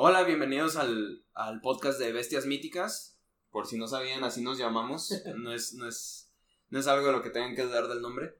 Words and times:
Hola, 0.00 0.22
bienvenidos 0.22 0.76
al, 0.76 1.24
al 1.34 1.60
podcast 1.60 1.98
de 1.98 2.12
Bestias 2.12 2.46
Míticas. 2.46 3.20
Por 3.50 3.66
si 3.66 3.76
no 3.78 3.88
sabían, 3.88 4.22
así 4.22 4.42
nos 4.42 4.56
llamamos. 4.56 5.10
No 5.36 5.52
es, 5.52 5.74
no 5.74 5.88
es, 5.88 6.32
no 6.70 6.78
es 6.78 6.86
algo 6.86 7.06
de 7.06 7.12
lo 7.12 7.22
que 7.22 7.30
tengan 7.30 7.56
que 7.56 7.64
dudar 7.64 7.88
del 7.88 8.00
nombre. 8.00 8.34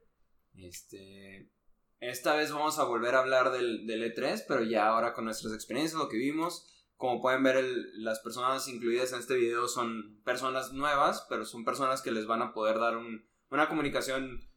Este, 0.55 1.51
esta 1.99 2.33
vez 2.35 2.53
vamos 2.53 2.79
a 2.79 2.85
volver 2.85 3.15
a 3.15 3.19
hablar 3.19 3.51
del, 3.51 3.85
del 3.87 4.03
E3, 4.13 4.45
pero 4.47 4.63
ya 4.63 4.87
ahora 4.87 5.13
con 5.13 5.25
nuestras 5.25 5.53
experiencias, 5.53 5.99
lo 5.99 6.07
que 6.07 6.15
vimos. 6.17 6.65
Como 6.95 7.21
pueden 7.21 7.43
ver, 7.43 7.57
el- 7.57 8.03
las 8.03 8.19
personas 8.21 8.67
incluidas 8.69 9.11
en 9.11 9.19
este 9.19 9.35
video 9.35 9.67
son 9.67 10.21
personas 10.23 10.71
nuevas, 10.71 11.25
pero 11.27 11.43
son 11.45 11.65
personas 11.65 12.01
que 12.01 12.11
les 12.11 12.25
van 12.25 12.41
a 12.41 12.53
poder 12.53 12.79
dar 12.79 12.95
un- 12.95 13.25
una 13.49 13.67
comunicación 13.67 14.47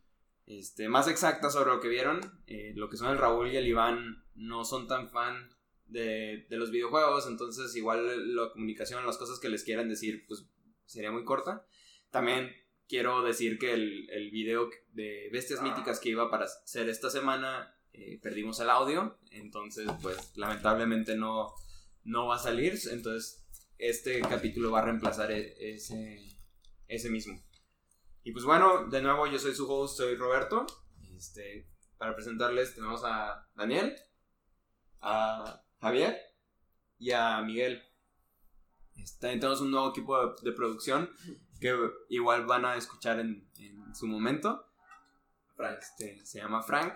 este, 0.47 0.89
más 0.89 1.09
exacta 1.09 1.51
sobre 1.51 1.71
lo 1.73 1.81
que 1.81 1.89
vieron. 1.89 2.21
Eh, 2.47 2.73
lo 2.77 2.89
que 2.89 2.97
son 2.97 3.11
el 3.11 3.19
Raúl 3.19 3.51
y 3.51 3.57
el 3.57 3.67
Iván 3.67 4.25
no 4.35 4.65
son 4.65 4.87
tan 4.87 5.09
fan 5.09 5.51
de, 5.93 6.47
de 6.49 6.57
los 6.57 6.71
videojuegos, 6.71 7.27
entonces 7.27 7.75
igual 7.77 8.35
la 8.35 8.51
comunicación, 8.51 9.07
las 9.07 9.19
cosas 9.19 9.39
que 9.39 9.49
les 9.49 9.65
quieran 9.65 9.89
decir, 9.89 10.25
pues 10.27 10.47
sería 10.87 11.13
muy 11.13 11.25
corta. 11.25 11.67
También 12.11 12.53
quiero 12.89 13.23
decir 13.23 13.59
que 13.59 13.73
el, 13.73 14.11
el 14.11 14.31
video 14.31 14.71
de 14.93 15.29
Bestias 15.33 15.63
Míticas 15.63 16.01
que 16.01 16.11
iba 16.11 16.31
para 16.31 16.47
ser 16.49 16.89
esta 16.89 17.11
semana, 17.11 17.75
eh, 17.93 18.19
perdimos 18.21 18.59
el 18.61 18.71
audio, 18.71 19.19
entonces 19.31 19.89
pues 20.03 20.33
lamentablemente 20.37 21.15
no, 21.17 21.55
no 22.05 22.27
va 22.27 22.37
a 22.37 22.39
salir, 22.39 22.79
entonces 22.91 23.45
este 23.79 24.21
capítulo 24.21 24.71
va 24.71 24.81
a 24.81 24.85
reemplazar 24.85 25.31
e- 25.33 25.75
ese, 25.75 26.19
ese 26.89 27.11
mismo. 27.11 27.43
Y 28.25 28.33
pues 28.33 28.45
bueno, 28.45 28.87
de 28.89 29.03
nuevo 29.03 29.27
yo 29.27 29.39
soy 29.39 29.55
su 29.55 29.71
host, 29.71 29.97
soy 29.97 30.15
Roberto. 30.17 30.65
Este, 31.17 31.69
para 31.99 32.15
presentarles 32.15 32.75
tenemos 32.75 33.03
a 33.05 33.49
Daniel, 33.55 33.97
a 35.01 35.63
Javier 35.83 36.17
y 36.99 37.11
a 37.11 37.41
Miguel. 37.43 37.83
También 39.21 39.41
tenemos 39.41 39.61
un 39.61 39.71
nuevo 39.71 39.91
equipo 39.91 40.19
de, 40.19 40.33
de 40.51 40.53
producción 40.57 41.11
que 41.61 41.77
igual 42.09 42.47
van 42.47 42.65
a 42.65 42.77
escuchar 42.77 43.21
en, 43.21 43.47
en 43.59 43.95
su 43.95 44.07
momento. 44.07 44.65
Este, 45.79 46.25
se 46.25 46.39
llama 46.39 46.63
Frank 46.63 46.95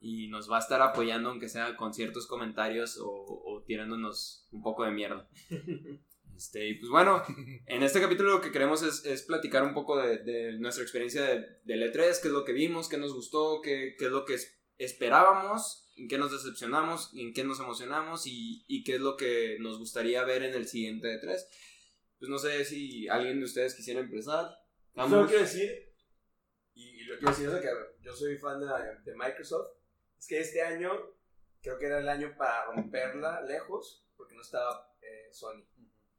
y 0.00 0.28
nos 0.28 0.50
va 0.50 0.56
a 0.56 0.60
estar 0.60 0.82
apoyando 0.82 1.30
aunque 1.30 1.48
sea 1.48 1.76
con 1.76 1.94
ciertos 1.94 2.26
comentarios 2.26 2.98
o, 2.98 3.06
o 3.08 3.62
tirándonos 3.62 4.48
un 4.50 4.62
poco 4.62 4.84
de 4.84 4.90
mierda. 4.90 5.28
Este, 6.34 6.66
y 6.66 6.74
pues 6.76 6.90
bueno, 6.90 7.22
en 7.66 7.82
este 7.82 8.00
capítulo 8.00 8.30
lo 8.32 8.40
que 8.40 8.50
queremos 8.50 8.82
es, 8.82 9.04
es 9.04 9.22
platicar 9.22 9.62
un 9.64 9.74
poco 9.74 9.98
de, 9.98 10.16
de 10.24 10.58
nuestra 10.58 10.82
experiencia 10.82 11.22
de, 11.22 11.46
del 11.64 11.82
E3, 11.82 11.94
qué 12.20 12.28
es 12.28 12.32
lo 12.32 12.44
que 12.44 12.52
vimos, 12.54 12.88
qué 12.88 12.96
nos 12.96 13.12
gustó, 13.14 13.60
qué, 13.62 13.94
qué 13.98 14.06
es 14.06 14.10
lo 14.10 14.24
que 14.24 14.34
es- 14.34 14.58
esperábamos, 14.78 15.81
en 15.96 16.08
qué 16.08 16.18
nos 16.18 16.32
decepcionamos, 16.32 17.10
en 17.14 17.32
qué 17.32 17.44
nos 17.44 17.60
emocionamos 17.60 18.26
y, 18.26 18.64
y 18.66 18.84
qué 18.84 18.94
es 18.94 19.00
lo 19.00 19.16
que 19.16 19.56
nos 19.60 19.78
gustaría 19.78 20.24
ver 20.24 20.42
en 20.42 20.54
el 20.54 20.66
siguiente 20.66 21.08
E3. 21.08 21.46
Pues 22.18 22.30
no 22.30 22.38
sé 22.38 22.64
si 22.64 23.08
alguien 23.08 23.38
de 23.38 23.44
ustedes 23.44 23.74
quisiera 23.74 24.00
empezar. 24.00 24.46
Solo 24.94 25.04
Ambos. 25.04 25.26
quiero 25.28 25.42
decir, 25.42 25.92
y, 26.74 27.00
y 27.00 27.04
lo 27.04 27.16
quiero 27.18 27.30
decir, 27.30 27.46
es 27.46 27.54
de 27.54 27.60
que 27.60 27.68
yo 28.00 28.14
soy 28.14 28.36
fan 28.38 28.60
de, 28.60 28.66
de 29.04 29.16
Microsoft, 29.16 29.68
es 30.18 30.26
que 30.26 30.40
este 30.40 30.62
año 30.62 30.90
creo 31.60 31.78
que 31.78 31.86
era 31.86 31.98
el 31.98 32.08
año 32.08 32.34
para 32.36 32.66
romperla 32.66 33.42
lejos, 33.42 34.06
porque 34.16 34.34
no 34.34 34.42
estaba 34.42 34.94
eh, 35.00 35.28
Sony. 35.32 35.64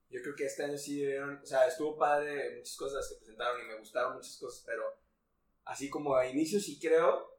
Yo 0.09 0.21
creo 0.21 0.35
que 0.35 0.45
este 0.45 0.63
año 0.63 0.77
sí 0.77 1.01
debieron, 1.01 1.39
o 1.41 1.45
sea, 1.45 1.67
estuvo 1.67 1.97
padre 1.97 2.57
muchas 2.57 2.75
cosas 2.75 3.09
que 3.09 3.15
presentaron 3.15 3.61
y 3.61 3.67
me 3.67 3.79
gustaron 3.79 4.15
muchas 4.15 4.37
cosas, 4.37 4.63
pero 4.65 4.83
así 5.65 5.89
como 5.89 6.15
a 6.15 6.27
inicio 6.27 6.59
sí 6.59 6.79
creo 6.79 7.32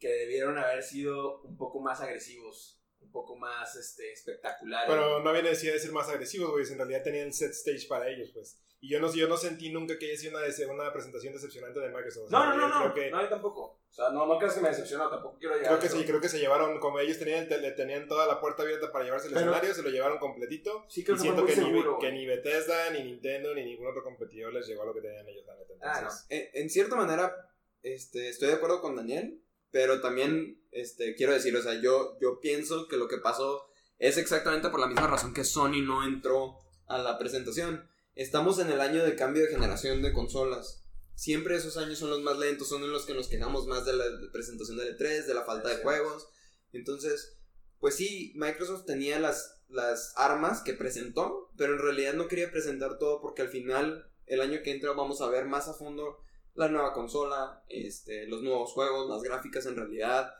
que 0.00 0.08
debieron 0.08 0.58
haber 0.58 0.82
sido 0.82 1.42
un 1.42 1.56
poco 1.56 1.78
más 1.80 2.00
agresivos, 2.00 2.80
un 3.00 3.12
poco 3.12 3.36
más 3.36 3.76
este, 3.76 4.12
espectaculares. 4.12 4.88
Pero 4.90 5.20
no 5.20 5.30
había 5.30 5.42
necesidad 5.42 5.74
de 5.74 5.80
ser 5.80 5.92
más 5.92 6.08
agresivos, 6.08 6.50
güey. 6.50 6.66
En 6.66 6.78
realidad 6.78 7.02
tenían 7.04 7.32
set 7.32 7.52
stage 7.52 7.86
para 7.88 8.08
ellos, 8.08 8.30
pues. 8.32 8.58
Y 8.82 8.88
yo 8.88 8.98
no, 8.98 9.12
yo 9.14 9.28
no 9.28 9.36
sentí 9.36 9.68
nunca 9.70 9.98
que 9.98 10.06
haya 10.06 10.16
sido 10.50 10.72
una, 10.72 10.90
presentación 10.90 11.34
decepcionante 11.34 11.80
de 11.80 11.88
Microsoft. 11.90 12.24
O 12.24 12.28
sea, 12.30 12.38
no, 12.38 12.56
no, 12.56 12.68
no, 12.68 12.88
no, 12.88 12.94
que, 12.94 13.10
no, 13.10 13.20
yo 13.20 13.28
tampoco. 13.28 13.60
O 13.90 13.92
sea, 13.92 14.08
no, 14.10 14.24
no 14.24 14.38
creas 14.38 14.54
que 14.54 14.60
me 14.62 14.68
decepcionó, 14.70 15.10
tampoco 15.10 15.36
quiero 15.38 15.56
llegar 15.56 15.78
creo 15.78 15.80
que 15.80 15.88
sí, 15.98 16.04
creo 16.06 16.20
que 16.20 16.28
se 16.30 16.38
llevaron, 16.38 16.78
como 16.78 16.98
ellos 17.00 17.18
tenían, 17.18 17.46
tele- 17.48 17.72
tenían 17.72 18.06
toda 18.08 18.26
la 18.26 18.40
puerta 18.40 18.62
abierta 18.62 18.90
para 18.92 19.04
llevarse 19.04 19.26
el 19.26 19.34
Pero- 19.34 19.46
escenario, 19.50 19.74
se 19.74 19.82
lo 19.82 19.90
llevaron 19.90 20.18
completito. 20.18 20.86
Sí 20.88 21.00
Y 21.00 21.04
creo 21.04 21.16
que 21.16 21.20
fue 21.24 21.28
siento 21.28 21.44
que 21.44 21.56
ni, 21.56 21.66
seguro. 21.66 21.98
que 21.98 22.10
ni 22.12 22.24
Bethesda, 22.24 22.88
ni 22.90 23.02
Nintendo, 23.02 23.52
ni 23.54 23.64
ningún 23.64 23.88
otro 23.88 24.02
competidor 24.02 24.54
les 24.54 24.66
llegó 24.66 24.82
a 24.82 24.86
lo 24.86 24.94
que 24.94 25.02
tenían 25.02 25.28
ellos, 25.28 25.44
la 25.44 25.56
neta. 25.56 25.74
Ah, 25.82 25.98
Entonces, 25.98 26.26
En, 26.30 26.62
en 26.62 26.70
cierta 26.70 26.96
manera, 26.96 27.34
este, 27.82 28.28
estoy 28.30 28.48
de 28.48 28.54
acuerdo 28.54 28.80
con 28.80 28.96
Daniel, 28.96 29.42
pero 29.70 30.00
también 30.00 30.60
este, 30.72 31.14
quiero 31.14 31.32
decir, 31.32 31.56
o 31.56 31.62
sea, 31.62 31.80
yo, 31.80 32.18
yo 32.20 32.40
pienso 32.40 32.88
que 32.88 32.96
lo 32.96 33.08
que 33.08 33.18
pasó 33.18 33.66
es 33.98 34.16
exactamente 34.16 34.70
por 34.70 34.80
la 34.80 34.86
misma 34.86 35.06
razón 35.06 35.34
que 35.34 35.44
Sony 35.44 35.82
no 35.82 36.04
entró 36.04 36.58
a 36.86 36.98
la 36.98 37.18
presentación. 37.18 37.88
Estamos 38.14 38.58
en 38.58 38.70
el 38.70 38.80
año 38.80 39.04
de 39.04 39.14
cambio 39.14 39.42
de 39.42 39.50
generación 39.50 40.02
de 40.02 40.12
consolas. 40.12 40.82
Siempre 41.14 41.56
esos 41.56 41.76
años 41.76 41.98
son 41.98 42.10
los 42.10 42.22
más 42.22 42.38
lentos, 42.38 42.68
son 42.68 42.82
en 42.82 42.92
los 42.92 43.04
que 43.04 43.14
nos 43.14 43.28
quejamos 43.28 43.66
más 43.66 43.84
de 43.84 43.92
la 43.92 44.04
presentación 44.32 44.78
del 44.78 44.96
E3, 44.96 45.26
de 45.26 45.34
la 45.34 45.44
falta 45.44 45.68
de 45.68 45.82
juegos. 45.82 46.28
Entonces, 46.72 47.36
pues 47.78 47.94
sí, 47.94 48.32
Microsoft 48.36 48.86
tenía 48.86 49.20
las, 49.20 49.60
las 49.68 50.14
armas 50.16 50.62
que 50.62 50.72
presentó, 50.72 51.50
pero 51.56 51.74
en 51.74 51.80
realidad 51.80 52.14
no 52.14 52.26
quería 52.26 52.50
presentar 52.50 52.98
todo 52.98 53.20
porque 53.20 53.42
al 53.42 53.48
final, 53.48 54.10
el 54.26 54.40
año 54.40 54.60
que 54.62 54.72
entra, 54.72 54.92
vamos 54.92 55.20
a 55.20 55.28
ver 55.28 55.46
más 55.46 55.68
a 55.68 55.74
fondo 55.74 56.18
la 56.54 56.68
nueva 56.68 56.92
consola, 56.92 57.64
este, 57.68 58.26
los 58.26 58.42
nuevos 58.42 58.72
juegos, 58.72 59.08
las 59.08 59.22
gráficas 59.22 59.66
en 59.66 59.76
realidad. 59.76 60.32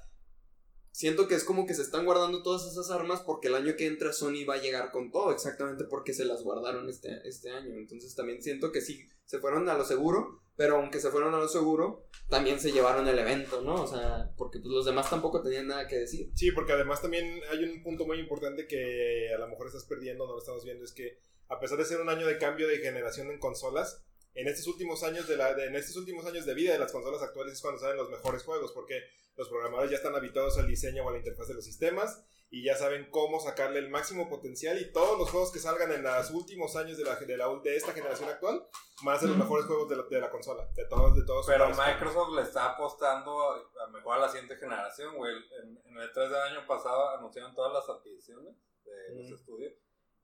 Siento 0.93 1.29
que 1.29 1.37
es 1.37 1.45
como 1.45 1.67
que 1.67 1.75
se 1.75 1.83
están 1.83 2.05
guardando 2.05 2.43
todas 2.43 2.71
esas 2.71 2.91
armas 2.91 3.21
porque 3.21 3.49
el 3.49 3.55
año 3.55 3.77
que 3.77 3.87
entra 3.87 4.13
Sony 4.13 4.45
va 4.49 4.55
a 4.55 4.61
llegar 4.61 4.91
con 4.91 5.13
todo, 5.13 5.31
exactamente 5.31 5.85
porque 5.85 6.13
se 6.13 6.25
las 6.25 6.43
guardaron 6.43 6.89
este, 6.89 7.21
este 7.29 7.51
año. 7.51 7.75
Entonces 7.77 8.15
también 8.17 8.43
siento 8.43 8.73
que 8.73 8.81
sí, 8.81 9.09
se 9.25 9.39
fueron 9.39 9.69
a 9.69 9.79
lo 9.79 9.85
seguro, 9.85 10.43
pero 10.57 10.77
aunque 10.77 10.99
se 10.99 11.11
fueron 11.11 11.33
a 11.35 11.39
lo 11.39 11.49
seguro, 11.49 12.09
también 12.29 12.59
se 12.59 12.73
llevaron 12.73 13.07
el 13.07 13.19
evento, 13.19 13.63
¿no? 13.63 13.85
O 13.85 13.87
sea, 13.87 14.33
porque 14.37 14.59
pues, 14.59 14.73
los 14.73 14.85
demás 14.85 15.09
tampoco 15.09 15.41
tenían 15.41 15.69
nada 15.69 15.87
que 15.87 15.99
decir. 15.99 16.33
Sí, 16.35 16.51
porque 16.51 16.73
además 16.73 17.01
también 17.01 17.41
hay 17.51 17.65
un 17.65 17.83
punto 17.83 18.05
muy 18.05 18.19
importante 18.19 18.67
que 18.67 19.33
a 19.33 19.39
lo 19.39 19.49
mejor 19.49 19.69
estás 19.69 19.85
perdiendo, 19.85 20.27
no 20.27 20.33
lo 20.33 20.39
estamos 20.39 20.65
viendo, 20.65 20.85
es 20.85 20.93
que 20.93 21.21
a 21.49 21.59
pesar 21.59 21.79
de 21.79 21.85
ser 21.85 22.01
un 22.01 22.09
año 22.09 22.27
de 22.27 22.39
cambio 22.39 22.69
de 22.69 22.79
generación 22.79 23.31
en 23.31 23.39
consolas, 23.39 24.05
en 24.35 24.47
estos 24.49 24.67
últimos 24.69 25.03
años 25.03 25.27
de 25.29 25.37
la, 25.37 25.55
de- 25.55 25.67
en 25.67 25.77
estos 25.77 25.97
últimos 25.97 26.25
años 26.27 26.47
de 26.47 26.55
vida 26.55 26.73
de 26.73 26.79
las 26.79 26.93
consolas 26.93 27.23
actuales 27.23 27.55
es 27.55 27.61
cuando 27.61 27.81
salen 27.81 27.97
los 27.97 28.11
mejores 28.11 28.43
juegos, 28.45 28.73
porque 28.73 29.03
los 29.37 29.49
programadores 29.49 29.91
ya 29.91 29.97
están 29.97 30.15
habituados 30.15 30.59
al 30.59 30.67
diseño 30.69 31.05
o 31.05 31.09
a 31.09 31.13
la 31.13 31.19
interfaz 31.19 31.49
de 31.49 31.55
los 31.55 31.65
sistemas 31.65 32.25
y 32.53 32.65
ya 32.65 32.75
saben 32.77 33.09
cómo 33.11 33.39
sacarle 33.41 33.79
el 33.79 33.89
máximo 33.91 34.29
potencial 34.29 34.81
y 34.81 34.91
todos 34.93 35.17
los 35.19 35.31
juegos 35.31 35.53
que 35.53 35.61
salgan 35.61 35.93
en 35.93 36.03
los 36.03 36.31
últimos 36.31 36.75
años 36.77 36.99
de, 36.99 37.05
la, 37.05 37.15
de, 37.17 37.37
la- 37.37 37.49
de 37.63 37.77
esta 37.77 37.93
generación 37.93 38.29
actual 38.29 38.67
van 39.05 39.17
a 39.17 39.21
ser 39.21 39.29
los 39.29 39.39
mejores 39.39 39.67
juegos 39.67 39.89
de 39.89 39.97
la, 39.97 40.03
de 40.03 40.21
la 40.21 40.31
consola, 40.31 40.67
de 40.75 40.85
todos, 40.87 41.15
de 41.15 41.25
todos. 41.25 41.47
Pero 41.47 41.71
pares. 41.77 41.95
Microsoft 41.95 42.35
le 42.35 42.43
está 42.43 42.73
apostando 42.73 43.41
a, 43.53 43.57
a 43.85 43.87
mejor 43.89 44.17
a 44.17 44.21
la 44.21 44.29
siguiente 44.29 44.57
generación, 44.57 45.17
güey. 45.17 45.33
En, 45.63 45.81
en 45.87 45.97
el 45.97 46.13
3 46.13 46.29
del 46.29 46.41
año 46.43 46.67
pasado 46.67 47.11
anunciaron 47.11 47.55
todas 47.55 47.73
las 47.73 47.89
adquisiciones 47.97 48.55
de 48.85 49.15
los 49.15 49.27
Ujú. 49.27 49.35
estudios 49.37 49.73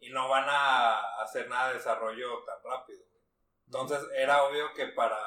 y 0.01 0.11
no 0.11 0.29
van 0.29 0.45
a 0.49 1.23
hacer 1.23 1.49
nada 1.49 1.69
de 1.69 1.75
desarrollo 1.79 2.45
tan 2.45 2.57
rápido. 2.65 3.06
Entonces 3.67 3.99
era 4.17 4.45
obvio 4.45 4.67
que 4.75 4.87
para 4.89 5.19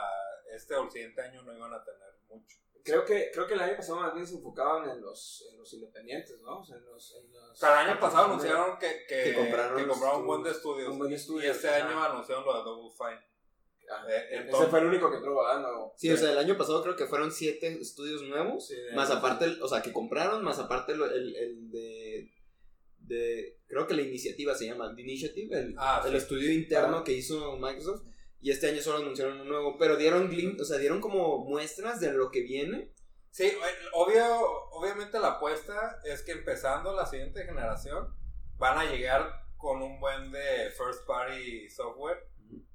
este 0.56 0.74
o 0.76 0.84
el 0.86 0.92
siguiente 0.92 1.22
año 1.22 1.42
no 1.44 1.56
iban 1.56 1.74
a 1.74 1.84
tener 1.84 2.10
mucho. 2.28 2.58
Creo 2.84 3.06
que, 3.06 3.30
creo 3.34 3.46
que 3.46 3.54
el 3.54 3.60
año 3.60 3.76
pasado 3.76 4.00
más 4.00 4.14
bien 4.16 4.26
se 4.26 4.36
enfocaban 4.36 4.90
en 4.90 5.02
los, 5.02 5.46
en 5.52 5.60
los 5.60 5.72
independientes, 5.74 6.42
¿no? 6.42 6.62
O 6.62 6.66
sea, 6.66 6.78
en 6.78 6.86
los, 6.86 7.14
en 7.16 7.32
los- 7.32 7.52
O 7.52 7.56
sea, 7.56 7.82
el 7.84 7.90
año 7.90 8.00
pasado 8.00 8.26
anunciaron 8.26 8.80
que, 8.80 9.06
que, 9.08 9.24
Que 9.26 9.34
compraron 9.36 9.78
que 9.78 9.88
compraron 9.88 10.22
un 10.22 10.28
buen 10.28 10.44
de 10.44 10.52
estudios. 10.52 10.90
Un 10.90 10.98
buen 10.98 11.10
de 11.10 11.16
y 11.16 11.20
estudios, 11.20 11.56
este 11.56 11.70
ajá. 11.70 11.88
año 11.88 12.04
anunciaron 12.04 12.46
lo 12.46 12.54
de 12.58 12.64
Double 12.64 12.92
Fine. 12.98 13.30
Ah, 13.92 14.06
Eh, 14.08 14.46
Ese 14.48 14.68
fue 14.68 14.80
el 14.80 14.86
único 14.86 15.10
que 15.12 15.18
entró 15.18 15.36
ganando. 15.44 15.94
Sí, 15.98 16.10
o 16.12 16.18
sea, 16.18 16.32
el 16.32 16.38
año 16.38 16.58
pasado 16.58 16.82
creo 16.84 16.96
que 16.96 17.06
fueron 17.08 17.32
siete 17.32 17.68
estudios 17.82 18.22
nuevos. 18.24 18.68
Sí, 18.68 18.76
Más 18.96 19.10
aparte, 19.12 19.46
el- 19.46 19.62
o 19.62 19.68
sea, 19.68 19.82
que 19.82 19.92
compraron, 19.92 20.44
más 20.44 20.58
aparte 20.60 20.96
lo- 20.96 21.06
el, 21.12 21.36
el 21.36 21.70
de, 21.72 22.32
de. 23.00 23.58
Creo 23.68 23.88
que 23.88 23.94
la 23.96 24.02
iniciativa 24.04 24.56
se 24.56 24.66
llama 24.68 24.94
The 24.96 25.02
Initiative, 25.02 25.58
el, 25.60 25.76
Ah, 25.78 26.02
el 26.06 26.12
sí. 26.12 26.18
estudio 26.18 26.52
interno 26.52 26.98
Ah. 26.98 27.04
que 27.04 27.12
hizo 27.14 27.58
Microsoft. 27.58 28.04
Y 28.42 28.52
este 28.52 28.70
año 28.70 28.82
solo 28.82 29.00
anunciaron 29.00 29.42
un 29.42 29.50
nuevo, 29.50 29.78
pero 29.78 29.98
dieron 29.98 30.30
o 30.60 30.64
sea, 30.64 30.78
dieron 30.78 31.02
como 31.02 31.40
muestras 31.40 32.00
de 32.00 32.14
lo 32.14 32.32
que 32.32 32.42
viene. 32.42 32.94
Sí, 33.32 33.46
eh, 33.46 33.60
obvio, 33.94 34.26
obviamente 34.72 35.20
la 35.20 35.34
apuesta 35.34 36.00
es 36.04 36.24
que 36.24 36.32
empezando 36.32 36.94
la 36.94 37.06
siguiente 37.06 37.44
generación 37.46 38.16
van 38.58 38.78
a 38.78 38.86
llegar 38.86 39.46
con 39.58 39.82
un 39.82 40.00
buen 40.00 40.32
de 40.32 40.72
first 40.72 41.06
party 41.06 41.70
software 41.70 42.28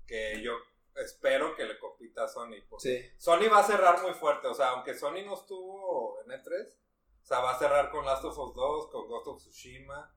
que 0.07 0.41
yo 0.43 0.53
espero 0.97 1.57
que 1.57 1.65
le 1.65 1.79
compita 1.79 2.25
a 2.25 2.29
Sony. 2.29 2.57
Sí. 2.79 3.01
Sony 3.19 3.49
va 3.51 3.61
a 3.61 3.65
cerrar 3.65 4.03
muy 4.03 4.13
fuerte, 4.13 4.47
o 4.49 4.55
sea, 4.55 4.69
aunque 4.71 4.95
Sony 4.95 5.25
no 5.25 5.35
estuvo 5.35 6.21
en 6.23 6.31
E3, 6.31 6.69
o 7.23 7.27
sea, 7.27 7.41
va 7.41 7.53
a 7.53 7.59
cerrar 7.59 7.91
con 7.91 8.05
Last 8.05 8.25
of 8.25 8.39
Us 8.39 8.55
2, 8.55 8.91
con 8.91 9.09
Ghost 9.09 9.27
of 9.27 9.39
Tsushima, 9.39 10.15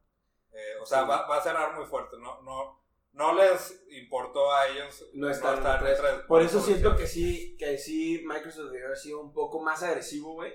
eh, 0.51 0.75
o 0.81 0.85
sea, 0.85 1.01
Sí. 1.03 1.07
va, 1.09 1.27
va 1.27 1.38
a 1.38 1.41
cerrar 1.41 1.73
muy 1.75 1.85
fuerte, 1.85 2.17
no, 2.19 2.41
no, 2.41 2.83
no 3.17 3.33
les 3.33 3.83
importó 3.89 4.53
a 4.53 4.67
ellos 4.67 5.09
No 5.13 5.29
estar 5.29 5.53
en 5.53 5.59
estar 5.59 5.81
en 5.81 5.93
E3. 5.93 5.97
E3. 5.97 6.27
Por 6.27 6.43
eso 6.43 6.61
siento 6.61 6.95
que 6.95 7.07
sí, 7.07 7.55
que 7.57 7.77
sí 7.77 8.23
Microsoft 8.25 8.71
debió 8.71 8.85
haber 8.85 8.97
sido 8.97 9.21
un 9.21 9.33
poco 9.33 9.59
más 9.59 9.81
agresivo, 9.81 10.33
güey. 10.33 10.53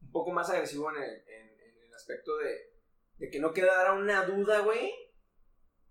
Un 0.00 0.10
poco 0.10 0.32
más 0.32 0.48
agresivo 0.48 0.90
en 0.90 1.02
el, 1.02 1.10
en, 1.10 1.48
en 1.60 1.82
el 1.86 1.94
aspecto 1.94 2.38
de, 2.38 2.72
de 3.18 3.30
que 3.30 3.38
no 3.38 3.52
quedara 3.52 3.92
una 3.92 4.24
duda, 4.24 4.60
güey, 4.60 4.92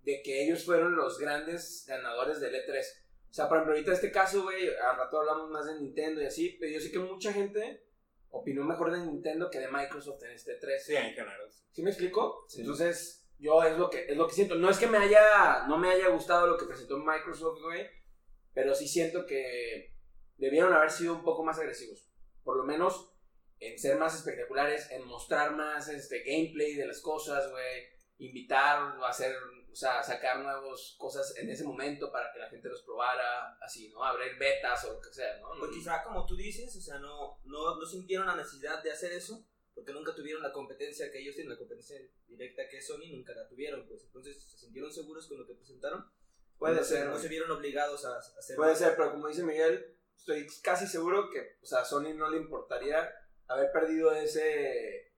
de 0.01 0.21
que 0.23 0.43
ellos 0.43 0.65
fueron 0.65 0.95
los 0.95 1.19
grandes 1.19 1.85
ganadores 1.87 2.39
del 2.39 2.55
E3. 2.55 2.83
O 3.29 3.33
sea, 3.33 3.47
por 3.47 3.57
ejemplo, 3.57 3.75
ahorita 3.75 3.93
este 3.93 4.11
caso, 4.11 4.41
güey, 4.41 4.67
al 4.67 4.97
rato 4.97 5.19
hablamos 5.19 5.51
más 5.51 5.67
de 5.67 5.79
Nintendo 5.79 6.21
y 6.21 6.25
así, 6.25 6.57
pero 6.59 6.71
yo 6.71 6.79
sé 6.79 6.91
que 6.91 6.97
mucha 6.97 7.31
gente 7.31 7.85
opinó 8.31 8.63
mejor 8.63 8.91
de 8.91 9.05
Nintendo 9.05 9.51
que 9.51 9.59
de 9.59 9.67
Microsoft 9.67 10.23
en 10.23 10.31
este 10.31 10.55
3. 10.55 10.83
Sí, 10.83 10.95
en 10.95 11.13
general. 11.13 11.47
¿Sí 11.71 11.83
me 11.83 11.91
explico? 11.91 12.45
Sí. 12.47 12.61
Entonces, 12.61 13.18
yo 13.39 13.63
es 13.63 13.77
lo 13.77 13.89
que 13.89 14.05
es 14.07 14.17
lo 14.17 14.27
que 14.27 14.35
siento. 14.35 14.55
No 14.55 14.69
es 14.69 14.77
que 14.77 14.87
me 14.87 14.97
haya 14.97 15.65
no 15.67 15.77
me 15.77 15.89
haya 15.89 16.09
gustado 16.09 16.47
lo 16.47 16.57
que 16.57 16.65
presentó 16.65 16.97
Microsoft, 16.97 17.61
güey, 17.61 17.89
pero 18.53 18.75
sí 18.75 18.87
siento 18.87 19.25
que 19.25 19.95
debieron 20.37 20.73
haber 20.73 20.91
sido 20.91 21.15
un 21.15 21.23
poco 21.23 21.43
más 21.43 21.57
agresivos. 21.57 22.09
Por 22.43 22.57
lo 22.57 22.63
menos 22.63 23.13
en 23.59 23.77
ser 23.77 23.97
más 23.97 24.15
espectaculares, 24.15 24.89
en 24.91 25.05
mostrar 25.05 25.55
más 25.55 25.87
este 25.89 26.23
gameplay 26.23 26.75
de 26.75 26.87
las 26.87 27.01
cosas, 27.01 27.49
güey, 27.51 27.83
invitar 28.17 28.97
o 28.97 29.05
hacer, 29.05 29.35
o 29.71 29.75
sea, 29.75 30.01
sacar 30.01 30.39
nuevas 30.39 30.95
cosas 30.97 31.35
en 31.37 31.49
ese 31.49 31.65
momento 31.65 32.11
para 32.11 32.31
que 32.31 32.39
la 32.39 32.49
gente 32.49 32.69
los 32.69 32.83
probara, 32.83 33.57
así, 33.61 33.89
¿no? 33.89 34.03
Abrir 34.03 34.37
betas 34.37 34.85
o 34.85 34.93
lo 34.93 35.01
que 35.01 35.13
sea, 35.13 35.37
¿no? 35.39 35.49
Pues 35.59 35.71
quizá 35.71 36.03
como 36.03 36.25
tú 36.25 36.35
dices, 36.35 36.73
o 36.75 36.81
sea, 36.81 36.99
no, 36.99 37.39
no, 37.43 37.75
no 37.75 37.85
sintieron 37.85 38.27
la 38.27 38.35
necesidad 38.35 38.81
de 38.81 38.91
hacer 38.91 39.11
eso, 39.11 39.45
porque 39.79 39.93
nunca 39.93 40.13
tuvieron 40.13 40.43
la 40.43 40.51
competencia 40.51 41.09
que 41.09 41.19
ellos 41.19 41.35
tienen, 41.35 41.53
la 41.53 41.57
competencia 41.57 41.97
directa 42.27 42.67
que 42.67 42.79
es 42.79 42.85
Sony, 42.87 43.09
nunca 43.11 43.33
la 43.33 43.47
tuvieron, 43.47 43.87
pues 43.87 44.03
entonces 44.03 44.43
se 44.43 44.57
sintieron 44.57 44.91
seguros 44.91 45.25
con 45.27 45.37
lo 45.37 45.47
que 45.47 45.53
presentaron. 45.53 46.05
Puede 46.57 46.75
no 46.75 46.83
se- 46.83 46.95
ser, 46.97 47.07
No 47.07 47.17
se 47.17 47.29
vieron 47.29 47.49
obligados 47.51 48.03
a, 48.03 48.15
a 48.15 48.19
hacer 48.19 48.57
Puede 48.57 48.75
ser, 48.75 48.95
pero 48.97 49.11
como 49.13 49.29
dice 49.29 49.43
Miguel, 49.43 49.97
estoy 50.17 50.45
casi 50.61 50.85
seguro 50.85 51.29
que 51.29 51.57
o 51.61 51.65
sea, 51.65 51.79
a 51.79 51.85
Sony 51.85 52.13
no 52.13 52.29
le 52.29 52.37
importaría 52.37 53.09
haber 53.47 53.71
perdido 53.71 54.11
ese 54.13 55.13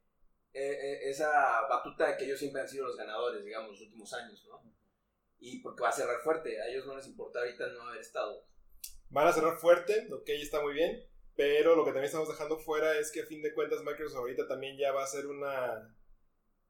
e- 0.54 0.54
e- 0.54 1.10
esa 1.10 1.62
batuta 1.68 2.10
de 2.12 2.18
que 2.18 2.26
ellos 2.26 2.38
siempre 2.38 2.62
han 2.62 2.70
sido 2.70 2.86
los 2.86 2.96
ganadores, 2.98 3.44
digamos, 3.44 3.72
los 3.72 3.82
últimos 3.82 4.14
años, 4.14 4.46
¿no? 4.48 4.62
Y 5.40 5.60
porque 5.64 5.82
va 5.82 5.90
a 5.90 5.94
cerrar 5.94 6.22
fuerte, 6.22 6.62
a 6.62 6.68
ellos 6.68 6.86
no 6.86 6.96
les 6.96 7.08
importa 7.08 7.40
ahorita 7.40 7.68
no 7.70 7.88
haber 7.88 8.02
estado. 8.02 8.46
Van 9.10 9.28
a 9.28 9.34
cerrar 9.34 9.58
fuerte, 9.58 10.08
ok, 10.14 10.30
está 10.30 10.62
muy 10.62 10.74
bien. 10.76 11.04
Pero 11.36 11.76
lo 11.76 11.84
que 11.84 11.92
también 11.92 12.06
estamos 12.06 12.28
dejando 12.28 12.58
fuera 12.58 12.98
es 13.00 13.12
que 13.12 13.22
a 13.22 13.26
fin 13.26 13.42
de 13.42 13.54
cuentas 13.54 13.84
Microsoft 13.84 14.18
ahorita 14.20 14.48
también 14.48 14.78
ya 14.78 14.92
va 14.92 15.04
a 15.04 15.08
ser 15.08 15.28
una, 15.28 15.96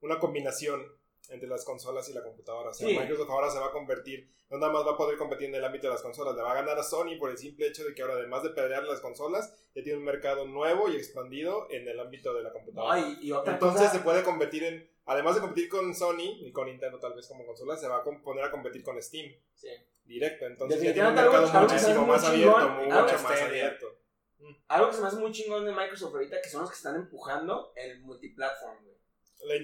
una 0.01 0.19
combinación 0.19 0.85
entre 1.29 1.47
las 1.47 1.63
consolas 1.63 2.09
y 2.09 2.13
la 2.13 2.23
computadora. 2.23 2.69
O 2.69 2.73
sea, 2.73 2.87
Sí. 2.87 2.97
Microsoft 2.97 3.29
ahora 3.29 3.49
se 3.49 3.59
va 3.59 3.67
a 3.67 3.71
convertir, 3.71 4.27
no 4.49 4.57
nada 4.57 4.71
más 4.73 4.85
va 4.85 4.91
a 4.93 4.97
poder 4.97 5.17
competir 5.17 5.47
en 5.49 5.55
el 5.55 5.63
ámbito 5.63 5.87
de 5.87 5.93
las 5.93 6.01
consolas, 6.01 6.35
le 6.35 6.41
va 6.41 6.51
a 6.51 6.55
ganar 6.55 6.77
a 6.77 6.83
Sony 6.83 7.17
por 7.19 7.29
el 7.29 7.37
simple 7.37 7.67
hecho 7.67 7.83
de 7.85 7.93
que 7.93 8.01
ahora 8.01 8.15
además 8.15 8.43
de 8.43 8.49
pelear 8.49 8.83
las 8.83 8.99
consolas, 9.01 9.53
ya 9.73 9.83
tiene 9.83 9.97
un 9.99 10.03
mercado 10.05 10.45
nuevo 10.45 10.89
y 10.89 10.95
expandido 10.95 11.67
en 11.69 11.87
el 11.87 11.99
ámbito 11.99 12.33
de 12.33 12.43
la 12.43 12.51
computadora. 12.51 12.99
No, 12.99 13.07
y, 13.21 13.27
y 13.27 13.31
otra 13.31 13.53
Entonces 13.53 13.81
cosa, 13.81 13.93
se 13.93 13.99
puede 14.03 14.23
competir 14.23 14.63
en, 14.63 14.89
además 15.05 15.35
de 15.35 15.41
competir 15.41 15.69
con 15.69 15.93
Sony 15.95 16.39
y 16.41 16.51
con 16.51 16.67
Nintendo 16.67 16.99
tal 16.99 17.13
vez 17.13 17.27
como 17.27 17.45
consola, 17.45 17.77
se 17.77 17.87
va 17.87 17.97
a 17.97 18.03
poner 18.03 18.43
a 18.43 18.51
competir 18.51 18.83
con 18.83 19.01
Steam 19.01 19.31
Sí. 19.53 19.69
directo. 20.05 20.45
Entonces 20.47 20.81
ya 20.81 20.93
tiene 20.93 21.09
un 21.09 21.15
mercado 21.15 21.61
muchísimo 21.61 22.05
más 22.07 22.23
abierto, 22.25 22.69
mucho 22.69 22.93
más 23.23 23.41
abierto. 23.41 23.95
Algo 24.67 24.89
que 24.89 24.95
se 24.95 25.01
me 25.01 25.07
hace 25.07 25.17
muy 25.17 25.31
chingón 25.31 25.65
de 25.65 25.71
Microsoft 25.71 26.13
ahorita, 26.13 26.41
que 26.41 26.49
son 26.49 26.61
los 26.61 26.69
que 26.71 26.77
están 26.77 26.95
empujando 26.95 27.71
el 27.75 27.99
multiplatform, 28.01 28.83
güey. 28.83 28.91
La, 29.43 29.55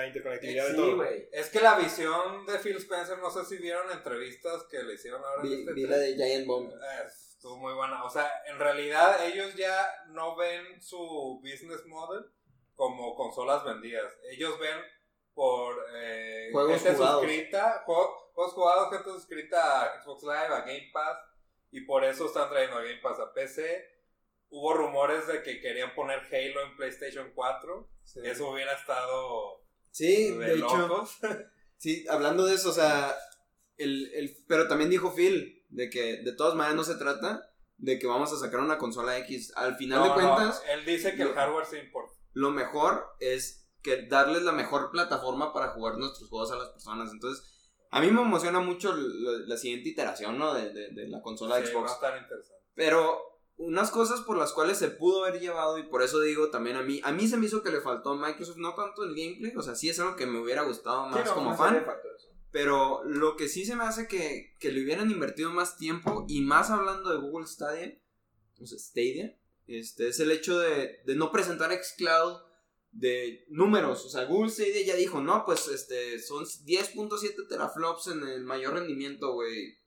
la 0.00 0.06
interconectividad 0.08 0.64
de 0.66 0.70
Sí, 0.70 0.76
todo. 0.76 0.96
güey. 0.96 1.28
Es 1.32 1.48
que 1.48 1.60
la 1.60 1.78
visión 1.78 2.44
de 2.46 2.58
Phil 2.58 2.76
Spencer, 2.76 3.18
no 3.18 3.30
sé 3.30 3.44
si 3.46 3.56
vieron 3.56 3.90
entrevistas 3.90 4.64
que 4.70 4.82
le 4.82 4.94
hicieron 4.94 5.22
ahora 5.24 5.42
en 5.42 5.48
Vi, 5.48 5.60
este 5.60 5.72
vi 5.72 5.86
la 5.86 5.96
de 5.96 6.14
Giant 6.14 6.46
Bomb. 6.46 6.70
Eh, 6.70 7.06
Estuvo 7.06 7.56
muy 7.58 7.72
buena. 7.74 8.04
O 8.04 8.10
sea, 8.10 8.30
en 8.46 8.58
realidad 8.58 9.24
ellos 9.26 9.54
ya 9.54 9.86
no 10.08 10.36
ven 10.36 10.82
su 10.82 11.40
business 11.42 11.84
model 11.86 12.24
como 12.74 13.14
consolas 13.14 13.64
vendidas. 13.64 14.12
Ellos 14.30 14.58
ven 14.58 14.78
por 15.34 15.76
eh, 15.94 16.48
Juegos 16.52 16.82
gente 16.82 16.94
jugados. 16.96 17.22
suscrita, 17.22 17.82
juego- 17.86 18.30
juegos 18.34 18.52
jugados, 18.54 18.90
gente 18.90 19.10
suscrita 19.10 19.82
a 19.94 20.02
Xbox 20.02 20.22
Live, 20.24 20.34
a 20.54 20.60
Game 20.60 20.90
Pass, 20.92 21.18
y 21.70 21.80
por 21.82 22.04
eso 22.04 22.26
están 22.26 22.48
trayendo 22.50 22.76
a 22.78 22.82
Game 22.82 23.00
Pass 23.02 23.18
a 23.20 23.32
PC. 23.32 23.95
Hubo 24.48 24.74
rumores 24.74 25.26
de 25.26 25.42
que 25.42 25.60
querían 25.60 25.94
poner 25.94 26.20
Halo 26.20 26.62
en 26.62 26.76
PlayStation 26.76 27.32
4. 27.34 27.90
Eso 28.24 28.50
hubiera 28.50 28.72
estado 28.72 29.62
Sí, 29.90 30.32
de, 30.32 30.38
de 30.46 30.54
hecho. 30.56 30.76
locos. 30.78 31.16
Sí, 31.78 32.06
hablando 32.08 32.46
de 32.46 32.54
eso, 32.54 32.70
o 32.70 32.72
sea, 32.72 33.14
el, 33.76 34.10
el, 34.14 34.34
pero 34.48 34.66
también 34.66 34.88
dijo 34.88 35.14
Phil 35.14 35.62
de 35.68 35.90
que 35.90 36.22
de 36.22 36.32
todas 36.32 36.54
maneras 36.54 36.74
no 36.74 36.84
se 36.84 36.94
trata 36.94 37.50
de 37.76 37.98
que 37.98 38.06
vamos 38.06 38.32
a 38.32 38.38
sacar 38.38 38.60
una 38.60 38.78
consola 38.78 39.18
X. 39.18 39.52
Al 39.56 39.76
final 39.76 40.02
de 40.02 40.08
no, 40.08 40.14
cuentas, 40.14 40.62
él 40.70 40.86
dice 40.86 41.14
que 41.14 41.22
el 41.22 41.28
lo- 41.28 41.34
hardware 41.34 41.66
se 41.66 41.78
importa. 41.80 42.14
lo 42.32 42.50
mejor 42.50 43.06
es 43.20 43.68
que 43.82 44.06
darles 44.06 44.42
la 44.42 44.52
mejor 44.52 44.90
plataforma 44.90 45.52
para 45.52 45.68
jugar 45.68 45.98
nuestros 45.98 46.30
juegos 46.30 46.50
a 46.50 46.56
las 46.56 46.70
personas. 46.70 47.12
Entonces, 47.12 47.44
a 47.90 48.00
mí 48.00 48.10
me 48.10 48.22
emociona 48.22 48.58
mucho 48.60 48.94
la, 48.96 49.32
la 49.46 49.56
siguiente 49.58 49.90
iteración, 49.90 50.38
¿no? 50.38 50.54
De, 50.54 50.72
de, 50.72 50.88
de 50.92 51.08
la 51.08 51.20
consola 51.20 51.56
Sí, 51.56 51.62
va 51.64 51.68
a 51.68 51.72
Xbox. 51.72 51.92
estar 51.92 52.16
interesante. 52.20 52.64
Pero 52.74 53.35
unas 53.58 53.90
cosas 53.90 54.20
por 54.20 54.36
las 54.36 54.52
cuales 54.52 54.78
se 54.78 54.88
pudo 54.88 55.24
haber 55.24 55.40
llevado 55.40 55.78
y 55.78 55.84
por 55.84 56.02
eso 56.02 56.20
digo 56.20 56.50
también 56.50 56.76
a 56.76 56.82
mí, 56.82 57.00
a 57.02 57.12
mí 57.12 57.26
se 57.26 57.36
me 57.36 57.46
hizo 57.46 57.62
que 57.62 57.70
le 57.70 57.80
faltó 57.80 58.10
a 58.10 58.16
Microsoft 58.16 58.58
no 58.58 58.74
tanto 58.74 59.02
el 59.04 59.14
gameplay, 59.14 59.54
o 59.56 59.62
sea, 59.62 59.74
sí 59.74 59.88
es 59.88 59.98
algo 59.98 60.16
que 60.16 60.26
me 60.26 60.40
hubiera 60.40 60.62
gustado 60.62 61.06
más 61.08 61.22
Sí, 61.22 61.28
no, 61.28 61.34
como 61.34 61.56
fan. 61.56 61.84
Pero 62.50 63.02
lo 63.04 63.36
que 63.36 63.48
sí 63.48 63.66
se 63.66 63.76
me 63.76 63.84
hace 63.84 64.08
que, 64.08 64.54
que 64.58 64.72
le 64.72 64.82
hubieran 64.82 65.10
invertido 65.10 65.50
más 65.50 65.76
tiempo, 65.76 66.24
y 66.28 66.40
más 66.40 66.70
hablando 66.70 67.10
de 67.10 67.18
Google 67.18 67.46
Stadia, 67.46 67.98
o 68.60 68.66
sea, 68.66 68.78
Stadia, 68.78 69.38
este, 69.66 70.08
es 70.08 70.20
el 70.20 70.30
hecho 70.30 70.58
de, 70.58 71.00
de 71.04 71.16
no 71.16 71.32
presentar 71.32 71.72
xCloud 71.72 72.40
de 72.92 73.44
números. 73.48 74.04
O 74.04 74.08
sea, 74.08 74.24
Google 74.24 74.50
Stadia 74.50 74.84
ya 74.84 74.96
dijo, 74.96 75.20
no, 75.20 75.44
pues 75.44 75.68
este, 75.68 76.18
son 76.18 76.44
10.7 76.44 77.48
teraflops 77.48 78.08
en 78.08 78.26
el 78.26 78.44
mayor 78.44 78.74
rendimiento, 78.74 79.34
güey. 79.34 79.78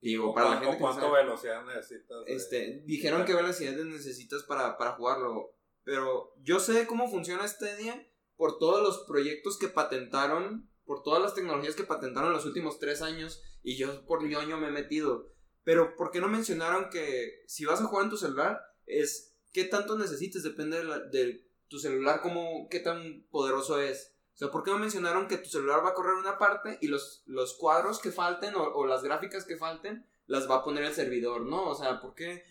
Digo, 0.00 0.30
¿O 0.30 0.34
para 0.34 0.50
la 0.50 0.56
gente 0.56 0.66
que 0.66 0.72
no 0.72 0.78
¿Cuánto 0.80 1.06
sabe. 1.08 1.22
velocidad 1.24 1.64
necesitas? 1.66 2.24
de- 2.24 2.34
Este, 2.34 2.82
dijeron 2.86 3.24
qué 3.24 3.34
velocidades 3.34 3.84
necesitas 3.84 4.42
para, 4.44 4.76
para 4.78 4.92
jugarlo. 4.92 5.54
Pero 5.84 6.32
yo 6.42 6.58
sé 6.60 6.86
cómo 6.86 7.10
funciona 7.10 7.46
Stadia 7.46 8.06
por 8.36 8.58
todos 8.58 8.82
los 8.82 9.04
proyectos 9.06 9.58
que 9.58 9.68
patentaron, 9.68 10.70
por 10.84 11.02
todas 11.02 11.20
las 11.22 11.34
tecnologías 11.34 11.74
que 11.74 11.84
patentaron 11.84 12.30
en 12.30 12.36
los 12.36 12.46
últimos 12.46 12.78
tres 12.78 13.02
años. 13.02 13.42
Y 13.62 13.76
yo 13.76 14.06
por 14.06 14.22
ñoño 14.22 14.56
me 14.58 14.68
he 14.68 14.72
metido. 14.72 15.32
Pero 15.64 15.94
¿por 15.96 16.10
qué 16.10 16.20
no 16.20 16.28
mencionaron 16.28 16.88
que 16.90 17.42
si 17.46 17.66
vas 17.66 17.80
a 17.80 17.84
jugar 17.84 18.04
en 18.04 18.10
tu 18.10 18.16
celular, 18.16 18.58
es 18.86 19.36
qué 19.52 19.64
tanto 19.64 19.98
necesites? 19.98 20.42
Depende 20.42 20.78
de, 20.78 20.84
la- 20.84 20.98
de 21.00 21.46
tu 21.68 21.78
celular, 21.78 22.20
cómo, 22.22 22.68
qué 22.70 22.80
tan 22.80 23.26
poderoso 23.30 23.78
es. 23.80 24.16
O 24.40 24.42
sea, 24.42 24.50
¿por 24.50 24.62
qué 24.62 24.70
no 24.70 24.78
mencionaron 24.78 25.28
que 25.28 25.36
tu 25.36 25.50
celular 25.50 25.84
va 25.84 25.90
a 25.90 25.94
correr 25.94 26.14
una 26.14 26.38
parte 26.38 26.78
y 26.80 26.88
los, 26.88 27.22
los 27.26 27.58
cuadros 27.58 27.98
que 27.98 28.10
falten 28.10 28.54
o, 28.54 28.62
o 28.62 28.86
las 28.86 29.02
gráficas 29.02 29.44
que 29.44 29.58
falten 29.58 30.06
las 30.24 30.50
va 30.50 30.56
a 30.56 30.64
poner 30.64 30.84
el 30.84 30.94
servidor, 30.94 31.42
¿no? 31.42 31.68
O 31.68 31.74
sea, 31.74 32.00
¿por 32.00 32.14
qué, 32.14 32.42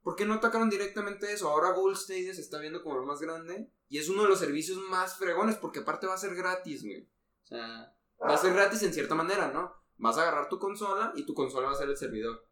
¿por 0.00 0.16
qué 0.16 0.24
no 0.24 0.40
tocaron 0.40 0.70
directamente 0.70 1.30
eso? 1.30 1.50
Ahora 1.50 1.72
Google 1.72 1.94
Stadia 1.94 2.32
se 2.32 2.40
está 2.40 2.58
viendo 2.58 2.82
como 2.82 2.96
lo 2.96 3.04
más 3.04 3.20
grande 3.20 3.70
y 3.90 3.98
es 3.98 4.08
uno 4.08 4.22
de 4.22 4.30
los 4.30 4.38
servicios 4.38 4.78
más 4.88 5.18
fregones 5.18 5.56
porque 5.56 5.80
aparte 5.80 6.06
va 6.06 6.14
a 6.14 6.18
ser 6.18 6.34
gratis, 6.34 6.82
güey. 6.82 7.02
O 7.02 7.46
sea, 7.48 7.94
va 8.18 8.32
a 8.32 8.38
ser 8.38 8.54
gratis 8.54 8.82
en 8.84 8.94
cierta 8.94 9.14
manera, 9.14 9.50
¿no? 9.52 9.74
Vas 9.98 10.16
a 10.16 10.22
agarrar 10.22 10.48
tu 10.48 10.58
consola 10.58 11.12
y 11.16 11.26
tu 11.26 11.34
consola 11.34 11.66
va 11.66 11.74
a 11.74 11.76
ser 11.76 11.90
el 11.90 11.98
servidor. 11.98 12.48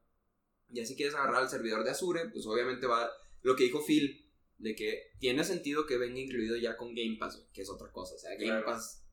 Y 0.69 0.85
si 0.85 0.95
quieres 0.95 1.15
agarrar 1.15 1.43
el 1.43 1.49
servidor 1.49 1.85
de 1.85 1.91
Azure, 1.91 2.29
pues 2.29 2.47
obviamente 2.47 2.87
va 2.87 3.11
lo 3.41 3.57
que 3.57 3.65
dijo 3.65 3.83
Phil, 3.83 4.24
de 4.59 4.75
que 4.75 5.11
tiene 5.19 5.45
sentido 5.45 5.87
que 5.87 5.97
venga 5.99 6.21
incluido 6.21 6.57
ya 6.57 6.77
con 6.77 6.95
Game 6.95 7.17
Pass, 7.19 7.47
que 7.53 7.63
es 7.63 7.71
otra 7.71 7.91
cosa. 7.93 8.15
O 8.15 8.19
sea, 8.19 8.31
Game 8.33 8.47
Claro. 8.47 8.67
Pass 8.67 9.05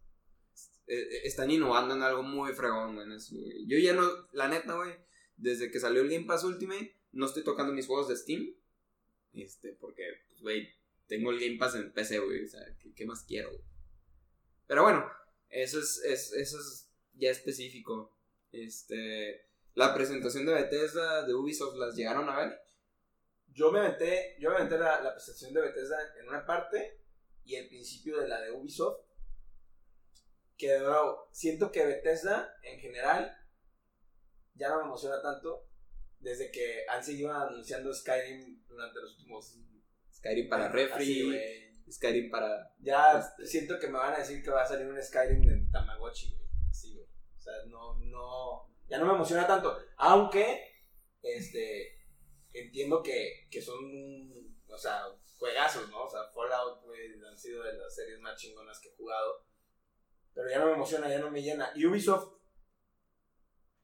eh, 0.88 0.95
eh, 1.00 1.21
están 1.24 1.50
innovando 1.51 1.95
en 1.95 2.03
algo 2.03 2.24
muy 2.24 2.53
fregón, 2.53 2.95
güey. 2.95 3.07
Yo 3.67 3.77
ya 3.79 3.93
no, 3.93 4.07
la 4.33 4.48
neta, 4.48 4.75
güey, 4.75 4.93
desde 5.38 5.71
que 5.71 5.79
salió 5.79 6.01
el 6.01 6.10
Game 6.10 6.25
Pass 6.25 6.43
Ultimate, 6.43 6.95
no 7.13 7.25
estoy 7.25 7.43
tocando 7.43 7.74
mis 7.74 7.88
juegos 7.88 8.07
de 8.10 8.17
Steam. 8.17 8.53
Este, 9.33 9.74
porque, 9.74 10.03
pues, 10.27 10.41
güey, 10.41 10.69
tengo 11.07 11.31
el 11.31 11.39
Game 11.39 11.57
Pass 11.57 11.75
en 11.75 11.91
PC, 11.93 12.19
güey. 12.19 12.43
O 12.45 12.48
sea, 12.48 12.62
¿qué, 12.79 12.93
qué 12.93 13.05
más 13.05 13.24
quiero, 13.24 13.50
güey? 13.50 13.62
Pero 14.67 14.83
bueno, 14.83 15.05
eso 15.50 15.79
es, 15.79 16.01
es- 16.05 16.33
eso 16.33 16.60
es 16.60 16.89
ya 17.15 17.29
específico. 17.31 18.17
Este, 18.51 19.45
la 19.75 19.93
presentación 19.93 20.45
de 20.45 20.53
Bethesda, 20.53 21.25
de 21.25 21.33
Ubisoft, 21.33 21.75
¿las 21.77 21.95
llegaron 21.95 22.29
a 22.29 22.38
ver? 22.38 22.60
Yo 23.53 23.72
me 23.72 23.79
aventé, 23.79 24.36
yo 24.39 24.50
me 24.50 24.58
aventé 24.58 24.77
la, 24.77 25.01
la 25.01 25.13
presentación 25.13 25.53
de 25.53 25.62
Bethesda 25.62 25.98
en 26.20 26.27
una 26.27 26.46
parte 26.46 27.01
y 27.43 27.55
el 27.55 27.67
principio 27.67 28.20
de 28.20 28.27
la 28.27 28.41
de 28.41 28.51
Ubisoft. 28.51 29.00
Que 30.58 30.74
de 30.74 30.79
nuevo, 30.79 31.27
siento 31.31 31.72
que 31.72 31.86
Bethesda 31.86 32.55
en 32.63 32.79
general 32.79 33.36
ya 34.53 34.70
no 34.70 34.77
me 34.77 34.84
emociona 34.84 35.22
tanto 35.22 35.67
desde 36.20 36.51
que 36.51 36.86
han 36.88 37.03
seguido 37.03 37.34
anunciando 37.34 37.93
Skyrim 37.93 38.63
durante 38.67 39.00
los 39.00 39.17
últimos. 39.17 39.58
Skyrim 40.13 40.50
para 40.50 40.70
refri. 40.70 41.72
Skyrim 41.89 42.29
para... 42.29 42.74
Ya 42.79 43.20
Este. 43.20 43.46
siento 43.48 43.79
que 43.79 43.88
me 43.88 43.98
van 43.98 44.13
a 44.13 44.20
decir 44.20 44.43
que 44.43 44.51
va 44.51 44.62
a 44.62 44.67
salir 44.67 44.88
un 44.88 45.01
Skyrim 45.01 45.41
de 45.41 45.67
Tamagotchi, 45.72 46.34
güey. 46.36 46.48
Así, 46.70 46.93
güey. 46.93 47.08
O 47.38 47.41
sea, 47.41 47.53
no, 47.67 47.96
no. 47.98 48.72
Ya 48.88 49.00
no 49.00 49.08
me 49.08 49.13
emociona 49.13 49.48
tanto. 49.48 49.77
Aunque, 49.98 50.86
este. 51.22 51.90
Entiendo 52.53 53.01
que, 53.01 53.48
que 53.50 53.62
son. 53.62 53.79
O 54.67 54.77
sea, 54.77 55.03
juegazos, 55.38 55.89
¿no? 55.89 56.03
O 56.03 56.10
sea, 56.10 56.24
Fallout, 56.25 56.79
han 57.27 57.38
sido 57.38 57.63
de 57.63 57.74
las 57.74 57.93
series 57.93 58.20
más 58.20 58.38
chingonas 58.38 58.79
que 58.79 58.89
he 58.89 58.96
jugado. 58.96 59.46
Pero 60.34 60.50
ya 60.50 60.60
no 60.60 60.67
me 60.67 60.74
emociona, 60.74 61.10
ya 61.10 61.20
no 61.20 61.31
me 61.31 61.41
llena. 61.41 61.72
Y 61.75 61.86
Ubisoft, 61.86 62.34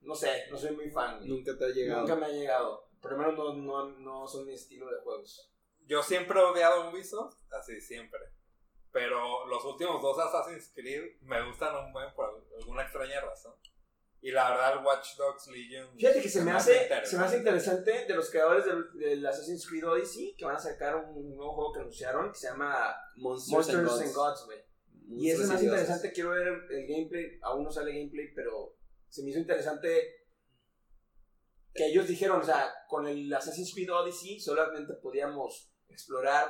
no 0.01 0.15
sé, 0.15 0.45
no 0.49 0.57
soy 0.57 0.71
muy 0.75 0.89
fan. 0.89 1.17
güey. 1.17 1.29
Nunca 1.29 1.57
te 1.57 1.65
ha 1.65 1.69
llegado. 1.69 2.01
Nunca 2.01 2.15
me 2.15 2.25
ha 2.27 2.29
llegado. 2.29 2.87
Por 3.01 3.11
lo 3.11 3.17
menos 3.17 3.35
no, 3.35 3.53
no, 3.53 3.99
no 3.99 4.27
son 4.27 4.45
mi 4.45 4.53
estilo 4.53 4.89
de 4.89 4.99
juegos. 5.01 5.51
Yo 5.85 6.03
siempre 6.03 6.39
he 6.39 6.43
odiado 6.43 6.89
Ubisoft, 6.89 7.35
así 7.51 7.79
siempre. 7.81 8.19
Pero 8.91 9.45
los 9.47 9.63
últimos 9.65 10.01
dos 10.01 10.17
Assassin's 10.19 10.71
Creed 10.73 11.19
me 11.21 11.45
gustan 11.45 11.75
un 11.75 11.93
buen 11.93 12.13
por 12.13 12.43
alguna 12.59 12.83
extraña 12.83 13.21
razón. 13.21 13.53
Y 14.21 14.31
la 14.31 14.49
verdad, 14.49 14.79
el 14.79 14.85
Watch 14.85 15.15
Dogs 15.15 15.47
Legion. 15.47 15.95
Fíjate 15.95 16.21
que 16.21 16.29
se 16.29 16.41
me 16.41 16.51
hace, 16.51 16.73
interesante. 16.73 17.09
se 17.09 17.17
me 17.17 17.23
hace 17.23 17.37
interesante 17.37 18.05
de 18.07 18.15
los 18.15 18.29
creadores 18.29 18.65
del, 18.65 18.91
del 18.93 19.25
Assassin's 19.25 19.67
Creed 19.67 19.87
Odyssey 19.87 20.35
que 20.35 20.45
van 20.45 20.55
a 20.55 20.59
sacar 20.59 20.95
un 20.95 21.35
nuevo 21.35 21.53
juego 21.53 21.73
que 21.73 21.79
anunciaron 21.81 22.31
que 22.31 22.37
se 22.37 22.47
llama 22.47 22.95
Monsters, 23.15 23.69
and 23.69 23.83
Monsters 23.85 23.97
Gods. 23.97 24.01
and 24.01 24.15
Gods, 24.15 24.45
güey. 24.45 24.59
Y 25.09 25.29
eso 25.31 25.43
es 25.43 25.49
más 25.49 25.63
interesante, 25.63 26.11
quiero 26.11 26.31
ver 26.31 26.47
el 26.47 26.87
gameplay, 26.87 27.39
aún 27.41 27.63
no 27.63 27.71
sale 27.71 27.93
gameplay, 27.93 28.33
pero 28.35 28.75
se 29.07 29.23
me 29.23 29.29
hizo 29.29 29.39
interesante 29.39 30.17
que 31.73 31.85
ellos 31.85 32.07
dijeron, 32.07 32.41
o 32.41 32.43
sea, 32.43 32.73
con 32.89 33.07
el 33.07 33.33
Assassin's 33.33 33.73
Creed 33.73 33.93
Odyssey 33.93 34.39
solamente 34.39 34.95
podíamos 34.95 35.71
explorar 35.87 36.49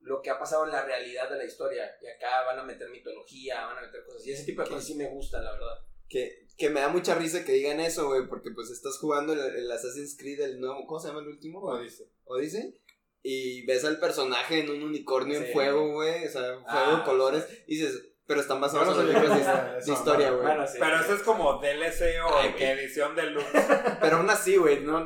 lo 0.00 0.22
que 0.22 0.30
ha 0.30 0.38
pasado 0.38 0.64
en 0.64 0.72
la 0.72 0.84
realidad 0.84 1.28
de 1.28 1.36
la 1.36 1.44
historia. 1.44 1.90
Y 2.00 2.06
acá 2.06 2.44
van 2.46 2.58
a 2.58 2.62
meter 2.62 2.88
mitología, 2.88 3.66
van 3.66 3.78
a 3.78 3.82
meter 3.82 4.02
cosas. 4.04 4.26
Y 4.26 4.32
ese 4.32 4.44
tipo 4.44 4.62
de 4.62 4.68
cosas 4.68 4.84
sí 4.84 4.94
me 4.94 5.08
gustan, 5.08 5.44
la 5.44 5.52
verdad. 5.52 5.76
Que, 6.10 6.46
que 6.58 6.68
me 6.68 6.80
da 6.80 6.88
mucha 6.88 7.14
risa 7.14 7.44
que 7.44 7.52
digan 7.52 7.80
eso, 7.80 8.08
güey, 8.08 8.26
porque 8.28 8.50
pues 8.50 8.68
estás 8.70 8.98
jugando 8.98 9.32
el, 9.32 9.38
el 9.40 9.70
Assassin's 9.72 10.16
Creed, 10.18 10.40
el 10.40 10.60
nuevo, 10.60 10.86
¿cómo 10.86 11.00
se 11.00 11.08
llama 11.08 11.20
el 11.20 11.28
último? 11.28 11.60
Como 11.62 11.78
dice. 11.80 12.04
Odyssey. 12.24 12.76
Y 13.22 13.64
ves 13.66 13.84
al 13.84 13.98
personaje 14.00 14.60
en 14.60 14.70
un 14.70 14.82
unicornio 14.82 15.38
Sí. 15.38 15.46
en 15.46 15.52
fuego, 15.52 15.92
güey, 15.92 16.26
o 16.26 16.30
sea, 16.30 16.42
fuego, 16.54 16.64
Ah, 16.66 17.02
colores, 17.06 17.46
y 17.66 17.76
dices, 17.76 18.02
pero 18.26 18.40
están 18.40 18.60
basados 18.60 18.86
no 18.88 18.92
en 18.92 18.98
sabía 19.12 19.20
libros 19.22 19.38
de, 19.84 19.84
de 19.86 19.92
historia, 19.98 20.30
güey. 20.30 20.42
Bueno, 20.42 20.66
sí. 20.66 20.76
Pero 20.80 20.96
eso 21.00 21.14
es 21.14 21.22
como 21.22 21.60
DLC 21.60 22.20
o 22.24 22.36
Ay, 22.38 22.54
edición 22.58 23.14
deluxe. 23.16 23.46
Pero 24.00 24.16
aún 24.18 24.30
así, 24.30 24.56
güey, 24.56 24.80
no. 24.80 25.04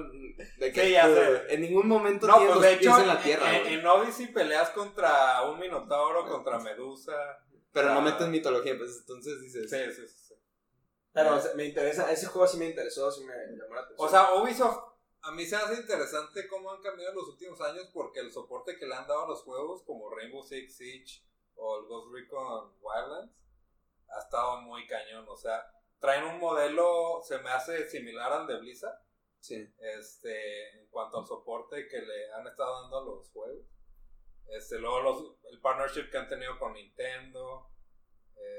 De 0.58 0.72
que, 0.72 0.84
Sí, 0.86 0.90
ya 0.92 1.06
sé. 1.06 1.42
En 1.54 1.60
ningún 1.62 1.86
momento 1.88 2.26
No, 2.26 2.34
tienes 2.38 2.54
pues 2.56 2.56
los 2.56 2.62
de 2.64 2.74
hecho, 2.74 3.00
en 3.00 3.06
la 3.08 3.22
tierra, 3.22 3.56
en, 3.56 3.62
güey. 3.62 3.74
en 3.74 3.86
Odyssey 3.86 4.26
peleas 4.32 4.70
contra 4.70 5.42
un 5.50 5.58
minotauro, 5.60 6.26
contra 6.28 6.58
Medusa. 6.58 7.12
Pero 7.72 7.88
no 7.94 7.98
Ah. 8.00 8.02
meten 8.02 8.30
mitología, 8.30 8.76
pues 8.78 8.96
entonces 9.00 9.40
dices. 9.40 9.70
Sí, 9.70 9.76
sí, 9.94 10.06
sí. 10.06 10.23
Pero 11.14 11.36
o 11.36 11.40
sea, 11.40 11.54
me 11.54 11.64
interesa, 11.64 12.10
ese 12.10 12.26
juego 12.26 12.46
sí 12.46 12.58
me 12.58 12.66
interesó, 12.66 13.10
sí 13.10 13.24
me 13.24 13.32
llamó 13.56 13.74
la 13.74 13.82
atención. 13.82 14.06
O 14.06 14.10
sea, 14.10 14.34
Ubisoft, 14.34 14.78
a 15.22 15.30
mí 15.30 15.46
se 15.46 15.56
hace 15.56 15.80
interesante 15.80 16.46
cómo 16.48 16.70
han 16.72 16.82
cambiado 16.82 17.12
en 17.12 17.16
los 17.16 17.28
últimos 17.28 17.60
años 17.60 17.88
porque 17.94 18.20
el 18.20 18.32
soporte 18.32 18.76
que 18.76 18.86
le 18.86 18.94
han 18.94 19.06
dado 19.06 19.24
a 19.24 19.28
los 19.28 19.42
juegos 19.42 19.82
como 19.84 20.10
Rainbow 20.10 20.42
Six 20.42 20.76
Siege 20.76 21.24
o 21.54 21.78
el 21.78 21.86
Ghost 21.86 22.12
Recon 22.12 22.72
Wildlands 22.82 23.32
ha 24.08 24.18
estado 24.18 24.60
muy 24.62 24.86
cañón. 24.88 25.24
O 25.28 25.36
sea, 25.36 25.64
traen 26.00 26.24
un 26.24 26.40
modelo, 26.40 27.20
se 27.22 27.38
me 27.38 27.50
hace 27.50 27.88
similar 27.88 28.32
al 28.32 28.46
de 28.46 28.58
Blizzard, 28.58 28.98
Sí. 29.40 29.72
este, 29.78 30.80
en 30.80 30.88
cuanto 30.88 31.20
al 31.20 31.26
soporte 31.26 31.86
que 31.86 32.00
le 32.02 32.32
han 32.32 32.46
estado 32.46 32.82
dando 32.82 32.98
a 32.98 33.04
los 33.04 33.30
juegos. 33.30 33.64
Este, 34.48 34.78
luego 34.78 35.00
los, 35.00 35.36
el 35.50 35.60
partnership 35.60 36.10
que 36.10 36.18
han 36.18 36.28
tenido 36.28 36.58
con 36.58 36.72
Nintendo. 36.72 37.70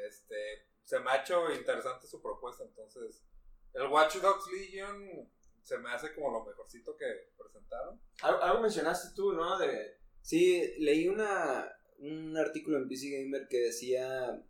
Este, 0.08 0.68
se 0.86 1.00
me 1.00 1.12
ha 1.12 1.22
hecho 1.22 1.52
interesante 1.52 2.08
su 2.08 2.22
propuesta. 2.22 2.64
Entonces, 2.64 3.26
el 3.74 3.88
Watch 3.88 4.16
Dogs 4.18 4.50
Legion 4.52 5.30
se 5.62 5.78
me 5.80 5.90
hace 5.92 6.14
como 6.14 6.32
lo 6.32 6.46
mejorcito 6.46 6.96
que 6.96 7.06
presentaron. 7.38 8.00
algo, 8.22 8.62
mencionaste 8.62 9.14
tú, 9.16 9.34
¿no? 9.34 9.58
De, 9.58 9.98
Sí, 10.26 10.74
leí 10.80 11.08
una, 11.08 11.72
un 12.00 12.36
artículo 12.36 12.78
en 12.78 12.88
PC 12.88 13.10
Gamer 13.12 13.48
que 13.48 13.60
decía, 13.60 14.44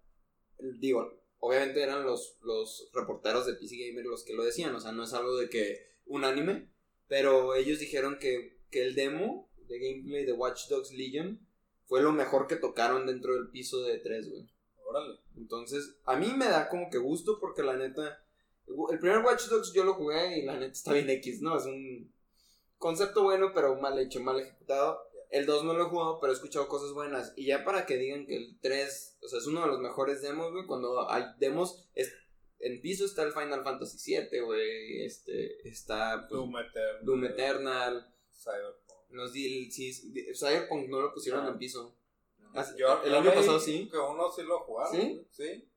digo, 0.80 1.22
obviamente 1.40 1.84
eran 1.84 2.06
los, 2.06 2.38
los 2.44 2.90
reporteros 2.94 3.46
de 3.46 3.56
PC 3.56 3.76
Gamer 3.76 4.06
los 4.06 4.24
que 4.24 4.34
lo 4.34 4.46
decían, 4.46 4.74
o 4.74 4.80
sea, 4.80 4.94
no 4.94 5.04
es 5.04 5.14
algo 5.14 5.36
de 5.36 5.50
que 5.50 6.00
unánime, 6.06 6.72
pero 7.08 7.56
ellos 7.56 7.80
dijeron 7.80 8.20
que, 8.20 8.62
que 8.72 8.84
el 8.84 8.96
demo 8.96 9.52
de 9.68 9.80
gameplay 9.80 10.26
de 10.26 10.32
Watch 10.32 10.70
Dogs 10.70 10.94
Legion 10.94 11.46
fue 11.88 12.02
lo 12.02 12.14
mejor 12.14 12.48
que 12.48 12.56
tocaron 12.56 13.06
dentro 13.06 13.34
del 13.34 13.50
piso 13.50 13.84
de 13.84 14.00
3, 14.00 14.30
güey. 14.30 14.55
Órale. 14.86 15.20
Entonces, 15.36 15.98
a 16.06 16.16
mí 16.16 16.32
me 16.36 16.46
da 16.46 16.70
como 16.70 16.90
que 16.90 16.98
gusto 16.98 17.40
porque 17.40 17.64
la 17.64 17.76
neta, 17.76 18.24
el 18.92 19.00
primer 19.00 19.20
Watch 19.20 19.48
Dogs 19.48 19.74
yo 19.74 19.84
lo 19.84 19.96
jugué 19.96 20.40
y 20.40 20.46
la 20.46 20.54
neta 20.54 20.72
está 20.72 20.94
bien 20.94 21.10
X, 21.10 21.42
¿no? 21.42 21.58
Es 21.58 21.66
un 21.66 22.14
concepto 22.78 23.24
bueno, 23.24 23.52
pero 23.54 23.76
mal 23.82 23.98
hecho, 24.00 24.22
mal 24.22 24.40
ejecutado. 24.40 25.00
El 25.32 25.46
2 25.48 25.64
no 25.66 25.74
lo 25.74 25.86
he 25.86 25.90
jugado, 25.90 26.20
pero 26.22 26.32
he 26.32 26.36
escuchado 26.36 26.68
cosas 26.68 26.94
buenas. 26.94 27.34
Y 27.36 27.48
ya 27.48 27.66
para 27.66 27.86
que 27.86 27.98
digan 27.98 28.26
que 28.26 28.38
el 28.38 28.58
3, 28.62 29.18
o 29.22 29.28
sea, 29.28 29.40
es 29.40 29.48
uno 29.48 29.62
de 29.62 29.68
los 29.68 29.80
mejores 29.80 30.22
demos, 30.22 30.52
güey, 30.52 30.66
cuando 30.66 31.10
hay 31.10 31.24
demos, 31.40 31.84
es, 31.96 32.14
en 32.60 32.80
piso 32.82 33.06
está 33.06 33.24
el 33.24 33.34
Final 33.34 33.64
Fantasy 33.64 34.16
VII, 34.16 34.40
güey, 34.42 35.04
este, 35.04 35.68
está 35.68 36.28
pues, 36.30 36.40
Doom 36.40 36.58
Eternal. 36.58 37.06
Doom 37.06 37.26
Eternal, 37.26 38.14
Cyberpunk. 38.32 39.00
los 39.10 39.34
DLCs, 39.34 40.40
Cyberpunk 40.40 40.88
no 40.90 41.02
lo 41.02 41.14
pusieron 41.14 41.44
No. 41.44 41.52
en 41.52 41.58
piso. 41.58 41.96
Ah, 42.56 42.66
Yo, 42.78 43.04
el 43.04 43.12
yo 43.12 43.18
año 43.18 43.34
pasado 43.34 43.60
sí. 43.60 43.90
Que 43.92 43.98
uno 43.98 44.32
sí 44.32 44.44
lo 44.44 44.60
jugaron. 44.60 44.94
¿Sí? 44.96 45.28
Sí. 45.32 45.70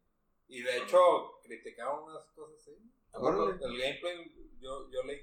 Y 0.49 0.63
de 0.63 0.79
hecho, 0.79 0.99
criticaron 1.43 2.05
unas 2.05 2.25
cosas 2.35 2.57
así. 2.61 2.79
Órale. 3.13 3.53
El 3.61 3.79
gameplay, 3.79 4.33
yo, 4.61 4.89
yo 4.91 5.03
leí. 5.05 5.21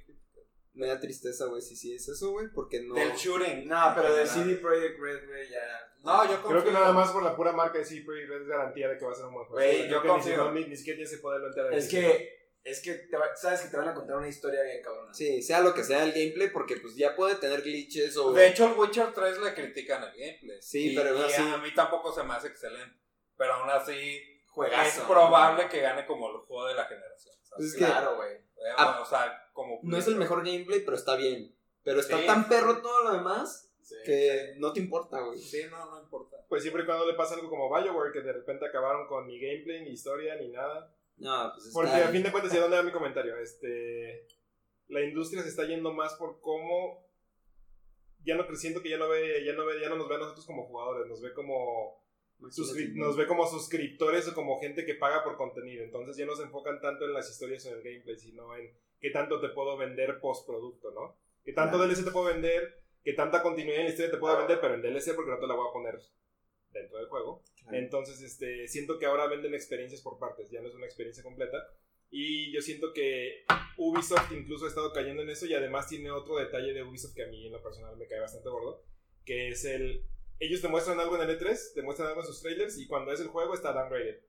Me 0.73 0.87
da 0.87 0.99
tristeza, 0.99 1.45
güey, 1.45 1.61
si 1.61 1.73
sí 1.75 1.93
es 1.95 2.05
eso, 2.09 2.31
güey, 2.31 2.47
porque 2.53 2.81
no... 2.81 2.95
Del 2.95 3.13
shooting. 3.13 3.65
no, 3.65 3.93
pero 3.95 4.13
de 4.13 4.23
Ah. 4.23 4.27
CD 4.27 4.55
Projekt 4.57 4.99
Red, 4.99 5.25
güey, 5.25 5.49
ya. 5.49 5.61
No, 6.03 6.23
yo 6.25 6.31
confío. 6.41 6.49
Creo 6.49 6.63
que 6.65 6.71
nada 6.71 6.91
más 6.91 7.11
por 7.11 7.23
la 7.23 7.33
pura 7.33 7.53
marca 7.53 7.77
de 7.79 7.85
CD 7.85 8.01
Projekt 8.03 8.27
Red 8.29 8.41
es 8.41 8.47
garantía 8.47 8.89
de 8.89 8.97
que 8.97 9.05
va 9.05 9.11
a 9.11 9.15
ser 9.15 9.25
un 9.25 9.33
buen 9.35 9.45
juego. 9.45 9.55
Güey, 9.65 9.87
Creo 9.87 9.91
yo 9.91 10.01
que 10.01 10.07
ni, 10.09 10.13
confío. 10.13 10.51
ni, 10.51 10.65
ni 10.65 10.75
siquiera 10.75 10.97
tienes 10.97 11.15
que 11.15 11.21
poderlo 11.21 11.47
entrar 11.47 11.73
Es 11.73 11.87
que, 11.89 12.44
es 12.65 12.81
que 12.81 12.93
te 12.95 13.15
va- 13.15 13.33
sabes 13.35 13.61
que 13.61 13.69
te 13.69 13.77
van 13.77 13.87
a 13.87 13.93
contar 13.93 14.17
una 14.17 14.27
historia 14.27 14.61
bien 14.63 14.81
cabrona. 14.83 15.13
Sí, 15.13 15.41
sea 15.41 15.61
lo 15.61 15.73
que 15.73 15.83
sea 15.83 16.03
el 16.03 16.11
gameplay, 16.11 16.49
porque 16.49 16.75
pues 16.77 16.95
ya 16.95 17.15
puede 17.15 17.35
tener 17.35 17.61
glitches 17.61 18.17
o... 18.17 18.33
De 18.33 18.47
hecho, 18.47 18.65
el 18.65 18.77
Witcher 18.77 19.13
3 19.13 19.39
le 19.39 19.53
critican 19.53 20.03
el 20.03 20.11
gameplay. 20.11 20.61
Sí, 20.61 20.91
Y- 20.91 20.95
pero 20.95 21.11
aún 21.11 21.21
y 21.21 21.23
así- 21.23 21.41
a 21.41 21.57
mí 21.57 21.73
tampoco 21.73 22.11
se 22.11 22.23
me 22.23 22.33
hace 22.33 22.47
excelente. 22.49 22.97
Pero 23.37 23.53
aún 23.53 23.69
así, 23.69 24.19
Juegazo. 24.49 25.01
es 25.01 25.07
probable 25.07 25.69
que 25.69 25.79
gane 25.81 26.05
como 26.05 26.29
el 26.29 26.37
juego 26.37 26.67
de 26.67 26.73
la 26.75 26.85
generación. 26.85 27.35
¿sabes? 27.43 27.65
Es 27.67 27.73
que- 27.73 27.85
Claro, 27.85 28.15
güey. 28.17 28.33
Eh, 28.33 28.73
Ah, 28.77 28.99
o 29.01 29.05
sea, 29.05 29.49
como. 29.53 29.79
No 29.83 29.95
es 29.97 30.07
el 30.07 30.15
mejor 30.15 30.43
gameplay, 30.43 30.79
pero 30.83 30.97
está 30.97 31.15
bien. 31.15 31.55
Pero 31.83 31.99
está 31.99 32.17
Sí. 32.19 32.25
tan 32.25 32.49
perro 32.49 32.81
todo 32.81 33.03
lo 33.03 33.11
demás 33.13 33.69
Sí. 33.83 33.95
que 34.05 34.53
no 34.57 34.73
te 34.73 34.79
importa, 34.79 35.19
güey. 35.19 35.37
Sí, 35.37 35.65
no, 35.69 35.85
no 35.85 36.01
importa. 36.01 36.37
Pues 36.49 36.63
siempre 36.63 36.81
y 36.81 36.85
cuando 36.87 37.05
le 37.05 37.13
pasa 37.13 37.35
algo 37.35 37.47
como 37.49 37.69
Bioware, 37.69 38.11
que 38.11 38.21
de 38.21 38.33
repente 38.33 38.65
acabaron 38.65 39.05
con 39.07 39.27
ni 39.27 39.39
gameplay, 39.39 39.83
ni 39.83 39.91
historia, 39.91 40.35
ni 40.37 40.47
nada. 40.47 40.91
No, 41.17 41.51
pues 41.53 41.67
está... 41.67 41.79
Porque 41.79 41.95
a 41.95 42.09
fin 42.09 42.23
de 42.23 42.31
cuentas, 42.31 42.53
¿y 42.53 42.57
a 42.57 42.61
dónde 42.63 42.77
va 42.77 42.83
mi 42.83 42.91
comentario? 42.91 43.37
Este, 43.37 44.27
la 44.87 45.01
industria 45.01 45.43
se 45.43 45.49
está 45.49 45.65
yendo 45.65 45.93
más 45.93 46.13
por 46.15 46.39
cómo 46.41 47.05
ya 48.25 48.35
no 48.35 48.43
siento 48.55 48.81
que 48.81 48.89
ya 48.89 48.97
no 48.97 49.07
ve, 49.07 49.45
ya 49.45 49.53
no 49.53 49.65
ve, 49.65 49.79
ya 49.79 49.89
no 49.89 49.95
nos 49.95 50.09
ve 50.09 50.15
a 50.15 50.19
nosotros 50.19 50.45
como 50.45 50.65
jugadores, 50.65 51.07
nos 51.07 51.21
ve 51.21 51.33
como 51.33 52.03
nos 52.39 53.15
ve 53.15 53.27
como 53.27 53.47
suscriptores 53.47 54.27
o 54.27 54.33
como 54.33 54.59
gente 54.59 54.85
que 54.85 54.95
paga 54.95 55.23
por 55.23 55.37
contenido. 55.37 55.83
Entonces 55.83 56.17
ya 56.17 56.25
no 56.25 56.35
se 56.35 56.43
enfocan 56.43 56.81
tanto 56.81 57.05
en 57.05 57.13
las 57.13 57.29
historias 57.29 57.65
o 57.65 57.69
en 57.69 57.75
el 57.75 57.83
gameplay, 57.83 58.17
sino 58.17 58.55
en 58.55 58.71
qué 58.99 59.09
tanto 59.11 59.39
te 59.39 59.49
puedo 59.49 59.77
vender 59.77 60.19
postproducto, 60.19 60.91
¿no? 60.91 61.17
Qué 61.43 61.53
tanto 61.53 61.77
DLC 61.77 62.03
te 62.03 62.11
puedo 62.11 62.25
vender, 62.25 62.83
qué 63.03 63.13
tanta 63.13 63.41
continuidad 63.41 63.79
en 63.79 63.85
la 63.85 63.91
historia 63.91 64.11
te 64.11 64.17
puedo 64.17 64.37
vender, 64.37 64.59
pero 64.59 64.73
en 64.73 64.81
DLC 64.81 65.15
porque 65.15 65.31
no 65.31 65.39
te 65.39 65.47
la 65.47 65.53
voy 65.53 65.69
a 65.69 65.73
poner 65.73 65.99
dentro 66.79 66.97
del 66.97 67.07
juego. 67.07 67.43
Claro. 67.61 67.77
Entonces, 67.77 68.21
este, 68.21 68.67
siento 68.67 68.99
que 68.99 69.05
ahora 69.05 69.27
venden 69.27 69.53
experiencias 69.53 70.01
por 70.01 70.19
partes, 70.19 70.49
ya 70.51 70.61
no 70.61 70.67
es 70.67 70.75
una 70.75 70.85
experiencia 70.85 71.23
completa. 71.23 71.57
Y 72.11 72.53
yo 72.53 72.61
siento 72.61 72.93
que 72.93 73.43
Ubisoft 73.77 74.31
incluso 74.31 74.65
ha 74.65 74.69
estado 74.69 74.93
cayendo 74.93 75.23
en 75.23 75.29
eso 75.29 75.45
y 75.47 75.53
además 75.53 75.87
tiene 75.87 76.11
otro 76.11 76.37
detalle 76.37 76.73
de 76.73 76.83
Ubisoft 76.83 77.15
que 77.15 77.23
a 77.23 77.27
mí 77.27 77.45
en 77.47 77.51
lo 77.51 77.61
personal 77.61 77.97
me 77.97 78.07
cae 78.07 78.19
bastante 78.19 78.49
gordo, 78.49 78.83
que 79.25 79.49
es 79.49 79.65
el... 79.65 80.05
Ellos 80.39 80.61
te 80.61 80.67
muestran 80.67 80.99
algo 80.99 81.15
en 81.21 81.27
el 81.29 81.39
E3, 81.39 81.73
te 81.73 81.81
muestran 81.81 82.09
algo 82.09 82.21
en 82.21 82.27
sus 82.27 82.41
trailers 82.41 82.77
y 82.77 82.87
cuando 82.87 83.11
es 83.11 83.19
el 83.19 83.27
juego 83.27 83.53
está 83.53 83.73
downgraded. 83.73 84.19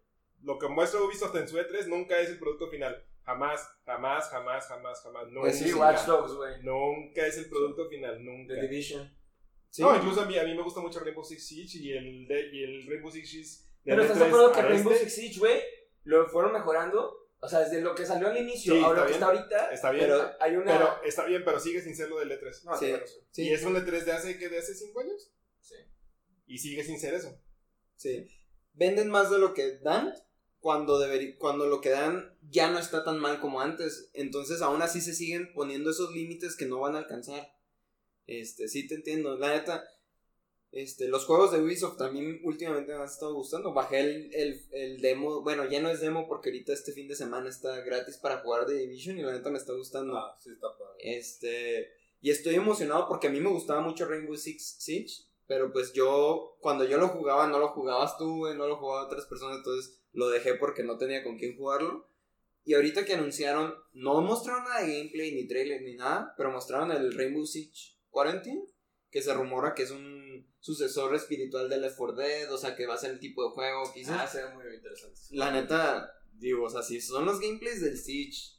Lo 0.43 0.59
que 0.59 0.69
muestra 0.69 1.01
Ubisoft 1.03 1.37
en 1.37 1.49
su 1.49 1.59
E3 1.59 1.87
nunca 1.87 2.19
es 2.21 2.31
el 2.31 2.39
producto 2.39 2.69
final. 2.69 3.05
Jamás, 3.25 3.69
jamás, 3.85 4.31
jamás, 4.31 4.69
jamás, 4.69 5.03
jamás. 5.03 5.27
Nunca, 5.27 5.41
Pues 5.41 5.59
sí, 5.59 5.73
Watch 5.73 6.07
Dogs, 6.07 6.35
güey. 6.35 6.63
nunca 6.63 7.27
es 7.27 7.37
el 7.39 7.49
producto 7.49 7.89
final, 7.89 8.25
nunca. 8.25 8.55
The 8.55 8.63
Division. 8.63 9.16
Sí. 9.77 9.83
No, 9.83 9.95
incluso 9.95 10.23
a 10.23 10.25
mí, 10.25 10.39
a 10.39 10.45
mí 10.45 10.55
me 10.55 10.63
gusta 10.63 10.81
mucho 10.81 11.01
Rainbow 11.01 11.23
Six 11.23 11.47
Siege 11.47 11.79
y 11.79 11.93
el, 11.93 12.27
de- 12.27 12.49
y 12.51 12.63
el 12.65 12.87
Rainbow 12.87 13.11
Six 13.13 13.29
Siege. 13.31 13.49
de 13.85 13.91
Pero 13.93 14.03
estás 14.03 14.17
E3 14.17 14.21
de 14.21 14.27
acuerdo 14.27 14.53
que 14.53 14.63
Rainbow 14.63 14.93
este, 14.95 15.11
Six 15.11 15.15
Siege, 15.15 15.39
güey, 15.39 15.61
lo 16.05 16.27
fueron 16.29 16.53
mejorando. 16.55 17.15
O 17.41 17.47
sea, 17.49 17.59
desde 17.61 17.83
lo 17.83 17.95
que 17.95 18.07
salió 18.07 18.29
al 18.29 18.39
inicio 18.39 18.75
Sí, 18.75 18.83
a 18.83 18.89
lo 18.91 19.05
que 19.07 19.13
está 19.13 19.27
ahorita, 19.27 19.71
Está 19.71 19.91
bien, 19.91 20.07
Pero- 20.07 20.19
pero, 20.19 20.37
hay 20.41 20.57
una. 20.57 21.01
está 21.05 21.27
bien, 21.27 21.43
pero 21.45 21.61
sigue 21.61 21.83
sin 21.83 21.95
ser 21.95 22.09
lo 22.09 22.19
del 22.19 22.31
E3. 22.33 22.65
No, 22.65 22.77
Sí. 22.79 22.95
sí. 23.31 23.43
Y 23.43 23.53
es 23.53 23.63
un 23.65 23.77
E3 23.77 24.05
de 24.07 24.13
hace, 24.13 24.39
¿qué? 24.39 24.49
¿De 24.49 24.59
hace 24.59 24.75
5 24.75 25.01
años? 25.01 25.31
Sí. 25.61 25.75
Y 26.47 26.57
sigue 26.57 26.83
sin 26.83 26.99
ser 26.99 27.13
eso. 27.13 27.39
Sí. 27.97 28.27
Venden 28.73 29.11
más 29.11 29.31
de 29.31 29.39
lo 29.39 29.53
que 29.53 29.77
dan 29.81 30.15
cuando, 30.59 30.99
deberi- 30.99 31.37
cuando 31.37 31.67
lo 31.67 31.83
que 31.83 31.91
dan 31.91 32.35
ya 32.49 32.71
no 32.71 32.79
está 32.79 33.05
tan 33.05 33.19
mal 33.19 33.41
como 33.41 33.61
antes. 33.61 34.11
Entonces 34.15 34.63
aún 34.63 34.81
así 34.81 35.03
se 35.03 35.15
siguen 35.15 35.53
poniendo 35.55 35.91
esos 35.91 36.13
límites 36.13 36.57
que 36.57 36.65
no 36.67 36.81
van 36.81 36.95
a 36.97 37.01
alcanzar. 37.01 37.53
Este, 38.27 38.69
sí 38.69 38.87
te 38.87 38.97
entiendo. 38.97 39.37
La 39.39 39.55
neta, 39.55 39.85
Este, 40.73 41.09
los 41.09 41.25
juegos 41.25 41.53
de 41.53 41.63
Ubisoft 41.63 41.97
también 41.97 42.41
últimamente 42.45 42.93
me 42.93 42.99
han 42.99 43.07
estado 43.07 43.35
gustando. 43.35 43.73
Bajé 43.73 44.01
el, 44.01 44.35
el, 44.35 44.61
el 44.73 45.01
demo, 45.01 45.43
bueno, 45.43 45.65
ya 45.71 45.81
no 45.81 45.89
es 45.89 46.01
demo 46.01 46.27
porque 46.29 46.51
ahorita 46.51 46.73
este 46.73 46.93
fin 46.93 47.09
de 47.09 47.15
semana 47.15 47.49
está 47.49 47.81
gratis 47.81 48.19
para 48.19 48.39
jugar 48.43 48.67
de 48.67 48.77
Division 48.79 49.19
y 49.19 49.23
la 49.23 49.33
neta 49.33 49.51
me 49.51 49.59
está 49.59 49.73
gustando. 49.73 50.17
Ah, 50.17 50.37
sí, 50.39 50.51
está 50.51 50.69
padre. 50.77 50.99
Este, 50.99 51.89
y 52.21 52.31
estoy 52.31 52.57
emocionado 52.57 53.09
porque 53.09 53.29
a 53.29 53.31
mí 53.31 53.41
me 53.41 53.49
gustaba 53.49 53.81
mucho 53.81 54.07
Rainbow 54.07 54.37
Six 54.37 54.77
Siege, 54.81 55.25
pero 55.47 55.73
pues 55.73 55.93
yo, 55.95 56.59
cuando 56.61 56.85
yo 56.85 56.99
lo 56.99 57.09
jugaba, 57.09 57.47
no 57.47 57.59
lo 57.59 57.69
jugabas 57.69 58.19
tú, 58.19 58.53
no 58.55 58.67
lo 58.67 58.77
jugaban 58.77 59.07
otras 59.07 59.27
personas, 59.27 59.59
entonces 59.59 60.03
lo 60.13 60.29
dejé 60.29 60.55
porque 60.55 60.83
no 60.83 60.99
tenía 60.99 61.23
con 61.23 61.39
quién 61.39 61.57
jugarlo. 61.57 62.09
Y 62.65 62.75
ahorita 62.75 63.05
que 63.05 63.15
anunciaron, 63.15 63.75
no 63.93 64.21
mostraron 64.21 64.65
nada 64.65 64.83
de 64.83 64.99
gameplay, 64.99 65.33
ni 65.33 65.47
trailer, 65.47 65.81
ni 65.83 65.95
nada, 65.95 66.35
pero 66.37 66.51
mostraron 66.51 66.91
el 66.91 67.17
Rainbow 67.17 67.47
Siege 67.47 67.96
Quarantine, 68.17 68.65
que 69.11 69.21
se 69.21 69.35
rumora 69.35 69.75
que 69.75 69.83
es 69.83 69.91
un 69.91 70.47
sucesor 70.59 71.15
espiritual 71.15 71.69
de 71.69 71.77
Left 71.77 71.99
4 71.99 72.17
Dead, 72.17 72.51
o 72.53 72.57
sea, 72.57 72.75
que 72.75 72.87
va 72.87 72.95
a 72.95 72.99
ser 72.99 73.11
el 73.11 73.21
tipo 73.21 73.45
de 73.45 73.51
juego, 73.51 73.83
quizás. 73.93 74.21
Ah, 74.23 74.27
se 74.27 74.43
ve 74.43 74.55
muy 74.55 74.65
interesante. 74.75 75.21
La 75.33 75.51
neta, 75.53 76.11
digo, 76.33 76.65
o 76.65 76.71
sea, 76.71 76.83
si 76.83 76.99
son 77.03 77.27
los 77.27 77.39
gameplays 77.41 77.83
del 77.83 77.99
Siege, 77.99 78.55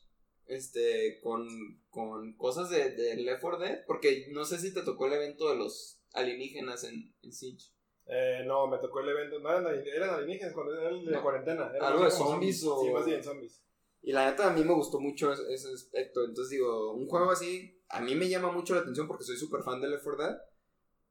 este, 0.45 1.19
con, 1.21 1.47
con 1.89 2.33
cosas 2.37 2.69
de, 2.69 2.91
de 2.91 3.15
Left 3.15 3.41
4 3.41 3.59
Dead, 3.59 3.85
porque 3.87 4.27
no 4.31 4.45
sé 4.45 4.59
si 4.59 4.73
te 4.73 4.83
tocó 4.83 5.07
el 5.07 5.13
evento 5.13 5.49
de 5.49 5.55
los 5.57 5.99
alienígenas 6.13 6.83
en, 6.83 7.15
en 7.23 7.33
Siege. 7.33 7.65
Eh, 8.05 8.43
no, 8.45 8.67
me 8.67 8.77
tocó 8.77 9.01
el 9.01 9.09
evento. 9.09 9.39
No 9.39 9.49
eran, 9.49 9.65
eran 9.85 10.09
alienígenas 10.11 10.53
cuando 10.53 10.79
era 10.79 10.89
el 10.89 11.03
de 11.03 11.11
No. 11.11 11.21
cuarentena. 11.23 11.71
Eran 11.75 11.91
¿Algo 11.93 12.05
de 12.05 12.11
zombies 12.11 12.63
o- 12.63 12.81
Sí, 12.83 12.89
más 12.91 13.05
bien 13.05 13.23
zombies. 13.23 13.61
Y 14.01 14.13
la 14.13 14.29
neta, 14.29 14.49
a 14.49 14.53
mí 14.53 14.63
me 14.63 14.73
gustó 14.73 14.99
mucho 15.01 15.33
ese, 15.33 15.43
ese 15.53 15.73
aspecto. 15.73 16.23
Entonces 16.23 16.51
digo, 16.51 16.93
un 16.93 17.07
juego 17.07 17.31
así, 17.31 17.76
a 17.89 18.01
mí 18.01 18.15
me 18.15 18.29
llama 18.29 18.51
mucho 18.51 18.75
la 18.75 18.82
atención 18.82 19.08
porque 19.08 19.24
soy 19.24 19.38
súper 19.38 19.63
fan 19.63 19.82
de 19.82 19.89
Left 19.89 20.03
4 20.03 20.24
Dead. 20.24 20.38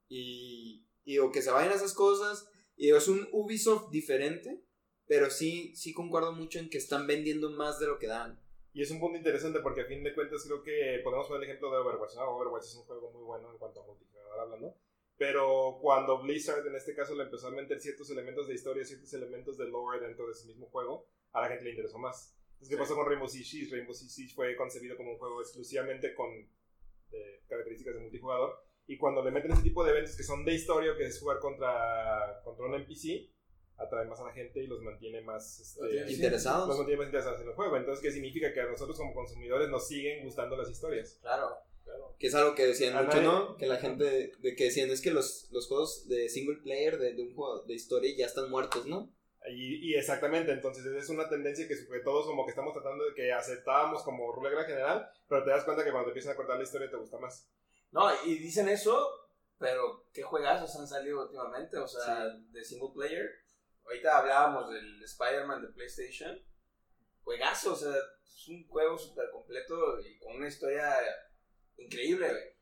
Y, 0.09 0.87
y 1.04 1.12
digo, 1.12 1.33
que 1.33 1.42
se 1.42 1.50
vayan 1.50 1.73
esas 1.73 1.95
cosas. 1.95 2.49
Y 2.76 2.90
es 2.90 3.09
un 3.09 3.28
Ubisoft 3.33 3.90
diferente, 3.90 4.62
pero 5.06 5.30
sí, 5.30 5.75
sí 5.75 5.92
concuerdo 5.92 6.33
mucho 6.33 6.59
en 6.59 6.68
que 6.68 6.78
están 6.78 7.06
vendiendo 7.06 7.50
más 7.50 7.78
de 7.78 7.87
lo 7.87 7.99
que 7.99 8.06
dan. 8.06 8.38
Y 8.73 8.83
es 8.83 8.90
un 8.90 9.00
punto 9.00 9.16
interesante 9.16 9.61
porque 9.61 9.80
a 9.80 9.87
fin 9.87 10.04
de 10.04 10.14
cuentas 10.14 10.45
creo 10.45 10.62
que 10.62 11.00
podemos 11.02 11.26
poner 11.26 11.45
el 11.45 11.49
ejemplo 11.49 11.71
de 11.71 11.78
Overwatch. 11.78 12.14
¿no? 12.16 12.37
Overwatch 12.37 12.64
es 12.64 12.75
un 12.75 12.85
juego 12.85 13.11
muy 13.11 13.23
bueno 13.23 13.50
en 13.50 13.56
cuanto 13.56 13.83
a 13.83 13.87
multijugador 13.87 14.38
hablando. 14.38 14.76
Pero 15.16 15.78
cuando 15.80 16.21
Blizzard 16.21 16.66
en 16.66 16.75
este 16.75 16.95
caso 16.95 17.14
le 17.14 17.23
empezó 17.23 17.47
a 17.47 17.52
meter 17.52 17.80
ciertos 17.80 18.11
elementos 18.11 18.47
de 18.47 18.54
historia, 18.54 18.85
ciertos 18.85 19.11
elementos 19.14 19.56
de 19.56 19.66
lore 19.66 20.00
dentro 20.00 20.26
de 20.26 20.33
ese 20.33 20.47
mismo 20.47 20.66
juego, 20.66 21.09
a 21.33 21.40
la 21.40 21.49
gente 21.49 21.64
le 21.64 21.71
interesó 21.71 21.99
más. 21.99 22.37
Entonces, 22.52 22.68
¿qué 22.68 22.76
pasó 22.76 22.95
con 22.95 23.06
Rainbow 23.06 23.28
Six 23.28 23.49
Siege? 23.49 23.75
Rainbow 23.75 23.95
Six 23.95 24.12
Siege 24.12 24.35
fue 24.35 24.54
concebido 24.56 24.97
como 24.99 25.12
un 25.12 25.18
juego 25.18 25.40
exclusivamente 25.40 26.14
con 26.14 26.28
eh, 27.12 27.42
características 27.48 27.94
de 27.94 28.00
multijugador. 28.00 28.54
Y 28.86 28.98
cuando 28.98 29.25
le 29.25 29.30
meten 29.32 29.52
ese 29.52 29.62
tipo 29.62 29.84
de 29.84 29.90
eventos 29.90 30.16
que 30.16 30.22
son 30.22 30.44
de 30.44 30.54
historia, 30.54 30.92
que 30.96 31.06
es 31.06 31.18
jugar 31.20 31.38
contra, 31.40 32.40
contra 32.44 32.66
un 32.66 32.75
NPC, 32.75 33.30
atrae 33.78 34.06
más 34.06 34.20
a 34.20 34.25
la 34.26 34.32
gente 34.32 34.62
y 34.62 34.66
los 34.68 34.80
mantiene 34.80 35.20
más 35.22 35.60
este, 35.60 36.00
Los 36.02 36.10
¿Interesados? 36.10 36.68
nos 36.68 36.76
mantiene 36.78 36.98
más 36.98 37.06
interesados 37.08 37.40
en 37.42 37.48
el 37.48 37.54
juego. 37.54 37.76
Entonces, 37.76 38.02
¿qué 38.02 38.10
significa? 38.12 38.52
Que 38.52 38.60
a 38.60 38.66
nosotros 38.66 38.96
como 38.96 39.12
consumidores 39.12 39.68
nos 39.68 39.86
siguen 39.88 40.25
gustando 40.25 40.56
las 40.56 40.70
historias. 40.70 41.18
Claro, 41.20 41.48
claro. 41.84 42.14
Que 42.18 42.28
es 42.28 42.34
algo 42.34 42.54
que 42.54 42.66
decían 42.66 42.96
A 42.96 43.02
mucho, 43.02 43.16
nadie- 43.18 43.25
¿no? 43.26 43.56
Que 43.56 43.66
la 43.66 43.76
gente, 43.76 44.32
de 44.38 44.54
que 44.56 44.64
decían, 44.64 44.90
es 44.90 45.02
que 45.02 45.10
los, 45.10 45.48
los 45.50 45.66
juegos 45.68 46.08
de 46.08 46.28
single 46.28 46.56
player, 46.62 46.96
de, 46.98 47.14
de 47.14 47.22
un 47.22 47.34
juego 47.34 47.64
de 47.64 47.75
historia, 47.75 48.14
ya 48.16 48.26
están 48.26 48.48
muertos, 48.50 48.86
¿no? 48.86 49.12
Y, 49.48 49.90
y 49.90 49.94
exactamente, 49.94 50.50
entonces 50.50 50.84
es 50.86 51.08
una 51.08 51.28
tendencia 51.28 51.68
que, 51.68 51.76
todos 52.00 52.26
como 52.26 52.44
que 52.44 52.50
estamos 52.50 52.72
tratando 52.72 53.04
de 53.04 53.14
que 53.14 53.32
aceptábamos 53.32 54.02
como 54.02 54.34
regla 54.34 54.64
general, 54.64 55.08
pero 55.28 55.44
te 55.44 55.50
das 55.50 55.64
cuenta 55.64 55.84
que 55.84 55.92
cuando 55.92 56.06
te 56.06 56.10
empiezan 56.10 56.32
a 56.32 56.36
cortar 56.36 56.56
la 56.56 56.64
historia 56.64 56.90
te 56.90 56.96
gusta 56.96 57.18
más. 57.18 57.48
No, 57.92 58.08
y 58.24 58.38
dicen 58.38 58.68
eso, 58.68 59.08
pero 59.58 60.06
¿qué 60.12 60.22
juegazos 60.22 60.74
han 60.76 60.88
salido 60.88 61.22
últimamente? 61.22 61.78
O 61.78 61.86
sea, 61.86 62.26
de 62.28 62.64
single 62.64 62.90
player. 62.92 63.30
Ahorita 63.84 64.18
hablábamos 64.18 64.70
del 64.70 65.02
Spider-Man 65.04 65.62
de 65.62 65.68
PlayStation. 65.68 66.42
Juegazo, 67.22 67.72
o 67.72 67.76
sea, 67.76 67.94
es 68.24 68.48
un 68.48 68.66
juego 68.66 68.98
súper 68.98 69.30
completo 69.30 70.00
y 70.00 70.18
con 70.18 70.36
una 70.36 70.48
historia 70.48 70.96
increíble, 71.76 72.28
güey. 72.28 72.56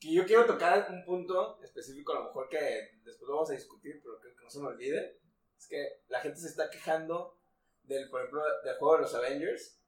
Que 0.00 0.12
yo 0.12 0.26
quiero 0.26 0.44
tocar 0.44 0.88
un 0.90 1.04
punto 1.04 1.60
específico, 1.62 2.12
a 2.12 2.20
lo 2.20 2.24
mejor 2.26 2.48
que 2.48 2.98
después 3.04 3.28
lo 3.28 3.34
vamos 3.36 3.50
a 3.50 3.54
discutir, 3.54 4.00
pero 4.02 4.20
que, 4.20 4.34
que 4.34 4.42
no 4.42 4.50
se 4.50 4.60
me 4.60 4.66
olvide. 4.66 5.23
Es 5.58 5.66
que 5.66 6.02
la 6.08 6.20
gente 6.20 6.38
se 6.40 6.48
está 6.48 6.70
quejando 6.70 7.38
del, 7.84 8.08
por 8.10 8.20
ejemplo, 8.20 8.42
del 8.64 8.76
juego 8.76 8.96
de 8.96 9.02
los 9.02 9.14
Avengers, 9.14 9.78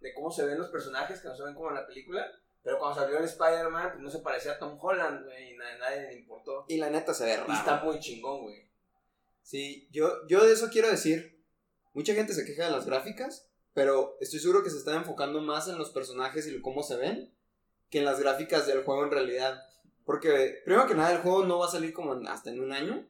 de 0.00 0.14
cómo 0.14 0.30
se 0.30 0.44
ven 0.44 0.58
los 0.58 0.68
personajes, 0.70 1.20
que 1.20 1.28
no 1.28 1.36
se 1.36 1.42
ven 1.44 1.54
como 1.54 1.68
en 1.70 1.74
la 1.76 1.86
película. 1.86 2.26
Pero 2.62 2.78
cuando 2.78 3.00
salió 3.00 3.18
el 3.18 3.24
Spider-Man, 3.24 3.90
pues 3.92 4.02
no 4.02 4.10
se 4.10 4.18
parecía 4.18 4.52
a 4.52 4.58
Tom 4.58 4.76
Holland, 4.80 5.24
güey, 5.24 5.52
y 5.52 5.56
na- 5.56 5.78
nadie 5.78 6.02
le 6.08 6.14
importó. 6.14 6.64
Y 6.68 6.78
la 6.78 6.90
neta 6.90 7.14
se 7.14 7.24
ve 7.24 7.34
Y 7.34 7.36
raro. 7.36 7.52
está 7.52 7.76
muy 7.84 7.98
chingón, 8.00 8.42
güey. 8.42 8.68
Sí, 9.42 9.88
yo, 9.92 10.26
yo 10.26 10.44
de 10.44 10.52
eso 10.52 10.68
quiero 10.70 10.88
decir, 10.90 11.40
mucha 11.94 12.14
gente 12.14 12.34
se 12.34 12.44
queja 12.44 12.64
de 12.64 12.72
las 12.72 12.84
gráficas, 12.86 13.48
pero 13.72 14.16
estoy 14.20 14.40
seguro 14.40 14.64
que 14.64 14.70
se 14.70 14.78
están 14.78 14.96
enfocando 14.96 15.40
más 15.40 15.68
en 15.68 15.78
los 15.78 15.90
personajes 15.90 16.46
y 16.48 16.60
cómo 16.60 16.82
se 16.82 16.96
ven 16.96 17.32
que 17.90 17.98
en 18.00 18.04
las 18.04 18.18
gráficas 18.18 18.66
del 18.66 18.82
juego 18.82 19.04
en 19.04 19.12
realidad. 19.12 19.62
Porque, 20.04 20.60
primero 20.64 20.86
que 20.88 20.94
nada, 20.94 21.12
el 21.12 21.18
juego 21.22 21.44
no 21.44 21.58
va 21.60 21.66
a 21.66 21.70
salir 21.70 21.92
como 21.92 22.14
hasta 22.28 22.50
en 22.50 22.60
un 22.60 22.72
año. 22.72 23.08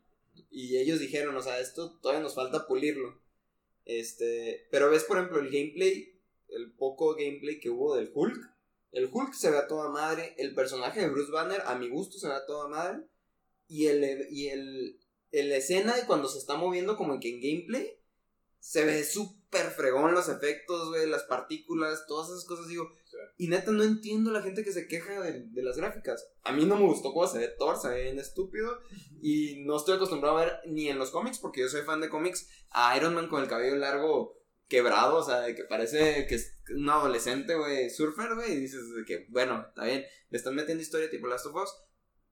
Y 0.51 0.77
ellos 0.79 0.99
dijeron, 0.99 1.37
o 1.37 1.43
sea, 1.43 1.61
esto 1.61 1.99
todavía 2.01 2.23
nos 2.23 2.35
falta 2.35 2.67
pulirlo. 2.67 3.21
Este, 3.85 4.67
pero 4.71 4.91
ves, 4.91 5.05
por 5.05 5.17
ejemplo, 5.17 5.41
el 5.41 5.51
gameplay, 5.51 6.19
el 6.49 6.73
poco 6.73 7.15
gameplay 7.15 7.61
que 7.61 7.71
hubo 7.71 7.97
del 7.97 8.11
Hulk. 8.13 8.55
El 8.93 9.09
Hulk 9.13 9.35
se 9.35 9.51
ve 9.51 9.59
a 9.59 9.67
toda 9.67 9.91
madre, 9.91 10.35
el 10.39 10.55
personaje 10.55 11.01
de 11.01 11.09
Bruce 11.09 11.31
Banner, 11.31 11.61
a 11.67 11.77
mi 11.77 11.89
gusto, 11.89 12.19
se 12.19 12.29
ve 12.29 12.35
a 12.35 12.47
toda 12.47 12.69
madre. 12.69 13.05
Y 13.69 13.87
el, 13.87 14.27
y 14.31 14.49
el, 14.49 15.01
en 15.33 15.49
la 15.51 15.57
escena 15.57 15.97
de 15.97 16.07
cuando 16.07 16.29
se 16.29 16.39
está 16.39 16.57
moviendo 16.57 16.97
como 16.97 17.21
que 17.21 17.31
en 17.31 17.41
gameplay, 17.41 17.99
se 18.59 18.85
ve 18.85 19.05
súper 19.05 19.67
fregón 19.71 20.15
los 20.15 20.29
efectos, 20.29 20.89
güey, 20.89 21.09
las 21.09 21.25
partículas, 21.25 22.07
todas 22.07 22.31
esas 22.31 22.45
cosas, 22.45 22.69
digo. 22.69 22.91
Y 23.39 23.49
neta, 23.49 23.71
no 23.71 23.83
entiendo 23.83 24.31
la 24.31 24.43
gente 24.43 24.65
que 24.65 24.73
se 24.73 24.89
queja 24.89 25.21
de, 25.21 25.45
de 25.49 25.63
las 25.63 25.77
gráficas. 25.77 26.27
A 26.43 26.53
mí 26.53 26.65
no 26.65 26.77
me 26.77 26.87
gustó 26.87 27.13
cómo 27.13 27.27
se 27.27 27.39
ve 27.39 27.49
Thor, 27.59 27.77
ve 27.91 28.05
bien 28.05 28.19
estúpido. 28.19 28.81
Y 29.21 29.65
no 29.65 29.77
estoy 29.77 29.97
acostumbrado 29.97 30.39
a 30.39 30.45
ver 30.45 30.53
ni 30.67 30.89
en 30.89 30.99
los 30.99 31.11
cómics, 31.11 31.39
porque 31.39 31.61
yo 31.61 31.69
soy 31.69 31.83
fan 31.83 32.01
de 32.01 32.09
cómics, 32.09 32.49
a 32.71 32.97
Iron 32.97 33.15
Man 33.15 33.29
con 33.29 33.43
el 33.43 33.49
cabello 33.49 33.77
largo 33.77 34.37
quebrado, 34.69 35.19
o 35.19 35.23
sea, 35.23 35.41
de 35.41 35.55
que 35.55 35.65
parece 35.65 36.27
que 36.27 36.35
es 36.35 36.59
un 36.75 36.89
adolescente, 36.89 37.55
güey, 37.55 37.91
surfer, 37.91 38.35
güey, 38.35 38.53
y 38.53 38.61
dices 38.61 38.81
que, 39.07 39.27
bueno, 39.29 39.65
está 39.69 39.85
bien, 39.85 40.05
le 40.31 40.39
están 40.39 40.55
metiendo 40.55 40.83
historia 40.83 41.11
tipo 41.11 41.29
Last 41.29 41.47
of 41.47 41.55
Us, 41.55 41.71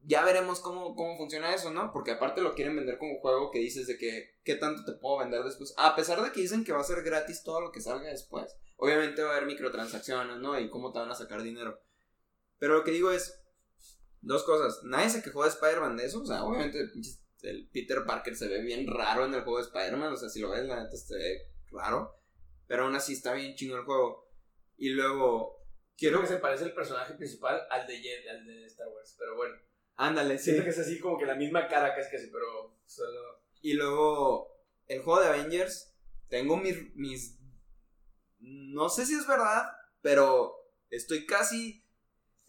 ya 0.06 0.24
veremos 0.24 0.60
cómo, 0.60 0.94
cómo 0.94 1.16
funciona 1.16 1.54
eso, 1.54 1.70
¿no? 1.70 1.90
Porque 1.92 2.10
aparte 2.10 2.42
lo 2.42 2.54
quieren 2.54 2.76
vender 2.76 2.98
como 2.98 3.20
juego 3.20 3.50
que 3.50 3.60
dices 3.60 3.86
de 3.86 3.96
que, 3.96 4.38
¿qué 4.44 4.56
tanto 4.56 4.84
te 4.84 4.98
puedo 4.98 5.18
vender 5.18 5.42
después? 5.42 5.72
A 5.78 5.96
pesar 5.96 6.22
de 6.22 6.30
que 6.32 6.40
dicen 6.40 6.64
que 6.64 6.72
va 6.72 6.80
a 6.80 6.84
ser 6.84 7.02
gratis 7.02 7.42
todo 7.42 7.60
lo 7.60 7.72
que 7.72 7.80
salga 7.80 8.10
después. 8.10 8.54
Obviamente 8.84 9.22
va 9.22 9.30
a 9.30 9.36
haber 9.36 9.46
microtransacciones, 9.46 10.36
¿no? 10.38 10.58
Y 10.60 10.68
cómo 10.68 10.92
te 10.92 10.98
van 10.98 11.10
a 11.10 11.14
sacar 11.14 11.42
dinero. 11.42 11.80
Pero 12.58 12.74
lo 12.74 12.84
que 12.84 12.90
digo 12.90 13.10
es, 13.10 13.40
dos 14.20 14.44
cosas, 14.44 14.82
nadie 14.84 15.10
se 15.10 15.22
quejó 15.22 15.42
de 15.44 15.48
Spider-Man 15.50 15.96
de 15.96 16.04
eso, 16.06 16.20
o 16.22 16.26
sea, 16.26 16.44
obviamente 16.44 16.78
el 17.42 17.68
Peter 17.72 18.04
Parker 18.06 18.36
se 18.36 18.48
ve 18.48 18.60
bien 18.62 18.86
raro 18.86 19.24
en 19.26 19.34
el 19.34 19.42
juego 19.42 19.58
de 19.58 19.64
Spider-Man, 19.64 20.12
o 20.12 20.16
sea, 20.16 20.28
si 20.28 20.40
lo 20.40 20.50
ves, 20.50 20.64
la 20.64 20.82
neta 20.82 20.96
se 20.96 21.14
ve 21.16 21.38
raro, 21.70 22.14
pero 22.66 22.84
aún 22.84 22.94
así 22.94 23.12
está 23.12 23.34
bien 23.34 23.54
chingo 23.54 23.76
el 23.76 23.84
juego. 23.84 24.28
Y 24.76 24.90
luego, 24.90 25.62
Quiero 25.96 26.18
quiero 26.18 26.20
que 26.22 26.34
se 26.34 26.40
parece 26.40 26.64
el 26.64 26.74
personaje 26.74 27.14
principal 27.14 27.62
al 27.70 27.86
de, 27.86 27.94
Jedi- 28.02 28.28
al 28.28 28.44
de 28.46 28.64
Star 28.66 28.88
Wars, 28.88 29.14
pero 29.18 29.36
bueno. 29.36 29.54
Ándale, 29.96 30.38
sí. 30.38 30.44
Siento 30.44 30.64
que 30.64 30.70
es 30.70 30.78
así 30.78 30.98
como 30.98 31.16
que 31.18 31.26
la 31.26 31.36
misma 31.36 31.68
cara 31.68 31.94
casi 31.94 32.10
casi, 32.10 32.26
pero 32.28 32.76
solo... 32.84 33.42
Y 33.62 33.74
luego, 33.74 34.58
el 34.88 35.02
juego 35.02 35.20
de 35.20 35.28
Avengers, 35.28 35.94
tengo 36.28 36.56
mis, 36.56 36.94
mis... 36.96 37.38
No 38.44 38.88
sé 38.88 39.06
si 39.06 39.14
es 39.14 39.26
verdad, 39.26 39.72
pero 40.02 40.54
estoy 40.90 41.26
casi... 41.26 41.82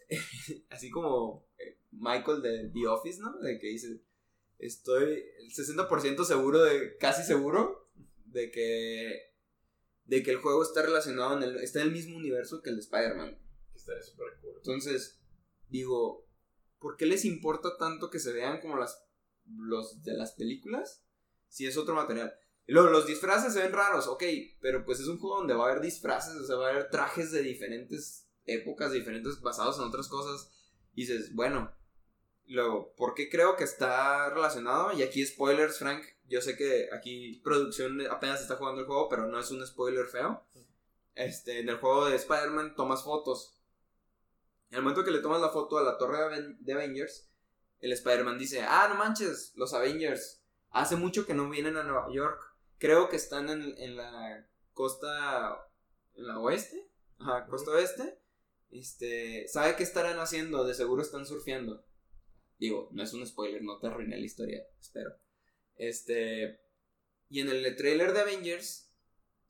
así 0.69 0.91
como 0.91 1.47
eh, 1.58 1.79
Michael 1.91 2.41
de 2.41 2.69
The 2.73 2.88
Office, 2.88 3.19
¿no? 3.21 3.39
De 3.39 3.58
que 3.60 3.67
dice, 3.67 4.01
estoy 4.60 5.23
el 5.39 5.51
60% 5.51 6.25
seguro 6.25 6.63
de, 6.63 6.97
casi 6.97 7.23
seguro, 7.23 7.89
de 8.25 8.51
que... 8.51 9.34
De 10.03 10.21
que 10.21 10.31
el 10.31 10.38
juego 10.38 10.62
está 10.62 10.81
relacionado 10.84 11.38
en 11.38 11.43
el... 11.43 11.58
Está 11.58 11.81
en 11.81 11.88
el 11.88 11.93
mismo 11.93 12.17
universo 12.17 12.62
que 12.62 12.69
el 12.69 12.75
de 12.75 12.81
Spider-Man. 12.81 13.39
que 13.71 13.77
Estaría 13.77 14.03
súper 14.03 14.38
cool. 14.41 14.55
Entonces, 14.58 15.19
digo, 15.69 16.27
¿por 16.79 16.97
qué 16.97 17.05
les 17.05 17.25
importa 17.25 17.77
tanto 17.77 18.10
que 18.10 18.19
se 18.19 18.34
vean 18.34 18.60
como 18.60 18.77
las 18.77 19.01
los 19.47 20.03
de 20.03 20.13
las 20.13 20.34
películas? 20.34 21.03
Si 21.47 21.65
es 21.65 21.77
otro 21.77 21.95
material. 21.95 22.38
Luego, 22.67 22.89
los 22.89 23.06
disfraces 23.06 23.54
se 23.54 23.62
ven 23.62 23.73
raros, 23.73 24.08
ok, 24.08 24.23
pero 24.60 24.84
pues 24.84 24.99
es 24.99 25.08
un 25.08 25.19
juego 25.19 25.38
donde 25.38 25.54
va 25.54 25.67
a 25.67 25.71
haber 25.71 25.84
disfraces, 25.84 26.36
o 26.36 26.45
sea, 26.45 26.56
va 26.56 26.67
a 26.67 26.71
haber 26.71 26.89
trajes 26.89 27.32
de 27.32 27.43
diferentes 27.43 28.28
épocas, 28.45 28.91
diferentes 28.91 29.39
basados 29.41 29.78
en 29.78 29.84
otras 29.84 30.08
cosas. 30.08 30.51
Y 30.95 31.01
dices, 31.01 31.34
bueno, 31.36 31.71
luego, 32.47 32.93
¿por 32.95 33.13
qué 33.13 33.30
creo 33.30 33.56
que 33.56 33.63
está 33.63 34.30
relacionado? 34.30 34.93
Y 34.93 35.04
aquí 35.04 35.25
spoilers, 35.25 35.78
Frank. 35.78 36.04
Yo 36.28 36.41
sé 36.41 36.58
que 36.58 36.89
aquí 36.91 37.39
producción 37.43 38.01
apenas 38.10 38.41
está 38.41 38.56
jugando 38.56 38.82
el 38.82 38.88
juego, 38.88 39.10
pero 39.10 39.28
no 39.28 39.39
es 39.39 39.51
un 39.51 39.65
spoiler 39.65 40.08
feo. 40.08 40.43
Este, 41.13 41.60
en 41.60 41.69
el 41.69 41.78
juego 41.78 42.06
de 42.10 42.15
Spider-Man 42.15 42.75
tomas 42.75 43.04
fotos. 43.04 43.56
En 44.71 44.78
el 44.78 44.82
momento 44.84 45.04
que 45.04 45.12
le 45.12 45.19
tomas 45.19 45.39
la 45.39 45.49
foto 45.49 45.78
a 45.78 45.84
la 45.84 45.97
torre 45.97 46.17
de 46.60 46.73
Avengers, 46.73 47.30
el 47.80 47.91
Spider-Man 47.91 48.39
dice, 48.39 48.63
ah, 48.63 48.88
no 48.89 48.95
manches, 48.95 49.54
los 49.56 49.73
Avengers, 49.73 50.41
hace 50.71 50.95
mucho 50.95 51.25
que 51.25 51.36
no 51.36 51.49
vienen 51.49 51.78
a 51.78 51.84
Nueva 51.84 52.08
York. 52.12 52.55
Creo 52.86 53.10
que 53.10 53.15
están 53.15 53.50
en, 53.50 53.76
en 53.80 53.95
la 53.95 54.48
costa, 54.74 55.58
en 56.13 56.28
la 56.28 56.39
oeste, 56.39 56.88
ajá, 57.17 57.48
costa 57.48 57.71
oeste. 57.71 58.19
Este, 58.69 59.48
¿sabe 59.48 59.76
qué 59.76 59.82
estarán 59.82 60.19
haciendo? 60.19 60.63
De 60.65 60.76
seguro 60.76 61.02
están 61.02 61.26
surfeando. 61.26 61.84
Digo, 62.60 62.89
no 62.91 63.02
es 63.02 63.12
un 63.13 63.26
spoiler, 63.26 63.63
no 63.63 63.80
te 63.80 63.88
arruiné 63.88 64.17
la 64.17 64.26
historia, 64.26 64.63
espero. 64.80 65.15
Este, 65.78 66.62
y 67.28 67.39
en 67.39 67.50
el 67.50 67.76
trailer 67.76 68.13
de 68.13 68.19
Avengers 68.19 68.91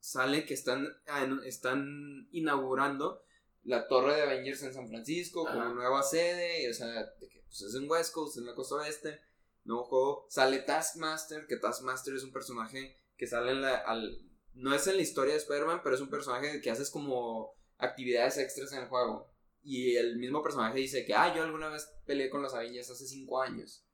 sale 0.00 0.46
que 0.46 0.54
están, 0.54 0.88
ah, 1.06 1.28
están 1.44 2.28
inaugurando 2.32 3.22
la 3.64 3.86
torre 3.86 4.14
de 4.14 4.22
Avengers 4.22 4.62
en 4.62 4.72
San 4.72 4.88
Francisco 4.88 5.44
como 5.44 5.60
Ajá. 5.60 5.74
nueva 5.74 6.02
sede, 6.02 6.70
o 6.70 6.72
sea, 6.72 6.86
de 6.86 7.28
que 7.28 7.42
pues 7.42 7.60
es 7.60 7.74
en 7.74 7.86
West 7.90 8.14
Coast, 8.14 8.38
en 8.38 8.46
la 8.46 8.54
costa 8.54 8.76
oeste. 8.76 9.20
Nuevo 9.64 9.84
juego, 9.84 10.26
sale 10.30 10.60
Taskmaster, 10.60 11.46
que 11.46 11.56
Taskmaster 11.56 12.14
es 12.14 12.22
un 12.22 12.32
personaje 12.32 12.96
que 13.16 13.26
sale 13.26 13.52
en 13.52 13.62
la, 13.62 13.76
al, 13.76 14.26
no 14.56 14.74
es 14.74 14.86
en 14.86 14.96
la 14.96 15.02
historia 15.02 15.34
de 15.34 15.40
Spider-Man, 15.40 15.80
pero 15.82 15.94
es 15.94 16.00
un 16.00 16.10
personaje 16.10 16.60
que 16.60 16.70
haces 16.70 16.90
como 16.90 17.54
actividades 17.78 18.38
extras 18.38 18.72
en 18.72 18.80
el 18.80 18.88
juego. 18.88 19.30
Y 19.62 19.96
el 19.96 20.16
mismo 20.16 20.42
personaje 20.42 20.78
dice 20.78 21.04
que, 21.04 21.14
ah, 21.14 21.34
yo 21.34 21.42
alguna 21.42 21.68
vez 21.68 21.88
peleé 22.06 22.30
con 22.30 22.42
los 22.42 22.54
Avengers 22.54 22.90
hace 22.90 23.06
5 23.06 23.42
años. 23.42 23.84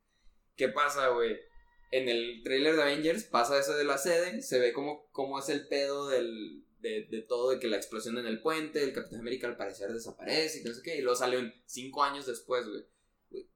¿Qué 0.54 0.68
pasa, 0.68 1.08
güey? 1.08 1.36
En 1.90 2.08
el 2.08 2.42
trailer 2.44 2.76
de 2.76 2.82
Avengers 2.82 3.24
pasa 3.24 3.58
eso 3.58 3.76
de 3.76 3.84
la 3.84 3.98
sede, 3.98 4.42
se 4.42 4.58
ve 4.58 4.72
como, 4.72 5.38
es 5.38 5.48
el 5.48 5.66
pedo 5.68 6.08
del, 6.08 6.64
de, 6.80 7.06
de 7.10 7.22
todo, 7.22 7.50
de 7.50 7.58
que 7.58 7.68
la 7.68 7.76
explosión 7.76 8.18
en 8.18 8.26
el 8.26 8.40
puente, 8.40 8.82
el 8.82 8.92
Capitán 8.92 9.20
América 9.20 9.46
al 9.46 9.56
parecer 9.56 9.92
desaparece 9.92 10.60
y 10.60 10.64
no 10.64 10.72
sé 10.72 10.82
qué, 10.82 10.96
y 10.96 11.02
luego 11.02 11.16
salió 11.16 11.38
en 11.38 11.52
5 11.66 12.02
años 12.02 12.26
después. 12.26 12.66
Güey, 12.66 13.48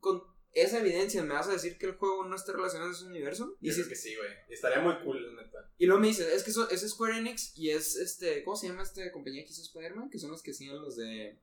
Con 0.00 0.22
esa 0.54 0.78
evidencia, 0.80 1.22
¿me 1.22 1.34
vas 1.34 1.48
a 1.48 1.52
decir 1.52 1.76
que 1.78 1.86
el 1.86 1.96
juego 1.96 2.24
no 2.24 2.36
está 2.36 2.52
relacionado 2.52 2.90
a 2.90 2.94
ese 2.94 3.04
universo? 3.04 3.56
Y, 3.60 3.68
Yo 3.68 3.72
si- 3.74 3.80
creo 3.80 3.88
que 3.90 3.96
sí, 3.96 4.14
güey. 4.16 4.30
Estaría 4.48 4.80
muy 4.80 4.94
cool, 5.04 5.34
la 5.36 5.42
neta. 5.42 5.58
y 5.78 5.86
luego 5.86 6.00
me 6.00 6.08
dice, 6.08 6.34
es 6.34 6.42
que 6.44 6.50
eso, 6.50 6.68
es 6.70 6.88
Square 6.88 7.18
Enix 7.18 7.56
y 7.56 7.70
es 7.70 7.96
este, 7.96 8.42
¿cómo 8.44 8.56
se 8.56 8.68
llama 8.68 8.82
esta 8.82 9.10
compañía 9.12 9.44
que 9.44 9.50
hizo 9.50 9.62
Spider-Man? 9.62 10.10
Que 10.10 10.18
son 10.18 10.30
los 10.30 10.42
que 10.42 10.52
hacían 10.52 10.80
los 10.80 10.96
de. 10.96 11.40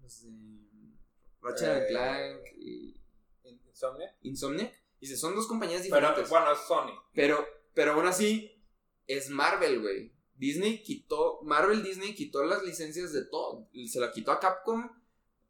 Los 0.00 0.22
de. 0.22 0.30
Ratchet 1.40 1.82
Eh, 1.82 1.86
Clank 1.88 2.40
y 2.58 3.00
Insomnia. 3.68 4.16
Insomniac. 4.22 4.72
Dice, 5.00 5.16
son 5.16 5.34
dos 5.34 5.46
compañías 5.46 5.82
Pero 5.82 5.96
diferentes. 5.96 6.30
bueno, 6.30 6.52
es 6.52 6.58
Sony. 6.66 6.92
Pero, 7.12 7.46
pero 7.74 7.92
aún 7.92 8.06
así, 8.06 8.64
es 9.06 9.28
Marvel, 9.28 9.80
güey. 9.80 10.12
Disney 10.34 10.82
quitó, 10.82 11.40
Marvel 11.42 11.82
Disney 11.82 12.14
quitó 12.14 12.44
las 12.44 12.62
licencias 12.62 13.12
de 13.12 13.24
todo. 13.26 13.68
Se 13.88 14.00
la 14.00 14.10
quitó 14.12 14.32
a 14.32 14.40
Capcom, 14.40 14.90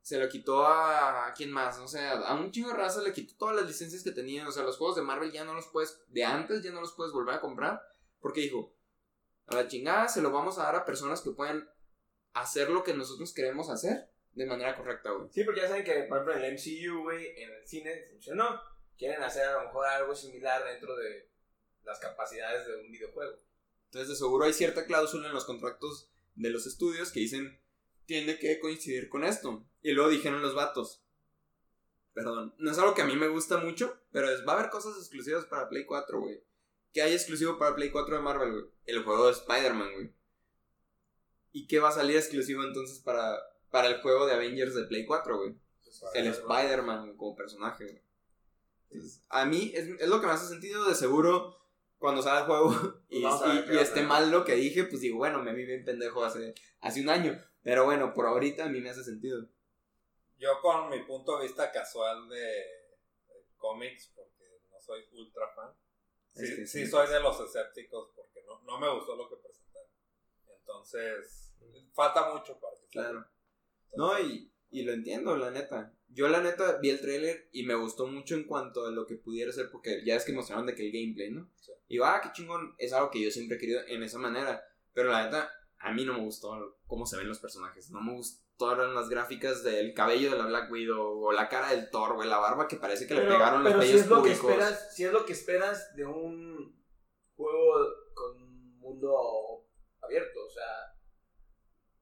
se 0.06 0.18
la 0.18 0.28
quitó 0.28 0.64
a, 0.64 1.26
¿a 1.26 1.32
quién 1.32 1.50
más, 1.50 1.78
o 1.78 1.88
sea, 1.88 2.12
a 2.12 2.34
un 2.36 2.52
chingo 2.52 2.68
de 2.68 2.76
raza 2.76 3.02
le 3.02 3.12
quitó 3.12 3.34
todas 3.36 3.56
las 3.56 3.66
licencias 3.66 4.04
que 4.04 4.12
tenían. 4.12 4.46
O 4.46 4.52
sea, 4.52 4.62
los 4.62 4.76
juegos 4.76 4.94
de 4.94 5.02
Marvel 5.02 5.32
ya 5.32 5.44
no 5.44 5.52
los 5.52 5.66
puedes, 5.66 6.00
de 6.06 6.22
antes 6.22 6.62
ya 6.62 6.70
no 6.70 6.80
los 6.80 6.92
puedes 6.92 7.12
volver 7.12 7.34
a 7.34 7.40
comprar. 7.40 7.82
Porque 8.20 8.42
dijo, 8.42 8.72
a 9.46 9.56
la 9.56 9.66
chingada 9.66 10.06
se 10.06 10.22
lo 10.22 10.30
vamos 10.30 10.60
a 10.60 10.62
dar 10.62 10.76
a 10.76 10.84
personas 10.84 11.22
que 11.22 11.32
puedan 11.32 11.68
hacer 12.34 12.70
lo 12.70 12.84
que 12.84 12.94
nosotros 12.94 13.34
queremos 13.34 13.68
hacer 13.68 14.08
de 14.30 14.46
manera 14.46 14.76
correcta, 14.76 15.10
güey. 15.10 15.28
Sí, 15.32 15.42
porque 15.42 15.62
ya 15.62 15.66
saben 15.66 15.82
que, 15.82 16.04
por 16.04 16.18
ejemplo, 16.18 16.36
en 16.36 16.44
el 16.44 16.52
MCU, 16.52 17.02
güey, 17.02 17.42
en 17.42 17.52
el 17.54 17.66
cine 17.66 18.06
funcionó. 18.12 18.60
Quieren 18.96 19.24
hacer 19.24 19.44
a 19.44 19.54
lo 19.54 19.64
mejor 19.64 19.88
algo 19.88 20.14
similar 20.14 20.64
dentro 20.64 20.94
de 20.94 21.32
las 21.82 21.98
capacidades 21.98 22.64
de 22.64 22.76
un 22.76 22.92
videojuego. 22.92 23.40
Entonces, 23.86 24.10
de 24.10 24.14
seguro 24.14 24.44
hay 24.44 24.52
cierta 24.52 24.86
cláusula 24.86 25.26
en 25.26 25.34
los 25.34 25.46
contratos 25.46 26.08
de 26.36 26.50
los 26.50 26.64
estudios 26.64 27.10
que 27.10 27.18
dicen 27.18 27.60
tiene 28.06 28.38
que 28.38 28.58
coincidir 28.60 29.08
con 29.08 29.24
esto. 29.24 29.66
Y 29.86 29.92
luego 29.92 30.10
dijeron 30.10 30.42
los 30.42 30.52
vatos. 30.54 31.00
Perdón, 32.12 32.52
no 32.58 32.70
es 32.72 32.78
algo 32.78 32.92
que 32.94 33.02
a 33.02 33.06
mí 33.06 33.14
me 33.14 33.28
gusta 33.28 33.58
mucho, 33.58 33.96
pero 34.10 34.28
es, 34.28 34.44
va 34.44 34.54
a 34.54 34.58
haber 34.58 34.68
cosas 34.70 34.96
exclusivas 34.96 35.44
para 35.44 35.68
Play 35.68 35.84
4, 35.86 36.18
güey. 36.18 36.42
¿Qué 36.92 37.02
hay 37.02 37.12
exclusivo 37.12 37.56
para 37.56 37.76
Play 37.76 37.90
4 37.90 38.16
de 38.16 38.22
Marvel, 38.22 38.50
güey? 38.50 38.64
El 38.86 39.04
juego 39.04 39.26
de 39.26 39.32
Spider-Man, 39.32 39.92
güey. 39.94 40.12
¿Y 41.52 41.68
qué 41.68 41.78
va 41.78 41.90
a 41.90 41.92
salir 41.92 42.16
exclusivo 42.16 42.64
entonces 42.64 42.98
para, 42.98 43.38
para 43.70 43.86
el 43.86 44.00
juego 44.00 44.26
de 44.26 44.32
Avengers 44.34 44.74
de 44.74 44.84
Play 44.86 45.06
4, 45.06 45.36
güey? 45.38 45.54
El 46.14 46.26
Spider-Man 46.26 47.16
como 47.16 47.36
personaje, 47.36 47.84
güey. 47.84 48.02
Entonces, 48.90 49.22
a 49.28 49.44
mí 49.44 49.70
es, 49.72 49.86
es 50.00 50.08
lo 50.08 50.20
que 50.20 50.26
me 50.26 50.32
hace 50.32 50.48
sentido. 50.48 50.88
De 50.88 50.96
seguro, 50.96 51.56
cuando 51.98 52.22
salga 52.22 52.40
el 52.40 52.46
juego 52.46 53.02
y, 53.08 53.22
y- 53.54 53.78
esté 53.78 54.02
mal 54.02 54.30
lo 54.32 54.44
que 54.44 54.56
dije, 54.56 54.84
pues 54.84 55.00
digo, 55.00 55.18
bueno, 55.18 55.42
me 55.42 55.54
vi 55.54 55.64
bien 55.64 55.84
pendejo 55.84 56.24
hace, 56.24 56.54
hace 56.80 57.02
un 57.02 57.08
año. 57.10 57.40
Pero 57.62 57.84
bueno, 57.84 58.14
por 58.14 58.26
ahorita 58.26 58.64
a 58.64 58.68
mí 58.68 58.80
me 58.80 58.90
hace 58.90 59.04
sentido. 59.04 59.46
Yo 60.38 60.60
con 60.60 60.90
mi 60.90 61.02
punto 61.04 61.38
de 61.38 61.44
vista 61.44 61.72
casual 61.72 62.28
de, 62.28 62.36
de 62.36 63.46
cómics, 63.56 64.12
porque 64.14 64.60
no 64.70 64.80
soy 64.80 65.04
ultra 65.12 65.48
fan, 65.54 65.74
sí, 66.66 66.86
soy 66.86 67.08
de 67.08 67.20
los 67.20 67.40
escépticos 67.40 68.10
porque 68.14 68.42
no, 68.46 68.60
no 68.62 68.78
me 68.78 68.92
gustó 68.92 69.16
lo 69.16 69.28
que 69.28 69.36
presentaron. 69.36 69.90
Entonces, 70.58 71.52
falta 71.94 72.32
mucho 72.32 72.58
para 72.60 72.76
que. 72.76 72.86
Claro. 72.88 73.26
No, 73.94 74.18
y, 74.20 74.52
y 74.70 74.82
lo 74.82 74.92
entiendo, 74.92 75.36
la 75.36 75.50
neta. 75.50 75.92
Yo, 76.08 76.28
la 76.28 76.40
neta, 76.40 76.78
vi 76.78 76.90
el 76.90 77.00
tráiler 77.00 77.48
y 77.52 77.64
me 77.64 77.74
gustó 77.74 78.06
mucho 78.06 78.34
en 78.34 78.44
cuanto 78.44 78.86
a 78.86 78.90
lo 78.90 79.06
que 79.06 79.16
pudiera 79.16 79.52
ser, 79.52 79.70
porque 79.70 80.04
ya 80.04 80.16
es 80.16 80.24
que 80.24 80.32
mostraron 80.32 80.66
de 80.66 80.74
que 80.74 80.86
el 80.86 80.92
gameplay, 80.92 81.30
¿no? 81.30 81.50
Sí. 81.56 81.72
Y 81.88 81.98
va, 81.98 82.16
ah, 82.16 82.20
qué 82.20 82.30
chingón, 82.32 82.74
es 82.78 82.92
algo 82.92 83.10
que 83.10 83.22
yo 83.22 83.30
siempre 83.30 83.56
he 83.56 83.60
querido 83.60 83.80
en 83.86 84.02
esa 84.02 84.18
manera. 84.18 84.62
Pero 84.92 85.10
la 85.10 85.24
neta, 85.24 85.50
a 85.78 85.92
mí 85.92 86.04
no 86.04 86.14
me 86.14 86.20
gustó 86.20 86.78
cómo 86.86 87.06
se 87.06 87.16
ven 87.16 87.28
los 87.28 87.38
personajes. 87.38 87.90
No 87.90 88.00
me 88.00 88.12
gustaron 88.58 88.94
las 88.94 89.08
gráficas 89.08 89.62
del 89.62 89.92
cabello 89.92 90.30
de 90.30 90.38
la 90.38 90.46
Black 90.46 90.70
Widow, 90.70 91.24
o 91.24 91.32
la 91.32 91.48
cara 91.48 91.70
del 91.70 91.90
Thor, 91.90 92.14
güey, 92.14 92.28
la 92.28 92.38
barba 92.38 92.66
que 92.66 92.76
parece 92.76 93.06
que 93.06 93.14
le 93.14 93.22
pegaron 93.22 93.62
los 93.62 93.72
pero 93.72 93.82
si 93.82 93.92
es 93.92 94.06
lo 94.06 94.22
que 94.22 94.30
públicos. 94.30 94.50
esperas, 94.50 94.94
si 94.94 95.04
es 95.04 95.12
lo 95.12 95.26
que 95.26 95.32
esperas 95.32 95.94
de 95.94 96.06
un 96.06 96.82
juego 97.36 97.86
con 98.14 98.42
un 98.42 98.78
mundo 98.78 99.66
abierto, 100.00 100.44
o 100.44 100.50
sea, 100.50 100.64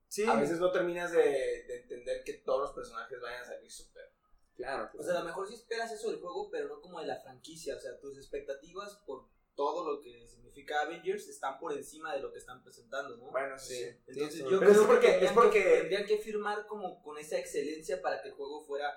Sí, 0.06 0.24
a 0.24 0.36
veces 0.36 0.60
no 0.60 0.70
terminas 0.70 1.10
de, 1.10 1.18
de 1.66 1.80
entender 1.82 2.22
que 2.24 2.34
todos 2.34 2.60
los 2.60 2.72
personajes 2.72 3.20
vayan 3.20 3.42
a 3.42 3.46
salir 3.46 3.68
súper. 3.68 4.14
claro. 4.54 4.88
O 4.96 5.02
sea, 5.02 5.14
a 5.16 5.18
lo 5.18 5.24
mejor 5.24 5.48
sí 5.48 5.54
esperas 5.54 5.90
eso 5.90 6.08
del 6.08 6.20
juego, 6.20 6.48
pero 6.52 6.68
no 6.68 6.80
como 6.80 7.00
de 7.00 7.06
la 7.06 7.20
franquicia. 7.20 7.74
O 7.74 7.80
sea, 7.80 7.98
tus 7.98 8.16
expectativas 8.16 9.02
por 9.04 9.26
todo 9.54 9.84
lo 9.92 10.00
que 10.00 10.26
significa 10.28 10.80
Avengers 10.82 11.28
están 11.28 11.58
por 11.58 11.72
encima 11.72 12.14
de 12.14 12.20
lo 12.20 12.32
que 12.32 12.38
están 12.38 12.62
presentando, 12.62 13.16
¿no? 13.16 13.30
Bueno, 13.30 13.58
sí. 13.58 13.74
Sí. 13.76 13.98
Entonces 14.06 14.40
yo 14.40 14.60
es 14.60 14.68
creo 14.68 14.86
porque- 14.86 15.00
que 15.06 15.12
tendrían, 15.12 15.32
es 15.32 15.38
porque- 15.38 15.62
que 15.62 15.70
tendrían 15.78 16.06
que 16.06 16.18
firmar 16.18 16.66
como 16.66 17.02
con 17.02 17.18
esa 17.18 17.38
excelencia 17.38 18.00
para 18.02 18.20
que 18.22 18.28
el 18.28 18.34
juego 18.34 18.64
fuera 18.64 18.92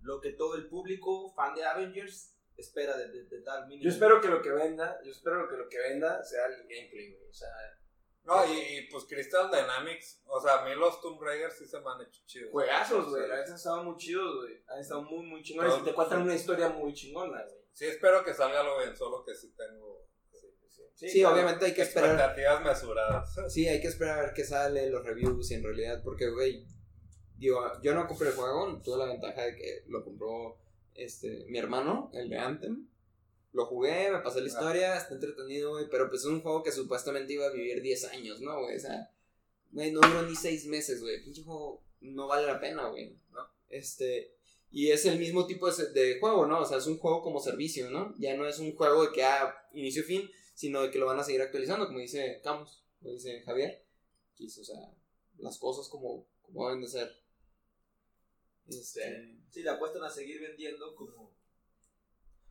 lo 0.00 0.20
que 0.20 0.32
todo 0.32 0.54
el 0.56 0.68
público 0.68 1.32
fan 1.34 1.54
de 1.54 1.64
Avengers 1.64 2.34
espera 2.56 2.96
de, 2.96 3.08
de- 3.08 3.24
de 3.24 3.40
tal 3.42 3.66
mínimo. 3.66 3.84
Yo 3.84 3.90
espero 3.90 4.20
que 4.20 4.28
lo 4.28 4.40
que 4.42 4.50
venda, 4.50 5.00
yo 5.02 5.10
espero 5.10 5.48
que 5.48 5.56
lo 5.56 5.68
que 5.68 5.78
venda 5.78 6.22
sea 6.24 6.46
el 6.46 6.62
gameplay, 6.68 7.12
güey. 7.14 7.28
O 7.28 7.32
sea, 7.32 7.48
No, 8.26 8.42
y, 8.46 8.58
y, 8.58 8.88
pues 8.90 9.04
Crystal 9.04 9.50
Dynamics, 9.50 10.22
o 10.24 10.40
sea, 10.40 10.62
a 10.62 10.64
mí 10.64 10.74
los 10.74 10.98
Tomb 11.02 11.20
Raiders 11.20 11.58
sí 11.58 11.66
se 11.66 11.78
me 11.80 11.90
han 11.90 12.00
hecho 12.00 12.22
chidos. 12.24 12.50
juegazos, 12.52 13.10
güey. 13.10 13.20
La 13.22 13.28
verdad 13.28 13.48
han 13.50 13.54
estado 13.54 13.84
muy 13.84 13.96
chidos, 13.98 14.36
güey. 14.36 14.62
Han 14.68 14.78
estado 14.80 15.02
muy, 15.02 15.26
muy 15.26 15.42
chingones. 15.42 15.74
Y 15.78 15.82
te 15.84 15.92
cuentan 15.92 16.22
una 16.22 16.34
historia 16.34 16.70
muy 16.70 16.94
chingona, 16.94 17.42
güey. 17.44 17.63
Sí, 17.74 17.84
espero 17.86 18.24
que 18.24 18.32
salga 18.32 18.60
algo 18.60 18.78
bien, 18.78 18.96
solo 18.96 19.24
que 19.24 19.34
sí 19.34 19.52
tengo 19.56 20.04
Sí, 20.94 21.20
claro. 21.20 21.34
obviamente 21.34 21.64
hay 21.66 21.74
que 21.74 21.82
esperar. 21.82 22.10
expectativas 22.10 22.64
mesuradas. 22.64 23.34
Sí, 23.52 23.66
hay 23.66 23.80
que 23.80 23.88
esperar 23.88 24.18
a 24.18 24.22
ver 24.22 24.32
qué 24.32 24.44
sale, 24.44 24.88
los 24.90 25.04
reviews 25.04 25.50
y 25.50 25.54
en 25.54 25.64
realidad, 25.64 26.00
porque, 26.04 26.30
güey, 26.30 26.66
digo, 27.36 27.60
yo 27.82 27.94
no 27.94 28.06
compré 28.06 28.28
el 28.28 28.34
juego, 28.34 28.80
tuve 28.82 28.98
la 28.98 29.06
ventaja 29.06 29.42
de 29.42 29.56
que 29.56 29.82
lo 29.88 30.04
compró 30.04 30.56
este, 30.94 31.46
mi 31.48 31.58
hermano, 31.58 32.10
el 32.14 32.28
de 32.30 32.38
Anthem. 32.38 32.88
Lo 33.52 33.66
jugué, 33.66 34.10
me 34.10 34.18
pasé 34.20 34.40
la 34.40 34.48
historia, 34.48 34.96
está 34.96 35.14
entretenido, 35.14 35.70
güey, 35.70 35.88
pero 35.88 36.08
pues 36.08 36.22
es 36.22 36.26
un 36.26 36.40
juego 36.42 36.62
que 36.62 36.72
supuestamente 36.72 37.32
iba 37.34 37.46
a 37.46 37.50
vivir 37.50 37.82
10 37.82 38.04
años, 38.06 38.40
¿no, 38.40 38.60
güey? 38.62 38.76
O 38.76 38.80
sea, 38.80 39.10
güey, 39.70 39.92
no 39.92 40.00
duró 40.00 40.22
ni 40.22 40.34
6 40.34 40.66
meses, 40.66 41.00
güey. 41.00 41.22
Pinche 41.22 41.42
juego 41.42 41.82
no 42.00 42.26
vale 42.26 42.46
la 42.46 42.58
pena, 42.58 42.88
güey, 42.88 43.16
¿no? 43.30 43.48
Este, 43.68 44.36
y 44.74 44.90
es 44.90 45.06
el 45.06 45.20
mismo 45.20 45.46
tipo 45.46 45.70
de, 45.70 45.90
de 45.92 46.18
juego, 46.18 46.46
¿no? 46.46 46.60
O 46.60 46.64
sea, 46.64 46.78
es 46.78 46.86
un 46.88 46.98
juego 46.98 47.22
como 47.22 47.38
servicio, 47.38 47.88
¿no? 47.90 48.12
Ya 48.18 48.36
no 48.36 48.44
es 48.44 48.58
un 48.58 48.74
juego 48.74 49.06
de 49.06 49.12
que, 49.12 49.22
ah, 49.22 49.54
inicio 49.72 50.02
fin, 50.02 50.28
sino 50.52 50.82
de 50.82 50.90
que 50.90 50.98
lo 50.98 51.06
van 51.06 51.20
a 51.20 51.22
seguir 51.22 51.42
actualizando, 51.42 51.86
como 51.86 52.00
dice 52.00 52.40
Camus, 52.42 52.82
como 52.98 53.12
dice 53.12 53.40
Javier. 53.42 53.86
O 54.36 54.64
sea, 54.64 54.92
las 55.38 55.58
cosas 55.58 55.88
como, 55.88 56.26
como 56.42 56.66
deben 56.66 56.82
de 56.82 56.88
ser. 56.88 57.08
Este, 58.66 59.38
Sí, 59.48 59.62
la 59.62 59.74
apuestan 59.74 60.02
a 60.02 60.10
seguir 60.10 60.40
vendiendo 60.40 60.96
como... 60.96 61.32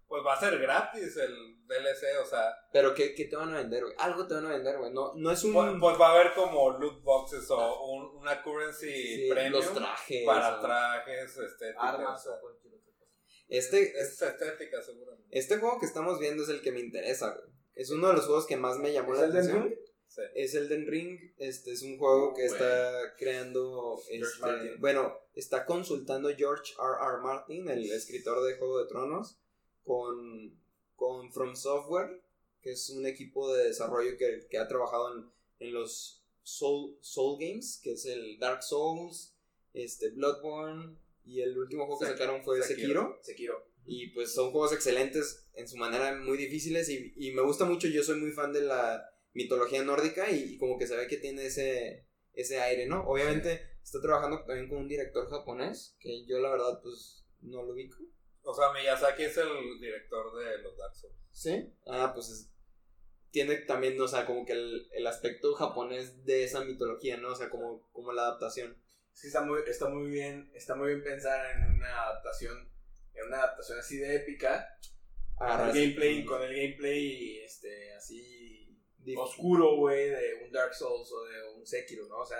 Pues 0.08 0.24
va 0.26 0.36
a 0.36 0.40
ser 0.40 0.58
gratis 0.58 1.18
el 1.18 1.68
DLC, 1.68 2.22
o 2.22 2.26
sea, 2.26 2.56
Pero 2.74 2.94
¿qué, 2.96 3.14
qué 3.14 3.26
te 3.26 3.36
van 3.36 3.54
a 3.54 3.58
vender, 3.60 3.84
güey? 3.84 3.96
Algo 4.00 4.28
te 4.28 4.34
van 4.34 4.48
a 4.48 4.50
vender, 4.50 4.78
güey. 4.80 4.92
No, 4.92 5.14
no 5.16 5.32
es 5.32 5.44
un... 5.44 5.54
pues, 5.54 5.72
pues 5.80 6.02
va 6.02 6.08
a 6.10 6.20
haber 6.20 6.34
como 6.34 6.72
loot 6.72 7.04
boxes 7.04 7.50
o 7.52 7.84
un- 7.86 8.18
una 8.18 8.42
currency 8.42 8.92
sí, 8.92 9.30
premium 9.30 9.54
los 9.64 9.74
trajes. 9.74 10.26
para 10.26 10.58
o- 10.58 10.62
trajes, 10.62 11.38
estéticas. 11.38 11.76
Armas 11.84 12.20
o 12.20 12.24
sea, 12.24 12.34
o 12.38 12.42
cualquier 12.42 12.74
otra 12.74 12.92
cosa. 12.98 13.12
Este, 13.48 13.84
es 14.02 14.20
estética 14.22 14.82
seguramente. 14.82 15.28
este 15.38 15.58
juego 15.58 15.80
que 15.80 15.86
estamos 15.86 16.20
viendo 16.20 16.42
es 16.44 16.50
el 16.50 16.62
que 16.62 16.72
me 16.72 16.80
interesa, 16.80 17.30
güey. 17.36 17.54
Es 17.76 17.92
uno 17.92 18.08
de 18.08 18.14
los 18.16 18.26
juegos 18.26 18.48
que 18.48 18.58
más 18.58 18.78
me 18.80 18.92
llamó 18.92 19.14
¿Es 19.14 19.20
la 19.22 19.28
atención. 19.28 19.60
Doom? 19.70 19.74
Sí. 20.08 20.22
es 20.36 20.54
Elden 20.56 20.88
Ring. 20.88 21.20
Este 21.38 21.72
es 21.74 21.82
un 21.84 21.98
juego 22.00 22.34
que 22.36 22.46
está 22.46 23.16
creando. 23.18 24.00
Este, 24.10 24.76
bueno, 24.80 25.16
está 25.36 25.66
consultando 25.66 26.30
George 26.36 26.74
R. 26.74 27.14
R. 27.16 27.22
Martin, 27.22 27.68
el 27.70 27.92
escritor 27.92 28.44
de 28.44 28.56
Juego 28.58 28.80
de 28.80 28.88
Tronos, 28.88 29.40
con, 29.84 30.60
con 30.96 31.32
From 31.34 31.56
Software, 31.56 32.23
que 32.64 32.72
es 32.72 32.90
un 32.90 33.06
equipo 33.06 33.54
de 33.54 33.66
desarrollo 33.66 34.18
que, 34.18 34.48
que 34.50 34.58
ha 34.58 34.68
trabajado 34.68 35.16
en, 35.18 35.30
en 35.60 35.74
los 35.74 36.24
Soul, 36.42 36.98
Soul 37.02 37.38
Games, 37.40 37.80
que 37.84 37.92
es 37.94 38.06
el 38.06 38.40
Dark 38.40 38.64
Souls, 38.64 39.36
este, 39.74 40.10
Bloodborne. 40.10 40.98
Y 41.26 41.42
el 41.42 41.58
último 41.58 41.86
juego 41.86 42.00
que 42.02 42.08
sacaron 42.08 42.44
fue 42.44 42.62
Sekiro. 42.64 43.20
Sekiro. 43.22 43.66
Y 43.86 44.08
pues 44.08 44.34
son 44.34 44.52
juegos 44.52 44.74
excelentes 44.74 45.46
en 45.54 45.68
su 45.68 45.78
manera, 45.78 46.16
muy 46.16 46.38
difíciles. 46.38 46.90
Y, 46.90 47.14
y 47.16 47.32
me 47.32 47.42
gusta 47.42 47.66
mucho, 47.66 47.88
yo 47.88 48.04
soy 48.04 48.20
muy 48.20 48.32
fan 48.32 48.52
de 48.52 48.62
la 48.62 49.10
mitología 49.34 49.84
nórdica 49.84 50.30
y, 50.32 50.54
y 50.54 50.58
como 50.58 50.78
que 50.78 50.86
se 50.88 50.96
ve 50.98 51.08
que 51.08 51.18
tiene 51.18 51.46
ese, 51.46 52.08
ese 52.34 52.60
aire, 52.60 52.88
¿no? 52.88 53.06
Obviamente 53.08 53.62
está 53.82 54.02
trabajando 54.02 54.44
también 54.46 54.68
con 54.70 54.80
un 54.80 54.88
director 54.88 55.30
japonés, 55.30 55.96
que 56.00 56.26
yo 56.26 56.40
la 56.40 56.50
verdad 56.52 56.80
pues 56.82 57.26
no 57.42 57.64
lo 57.64 57.74
ubico. 57.74 57.98
O 58.44 58.54
sea, 58.54 58.72
Miyazaki 58.74 59.24
es 59.24 59.38
el 59.38 59.80
director 59.80 60.38
de 60.38 60.62
los 60.62 60.78
Dark 60.78 60.96
Souls. 60.96 61.16
¿Sí? 61.32 61.74
Ah, 61.88 62.12
pues 62.14 62.30
es- 62.30 62.50
tiene 63.34 63.56
también, 63.58 64.00
o 64.00 64.08
sea, 64.08 64.26
como 64.28 64.46
que 64.46 64.54
el, 64.54 64.88
el 64.94 65.08
aspecto 65.08 65.54
japonés 65.56 66.24
de 66.24 66.44
esa 66.44 66.64
mitología, 66.64 67.18
¿no? 67.18 67.30
O 67.32 67.36
sea, 67.36 67.50
como, 67.50 67.90
como 67.92 68.14
la 68.14 68.22
adaptación. 68.28 68.78
Sí, 69.12 69.28
está 69.28 69.42
muy, 69.42 69.60
está 69.68 69.90
muy 69.90 70.10
bien, 70.10 70.52
está 70.54 70.76
muy 70.76 70.90
bien 70.90 71.04
pensar 71.04 71.44
en 71.56 71.64
una 71.74 72.04
adaptación, 72.04 72.72
en 73.16 73.26
una 73.26 73.40
adaptación 73.40 73.80
así 73.80 73.98
de 73.98 74.18
épica, 74.18 74.78
con 75.36 75.48
el 75.48 75.54
Agarras- 75.54 75.74
gameplay, 75.74 76.26
con 76.26 76.42
el 76.44 76.56
gameplay, 76.56 77.40
este, 77.40 77.94
así 77.96 78.80
Dif- 79.00 79.18
oscuro, 79.20 79.78
güey, 79.78 80.10
de 80.10 80.44
un 80.46 80.52
Dark 80.52 80.76
Souls 80.76 81.12
o 81.12 81.26
de 81.26 81.44
un 81.56 81.66
Sekiro, 81.66 82.08
¿no? 82.08 82.20
O 82.20 82.26
sea, 82.26 82.40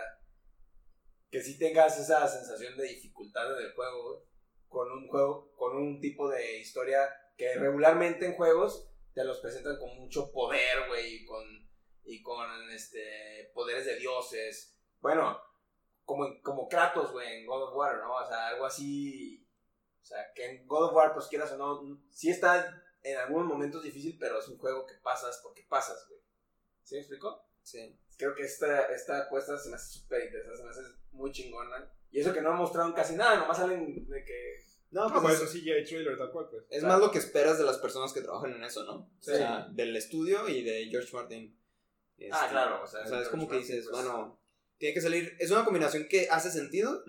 que 1.32 1.42
sí 1.42 1.58
tengas 1.58 2.00
esa 2.00 2.28
sensación 2.28 2.78
de 2.78 2.88
dificultad 2.88 3.60
en 3.60 3.66
el 3.66 3.74
juego, 3.74 4.28
con 4.68 4.92
un 4.92 5.08
juego, 5.08 5.52
con 5.56 5.76
un 5.76 6.00
tipo 6.00 6.30
de 6.30 6.60
historia 6.60 7.10
que 7.36 7.56
regularmente 7.56 8.28
en 8.28 8.36
juegos 8.36 8.92
te 9.14 9.24
los 9.24 9.40
presentan 9.40 9.78
con 9.78 9.96
mucho 9.98 10.32
poder, 10.32 10.88
güey, 10.88 11.16
y 11.16 11.26
con, 11.26 11.46
y 12.04 12.22
con, 12.22 12.72
este, 12.72 13.52
poderes 13.54 13.86
de 13.86 13.98
dioses. 13.98 14.78
Bueno, 15.00 15.40
como, 16.04 16.42
como 16.42 16.68
Kratos, 16.68 17.12
güey, 17.12 17.40
en 17.40 17.46
God 17.46 17.70
of 17.70 17.76
War, 17.76 17.98
¿no? 17.98 18.16
O 18.16 18.28
sea, 18.28 18.48
algo 18.48 18.66
así, 18.66 19.48
o 20.02 20.06
sea, 20.06 20.34
que 20.34 20.46
en 20.46 20.68
God 20.68 20.90
of 20.90 20.96
War, 20.96 21.14
pues 21.14 21.28
quieras 21.28 21.52
o 21.52 21.58
no, 21.58 22.02
sí 22.12 22.30
está 22.30 22.84
en 23.04 23.18
algunos 23.18 23.48
momentos 23.48 23.84
difícil, 23.84 24.18
pero 24.20 24.40
es 24.40 24.48
un 24.48 24.58
juego 24.58 24.86
que 24.86 24.96
pasas 24.96 25.40
porque 25.44 25.66
pasas, 25.70 26.06
güey. 26.08 26.22
¿Sí 26.84 26.96
me 26.96 27.02
explico? 27.02 27.48
Sí. 27.62 28.00
Creo 28.18 28.36
que 28.36 28.44
esta, 28.44 28.88
esta 28.88 29.24
apuesta 29.24 29.58
se 29.58 29.70
me 29.70 29.76
hace 29.76 30.00
súper 30.00 30.24
interesante, 30.24 30.58
se 30.58 30.64
me 30.64 30.70
hace 30.70 30.82
muy 31.12 31.32
chingona. 31.32 31.92
Y 32.12 32.20
eso 32.20 32.34
que 32.34 32.42
no 32.42 32.54
mostraron 32.54 32.94
casi 32.94 33.16
nada, 33.16 33.38
nomás 33.38 33.58
salen 33.58 34.08
de 34.08 34.24
que... 34.24 34.63
No, 34.94 35.08
No, 35.08 35.10
pues 35.10 35.22
pues 35.24 35.36
es, 35.36 35.42
eso 35.42 35.52
sí, 35.52 35.64
ya 35.66 35.74
hay 35.74 35.84
trailer, 35.84 36.18
tal 36.18 36.32
cual, 36.32 36.48
pues. 36.50 36.64
es 36.70 36.84
más 36.84 37.00
lo 37.00 37.12
que 37.12 37.18
esperas 37.20 37.58
de 37.58 37.66
las 37.66 37.78
personas 37.80 38.14
que 38.14 38.22
trabajan 38.22 38.54
en 38.54 38.64
eso, 38.64 38.84
¿no? 38.86 39.10
Sí. 39.20 39.32
O 39.32 39.36
sea, 39.36 39.68
del 39.72 39.96
estudio 39.96 40.48
y 40.48 40.64
de 40.64 40.86
George 40.90 41.10
Martin. 41.16 41.60
Este, 42.18 42.30
Ah, 42.32 42.48
claro, 42.50 42.84
o 42.84 42.88
sea, 42.88 43.04
es 43.04 43.10
George 43.10 43.30
como 43.32 43.48
que 43.50 43.56
Martin, 43.56 43.76
dices, 43.76 43.90
pues. 43.90 44.04
bueno, 44.06 44.40
tiene 44.78 44.94
que 44.94 45.02
salir, 45.02 45.36
es 45.40 45.50
una 45.52 45.66
combinación 45.66 46.08
que 46.08 46.28
hace 46.30 46.52
sentido, 46.52 47.04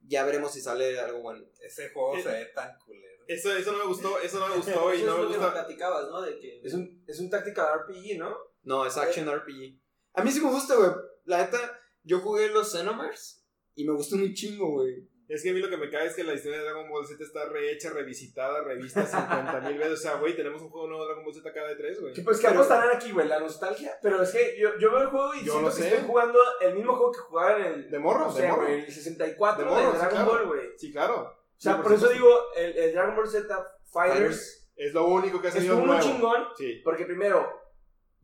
ya 0.00 0.24
veremos 0.24 0.52
si 0.52 0.60
sale 0.60 0.98
algo 0.98 1.20
bueno. 1.20 1.44
Ese 1.60 1.90
juego 1.90 2.16
Eh, 2.16 2.22
se 2.22 2.28
ve 2.30 2.44
tan 2.54 2.76
culero. 2.78 3.24
Eso, 3.26 3.56
eso 3.56 3.72
no 3.72 3.78
me 3.78 3.86
gustó, 3.86 4.18
eso 4.20 4.38
no 4.38 4.48
me 4.48 4.56
gustó 4.56 4.94
y 4.94 4.98
Eso 4.98 5.06
no 5.06 5.12
es 5.12 5.18
me 5.18 5.22
lo 5.24 5.28
que 5.30 5.36
nos 5.36 5.44
gusta. 5.46 5.52
platicabas, 5.52 6.08
¿no? 6.10 6.20
De 6.22 6.38
que 6.38 6.60
Es 6.62 6.74
un, 6.74 7.04
es 7.06 7.20
un 7.20 7.30
tactical 7.30 7.66
RPG, 7.80 8.18
¿no? 8.18 8.36
No, 8.64 8.86
es 8.86 8.96
Action 8.96 9.26
RPG. 9.30 9.78
A 10.14 10.22
mí 10.24 10.30
sí 10.30 10.40
me 10.40 10.50
gusta, 10.50 10.74
güey. 10.76 10.90
La 11.24 11.38
neta, 11.38 11.80
yo 12.02 12.20
jugué 12.20 12.48
los 12.48 12.70
Xenoverse 12.72 13.40
y 13.74 13.84
me 13.86 13.94
gustó 13.94 14.16
un 14.16 14.32
chingo, 14.34 14.70
güey. 14.72 15.08
Es 15.28 15.42
que 15.42 15.50
a 15.50 15.52
mí 15.54 15.60
lo 15.60 15.70
que 15.70 15.76
me 15.78 15.88
cae 15.88 16.06
es 16.06 16.14
que 16.14 16.22
la 16.22 16.34
historia 16.34 16.58
de 16.58 16.64
Dragon 16.64 16.88
Ball 16.90 17.06
Z 17.06 17.22
está 17.24 17.46
rehecha, 17.46 17.90
revisitada, 17.90 18.62
revista 18.62 19.06
50 19.06 19.60
mil 19.62 19.78
veces. 19.78 19.94
O 19.94 20.02
sea, 20.02 20.14
güey, 20.16 20.36
tenemos 20.36 20.60
un 20.60 20.68
juego 20.68 20.86
nuevo 20.86 21.02
de 21.04 21.08
Dragon 21.08 21.24
Ball 21.24 21.34
Z 21.34 21.52
cada 21.52 21.68
de 21.68 21.76
tres, 21.76 22.00
güey. 22.00 22.12
Que 22.12 22.22
pues 22.22 22.38
que 22.40 22.46
apostarán 22.48 22.94
aquí, 22.94 23.10
güey, 23.10 23.26
la 23.26 23.40
nostalgia. 23.40 23.98
Pero 24.02 24.22
es 24.22 24.30
que 24.30 24.58
yo, 24.58 24.76
yo 24.78 24.90
veo 24.92 25.00
el 25.02 25.08
juego 25.08 25.34
y 25.34 25.44
Yo 25.44 25.52
siento 25.52 25.70
que 25.70 25.76
sé. 25.82 25.88
estoy 25.88 26.06
jugando 26.06 26.38
el 26.60 26.74
mismo 26.74 26.94
juego 26.96 27.12
que 27.12 27.18
jugaba 27.20 27.56
en 27.56 27.64
el... 27.64 27.90
De 27.90 27.98
morro, 27.98 28.26
no 28.26 28.34
de 28.34 28.40
sé, 28.42 28.48
morro. 28.48 28.62
güey, 28.62 28.84
el 28.84 28.92
64 28.92 29.64
De 29.64 29.70
de, 29.70 29.76
morro, 29.76 29.92
sí, 29.92 29.96
Dragon 29.98 30.14
claro. 30.14 30.30
Ball, 30.30 30.46
güey. 30.46 30.60
Sí, 30.78 30.92
claro. 30.92 31.14
O 31.22 31.60
sea, 31.60 31.76
Sí, 31.76 31.82
por, 31.82 31.92
eso 31.92 32.08
digo, 32.10 32.28
el, 32.56 32.76
el 32.76 32.92
Dragon 32.92 33.16
Ball 33.16 33.28
Z 33.28 33.78
Fighters 33.92 34.70
Es 34.76 34.92
lo 34.92 35.06
único 35.06 35.40
que 35.40 35.48
ha 35.48 35.50
salido 35.52 35.74
estuvo 35.74 35.86
muy 35.86 35.96
nuevo. 35.96 36.12
chingón. 36.12 36.46
Sí. 36.58 36.80
Porque 36.84 37.06
primero, 37.06 37.50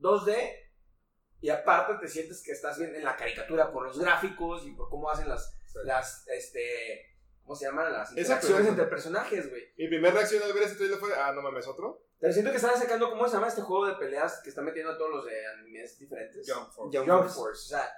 2D, 0.00 0.34
y 1.40 1.48
aparte 1.48 1.94
te 2.00 2.08
sientes 2.08 2.42
que 2.44 2.52
estás 2.52 2.78
bien 2.78 2.94
en 2.94 3.04
la 3.04 3.16
caricatura 3.16 3.72
por 3.72 3.86
los 3.86 3.98
gráficos 3.98 4.66
y 4.66 4.72
por 4.72 4.88
cómo 4.90 5.08
hacen 5.10 5.28
las, 5.28 5.46
Sí. 5.50 5.56
Las 5.84 6.26
este, 6.28 7.16
¿cómo 7.42 7.54
se 7.56 7.66
llaman? 7.66 7.92
Las 7.92 8.10
interacciones 8.10 8.66
entre 8.68 8.86
personajes, 8.86 9.50
güey. 9.50 9.62
Mi 9.76 9.88
primera 9.88 10.14
reacción 10.14 10.42
al 10.42 10.52
ver 10.52 10.62
ese 10.64 10.76
trailer 10.76 10.98
fue, 10.98 11.14
ah, 11.16 11.32
no 11.32 11.42
mames, 11.42 11.66
¿otro? 11.66 12.04
Pero 12.18 12.32
siento 12.32 12.50
que 12.50 12.58
están 12.58 12.76
sacando, 12.78 13.08
¿cómo 13.10 13.26
se 13.26 13.34
llama 13.34 13.48
este 13.48 13.62
juego 13.62 13.86
de 13.86 13.94
peleas 13.94 14.40
que 14.42 14.50
están 14.50 14.64
metiendo 14.66 14.92
a 14.92 14.98
todos 14.98 15.10
los 15.10 15.24
de 15.24 15.46
animes 15.46 15.98
diferentes? 15.98 16.46
Jump 16.52 16.70
Force. 16.70 16.98
Jump 16.98 17.08
Force. 17.08 17.34
Force. 17.34 17.64
O 17.74 17.78
sea, 17.78 17.90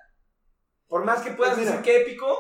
por 0.87 1.05
más 1.05 1.23
que 1.23 1.33
puedas 1.33 1.55
Pues 1.55 1.67
mira. 1.67 1.79
decir 1.79 1.85
que 1.93 2.03
épico, 2.03 2.39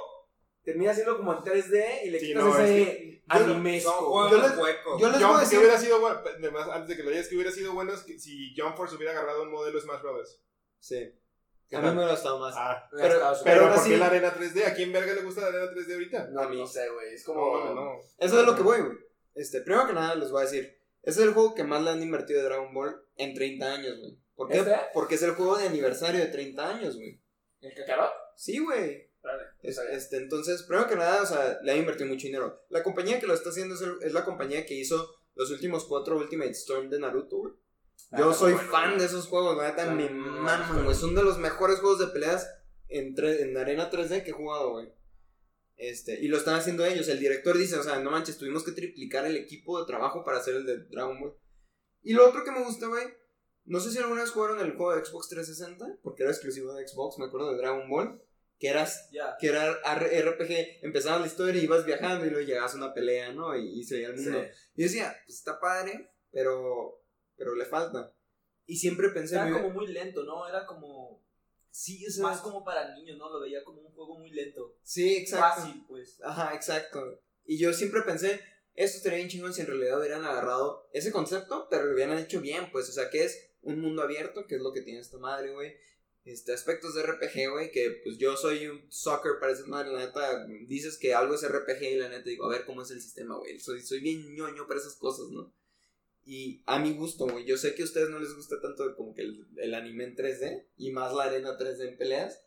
termina 0.63 0.95
siendo 0.95 1.17
como 1.17 1.33
en 1.33 1.41
3D 1.41 2.05
y 2.05 2.11
le 2.11 2.21
Sí, 2.21 2.27
quitas 2.29 2.45
no, 2.45 2.59
ese 2.59 3.23
yo-. 3.27 3.39
Son 3.39 3.63
güey. 3.63 3.81
juegos 3.81 4.33
les- 4.43 4.59
huecos. 4.59 5.01
yo 5.01 5.09
les- 5.09 5.17
Jump, 5.19 5.27
voy 5.27 5.35
a 5.35 5.39
que 5.39 5.45
decir- 5.45 5.59
hubiera 5.59 5.79
sido 5.79 6.01
bueno, 6.01 6.21
además, 6.25 6.69
antes 6.69 6.89
de 6.89 6.97
que 6.97 7.03
lo 7.03 7.11
digas, 7.11 7.29
que 7.29 7.35
hubiera 7.35 7.51
sido 7.51 7.73
bueno 7.73 7.93
es 7.95 8.01
que 8.03 8.19
si 8.19 8.55
Jump 8.57 8.77
Force 8.77 8.95
hubiera 8.95 9.13
agarrado 9.13 9.43
un 9.43 9.51
modelo 9.51 9.81
Smash 9.81 10.03
Brothers. 10.03 10.41
Sí. 10.79 11.13
A 11.77 11.81
mí 11.81 11.87
me 11.89 11.95
hubiera 11.95 12.11
gustado 12.13 12.39
más. 12.39 12.55
Ah, 12.57 12.89
pero- 12.91 13.19
pero 13.45 13.75
¿por 13.75 13.85
qué 13.85 13.97
la 13.97 14.07
arena 14.07 14.35
3D? 14.35 14.67
¿A 14.67 14.75
quién 14.75 14.93
verga 14.93 15.13
le 15.15 15.23
gusta 15.23 15.41
la 15.43 15.47
arena 15.49 15.71
3D 15.73 15.93
ahorita? 15.95 16.29
No, 16.33 16.49
no 16.51 16.67
sé, 16.67 16.89
güey. 16.91 17.15
Es 17.15 17.25
como. 17.25 17.41
No, 17.41 17.59
mames, 17.65 17.75
no. 17.75 17.99
Eso 18.19 18.41
es 18.41 18.47
lo 18.47 18.55
que 18.57 18.63
voy, 18.63 18.81
güey. 18.81 18.99
Este, 19.35 19.61
primero 19.63 19.87
que 19.87 19.93
nada 19.95 20.15
les 20.15 20.31
voy 20.31 20.43
a 20.43 20.45
decir, 20.45 20.79
es 21.03 21.17
el 21.19 21.33
juego 21.33 21.55
que 21.55 21.65
más 21.65 21.83
le 21.83 21.91
han 21.91 22.03
invertido 22.03 22.41
de 22.41 22.47
Dragon 22.47 22.73
Ball 22.75 23.03
en 23.17 23.35
30 23.35 23.73
años, 23.73 23.99
güey. 23.99 24.19
¿Por 24.35 24.49
qué? 24.49 24.59
¿Este? 24.59 24.75
Porque 24.93 25.15
es 25.15 25.23
el 25.23 25.33
juego 25.33 25.57
de 25.57 25.67
aniversario 25.69 26.21
de 26.21 26.27
30 26.27 26.69
años, 26.69 26.97
güey. 26.97 27.21
¿El 27.61 27.75
cacarot? 27.75 28.13
Sí, 28.37 28.59
güey. 28.59 29.11
Vale, 29.23 29.45
Es- 29.63 29.79
este, 29.79 30.17
entonces, 30.17 30.65
primero 30.65 30.89
que 30.89 30.97
nada, 30.97 31.23
o 31.23 31.27
sea, 31.27 31.59
le 31.63 31.71
han 31.73 31.79
invertido 31.79 32.09
mucho 32.09 32.27
dinero. 32.27 32.65
La 32.71 32.83
compañía 32.83 33.21
que 33.21 33.27
lo 33.29 33.35
está 33.35 33.51
haciendo 33.51 33.75
es, 33.77 33.81
el- 33.83 33.99
es 34.03 34.13
la 34.13 34.25
compañía 34.25 34.67
que 34.67 34.75
hizo 34.75 35.15
los 35.37 35.51
últimos 35.53 35.85
cuatro 35.85 36.17
Ultimate 36.17 36.51
Storm 36.51 36.91
de 36.91 36.99
Naruto, 36.99 37.37
güey. 37.39 37.55
Yo 38.19 38.31
Ah, 38.31 38.35
soy 38.35 38.53
bueno, 38.53 38.71
fan 38.71 38.99
de 38.99 39.05
esos 39.07 39.27
juegos, 39.27 39.57
la 39.57 39.71
neta, 39.71 39.91
me 39.91 40.09
maman, 40.11 40.85
güey. 40.85 40.95
Son 40.97 41.15
de 41.15 41.23
los 41.23 41.39
mejores 41.39 41.79
juegos 41.81 41.99
de 41.99 42.09
peleas 42.09 42.47
en, 42.89 43.15
en 43.19 43.57
arena 43.57 43.91
3D 43.91 44.23
que 44.23 44.31
he 44.31 44.35
jugado, 44.35 44.73
güey. 44.73 44.93
Este, 45.77 46.21
y 46.21 46.29
lo 46.29 46.37
están 46.37 46.55
haciendo 46.57 46.85
ellos. 46.85 47.09
El 47.09 47.19
director 47.19 47.57
dice, 47.57 47.77
o 47.77 47.83
sea, 47.83 47.99
no 48.01 48.11
manches, 48.11 48.39
tuvimos 48.39 48.65
que 48.65 48.73
triplicar 48.73 49.25
el 49.27 49.37
equipo 49.37 49.81
de 49.81 49.87
trabajo 49.87 50.25
para 50.25 50.39
hacer 50.39 50.55
el 50.57 50.67
de 50.67 50.85
Dragon 50.91 51.19
Ball. 51.19 51.35
Y 52.03 52.13
lo 52.13 52.29
otro 52.29 52.45
que 52.45 52.51
me 52.53 52.63
gusta, 52.63 52.87
güey, 52.87 53.05
no 53.65 53.81
sé 53.81 53.91
si 53.91 53.99
alguna 53.99 54.23
vez 54.23 54.31
jugaron 54.31 54.61
el 54.61 54.77
juego 54.77 54.95
de 54.95 55.05
Xbox 55.05 55.29
360, 55.29 55.99
porque 56.03 56.23
era 56.25 56.33
exclusivo 56.33 56.73
de 56.75 56.87
Xbox, 56.87 57.19
me 57.19 57.27
acuerdo 57.27 57.51
de 57.53 57.59
Dragon 57.59 57.89
Ball, 57.89 58.23
que 58.59 58.69
eras 58.69 59.09
Ya. 59.11 59.37
que 59.41 59.49
era 59.49 59.73
RPG, 59.73 60.85
empezaba 60.85 61.19
la 61.21 61.27
historia 61.27 61.61
y 61.61 61.65
ibas 61.65 61.85
viajando 61.87 62.27
y 62.27 62.31
luego 62.31 62.47
llegabas 62.47 62.75
a 62.75 62.77
una 62.77 62.93
pelea, 62.95 63.33
¿no? 63.33 63.57
Y, 63.57 63.81
y 63.81 63.85
se 63.85 63.95
veía 63.97 64.09
el 64.09 64.17
mundo. 64.17 64.45
Y 64.77 64.83
decía, 64.83 65.17
pues 65.27 65.39
está 65.39 65.59
padre, 65.59 66.13
pero, 66.31 67.02
pero 67.43 67.57
le 67.57 67.65
falta. 67.65 68.15
Y 68.67 68.77
siempre 68.77 69.09
pensé, 69.09 69.35
Era 69.35 69.51
como 69.51 69.71
muy 69.71 69.89
lento, 69.89 70.23
¿no? 70.23 70.49
Era 70.49 70.65
como. 70.65 71.21
sí, 71.71 72.07
o 72.07 72.11
sea, 72.11 72.23
Más 72.23 72.41
como 72.41 72.65
para 72.65 72.95
niños, 72.95 73.19
¿no? 73.19 73.29
Lo 73.31 73.41
veía 73.41 73.65
como 73.65 73.81
un 73.81 73.93
juego 73.93 74.17
muy 74.17 74.31
lento. 74.31 74.77
sí, 74.83 75.17
exacto. 75.17 75.63
Fácil, 75.63 75.85
pues. 75.89 76.21
Ajá, 76.23 76.55
exacto. 76.55 77.21
Y 77.45 77.59
yo 77.59 77.73
siempre 77.73 78.03
pensé, 78.03 78.41
esto 78.75 78.99
estaría 78.99 79.19
bien 79.19 79.29
chingón 79.29 79.53
si 79.53 79.63
en 79.63 79.67
realidad 79.67 79.99
hubieran 79.99 80.25
agarrado 80.25 80.89
ese 80.93 81.11
concepto, 81.11 81.67
pero 81.69 81.87
lo 81.87 81.95
hubieran 81.95 82.17
hecho 82.19 82.41
bien, 82.41 82.71
pues, 82.71 82.89
o 82.89 82.93
sea, 82.93 83.11
que 83.11 83.25
es 83.25 83.51
un 83.63 83.81
mundo 83.81 84.03
abierto, 84.03 84.47
que 84.47 84.55
es 84.55 84.61
lo 84.61 84.73
que 84.73 84.83
tiene 84.83 85.01
esta 85.01 85.19
madre, 85.19 85.53
güey. 85.53 85.75
Este, 86.25 86.53
aspectos 86.53 86.95
de 86.95 87.03
RPG, 87.03 87.51
güey, 87.51 87.73
que 87.73 88.01
pues 88.05 88.17
yo 88.19 88.37
soy 88.37 88.69
un 88.69 88.87
soccer 88.93 89.33
para 89.41 89.53
esa 89.53 89.67
madre, 89.67 89.91
la 89.91 90.07
neta, 90.07 90.47
dices 90.69 90.97
que 90.97 91.13
algo 91.13 91.35
es 91.35 91.43
RPG 91.43 91.83
y 91.83 91.97
la 91.97 92.09
neta 92.09 92.23
digo, 92.23 92.45
a 92.45 92.51
ver 92.51 92.65
cómo 92.65 92.83
es 92.83 92.93
el 92.93 93.03
sistema, 93.03 93.37
güey. 93.37 93.59
Soy, 93.59 93.83
soy 93.83 93.99
bien 93.99 94.33
ñoño 94.33 94.69
para 94.69 94.79
esas 94.79 94.95
cosas, 94.95 95.31
¿no? 95.31 95.53
Y 96.25 96.63
a 96.67 96.79
mi 96.79 96.95
gusto, 96.95 97.27
güey, 97.27 97.45
yo 97.45 97.57
sé 97.57 97.75
que 97.75 97.83
a 97.83 97.85
ustedes 97.85 98.09
no 98.11 98.19
les 98.19 98.35
gusta 98.35 98.61
tanto 98.61 98.95
como 98.97 99.15
que 99.15 99.23
el, 99.23 99.47
el 99.57 99.75
anime 99.75 100.05
en 100.05 100.17
3D 100.17 100.67
y 100.77 100.91
más 100.93 101.13
la 101.13 101.25
arena 101.25 101.59
3D 101.59 101.89
en 101.89 101.97
peleas, 101.97 102.41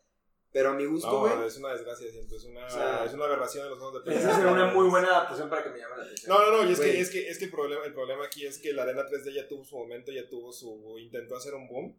pero 0.56 0.70
a 0.70 0.72
mi 0.72 0.86
gusto, 0.86 1.20
güey. 1.20 1.36
No, 1.36 1.44
es 1.44 1.58
una 1.58 1.72
desgracia, 1.74 2.10
siento. 2.10 2.34
Es 2.34 2.44
una, 2.44 2.64
O 2.64 2.70
sea, 2.70 3.04
es 3.04 3.12
una 3.12 3.26
aberración 3.26 3.64
de 3.64 3.68
los 3.68 3.78
juegos 3.78 3.96
de 3.96 4.00
pelea. 4.06 4.20
Esa 4.20 4.36
sería 4.36 4.52
una 4.52 4.72
muy 4.72 4.88
buena 4.88 5.08
adaptación 5.08 5.50
para 5.50 5.62
que 5.62 5.68
me 5.68 5.78
llame 5.80 5.98
la 5.98 6.04
atención. 6.04 6.34
No, 6.34 6.50
no, 6.50 6.62
no, 6.62 6.68
y 6.70 6.72
es 6.72 6.80
que, 6.80 6.98
es 6.98 7.10
que, 7.10 7.28
es 7.28 7.38
que 7.38 7.44
el, 7.44 7.50
problema, 7.50 7.84
el 7.84 7.92
problema 7.92 8.24
aquí 8.24 8.46
es 8.46 8.58
que 8.58 8.72
la 8.72 8.84
arena 8.84 9.04
3D 9.06 9.34
ya 9.34 9.46
tuvo 9.46 9.66
su 9.66 9.76
momento, 9.76 10.12
ya 10.12 10.26
tuvo 10.26 10.50
su. 10.52 10.96
intentó 10.98 11.36
hacer 11.36 11.52
un 11.52 11.68
boom. 11.68 11.94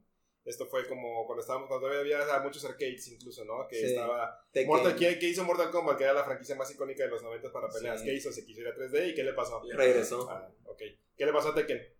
Esto 0.47 0.65
fue 0.65 0.87
como 0.87 1.25
cuando 1.25 1.41
estábamos, 1.41 1.67
cuando 1.67 1.87
todavía 1.87 2.19
había 2.21 2.39
muchos 2.39 2.63
arcades 2.65 3.05
incluso, 3.09 3.43
¿no? 3.45 3.67
Que 3.67 3.75
Sí. 3.75 3.85
estaba. 3.87 4.39
Tekken. 4.53 4.67
Mortal, 4.69 4.95
¿qué, 4.95 5.19
qué 5.19 5.27
hizo 5.27 5.43
Mortal 5.43 5.69
Kombat? 5.71 5.97
Que 5.97 6.05
era 6.05 6.13
la 6.13 6.23
franquicia 6.23 6.55
más 6.55 6.71
icónica 6.71 7.03
de 7.03 7.09
los 7.09 7.21
90 7.21 7.51
para 7.51 7.67
peleas. 7.69 7.99
Sí. 7.99 8.05
¿Qué 8.05 8.13
hizo? 8.13 8.31
Se 8.31 8.45
quiso 8.45 8.61
ir 8.61 8.67
a 8.69 8.73
3D 8.73 9.09
y 9.09 9.13
¿qué 9.13 9.23
le 9.23 9.33
pasó? 9.33 9.61
Regresó. 9.73 10.29
Ah, 10.31 10.49
ok. 10.65 10.81
¿Qué 11.17 11.25
le 11.25 11.33
pasó 11.33 11.49
a 11.49 11.55
Tekken? 11.55 11.77
Le 11.77 11.93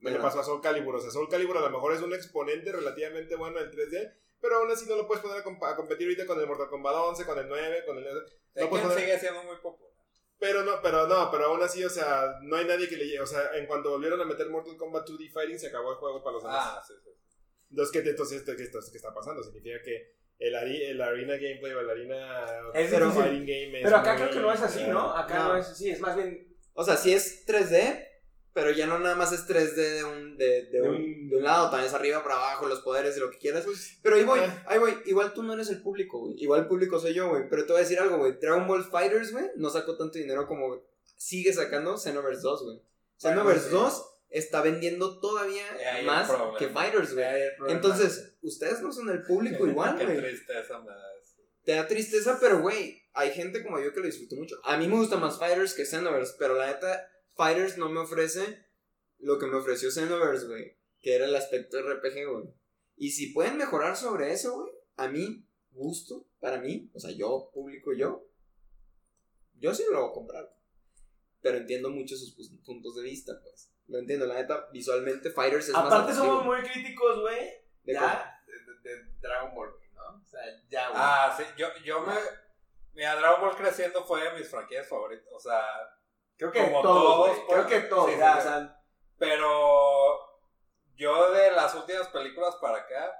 Bueno. 0.00 0.20
pasó 0.20 0.40
a 0.40 0.44
Soul 0.44 0.60
Calibur. 0.60 0.96
O 0.96 1.00
sea, 1.00 1.10
Soul 1.10 1.28
Calibur 1.28 1.56
a 1.58 1.60
lo 1.60 1.70
mejor 1.70 1.92
es 1.94 2.00
un 2.02 2.12
exponente 2.14 2.72
relativamente 2.72 3.36
bueno 3.36 3.58
del 3.60 3.70
3D, 3.70 4.14
pero 4.40 4.56
aún 4.56 4.70
así 4.70 4.88
no 4.88 4.96
lo 4.96 5.06
puedes 5.06 5.22
poner 5.22 5.38
a, 5.38 5.44
comp- 5.44 5.64
a 5.70 5.76
competir 5.76 6.06
ahorita 6.08 6.26
con 6.26 6.40
el 6.40 6.46
Mortal 6.46 6.68
Kombat 6.70 6.94
11, 6.94 7.24
con 7.26 7.38
el 7.38 7.46
9, 7.48 7.84
con 7.86 7.98
el... 7.98 8.04
No 8.04 8.20
Tekken 8.54 8.68
puedes 8.70 8.86
poner- 8.86 8.98
sigue 8.98 9.18
siendo 9.20 9.44
muy 9.44 9.56
popular. 9.58 9.92
Pero 10.40 10.64
no, 10.64 10.80
pero 10.82 11.06
no, 11.06 11.30
pero 11.30 11.44
aún 11.44 11.62
así, 11.62 11.84
o 11.84 11.90
sea, 11.90 12.38
no 12.42 12.56
hay 12.56 12.64
nadie 12.64 12.88
que 12.88 12.96
le 12.96 13.04
llegue. 13.04 13.20
O 13.20 13.26
sea, 13.26 13.54
en 13.56 13.66
cuanto 13.66 13.90
volvieron 13.90 14.18
a 14.22 14.24
meter 14.24 14.48
Mortal 14.48 14.76
Kombat 14.76 15.06
2D 15.06 15.30
Fighting, 15.30 15.58
se 15.58 15.66
acabó 15.68 15.90
el 15.92 15.98
juego 15.98 16.22
para 16.24 16.32
los 16.34 16.42
demás. 16.42 16.58
Ah, 16.78 16.82
sí, 16.84 16.94
sí. 17.04 17.10
Entonces, 17.70 17.92
¿qué, 18.02 18.08
entonces 18.10 18.38
esto, 18.38 18.56
¿qué, 18.56 18.64
esto- 18.64 18.80
¿qué 18.90 18.96
está 18.96 19.14
pasando? 19.14 19.42
Significa 19.42 19.80
que 19.82 20.14
el, 20.38 20.54
ari- 20.54 20.82
el 20.90 21.00
Arena 21.00 21.34
Gameplay 21.34 21.72
o 21.72 21.80
el 21.80 21.90
Arena 21.90 22.46
Es 22.74 22.90
pero. 22.90 23.10
Fighting 23.12 23.40
Game 23.46 23.78
es 23.78 23.84
Pero 23.84 23.96
acá 23.96 24.12
muy- 24.14 24.22
creo 24.22 24.32
que 24.34 24.40
no 24.40 24.52
es 24.52 24.60
así, 24.62 24.84
¿no? 24.84 25.16
Acá 25.16 25.38
no, 25.38 25.48
No. 25.48 25.56
es 25.56 25.68
así, 25.68 25.90
es 25.90 26.00
más 26.00 26.16
bien. 26.16 26.48
O 26.72 26.84
sea, 26.84 26.96
sí 26.96 27.12
es 27.12 27.44
3D, 27.46 28.06
pero 28.52 28.70
ya 28.72 28.86
no 28.86 28.98
nada 28.98 29.14
más 29.14 29.32
es 29.32 29.46
3D 29.46 29.74
de 29.76 30.04
un, 30.04 30.36
de, 30.36 30.46
de 30.64 30.70
De 30.70 30.82
un, 30.82 30.94
un- 30.96 31.28
de 31.28 31.36
un 31.36 31.42
lado, 31.44 31.70
también 31.70 31.86
es 31.88 31.94
arriba, 31.94 32.22
para 32.22 32.36
abajo, 32.36 32.66
los 32.66 32.80
poderes 32.80 33.16
y 33.16 33.20
lo 33.20 33.30
que 33.30 33.38
quieras. 33.38 33.64
Pues, 33.64 33.98
Pero 34.02 34.16
ahí 34.16 34.24
voy, 34.24 34.40
eh. 34.40 34.50
ahí 34.66 34.78
voy. 34.78 34.96
Igual 35.06 35.32
tú 35.34 35.42
no 35.42 35.52
eres 35.52 35.68
el 35.68 35.82
público, 35.82 36.18
güey. 36.20 36.34
Igual 36.42 36.60
el 36.62 36.66
público 36.66 36.98
soy 36.98 37.14
yo, 37.14 37.28
güey. 37.28 37.48
Pero 37.48 37.66
te 37.66 37.72
voy 37.72 37.80
a 37.80 37.84
decir 37.84 37.98
algo, 38.00 38.16
güey. 38.18 38.32
Dragon 38.40 38.66
Ball 38.66 38.84
Fighters, 38.84 39.30
güey, 39.32 39.44
no 39.56 39.70
sacó 39.70 39.96
tanto 39.96 40.18
dinero 40.18 40.46
como 40.48 40.82
sigue 41.16 41.52
sacando 41.52 41.96
Xenoverse 41.98 42.40
2, 42.42 42.64
güey. 42.64 42.82
Xenoverse 43.18 43.68
sí. 43.68 43.72
2 43.74 44.09
está 44.30 44.62
vendiendo 44.62 45.20
todavía 45.20 45.64
más 46.04 46.28
problema. 46.28 46.58
que 46.58 46.68
Fighters, 46.68 47.14
güey. 47.14 47.26
Entonces, 47.68 48.34
ustedes 48.42 48.80
no 48.80 48.92
son 48.92 49.10
el 49.10 49.22
público 49.22 49.66
igual, 49.66 49.98
Qué 49.98 50.04
güey. 50.04 50.18
tristeza 50.18 50.78
me 50.80 50.86
da 50.90 51.16
eso. 51.20 51.42
Te 51.64 51.72
da 51.72 51.86
tristeza, 51.86 52.38
pero 52.40 52.60
güey, 52.62 53.02
hay 53.12 53.32
gente 53.32 53.62
como 53.62 53.80
yo 53.80 53.92
que 53.92 54.00
lo 54.00 54.06
disfruto 54.06 54.36
mucho. 54.36 54.56
A 54.64 54.76
mí 54.76 54.86
me 54.88 54.96
gusta 54.96 55.16
más 55.16 55.38
Fighters 55.38 55.74
que 55.74 55.84
Xenoverse, 55.84 56.34
pero 56.38 56.54
la 56.54 56.66
neta, 56.68 57.08
Fighters 57.36 57.76
no 57.76 57.88
me 57.90 58.00
ofrece 58.00 58.64
lo 59.18 59.38
que 59.38 59.46
me 59.46 59.56
ofreció 59.56 59.90
Xenoverse, 59.90 60.46
güey. 60.46 60.76
Que 61.00 61.14
era 61.16 61.24
el 61.26 61.34
aspecto 61.34 61.80
RPG, 61.82 62.26
güey. 62.30 62.54
Y 62.96 63.10
si 63.10 63.28
pueden 63.32 63.56
mejorar 63.56 63.96
sobre 63.96 64.32
eso, 64.32 64.54
güey, 64.60 64.72
a 64.96 65.08
mí, 65.08 65.46
gusto, 65.72 66.26
para 66.38 66.58
mí, 66.60 66.90
o 66.92 67.00
sea, 67.00 67.10
yo, 67.10 67.50
público, 67.52 67.92
yo, 67.94 68.26
yo 69.54 69.74
sí 69.74 69.82
lo 69.90 70.00
voy 70.02 70.10
a 70.10 70.14
comprar. 70.14 70.54
Pero 71.40 71.56
entiendo 71.58 71.90
mucho 71.90 72.16
sus 72.16 72.34
puntos 72.64 72.96
de 72.96 73.02
vista, 73.02 73.32
pues. 73.42 73.70
Lo 73.90 73.98
entiendo, 73.98 74.26
la 74.26 74.34
neta, 74.34 74.68
visualmente 74.72 75.30
Fighters 75.30 75.68
es 75.68 75.74
más 75.74 75.86
Aparte, 75.86 76.14
somos 76.14 76.44
muy 76.44 76.62
críticos, 76.62 77.20
güey. 77.20 77.38
¿De 77.82 77.92
Ya, 77.94 78.40
de, 78.46 78.52
de- 78.82 78.96
de 78.96 79.04
Dragon 79.20 79.54
Ball, 79.54 79.72
güey, 79.76 79.90
¿no? 79.92 80.22
O 80.22 80.26
sea, 80.28 80.40
ya, 80.68 80.88
güey. 80.90 81.00
Ah, 81.02 81.34
sí, 81.36 81.44
yo, 81.56 81.66
yo 81.84 82.00
me. 82.02 82.14
Mira, 82.92 83.16
Dragon 83.16 83.40
Ball 83.40 83.56
creciendo 83.56 84.04
fue 84.04 84.22
de 84.22 84.38
mis 84.38 84.48
franquicias 84.48 84.88
favoritas. 84.88 85.26
O 85.32 85.40
sea, 85.40 85.64
creo 86.36 86.52
que 86.52 86.64
como 86.64 86.82
todos, 86.82 87.02
todos, 87.02 87.28
güey. 87.28 87.46
pues. 87.46 87.66
Creo 87.66 87.66
que 87.82 87.88
todos, 87.88 88.10
Sí, 88.12 88.16
ya, 88.18 88.32
sí, 88.32 88.38
o 88.38 88.42
sí. 88.42 88.48
sea. 88.48 88.80
pero. 89.18 90.18
Yo 90.96 91.32
de 91.32 91.50
las 91.52 91.74
últimas 91.74 92.08
películas 92.08 92.56
para 92.60 92.78
acá. 92.78 93.12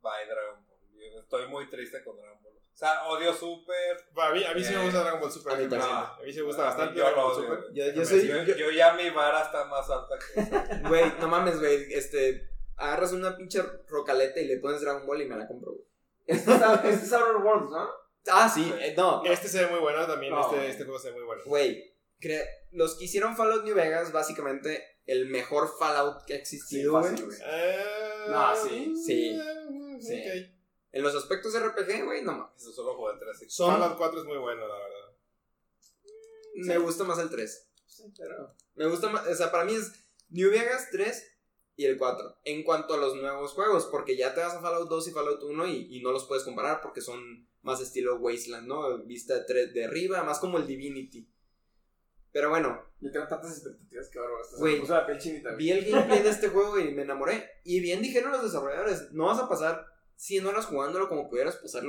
Bye, 0.00 0.26
Dragon 0.28 0.66
Ball. 0.66 0.78
Yo 1.12 1.20
estoy 1.20 1.46
muy 1.48 1.70
triste 1.70 2.02
con 2.04 2.16
Dragon 2.16 2.42
Ball. 2.42 2.55
O 2.76 2.78
sea, 2.78 3.04
odio 3.08 3.32
Super. 3.32 3.96
A 4.16 4.30
mí, 4.32 4.44
a 4.44 4.52
mí 4.52 4.62
sí 4.62 4.74
me 4.74 4.84
gusta 4.84 5.00
Dragon 5.00 5.18
Ball 5.18 5.32
Super. 5.32 5.54
a 5.54 5.56
mí. 5.56 5.64
A 5.64 6.16
sí 6.30 6.36
me 6.40 6.42
gusta 6.42 6.62
A 6.62 6.64
mí 6.66 6.68
bastante 6.76 6.98
yo 6.98 7.04
Dragon 7.04 7.20
lo 7.22 7.28
Ball 7.30 7.38
odio. 7.38 7.48
Super. 7.48 7.64
Yo- 7.72 7.72
yo 7.72 7.84
Déjame 7.86 8.04
soy- 8.04 8.18
decirte. 8.28 8.50
Yo, 8.52 8.66
yo 8.66 8.70
ya 8.70 8.92
mi 8.92 9.08
vara 9.10 9.42
está 9.42 9.64
más 9.64 9.88
alta 9.88 10.14
que. 10.18 10.88
Güey, 10.88 11.12
no 11.18 11.28
mames, 11.28 11.58
güey, 11.58 11.90
este, 11.94 12.50
agarras 12.76 13.12
una 13.12 13.34
pinche 13.34 13.62
rocaleta 13.88 14.40
y 14.40 14.44
le 14.46 14.58
pones 14.58 14.82
Dragon 14.82 15.06
Ball 15.06 15.22
y 15.22 15.26
me 15.26 15.36
la 15.38 15.48
compro, 15.48 15.72
güey. 15.72 15.84
Este 16.26 16.50
es, 16.52 16.60
este 16.60 17.06
es 17.06 17.12
Outer 17.14 17.36
Worlds, 17.36 17.70
¿no? 17.70 17.88
Ah, 18.28 18.48
sí, 18.52 18.70
eh, 18.78 18.92
no, 18.96 19.24
Este 19.24 19.48
se 19.48 19.64
ve 19.64 19.70
muy 19.70 19.78
bueno 19.80 20.06
también. 20.06 20.34
No, 20.34 20.42
este, 20.52 20.68
este 20.68 20.84
juego 20.84 20.98
se 20.98 21.08
ve 21.10 21.14
muy 21.16 21.24
bueno. 21.24 21.42
güey, 21.46 21.94
cre- 22.20 22.44
los 22.72 22.96
que 22.98 23.04
hicieron 23.04 23.36
Fallout 23.36 23.64
New 23.64 23.74
Vegas, 23.74 24.12
básicamente, 24.12 24.84
el 25.06 25.26
mejor 25.28 25.70
Fallout 25.78 26.24
que 26.26 26.34
ha 26.34 26.36
existido, 26.36 27.00
Sí, 27.02 27.08
güey. 27.10 27.22
güey. 27.24 27.38
Eh, 27.42 27.84
No, 28.28 28.54
sí, 28.54 28.94
sí, 29.02 29.40
eh, 29.40 29.98
sí. 30.00 30.20
ok. 30.50 30.55
En 30.96 31.02
los 31.02 31.14
aspectos 31.14 31.52
RPG, 31.60 32.04
güey, 32.04 32.22
no 32.22 32.32
mames. 32.32 32.56
Eso 32.62 32.72
solo 32.72 32.94
jugué 32.96 33.12
tres. 33.18 33.38
sí. 33.38 33.46
Son, 33.48 33.70
Fallout 33.72 33.98
4 33.98 34.20
es 34.20 34.24
muy 34.26 34.38
bueno, 34.38 34.66
la 34.66 34.74
verdad. 34.74 35.12
me 36.54 36.78
gusta 36.78 37.04
más 37.04 37.18
el 37.18 37.28
3. 37.30 37.68
Me 38.74 38.86
gusta 38.86 39.08
más, 39.10 39.26
o 39.26 39.34
sea, 39.34 39.50
para 39.50 39.64
mí 39.64 39.74
es 39.74 39.92
New 40.30 40.50
Vegas 40.50 40.88
3 40.90 41.32
y 41.76 41.84
el 41.84 41.98
4. 41.98 42.38
En 42.44 42.62
cuanto 42.64 42.94
a 42.94 42.96
los 42.98 43.14
nuevos 43.14 43.52
juegos, 43.52 43.86
porque 43.86 44.16
ya 44.16 44.34
te 44.34 44.40
vas 44.40 44.54
a 44.54 44.60
Fallout 44.60 44.88
2 44.88 45.08
y 45.08 45.10
Fallout 45.12 45.42
1 45.42 45.66
y, 45.68 45.96
y 45.98 46.02
no 46.02 46.12
los 46.12 46.24
puedes 46.26 46.44
comparar 46.44 46.80
porque 46.80 47.00
son 47.00 47.46
más 47.62 47.80
estilo 47.80 48.16
Wasteland, 48.16 48.66
¿no? 48.66 48.98
Vista 49.04 49.34
de, 49.34 49.40
tres- 49.44 49.74
de 49.74 49.84
arriba, 49.84 50.22
más 50.24 50.38
como 50.38 50.56
el 50.58 50.66
Divinity. 50.66 51.28
Pero 52.32 52.50
bueno, 52.50 52.82
Yo 53.00 53.10
tengo 53.10 53.26
tantas 53.26 53.52
expectativas 53.52 54.08
que 54.10 54.18
ahora 54.18 54.32
Güey, 54.58 54.82
chinita, 55.18 55.52
güey. 55.52 55.56
vi 55.56 55.70
el 55.72 55.84
gameplay 55.90 56.22
de 56.22 56.28
este 56.30 56.48
juego 56.48 56.78
y 56.78 56.92
me 56.92 57.02
enamoré. 57.02 57.50
Y 57.64 57.80
bien 57.80 58.02
dijeron 58.02 58.30
los 58.32 58.42
desarrolladores, 58.42 59.10
no 59.12 59.26
vas 59.26 59.38
a 59.38 59.48
pasar 59.48 59.86
100 60.16 60.46
horas 60.46 60.66
jugándolo 60.66 61.08
como 61.08 61.28
pudieras 61.28 61.56
pasar 61.56 61.84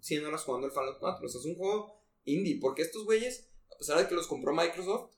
100 0.00 0.24
horas 0.26 0.42
jugando 0.42 0.66
el 0.66 0.72
Fallout 0.72 0.98
4. 0.98 1.26
O 1.26 1.28
sea, 1.28 1.40
es 1.40 1.46
un 1.46 1.56
juego 1.56 2.02
indie, 2.24 2.58
porque 2.60 2.82
estos 2.82 3.04
güeyes, 3.04 3.50
a 3.74 3.78
pesar 3.78 3.98
de 3.98 4.08
que 4.08 4.14
los 4.14 4.26
compró 4.26 4.54
Microsoft, 4.54 5.12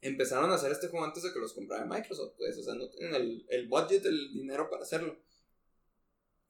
empezaron 0.00 0.50
a 0.50 0.54
hacer 0.54 0.70
este 0.70 0.88
juego 0.88 1.06
antes 1.06 1.22
de 1.22 1.32
que 1.32 1.38
los 1.38 1.54
comprara 1.54 1.86
Microsoft, 1.86 2.34
pues, 2.36 2.58
o 2.58 2.62
sea, 2.62 2.74
no 2.74 2.90
tienen 2.90 3.14
el, 3.14 3.46
el 3.48 3.68
budget, 3.68 4.04
el 4.04 4.32
dinero 4.34 4.68
para 4.68 4.82
hacerlo. 4.82 5.18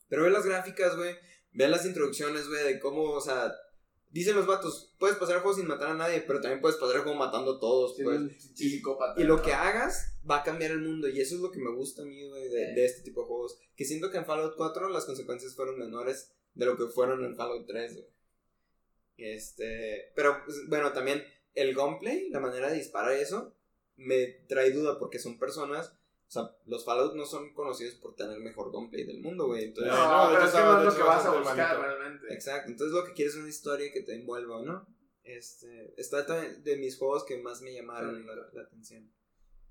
Pero 0.08 0.24
ve 0.24 0.30
las 0.30 0.44
gráficas, 0.44 0.96
güey, 0.96 1.14
ve 1.52 1.68
las 1.68 1.86
introducciones, 1.86 2.48
güey, 2.48 2.64
de 2.64 2.80
cómo, 2.80 3.12
o 3.12 3.20
sea, 3.20 3.54
dicen 4.14 4.36
los 4.36 4.46
vatos, 4.46 4.94
puedes 4.98 5.16
pasar 5.16 5.36
el 5.36 5.42
juego 5.42 5.56
sin 5.56 5.66
matar 5.66 5.88
a 5.88 5.94
nadie, 5.94 6.20
pero 6.20 6.40
también 6.40 6.60
puedes 6.60 6.78
pasar 6.78 6.96
el 6.96 7.02
juego 7.02 7.18
matando 7.18 7.56
a 7.56 7.60
todos, 7.60 7.96
Siendo 7.96 8.28
pues. 8.28 8.52
psicópata, 8.54 9.20
Y 9.20 9.24
lo 9.24 9.42
que 9.42 9.52
hagas 9.52 10.16
va 10.28 10.38
a 10.38 10.42
cambiar 10.44 10.70
el 10.70 10.80
mundo. 10.80 11.08
Y 11.08 11.20
eso 11.20 11.34
es 11.34 11.40
lo 11.40 11.50
que 11.50 11.58
me 11.58 11.74
gusta 11.74 12.02
a 12.02 12.04
mí, 12.04 12.24
güey, 12.28 12.48
de, 12.48 12.74
de 12.74 12.84
este 12.84 13.02
tipo 13.02 13.22
de 13.22 13.26
juegos. 13.26 13.58
Que 13.74 13.84
siento 13.84 14.12
que 14.12 14.18
en 14.18 14.24
Fallout 14.24 14.54
4 14.56 14.88
las 14.88 15.04
consecuencias 15.04 15.56
fueron 15.56 15.80
menores 15.80 16.32
de 16.54 16.64
lo 16.64 16.76
que 16.76 16.86
fueron 16.86 17.24
en 17.24 17.34
Fallout 17.34 17.66
3, 17.66 17.94
güey. 17.94 18.06
Este. 19.16 20.12
Pero, 20.14 20.44
pues, 20.44 20.68
bueno, 20.68 20.92
también 20.92 21.24
el 21.54 21.74
gunplay, 21.74 22.30
la 22.30 22.38
manera 22.38 22.70
de 22.70 22.76
disparar 22.76 23.18
y 23.18 23.20
eso, 23.20 23.52
me 23.96 24.26
trae 24.48 24.70
duda 24.70 24.96
porque 25.00 25.18
son 25.18 25.40
personas. 25.40 25.92
O 26.36 26.40
sea, 26.42 26.50
los 26.66 26.84
Fallout 26.84 27.14
no 27.14 27.24
son 27.24 27.54
conocidos 27.54 27.94
por 27.94 28.16
tener 28.16 28.36
el 28.36 28.42
mejor 28.42 28.72
gunplay 28.72 29.04
del 29.04 29.20
mundo, 29.20 29.46
güey. 29.46 29.66
Entonces, 29.66 29.92
No, 29.92 29.98
No, 30.24 30.28
pero 30.30 30.38
hecho 30.38 30.46
es 30.46 30.50
que 30.52 30.58
estaba- 30.58 30.74
no 30.74 30.82
de 30.82 30.88
es 30.88 30.94
lo 30.94 30.98
que 31.00 31.08
vas 31.08 31.26
a 31.26 31.30
buscar 31.38 31.56
malito. 31.56 31.82
realmente. 31.82 32.34
exacto. 32.34 32.70
Entonces, 32.72 32.94
lo 32.96 33.04
que 33.04 33.12
quieres 33.12 33.34
es 33.34 33.40
una 33.40 33.48
historia 33.48 33.92
que 33.92 34.02
te 34.02 34.14
envuelva, 34.14 34.62
¿no? 34.62 34.86
Este. 35.22 35.94
Está 35.96 36.22
de 36.24 36.76
mis 36.76 36.98
juegos 36.98 37.24
que 37.24 37.38
más 37.38 37.62
me 37.62 37.72
llamaron 37.72 38.26
la, 38.26 38.34
la 38.52 38.62
atención. 38.62 39.12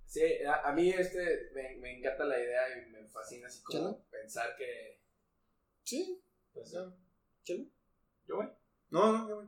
Sí, 0.05 0.21
a, 0.47 0.69
a 0.69 0.73
mí 0.73 0.89
este 0.89 1.49
me, 1.53 1.75
me 1.81 1.97
encanta 1.97 2.23
la 2.23 2.39
idea 2.39 2.61
y 2.77 2.89
me 2.91 3.07
fascina 3.09 3.47
así 3.47 3.61
como 3.63 3.79
Chalo. 3.79 4.05
pensar 4.09 4.55
que. 4.55 5.01
Sí. 5.83 6.23
Pues, 6.53 6.71
ya. 6.71 6.79
¿Chelo? 7.43 7.65
yo, 8.25 8.35
güey. 8.37 8.47
No, 8.89 9.11
no, 9.27 9.35
güey. 9.35 9.47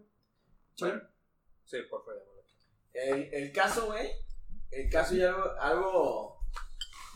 Bueno, 0.80 1.02
Sí, 1.64 1.78
por 1.90 2.04
favor. 2.04 2.22
el, 2.94 3.34
el 3.34 3.52
caso, 3.54 3.86
güey. 3.86 4.10
El 4.72 4.90
caso 4.90 5.16
y 5.16 5.22
algo, 5.22 5.44
algo, 5.60 6.35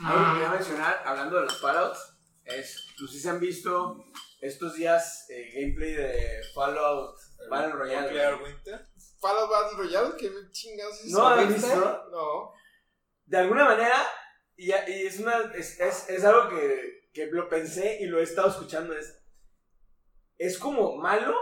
algo 0.04 0.26
que 0.26 0.34
quería 0.34 0.50
mencionar, 0.50 1.02
hablando 1.06 1.38
de 1.38 1.42
los 1.44 1.60
Fallouts, 1.60 2.18
es, 2.46 2.88
pues 2.98 3.12
si 3.12 3.20
se 3.20 3.30
han 3.30 3.40
visto 3.40 4.04
estos 4.42 4.76
días 4.76 5.26
eh, 5.30 5.52
gameplay 5.54 5.94
de 5.94 6.42
Fallout 6.54 7.18
Battle 7.50 7.74
Royale. 7.74 8.08
Nuclear 8.08 8.42
Winter. 8.42 8.88
Fallout 9.20 9.50
Battle 9.50 9.78
Royale, 9.78 10.16
¿qué 10.18 10.32
chingados 10.52 11.04
es 11.04 11.12
¿No 11.12 11.28
han 11.28 11.54
visto? 11.54 12.08
No. 12.12 12.54
De 13.26 13.38
alguna 13.38 13.66
manera, 13.66 13.96
y, 14.56 14.72
y 14.72 15.08
es, 15.08 15.20
una, 15.20 15.52
es, 15.54 15.80
es, 15.80 16.10
es 16.10 16.24
algo 16.24 16.50
que, 16.50 17.10
que 17.14 17.28
lo 17.28 17.48
pensé 17.50 17.98
y 18.02 18.06
lo 18.06 18.20
he 18.20 18.24
estado 18.24 18.50
escuchando, 18.50 18.94
es, 18.94 19.22
es 20.38 20.58
como 20.58 20.96
malo, 20.96 21.36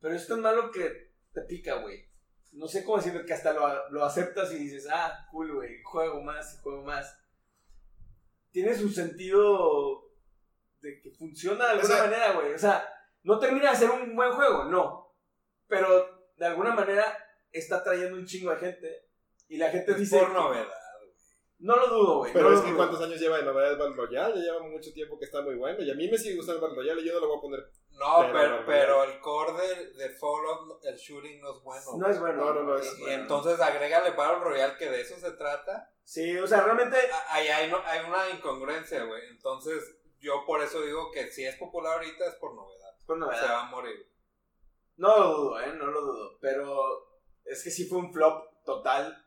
pero 0.00 0.14
es 0.14 0.26
tan 0.26 0.40
malo 0.40 0.70
que 0.70 1.12
te 1.32 1.42
pica, 1.42 1.76
güey. 1.76 2.08
No 2.52 2.66
sé 2.66 2.84
cómo 2.84 2.96
decirlo, 2.96 3.24
que 3.24 3.32
hasta 3.32 3.52
lo, 3.52 3.88
lo 3.90 4.04
aceptas 4.04 4.52
y 4.52 4.56
dices, 4.56 4.88
ah, 4.90 5.26
cool, 5.30 5.54
güey, 5.54 5.80
juego 5.84 6.20
más 6.20 6.54
y 6.54 6.62
juego 6.62 6.82
más. 6.82 7.16
Tiene 8.52 8.74
su 8.74 8.88
sentido 8.88 10.08
de 10.80 11.00
que 11.00 11.10
funciona 11.12 11.66
de 11.66 11.70
alguna 11.72 11.94
O 11.94 11.96
sea- 11.96 12.04
manera, 12.04 12.32
güey. 12.32 12.52
O 12.54 12.58
sea, 12.58 12.88
no 13.22 13.38
termina 13.38 13.70
de 13.70 13.76
ser 13.76 13.90
un 13.90 14.14
buen 14.16 14.32
juego, 14.32 14.64
no. 14.64 15.14
Pero 15.66 16.30
de 16.36 16.46
alguna 16.46 16.74
manera 16.74 17.04
está 17.52 17.82
trayendo 17.84 18.16
un 18.16 18.26
chingo 18.26 18.50
de 18.50 18.56
gente. 18.58 18.96
Y 19.48 19.56
la 19.58 19.70
gente 19.70 19.92
Es 19.92 19.98
dice. 19.98 20.18
por 20.18 20.30
novedad. 20.32 20.68
No 21.60 21.76
lo 21.76 21.86
dudo, 21.88 22.18
güey. 22.18 22.32
Pero 22.32 22.48
no 22.50 22.54
es 22.56 22.62
que 22.62 22.68
dudo. 22.70 22.76
cuántos 22.78 23.02
años 23.02 23.20
lleva 23.20 23.36
de 23.36 23.44
novedades 23.44 23.76
Battle 23.78 23.94
Royale, 23.96 24.34
ya 24.34 24.40
lleva 24.52 24.60
mucho 24.66 24.92
tiempo 24.94 25.18
que 25.18 25.26
está 25.26 25.42
muy 25.42 25.56
bueno. 25.56 25.82
Y 25.82 25.90
a 25.90 25.94
mí 25.94 26.08
me 26.08 26.16
sigue 26.16 26.36
gustando 26.36 26.56
el 26.58 26.62
Battle 26.62 26.82
Royale 26.82 27.02
y 27.02 27.06
yo 27.06 27.14
no 27.14 27.20
lo 27.20 27.28
voy 27.28 27.38
a 27.38 27.40
poner. 27.42 27.70
No, 27.92 28.32
Pero 28.32 28.64
pero, 28.64 29.04
el 29.04 29.20
core 29.20 29.52
de, 29.52 29.92
de 29.92 30.08
Fallout, 30.10 30.82
el 30.84 30.96
shooting 30.96 31.38
no 31.42 31.54
es 31.54 31.62
bueno. 31.62 31.84
No 31.98 32.08
es 32.08 32.18
bueno. 32.18 32.44
No, 32.46 32.54
no, 32.54 32.62
no, 32.62 32.76
es- 32.78 32.98
Y 32.98 33.02
bueno. 33.02 33.22
entonces 33.22 33.60
agrégale 33.60 34.10
Battle 34.12 34.42
Royale, 34.42 34.76
que 34.78 34.88
de 34.88 35.02
eso 35.02 35.16
se 35.16 35.32
trata. 35.32 35.92
Sí, 36.02 36.34
o 36.38 36.46
sea, 36.46 36.62
realmente. 36.62 36.96
Hay, 37.28 37.70
no- 37.70 37.82
hay 37.84 38.00
una 38.08 38.30
incongruencia, 38.30 39.04
güey. 39.04 39.22
Entonces, 39.28 39.96
yo 40.18 40.44
por 40.46 40.62
eso 40.62 40.80
digo 40.80 41.10
que 41.12 41.30
si 41.30 41.44
es 41.44 41.56
popular 41.56 41.98
ahorita 41.98 42.24
es 42.26 42.34
por 42.36 42.54
novedad. 42.54 42.94
Pues 43.06 43.18
no, 43.18 43.30
Se 43.34 43.44
va 43.44 43.62
a 43.66 43.70
morir. 43.70 44.06
no 44.96 45.18
lo 45.18 45.28
dudo, 45.36 45.60
¿eh? 45.60 45.72
No 45.76 45.86
lo 45.88 46.00
dudo. 46.00 46.38
Pero 46.40 47.20
es 47.44 47.62
que 47.62 47.70
sí 47.70 47.86
fue 47.86 47.98
un 47.98 48.12
flop 48.14 48.44
total. 48.64 49.19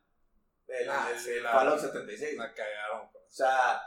El, 0.81 0.89
Ah, 0.89 1.09
el- 1.15 1.29
el 1.33 1.43
la- 1.43 1.51
Fallout 1.51 1.79
76. 1.79 2.37
La 2.37 2.53
cagaron. 2.53 3.11
pues. 3.11 3.23
O 3.25 3.31
sea, 3.31 3.81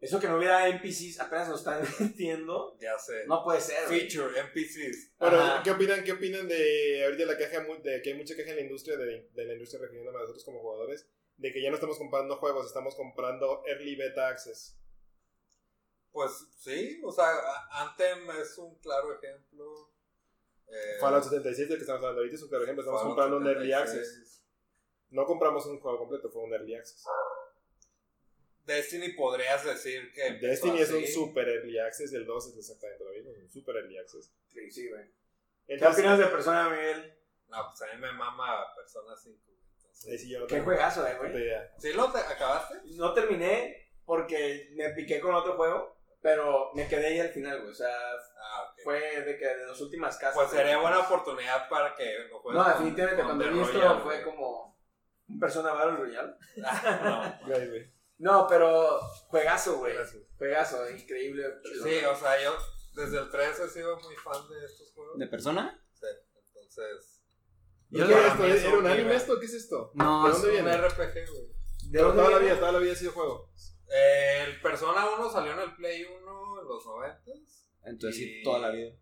eso 0.00 0.18
que 0.20 0.28
no 0.28 0.36
hubiera 0.38 0.66
NPCs 0.68 1.20
apenas 1.20 1.48
lo 1.48 1.56
están 1.56 1.82
metiendo. 2.00 2.76
Ya 2.80 2.98
sé. 2.98 3.26
No 3.26 3.42
puede 3.44 3.60
ser. 3.60 3.86
güey. 3.88 4.08
Feature, 4.08 4.38
NPCs. 4.40 5.12
Bueno, 5.18 5.38
Ajá. 5.40 5.62
¿qué 5.62 5.70
opinan, 5.70 6.02
¿qué 6.04 6.12
opinan 6.12 6.48
de 6.48 7.04
ahorita 7.04 7.24
la 7.26 7.36
queja 7.36 7.60
mu- 7.62 7.82
de 7.82 8.00
que 8.02 8.10
hay 8.12 8.16
mucha 8.16 8.34
queja 8.34 8.50
en 8.50 8.56
la 8.56 8.62
industria 8.62 8.96
de, 8.96 9.28
de 9.32 9.44
la 9.44 9.52
industria 9.54 9.80
refiriéndome 9.82 10.18
a 10.18 10.22
nosotros 10.22 10.44
como 10.44 10.60
jugadores 10.60 11.06
de 11.36 11.52
que 11.52 11.62
ya 11.62 11.68
no 11.70 11.76
estamos 11.76 11.96
comprando 11.98 12.36
juegos, 12.36 12.66
estamos 12.66 12.94
comprando 12.94 13.62
early 13.66 13.96
beta 13.96 14.28
access. 14.28 14.76
Pues 16.12 16.32
sí, 16.58 17.00
o 17.04 17.12
sea, 17.12 17.26
Anthem 17.70 18.28
es 18.42 18.58
un 18.58 18.76
claro 18.80 19.14
ejemplo. 19.14 19.90
Eh, 20.66 20.98
Fallout 21.00 21.24
76 21.24 21.68
del 21.68 21.78
que 21.78 21.82
estamos 21.82 22.00
hablando 22.00 22.20
ahorita 22.20 22.36
es 22.36 22.42
un 22.42 22.48
claro 22.48 22.64
ejemplo, 22.64 22.82
estamos 22.82 23.00
Fallout 23.00 23.16
comprando 23.16 23.36
un 23.38 23.46
early 23.46 23.70
76. 23.70 24.08
access. 24.08 24.39
No 25.10 25.24
compramos 25.26 25.66
un 25.66 25.80
juego 25.80 25.98
completo, 25.98 26.30
fue 26.30 26.42
un 26.42 26.52
early 26.52 26.74
access. 26.74 27.04
Destiny 28.64 29.10
podrías 29.14 29.64
decir 29.64 30.12
que. 30.12 30.32
Destiny 30.34 30.80
es 30.80 30.90
un 30.92 31.06
super 31.06 31.48
early 31.48 31.78
access, 31.78 32.12
el 32.12 32.24
2 32.26 32.46
es 32.48 32.56
exactamente 32.58 33.02
lo 33.04 33.10
mismo, 33.10 33.30
un 33.32 33.50
super 33.50 33.76
early 33.76 33.98
access. 33.98 34.30
Sí, 34.52 34.70
sí, 34.70 34.88
güey. 34.88 35.04
¿Qué 35.66 35.84
opinas 35.84 36.18
de 36.18 36.26
Persona, 36.26 36.68
Miguel? 36.68 37.14
No, 37.48 37.66
pues 37.68 37.82
a 37.82 37.94
mí 37.94 38.00
me 38.00 38.12
mama 38.12 38.72
Persona 38.76 39.16
5. 39.16 39.38
ahí 40.08 40.18
sí 40.18 40.30
yo 40.30 40.40
no 40.40 40.46
Qué 40.46 40.54
tengo 40.54 40.66
juegazo, 40.66 41.06
eh, 41.06 41.16
güey. 41.18 41.32
¿Sí 41.78 41.92
lo 41.92 42.10
te- 42.12 42.18
acabaste? 42.18 42.76
No 42.96 43.12
terminé 43.12 43.90
porque 44.04 44.70
me 44.74 44.90
piqué 44.90 45.20
con 45.20 45.34
otro 45.34 45.56
juego, 45.56 45.96
pero 46.20 46.70
me 46.74 46.86
quedé 46.88 47.06
ahí 47.08 47.20
al 47.20 47.30
final, 47.30 47.58
güey. 47.60 47.70
O 47.72 47.74
sea, 47.74 47.90
Ah, 48.52 48.74
fue 48.82 48.98
de 49.22 49.36
que 49.38 49.46
de 49.46 49.66
las 49.66 49.80
últimas 49.80 50.16
casas. 50.16 50.34
Pues 50.34 50.50
sería 50.50 50.78
buena 50.78 51.00
oportunidad 51.00 51.68
para 51.68 51.94
que 51.94 52.18
lo 52.30 52.40
juegues. 52.40 52.60
No, 52.62 52.68
definitivamente, 52.68 53.22
con 53.22 53.26
cuando 53.26 53.44
The 53.44 53.50
vi 53.50 53.60
esto 53.60 53.72
Royal, 53.78 54.02
fue 54.02 54.22
güey. 54.22 54.24
como 54.24 54.79
un 55.32 55.38
Persona 55.40 55.72
Battle 55.72 55.96
Royale. 55.96 56.34
no. 57.04 57.46
Güey. 57.46 57.92
No, 58.18 58.46
pero 58.48 59.00
juegazo, 59.28 59.78
güey. 59.78 59.94
Juegazo, 60.36 60.90
increíble. 60.90 61.44
Sí, 61.82 62.04
o 62.04 62.14
sea, 62.16 62.42
yo 62.42 62.54
desde 62.94 63.18
el 63.18 63.30
3 63.30 63.60
he 63.60 63.68
sido 63.68 63.98
muy 64.00 64.14
fan 64.16 64.46
de 64.48 64.64
estos 64.66 64.92
juegos. 64.92 65.18
¿De 65.18 65.26
persona? 65.26 65.82
Sí, 65.94 66.06
entonces. 66.34 67.22
¿Y 67.90 67.98
Yo 67.98 68.06
qué 68.06 68.12
es 68.14 68.26
esto? 68.26 68.44
¿Era 68.44 68.78
un 68.78 68.84
un 68.84 68.90
anime 68.90 69.14
esto? 69.16 69.40
¿Qué 69.40 69.46
es 69.46 69.54
esto? 69.54 69.90
No, 69.94 70.24
¿De 70.26 70.30
es 70.32 70.42
dónde 70.42 70.58
Un 70.58 70.64
viene? 70.64 70.88
RPG, 70.88 71.30
güey. 71.30 71.46
¿De 71.90 71.98
Toda 71.98 72.08
dónde 72.14 72.22
la 72.22 72.28
viene? 72.38 72.44
vida, 72.44 72.58
toda 72.60 72.72
la 72.72 72.78
vida 72.78 72.92
ha 72.92 72.96
sido 72.96 73.12
juego. 73.12 73.52
Eh, 73.92 74.44
el 74.46 74.60
Persona 74.60 75.08
1 75.18 75.30
salió 75.30 75.52
en 75.52 75.58
el 75.60 75.74
Play 75.74 76.04
1 76.04 76.60
en 76.60 76.68
los 76.68 76.86
90 76.86 77.22
Entonces 77.84 78.16
sí, 78.16 78.38
Y- 78.40 78.42
toda 78.44 78.58
la 78.60 78.70
vida. 78.70 78.92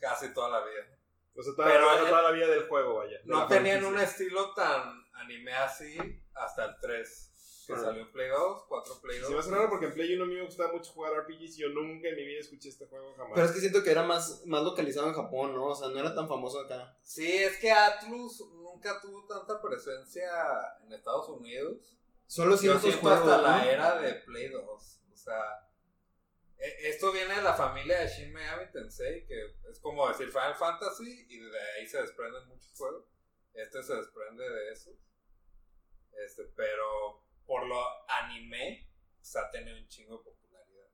casi 0.00 0.32
toda 0.34 0.48
la 0.48 0.66
vida. 0.66 0.91
O 1.34 1.42
sea, 1.42 1.54
toda, 1.54 1.68
Pero 1.68 1.86
la, 1.86 1.98
el- 2.00 2.08
toda 2.08 2.22
la 2.22 2.30
vida 2.32 2.46
del 2.48 2.68
juego, 2.68 2.94
vaya. 2.96 3.18
de 3.18 3.22
No 3.24 3.46
tenían 3.46 3.80
franquicia. 3.80 3.88
un 3.88 3.98
estilo 4.00 4.54
tan 4.54 5.04
anime 5.14 5.52
así 5.54 5.96
hasta 6.34 6.64
el 6.66 6.76
3. 6.80 7.28
Que 7.66 7.74
Ah. 7.74 7.78
salió 7.78 8.02
en 8.02 8.10
Play 8.12 8.28
2, 8.28 8.64
4 8.68 9.00
Play 9.00 9.18
2. 9.20 9.28
Se 9.28 9.34
me 9.34 9.38
hace 9.40 9.50
raro 9.52 9.70
porque 9.70 9.86
en 9.86 9.94
Play 9.94 10.12
1 10.14 10.24
a 10.24 10.26
mí 10.26 10.34
me 10.34 10.44
gustaba 10.44 10.72
mucho 10.72 10.90
jugar 10.92 11.12
RPGs 11.14 11.56
y 11.58 11.60
yo 11.62 11.68
nunca 11.68 12.08
en 12.08 12.16
mi 12.16 12.24
vida 12.26 12.40
escuché 12.40 12.68
este 12.68 12.86
juego 12.86 13.14
jamás. 13.14 13.32
Pero 13.34 13.46
es 13.46 13.52
que 13.52 13.60
siento 13.60 13.82
que 13.84 13.90
era 13.92 14.02
más, 14.02 14.42
más 14.46 14.62
localizado 14.64 15.06
en 15.06 15.14
Japón, 15.14 15.54
¿no? 15.54 15.66
O 15.66 15.74
sea, 15.74 15.88
no 15.88 15.98
era 16.00 16.12
tan 16.12 16.28
famoso 16.28 16.58
acá. 16.60 16.98
Sí, 17.02 17.24
es 17.32 17.56
que 17.58 17.70
Atlus 17.70 18.40
nunca 18.52 19.00
tuvo 19.00 19.24
tanta 19.28 19.62
presencia 19.62 20.28
en 20.84 20.92
Estados 20.92 21.28
Unidos. 21.28 21.96
Solo 22.26 22.52
Yo 22.52 22.56
ciertos 22.58 22.82
siento 22.82 23.00
juegos, 23.02 23.20
hasta 23.20 23.36
¿no? 23.36 23.42
la 23.42 23.70
era 23.70 23.98
de 24.00 24.14
Play 24.14 24.48
2. 24.48 24.64
O 25.12 25.16
sea, 25.16 25.38
esto 26.62 27.12
viene 27.12 27.34
de 27.34 27.42
la 27.42 27.54
familia 27.54 28.00
de 28.00 28.08
Shin 28.08 28.32
Megami 28.32 28.70
Tensei, 28.70 29.26
que 29.26 29.56
es 29.68 29.80
como 29.80 30.08
decir 30.08 30.28
Final 30.28 30.54
Fantasy, 30.54 31.26
y 31.28 31.38
de 31.38 31.60
ahí 31.76 31.86
se 31.86 32.00
desprenden 32.00 32.46
muchos 32.46 32.72
juegos. 32.76 33.04
Este 33.52 33.82
se 33.82 33.96
desprende 33.96 34.48
de 34.48 34.72
eso. 34.72 34.92
Este, 36.24 36.44
pero 36.56 37.24
por 37.46 37.66
lo 37.66 37.82
anime, 38.08 38.88
ha 39.34 39.50
tenido 39.50 39.76
un 39.76 39.88
chingo 39.88 40.18
de 40.18 40.24
popularidad. 40.24 40.88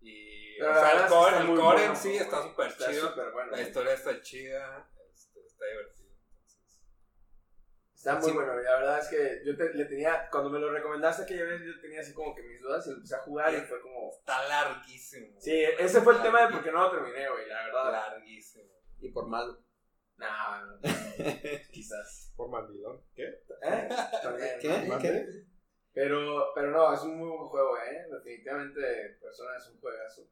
Y, 0.00 0.58
Pero 0.58 0.70
o 0.72 0.74
sea, 0.74 1.04
el 1.04 1.08
core, 1.08 1.36
el 1.38 1.46
core 1.46 1.60
bueno, 1.60 1.84
en 1.84 1.96
sí 1.96 2.16
está 2.16 2.42
súper 2.42 2.76
chido. 2.76 3.32
bueno. 3.32 3.50
La 3.52 3.62
historia 3.62 3.92
está 3.92 4.20
chida, 4.20 4.90
este, 5.12 5.40
está 5.44 5.64
divertido. 5.66 5.97
Está 7.98 8.14
muy 8.14 8.30
Sí. 8.30 8.32
bueno. 8.32 8.54
La 8.54 8.76
verdad 8.78 8.98
es 9.00 9.08
que 9.08 9.42
yo 9.44 9.56
te- 9.56 9.74
le 9.74 9.84
tenía, 9.86 10.28
cuando 10.30 10.50
me 10.50 10.60
lo 10.60 10.70
recomendaste 10.70 11.24
aquella 11.24 11.44
vez, 11.44 11.62
yo 11.62 11.80
tenía 11.80 12.00
así 12.00 12.14
como 12.14 12.32
que 12.34 12.42
mis 12.44 12.60
dudas 12.60 12.86
y 12.86 12.90
lo 12.90 12.96
empecé 12.96 13.16
a 13.16 13.18
jugar 13.22 13.52
y 13.52 13.60
fue 13.62 13.80
como... 13.82 14.10
está 14.16 14.46
larguísimo. 14.48 15.36
Sí, 15.40 15.64
ese 15.78 16.00
fue 16.02 16.14
el 16.14 16.22
tema 16.22 16.46
de 16.46 16.52
por 16.54 16.62
qué 16.62 16.70
no 16.70 16.82
lo 16.82 16.90
terminé, 16.92 17.28
güey, 17.28 17.48
la 17.48 17.64
verdad. 17.64 17.90
Larguísimo. 17.92 18.70
Y 19.00 19.10
por 19.10 19.26
malo. 19.26 19.58
Nah, 20.16 20.60
no, 20.64 20.76
no, 20.76 20.80
quizás. 21.72 22.32
Por 22.36 22.48
mandilón. 22.50 23.02
¿Qué? 23.16 23.24
¿Eh? 23.62 23.88
También. 24.22 24.58
¿Qué? 24.60 24.68
¿Mande? 24.88 25.46
Pero, 25.92 26.52
pero 26.54 26.70
no, 26.70 26.94
es 26.94 27.00
un 27.02 27.16
muy 27.18 27.28
buen 27.28 27.48
juego, 27.48 27.76
¿eh? 27.78 28.06
Definitivamente, 28.12 29.18
Persona 29.20 29.56
es 29.56 29.66
un 29.68 29.80
juegazo. 29.80 30.22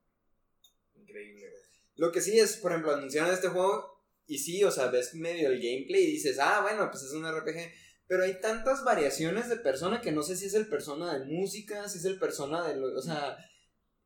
Increíble, 0.95 1.51
güey. 1.51 1.62
Lo 1.97 2.12
que 2.12 2.21
sí 2.21 2.39
es, 2.39 2.57
por 2.59 2.71
ejemplo, 2.73 2.93
anunciaron 2.95 3.33
este 3.33 3.49
juego 3.49 3.95
y 4.27 4.39
sí, 4.39 4.64
o 4.64 4.70
sea, 4.70 4.89
ves 4.89 5.14
medio 5.14 5.49
el 5.49 5.61
gameplay 5.61 6.05
y 6.05 6.12
dices, 6.12 6.39
ah, 6.41 6.61
bueno, 6.62 6.91
pues 6.91 7.05
es 7.05 7.12
un 7.12 7.27
RPG. 7.27 7.72
Pero 8.09 8.24
hay 8.24 8.41
tantas 8.41 8.85
variaciones 8.85 9.49
de 9.49 9.57
persona 9.57 10.01
que 10.01 10.12
no 10.12 10.22
sé 10.22 10.37
si 10.37 10.47
es 10.47 10.55
el 10.55 10.68
persona 10.68 11.18
de 11.18 11.24
música, 11.24 11.89
si 11.89 11.99
es 11.99 12.05
el 12.05 12.18
persona 12.18 12.66
de 12.66 12.77
lo, 12.77 12.97
o 12.97 13.03
sea, 13.03 13.37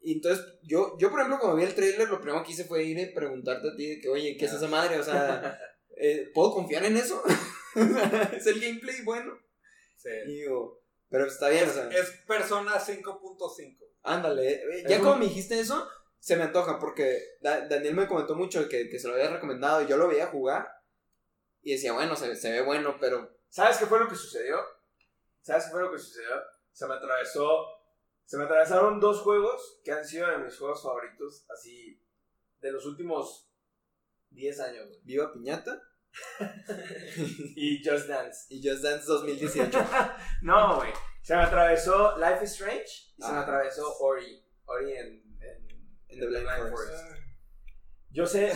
y 0.01 0.15
entonces 0.15 0.45
yo, 0.63 0.97
yo 0.99 1.11
por 1.11 1.21
ejemplo, 1.21 1.39
cuando 1.39 1.57
vi 1.57 1.65
el 1.65 1.75
trailer, 1.75 2.09
lo 2.09 2.21
primero 2.21 2.43
que 2.43 2.53
hice 2.53 2.65
fue 2.65 2.85
ir 2.85 2.99
y 2.99 3.13
preguntarte 3.13 3.69
a 3.69 3.77
ti 3.77 3.87
de 3.87 4.01
que, 4.01 4.09
oye, 4.09 4.37
¿qué 4.39 4.47
es 4.47 4.53
esa 4.53 4.69
madre? 4.69 4.99
O 4.99 5.03
sea, 5.03 5.59
eh, 5.97 6.31
¿puedo 6.35 6.53
confiar 6.53 6.85
en 6.85 6.97
eso? 6.97 7.23
¿Es 8.33 8.47
el 8.47 8.61
gameplay 8.61 9.03
bueno? 9.05 9.39
Sí. 9.97 10.09
Y 10.27 10.41
digo, 10.41 10.83
pero 11.11 11.27
está 11.27 11.51
bien, 11.51 11.69
o 11.69 11.73
sea. 11.73 11.89
Es 11.89 12.11
Persona 12.27 12.79
5.5. 12.79 13.77
Ándale, 14.03 14.53
eh, 14.53 14.63
Es 14.77 14.89
ya 14.89 14.99
como 15.01 15.17
me 15.17 15.27
dijiste 15.27 15.61
eso, 15.61 15.87
se 16.21 16.37
me 16.37 16.45
antoja 16.45 16.79
porque 16.79 17.21
Da- 17.41 17.67
Daniel 17.67 17.95
me 17.97 18.07
comentó 18.07 18.37
mucho 18.37 18.69
que, 18.69 18.89
que 18.89 18.99
se 19.01 19.09
lo 19.09 19.15
había 19.15 19.31
recomendado 19.31 19.83
y 19.83 19.87
yo 19.89 19.97
lo 19.97 20.07
veía 20.07 20.29
jugar 20.29 20.71
y 21.63 21.73
decía, 21.73 21.93
bueno, 21.93 22.15
se, 22.15 22.37
se 22.37 22.53
ve 22.53 22.63
bueno, 22.63 22.97
pero 23.01 23.37
¿Sabes 23.49 23.79
qué 23.79 23.87
fue 23.87 23.99
lo 23.99 24.07
que 24.07 24.15
sucedió? 24.15 24.57
¿Sabes 25.43 25.65
qué 25.65 25.71
fue 25.73 25.81
lo 25.83 25.91
que 25.91 25.99
sucedió? 25.99 26.31
Se 26.73 26.87
me 26.87 26.95
atravesó. 26.95 27.67
Se 28.25 28.37
me 28.39 28.45
atravesaron 28.45 29.01
dos 29.01 29.23
juegos 29.23 29.81
que 29.85 29.91
han 29.91 30.05
sido 30.07 30.29
de 30.31 30.39
mis 30.39 30.57
juegos 30.57 30.81
favoritos, 30.85 31.45
así, 31.51 32.01
de 32.61 32.71
los 32.71 32.87
últimos 32.87 33.51
10 34.31 34.61
años, 34.61 34.87
güey. 34.87 35.01
Viva 35.03 35.33
Piñata 35.33 35.83
Y 37.57 37.83
Just 37.85 38.07
Dance. 38.09 38.47
y 38.55 38.63
Just 38.67 38.83
Dance 38.85 39.05
2018. 39.07 39.79
No, 40.43 40.77
güey. 40.77 40.93
Se 41.23 41.35
me 41.35 41.43
atravesó 41.43 42.17
Life 42.19 42.45
is 42.45 42.53
Strange 42.53 43.13
y 43.17 43.23
se 43.23 43.33
me 43.33 43.39
atravesó 43.39 43.97
Ori. 43.99 44.45
Ori 44.65 44.93
en, 44.93 45.30
en, 46.11 46.21
The 46.21 46.27
Blind 46.27 46.71
Forest. 46.71 47.05
Yo 48.11 48.27
sé, 48.27 48.53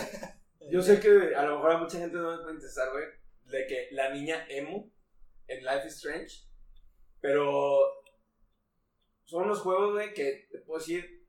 yo 0.69 0.81
sé 0.81 0.99
que 0.99 1.35
a 1.35 1.43
lo 1.43 1.55
mejor 1.55 1.71
a 1.71 1.77
mucha 1.77 1.97
gente 1.99 2.17
no 2.17 2.31
me 2.31 2.37
puede 2.43 2.55
interesar, 2.55 2.91
güey, 2.91 3.05
de 3.45 3.67
que 3.67 3.87
la 3.91 4.13
niña 4.13 4.45
emo 4.49 4.91
en 5.47 5.63
Life 5.63 5.87
is 5.87 5.95
Strange, 5.95 6.47
pero 7.21 7.79
son 9.23 9.43
unos 9.45 9.59
juegos, 9.61 9.93
güey, 9.93 10.13
que 10.13 10.47
te 10.51 10.59
puedo 10.59 10.79
decir, 10.79 11.27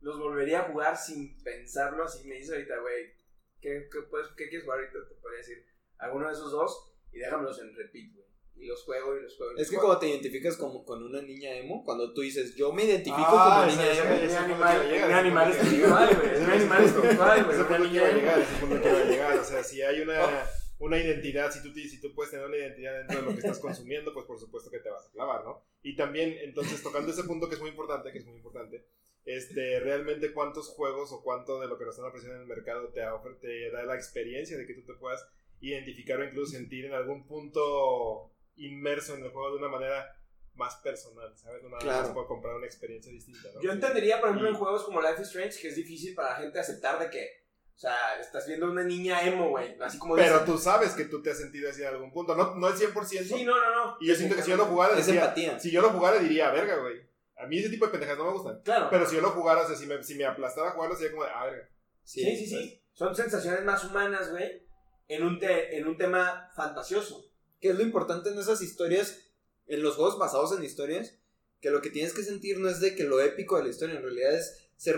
los 0.00 0.18
volvería 0.18 0.60
a 0.60 0.70
jugar 0.70 0.96
sin 0.96 1.36
pensarlo 1.42 2.04
así. 2.04 2.26
Me 2.26 2.36
dice 2.36 2.54
ahorita, 2.54 2.78
güey, 2.80 3.12
¿qué, 3.60 3.88
qué, 3.92 4.02
puedes- 4.08 4.28
¿qué 4.36 4.48
quieres 4.48 4.64
jugar 4.64 4.80
ahorita? 4.80 4.98
Te 5.08 5.14
podría 5.16 5.38
decir 5.38 5.66
alguno 5.98 6.26
de 6.28 6.32
esos 6.32 6.50
dos 6.52 6.94
y 7.12 7.18
déjamelos 7.18 7.60
en 7.60 7.74
repeat, 7.76 8.14
güey. 8.14 8.27
Y 8.60 8.66
los 8.66 8.82
juego 8.84 9.16
y 9.16 9.22
los 9.22 9.36
juego. 9.36 9.52
y 9.52 9.54
Es 9.54 9.60
los 9.60 9.70
que 9.70 9.76
juego. 9.76 9.88
cuando 9.88 10.00
te 10.00 10.08
identificas 10.08 10.56
como 10.56 10.84
con 10.84 11.02
una 11.02 11.22
niña 11.22 11.54
emo, 11.54 11.84
cuando 11.84 12.12
tú 12.12 12.22
dices, 12.22 12.54
yo 12.56 12.72
me 12.72 12.84
identifico 12.84 13.16
Ah, 13.20 13.64
como 13.64 13.70
niña 13.76 13.92
emo, 13.92 14.14
Un 14.16 14.20
ese 14.26 14.36
animal, 14.36 14.86
un 15.06 15.12
animal 15.12 15.50
espiritual, 15.52 16.16
güey. 16.16 16.28
llegar. 16.28 16.42
Un 16.44 16.50
animal 16.50 16.84
espiritual, 16.84 17.44
güey. 17.44 17.54
Ese 17.56 17.60
Una 17.62 17.68
punto 17.68 17.82
que 17.82 17.88
niña 17.88 18.00
iba 18.02 18.08
a 18.08 18.12
llegar, 18.12 18.38
ese 18.40 18.54
punto 18.60 18.82
que 18.82 18.88
iba 18.88 18.98
a 18.98 19.04
llegar. 19.04 19.38
O 19.38 19.44
sea, 19.44 19.62
si 19.62 19.80
hay 19.82 20.00
una, 20.00 20.44
una 20.80 20.98
identidad, 20.98 21.50
si 21.52 21.62
tú, 21.62 21.72
te- 21.72 21.88
si 21.88 22.00
tú 22.00 22.12
puedes 22.14 22.30
tener 22.32 22.46
una 22.46 22.56
identidad 22.56 22.98
dentro 22.98 23.16
de 23.20 23.22
lo 23.26 23.30
que 23.32 23.38
estás 23.40 23.58
consumiendo, 23.60 24.12
pues 24.12 24.26
por 24.26 24.38
supuesto 24.40 24.70
que 24.70 24.78
te 24.80 24.90
vas 24.90 25.06
a 25.06 25.10
clavar, 25.12 25.44
¿no? 25.44 25.62
Y 25.82 25.94
también, 25.96 26.36
entonces, 26.42 26.82
tocando 26.82 27.12
ese 27.12 27.22
punto 27.24 27.48
que 27.48 27.54
es 27.54 27.60
muy 27.60 27.70
importante, 27.70 28.10
que 28.10 28.18
es 28.18 28.26
muy 28.26 28.36
importante, 28.36 28.84
este, 29.24 29.78
realmente 29.80 30.32
cuántos 30.32 30.68
juegos 30.68 31.12
o 31.12 31.22
cuánto 31.22 31.60
de 31.60 31.68
lo 31.68 31.78
que 31.78 31.84
nos 31.84 31.94
están 31.94 32.08
ofreciendo 32.08 32.36
en 32.36 32.42
el 32.42 32.48
mercado 32.48 32.88
te, 32.88 33.02
ofre- 33.02 33.38
te 33.40 33.70
da 33.70 33.84
la 33.84 33.94
experiencia 33.94 34.56
de 34.58 34.66
que 34.66 34.74
tú 34.74 34.82
te 34.84 34.94
puedas 34.94 35.24
identificar 35.60 36.20
o 36.20 36.24
incluso 36.24 36.52
sentir 36.52 36.84
en 36.86 36.94
algún 36.94 37.26
punto 37.26 38.30
inmerso 38.58 39.14
en 39.14 39.24
el 39.24 39.30
juego 39.30 39.52
de 39.52 39.56
una 39.58 39.68
manera 39.68 40.14
más 40.54 40.74
personal, 40.76 41.32
¿sabes? 41.36 41.62
No 41.62 41.68
nada 41.68 41.84
más 41.84 41.94
Claro. 41.98 42.14
puedo 42.14 42.26
comprar 42.26 42.54
una 42.56 42.66
experiencia 42.66 43.12
distinta, 43.12 43.48
¿no? 43.54 43.60
Yo 43.62 43.70
entendería, 43.72 44.18
por 44.20 44.28
ejemplo, 44.30 44.48
Y- 44.48 44.52
en 44.52 44.58
juegos 44.58 44.84
como 44.84 45.00
Life 45.00 45.22
is 45.22 45.28
Strange, 45.28 45.60
que 45.60 45.68
es 45.68 45.76
difícil 45.76 46.14
para 46.14 46.30
la 46.30 46.36
gente 46.36 46.58
aceptar 46.58 46.98
de 46.98 47.08
que, 47.10 47.28
o 47.76 47.78
sea, 47.78 48.18
estás 48.20 48.46
viendo 48.48 48.66
una 48.68 48.82
niña 48.82 49.22
emo, 49.22 49.50
güey. 49.50 49.76
Así 49.80 49.98
como 49.98 50.16
Pero 50.16 50.32
dicen. 50.40 50.46
tú 50.46 50.58
sabes 50.58 50.94
que 50.94 51.04
tú 51.04 51.22
te 51.22 51.30
has 51.30 51.38
sentido 51.38 51.70
así 51.70 51.82
en 51.82 51.88
algún 51.88 52.10
punto. 52.12 52.34
No, 52.34 52.56
no 52.56 52.66
el 52.68 52.74
100%. 52.74 53.36
Sí, 53.36 53.44
no, 53.44 53.54
no, 53.56 53.74
no. 53.86 53.96
Y 54.00 54.08
yo 54.08 54.16
siento 54.16 54.34
que 54.34 54.42
si 54.42 54.50
yo 54.50 54.56
lo 54.56 54.64
jugara, 54.66 54.98
es 54.98 55.06
diría, 55.06 55.22
empatía. 55.22 55.60
si 55.60 55.70
yo 55.70 55.80
lo 55.80 55.90
jugara 55.90 56.18
diría, 56.18 56.50
verga, 56.50 56.76
güey. 56.78 57.06
A 57.36 57.46
mí 57.46 57.56
ese 57.60 57.68
tipo 57.70 57.84
de 57.86 57.92
pendejas 57.92 58.18
no 58.18 58.24
me 58.24 58.32
gustan. 58.32 58.60
Claro. 58.64 58.88
Pero 58.90 59.06
si 59.06 59.14
yo 59.14 59.22
lo 59.22 59.30
jugara, 59.30 59.62
o 59.62 59.66
sea, 59.68 59.76
si 59.76 59.86
me, 59.86 60.02
si 60.02 60.16
me 60.16 60.24
aplastara 60.24 60.70
a 60.70 60.72
jugarlo, 60.72 60.96
sería 60.96 61.12
como 61.12 61.22
de, 61.24 61.30
ah, 61.32 61.44
verga. 61.44 61.68
sí, 62.02 62.24
sí, 62.36 62.46
sí. 62.48 62.82
Son 62.94 63.14
sensaciones 63.14 63.62
más 63.62 63.84
humanas, 63.84 64.32
güey, 64.32 64.66
en 65.06 65.22
un, 65.22 65.38
te- 65.38 65.78
en 65.78 65.86
un 65.86 65.96
tema 65.96 66.50
fantasioso. 66.56 67.27
Que 67.60 67.70
es 67.70 67.76
lo 67.76 67.82
importante 67.82 68.30
en 68.30 68.38
esas 68.38 68.62
historias 68.62 69.24
en 69.68 69.82
los 69.82 69.96
juegos 69.96 70.18
basados 70.18 70.56
en 70.56 70.64
historias, 70.64 71.18
que 71.60 71.70
lo 71.70 71.80
que 71.80 71.90
tienes 71.90 72.14
que 72.14 72.22
sentir 72.22 72.58
no 72.58 72.68
es 72.68 72.80
de 72.80 72.94
que 72.94 73.04
lo 73.04 73.20
épico 73.20 73.56
de 73.56 73.64
la 73.64 73.68
historia, 73.68 73.96
en 73.96 74.02
realidad 74.02 74.34
es 74.34 74.70
ser 74.76 74.96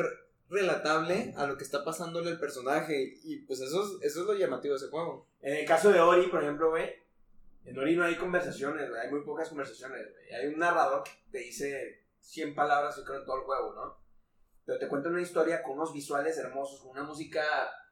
relatable 0.48 1.32
a 1.36 1.46
lo 1.46 1.56
que 1.56 1.64
está 1.64 1.84
pasándole 1.84 2.30
al 2.30 2.38
personaje. 2.38 3.14
Y 3.24 3.38
pues 3.42 3.60
eso 3.60 3.82
es, 3.82 4.06
eso 4.10 4.20
es 4.20 4.26
lo 4.26 4.34
llamativo 4.34 4.74
de 4.74 4.78
ese 4.78 4.90
juego. 4.90 5.28
En 5.40 5.54
el 5.54 5.66
caso 5.66 5.90
de 5.90 6.00
Ori, 6.00 6.28
por 6.28 6.42
ejemplo, 6.42 6.70
güey, 6.70 6.88
en 7.64 7.78
Ori 7.78 7.96
no 7.96 8.04
hay 8.04 8.16
conversaciones, 8.16 8.88
güey, 8.88 9.00
hay 9.00 9.10
muy 9.10 9.22
pocas 9.22 9.48
conversaciones. 9.48 10.06
Hay 10.38 10.46
un 10.48 10.58
narrador 10.58 11.04
que 11.04 11.10
te 11.30 11.38
dice 11.38 12.04
100 12.20 12.54
palabras, 12.54 12.96
yo 12.96 13.04
creo, 13.04 13.20
en 13.20 13.26
todo 13.26 13.36
el 13.36 13.42
juego, 13.42 13.74
¿no? 13.74 13.98
Pero 14.64 14.78
te 14.78 14.88
cuenta 14.88 15.08
una 15.08 15.22
historia 15.22 15.62
con 15.62 15.72
unos 15.72 15.92
visuales 15.92 16.36
hermosos, 16.38 16.80
con 16.80 16.90
una 16.90 17.02
música 17.02 17.42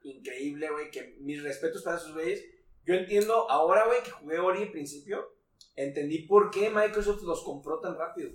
increíble, 0.03 0.69
güey, 0.71 0.91
que 0.91 1.17
mis 1.21 1.43
respetos 1.43 1.83
para 1.83 1.97
esos 1.97 2.13
güeyes. 2.13 2.45
Yo 2.89 2.95
entiendo 2.95 3.51
ahora, 3.51 3.85
güey, 3.85 4.03
que 4.03 4.11
jugué 4.11 4.39
Ori 4.39 4.63
al 4.63 4.71
principio, 4.71 5.37
entendí 5.77 6.21
por 6.21 6.51
qué 6.51 6.71
Microsoft 6.71 7.23
los 7.23 7.45
compró 7.45 7.81
tan 7.81 7.99
rápido. 7.99 8.31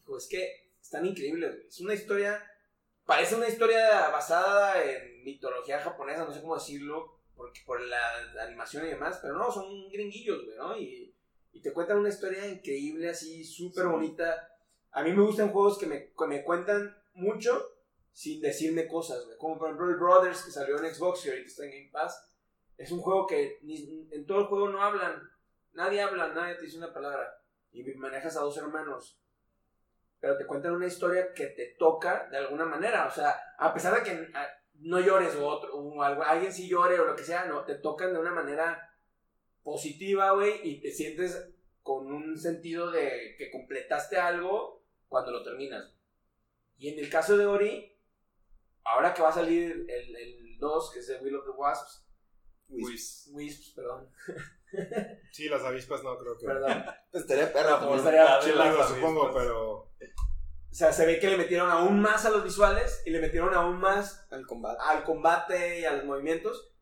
Dijo, 0.00 0.18
es 0.18 0.28
que 0.28 0.74
están 0.82 1.06
increíbles, 1.06 1.54
güey. 1.54 1.66
Es 1.66 1.80
una 1.80 1.94
historia, 1.94 2.44
parece 3.06 3.36
una 3.36 3.48
historia 3.48 4.10
basada 4.10 4.84
en 4.84 5.24
mitología 5.24 5.80
japonesa, 5.80 6.26
no 6.26 6.34
sé 6.34 6.42
cómo 6.42 6.56
decirlo, 6.56 7.20
porque 7.34 7.62
por 7.64 7.80
la 7.80 8.42
animación 8.42 8.84
y 8.84 8.90
demás, 8.90 9.18
pero 9.22 9.38
no, 9.38 9.50
son 9.50 9.88
gringuillos, 9.88 10.44
güey, 10.44 10.58
¿no? 10.58 10.76
Y, 10.76 11.16
y 11.54 11.62
te 11.62 11.72
cuentan 11.72 11.96
una 11.96 12.10
historia 12.10 12.46
increíble, 12.46 13.08
así, 13.08 13.46
súper 13.46 13.86
bonita. 13.86 14.46
A 14.90 15.02
mí 15.04 15.12
me 15.14 15.22
gustan 15.22 15.52
juegos 15.52 15.78
que 15.78 15.86
me, 15.86 16.12
que 16.12 16.26
me 16.26 16.44
cuentan 16.44 16.94
mucho 17.14 17.66
sin 18.12 18.42
decirme 18.42 18.88
cosas, 18.88 19.24
güey. 19.24 19.38
Como 19.38 19.56
por 19.56 19.68
ejemplo 19.68 19.88
el 19.88 19.96
Brothers 19.96 20.42
que 20.42 20.50
salió 20.50 20.76
en 20.76 20.94
Xbox 20.94 21.24
y 21.24 21.30
ahorita 21.30 21.46
está 21.46 21.64
en 21.64 21.70
Game 21.70 21.90
Pass. 21.90 22.26
Es 22.76 22.92
un 22.92 23.00
juego 23.00 23.26
que 23.26 23.58
en 23.62 24.26
todo 24.26 24.40
el 24.40 24.46
juego 24.46 24.68
no 24.68 24.82
hablan. 24.82 25.22
Nadie 25.72 26.00
habla, 26.00 26.28
nadie 26.28 26.56
te 26.56 26.62
dice 26.62 26.78
una 26.78 26.92
palabra. 26.92 27.38
Y 27.72 27.82
manejas 27.94 28.36
a 28.36 28.40
dos 28.40 28.56
hermanos. 28.58 29.18
Pero 30.20 30.36
te 30.36 30.46
cuentan 30.46 30.74
una 30.74 30.86
historia 30.86 31.32
que 31.34 31.46
te 31.48 31.74
toca 31.78 32.28
de 32.30 32.38
alguna 32.38 32.64
manera. 32.64 33.06
O 33.06 33.10
sea, 33.10 33.34
a 33.58 33.72
pesar 33.72 33.94
de 33.94 34.02
que 34.02 34.28
no 34.80 35.00
llores 35.00 35.34
o, 35.36 35.46
otro, 35.46 35.74
o 35.74 36.02
alguien 36.02 36.52
sí 36.52 36.68
llore 36.68 36.98
o 36.98 37.04
lo 37.04 37.16
que 37.16 37.24
sea, 37.24 37.44
no, 37.46 37.64
te 37.64 37.76
tocan 37.76 38.12
de 38.12 38.18
una 38.18 38.32
manera 38.32 38.90
positiva, 39.62 40.30
güey, 40.32 40.60
y 40.62 40.80
te 40.80 40.90
sientes 40.90 41.50
con 41.82 42.06
un 42.12 42.38
sentido 42.38 42.90
de 42.90 43.34
que 43.38 43.50
completaste 43.50 44.16
algo 44.16 44.82
cuando 45.08 45.32
lo 45.32 45.42
terminas. 45.42 45.92
Y 46.78 46.88
en 46.90 46.98
el 46.98 47.10
caso 47.10 47.36
de 47.36 47.46
Ori, 47.46 47.96
ahora 48.84 49.14
que 49.14 49.22
va 49.22 49.30
a 49.30 49.32
salir 49.32 49.86
el, 49.88 50.16
el 50.16 50.58
2, 50.58 50.90
que 50.92 51.00
es 51.00 51.06
de 51.06 51.18
Will 51.18 51.36
of 51.36 51.44
the 51.44 51.50
Wasps, 51.52 52.05
Wisps. 52.68 53.28
Wisps, 53.32 53.70
perdón, 53.74 54.10
Sí, 55.32 55.48
las 55.48 55.62
avispas 55.62 56.02
no 56.02 56.18
creo 56.18 56.36
que. 56.36 56.46
perdón. 56.46 56.84
Pues 57.10 57.22
estaría 57.24 57.52
perro 57.52 57.78
Como 57.80 57.96
también. 58.02 58.14
estaría 58.24 58.72
las 58.74 58.88
supongo, 58.88 59.32
pero. 59.34 59.72
O 59.72 60.78
sea, 60.78 60.92
se 60.92 61.06
ve 61.06 61.18
que 61.18 61.28
le 61.28 61.38
metieron 61.38 61.70
aún 61.70 62.00
más 62.00 62.26
a 62.26 62.30
los 62.30 62.44
visuales 62.44 63.02
y 63.06 63.10
le 63.10 63.20
metieron 63.20 63.54
aún 63.54 63.78
más 63.78 64.26
Al 64.30 64.46
combate. 64.46 64.78
al 64.82 65.04
combate 65.04 65.80
y 65.80 65.84
a 65.84 65.92
los 65.92 66.04
movimientos. 66.04 66.74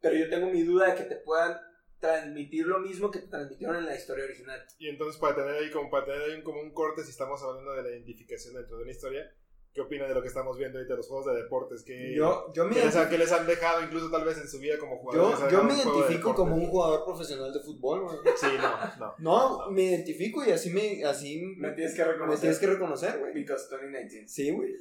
Pero 0.00 0.14
yo 0.16 0.28
tengo 0.30 0.48
mi 0.50 0.62
duda 0.62 0.88
de 0.90 0.94
que 0.94 1.02
te 1.04 1.16
puedan 1.16 1.58
transmitir 1.98 2.66
lo 2.66 2.78
mismo 2.78 3.10
que 3.10 3.18
te 3.18 3.26
transmitieron 3.26 3.74
en 3.76 3.86
la 3.86 3.96
historia 3.96 4.24
original. 4.24 4.64
Y 4.78 4.88
entonces, 4.88 5.20
para 5.20 5.34
tener 5.34 5.54
ahí 5.56 5.70
como, 5.72 5.90
para 5.90 6.04
tener 6.04 6.22
ahí 6.22 6.34
un- 6.36 6.42
como 6.42 6.60
un 6.60 6.72
corte, 6.72 7.02
si 7.02 7.10
estamos 7.10 7.42
hablando 7.42 7.72
de 7.72 7.82
la 7.82 7.88
identificación 7.88 8.54
dentro 8.54 8.76
de 8.76 8.82
una 8.84 8.92
historia, 8.92 9.34
¿qué 9.72 9.80
opina 9.80 10.06
de 10.06 10.14
lo 10.14 10.22
que 10.22 10.28
estamos 10.28 10.56
viendo 10.56 10.78
ahorita, 10.78 10.94
los 10.94 11.08
juegos 11.08 11.26
de 11.26 11.42
deportes? 11.42 11.82
¿Qué, 11.84 12.14
Yo, 12.14 12.52
yo 12.52 12.64
me 12.64 12.74
¿qué 12.74 12.84
les, 12.84 12.96
han, 12.96 13.08
qué 13.08 13.18
les 13.18 13.32
han 13.32 13.46
dejado 13.46 13.82
incluso 13.82 14.10
tal 14.10 14.24
vez 14.24 14.38
en 14.38 14.48
su 14.48 14.58
vida 14.58 14.78
como 14.78 15.00
Yo, 15.12 15.28
han 15.28 15.32
yo 15.32 15.46
dejado 15.46 15.64
me 15.64 15.74
de 15.74 15.82
identifico 15.82 16.34
como 16.34 16.56
un 16.56 16.66
jugador 16.66 17.04
profesional 17.04 17.52
de 17.52 17.60
fútbol, 17.60 18.02
güey. 18.02 18.18
Sí, 18.36 18.46
no, 18.60 18.96
no. 18.98 19.14
No, 19.18 19.70
me 19.70 19.82
identifico 19.82 20.44
y 20.44 20.50
así 20.50 20.70
me, 20.70 21.04
así 21.04 21.40
Me 21.58 21.70
tienes 21.72 21.94
que 21.94 22.02
me 22.04 22.12
reconocer. 22.12 22.40
tienes 22.40 22.58
que 22.58 22.66
reconocer, 22.66 23.18
güey. 23.18 23.34
Because 23.34 23.68
2019. 23.70 24.28
Sí, 24.28 24.50
güey. 24.50 24.74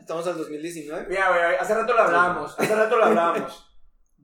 Estamos 0.00 0.26
al 0.26 0.36
2019. 0.36 1.06
Mira, 1.08 1.28
güey, 1.28 1.56
hace 1.58 1.74
rato 1.74 1.92
lo 1.92 2.00
hablábamos, 2.00 2.58
hace 2.58 2.74
rato 2.74 2.96
lo 2.96 3.04
hablábamos. 3.04 3.72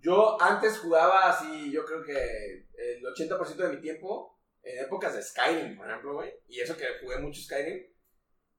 Yo 0.00 0.40
antes 0.42 0.78
jugaba 0.78 1.30
así, 1.30 1.70
yo 1.70 1.84
creo 1.84 2.02
que 2.02 2.12
el 2.12 3.04
80% 3.04 3.56
de 3.56 3.68
mi 3.68 3.80
tiempo 3.80 4.36
en 4.62 4.84
épocas 4.84 5.14
de 5.14 5.22
Skyrim, 5.22 5.76
por 5.76 5.88
ejemplo, 5.88 6.14
güey. 6.14 6.32
Y 6.48 6.60
eso 6.60 6.76
que 6.76 6.84
jugué 7.00 7.18
mucho 7.18 7.40
Skyrim. 7.40 7.91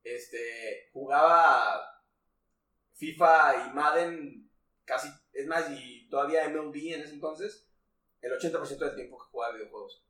Este, 0.04 0.89
jugaba 0.91 1.82
FIFA 2.93 3.68
y 3.68 3.74
Madden 3.74 4.51
casi, 4.86 5.10
es 5.32 5.47
más, 5.47 5.70
y 5.72 6.08
todavía 6.10 6.47
MLB 6.49 6.76
en 6.93 7.01
ese 7.01 7.14
entonces, 7.14 7.68
el 8.22 8.32
80% 8.32 8.78
del 8.78 8.95
tiempo 8.95 9.18
que 9.18 9.32
jugaba 9.32 9.56
videojuegos. 9.56 10.06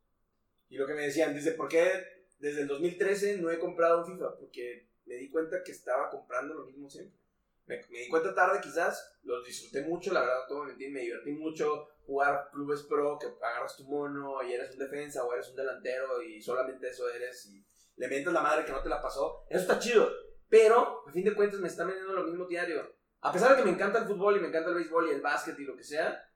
Y 0.69 0.77
lo 0.77 0.87
que 0.87 0.93
me 0.93 1.03
decían, 1.03 1.33
dice, 1.33 1.51
¿por 1.51 1.67
qué 1.67 2.25
desde 2.39 2.61
el 2.61 2.67
2013 2.67 3.37
no 3.37 3.51
he 3.51 3.59
comprado 3.59 4.05
FIFA? 4.05 4.37
Porque 4.37 4.89
me 5.05 5.15
di 5.15 5.29
cuenta 5.29 5.63
que 5.63 5.71
estaba 5.71 6.09
comprando 6.09 6.53
lo 6.53 6.65
mismo 6.65 6.89
siempre. 6.89 7.19
Me, 7.65 7.77
me 7.89 7.99
di 7.99 8.09
cuenta 8.09 8.35
tarde 8.35 8.59
quizás, 8.61 9.17
los 9.23 9.45
disfruté 9.45 9.83
mucho, 9.83 10.11
la 10.11 10.21
verdad, 10.21 10.51
a 10.51 10.65
mentir, 10.65 10.91
me 10.91 11.01
divertí 11.01 11.31
mucho 11.31 11.87
jugar 12.05 12.49
clubes 12.51 12.83
pro, 12.83 13.17
que 13.17 13.27
agarras 13.27 13.77
tu 13.77 13.85
mono 13.85 14.43
y 14.43 14.53
eres 14.53 14.71
un 14.71 14.79
defensa 14.79 15.23
o 15.23 15.33
eres 15.33 15.49
un 15.49 15.55
delantero 15.55 16.21
y 16.21 16.41
solamente 16.41 16.89
eso 16.89 17.09
eres 17.09 17.45
y 17.45 17.65
le 17.95 18.07
mientas 18.07 18.33
la 18.33 18.41
madre 18.41 18.65
que 18.65 18.71
no 18.71 18.81
te 18.81 18.89
la 18.89 19.01
pasó. 19.01 19.45
Eso 19.49 19.61
está 19.61 19.79
chido, 19.79 20.09
pero 20.49 21.03
a 21.07 21.11
fin 21.11 21.23
de 21.23 21.33
cuentas 21.33 21.59
me 21.59 21.67
está 21.67 21.85
vendiendo 21.85 22.13
lo 22.13 22.23
mismo 22.23 22.45
diario. 22.45 22.95
A 23.21 23.31
pesar 23.31 23.51
de 23.51 23.57
que 23.57 23.63
me 23.63 23.71
encanta 23.71 23.99
el 23.99 24.05
fútbol 24.05 24.37
y 24.37 24.39
me 24.41 24.49
encanta 24.49 24.69
el 24.69 24.75
béisbol 24.75 25.07
y 25.07 25.11
el 25.11 25.21
básquet 25.21 25.57
y 25.57 25.63
lo 25.63 25.77
que 25.77 25.83
sea, 25.83 26.29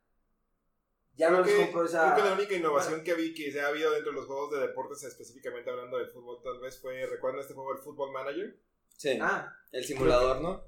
ya 1.16 1.30
no 1.30 1.42
Creo 1.42 1.46
les 1.46 1.56
que, 1.56 1.62
compro 1.64 1.86
esa... 1.86 2.14
creo 2.14 2.24
que 2.24 2.30
la 2.30 2.36
única 2.36 2.54
innovación 2.54 3.04
que 3.04 3.16
vi 3.16 3.34
que 3.34 3.52
se 3.52 3.60
ha 3.60 3.68
habido 3.68 3.92
dentro 3.92 4.12
de 4.12 4.18
los 4.18 4.28
juegos 4.28 4.52
de 4.52 4.68
deportes, 4.68 5.04
específicamente 5.04 5.70
hablando 5.70 5.98
del 5.98 6.10
fútbol, 6.12 6.42
tal 6.44 6.60
vez 6.60 6.80
fue, 6.80 7.06
¿recuerdan 7.08 7.42
este 7.42 7.56
juego, 7.56 7.74
el 7.74 7.80
Football 7.80 8.14
Manager? 8.14 8.56
Sí. 8.96 9.18
Ah, 9.22 9.52
El 9.72 9.84
simulador, 9.84 10.42
¿no? 10.42 10.64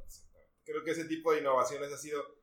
Creo 0.63 0.83
que 0.83 0.91
ese 0.91 1.05
tipo 1.05 1.31
de 1.31 1.39
innovaciones 1.39 1.93
ha 1.93 1.97
sido 1.97 2.38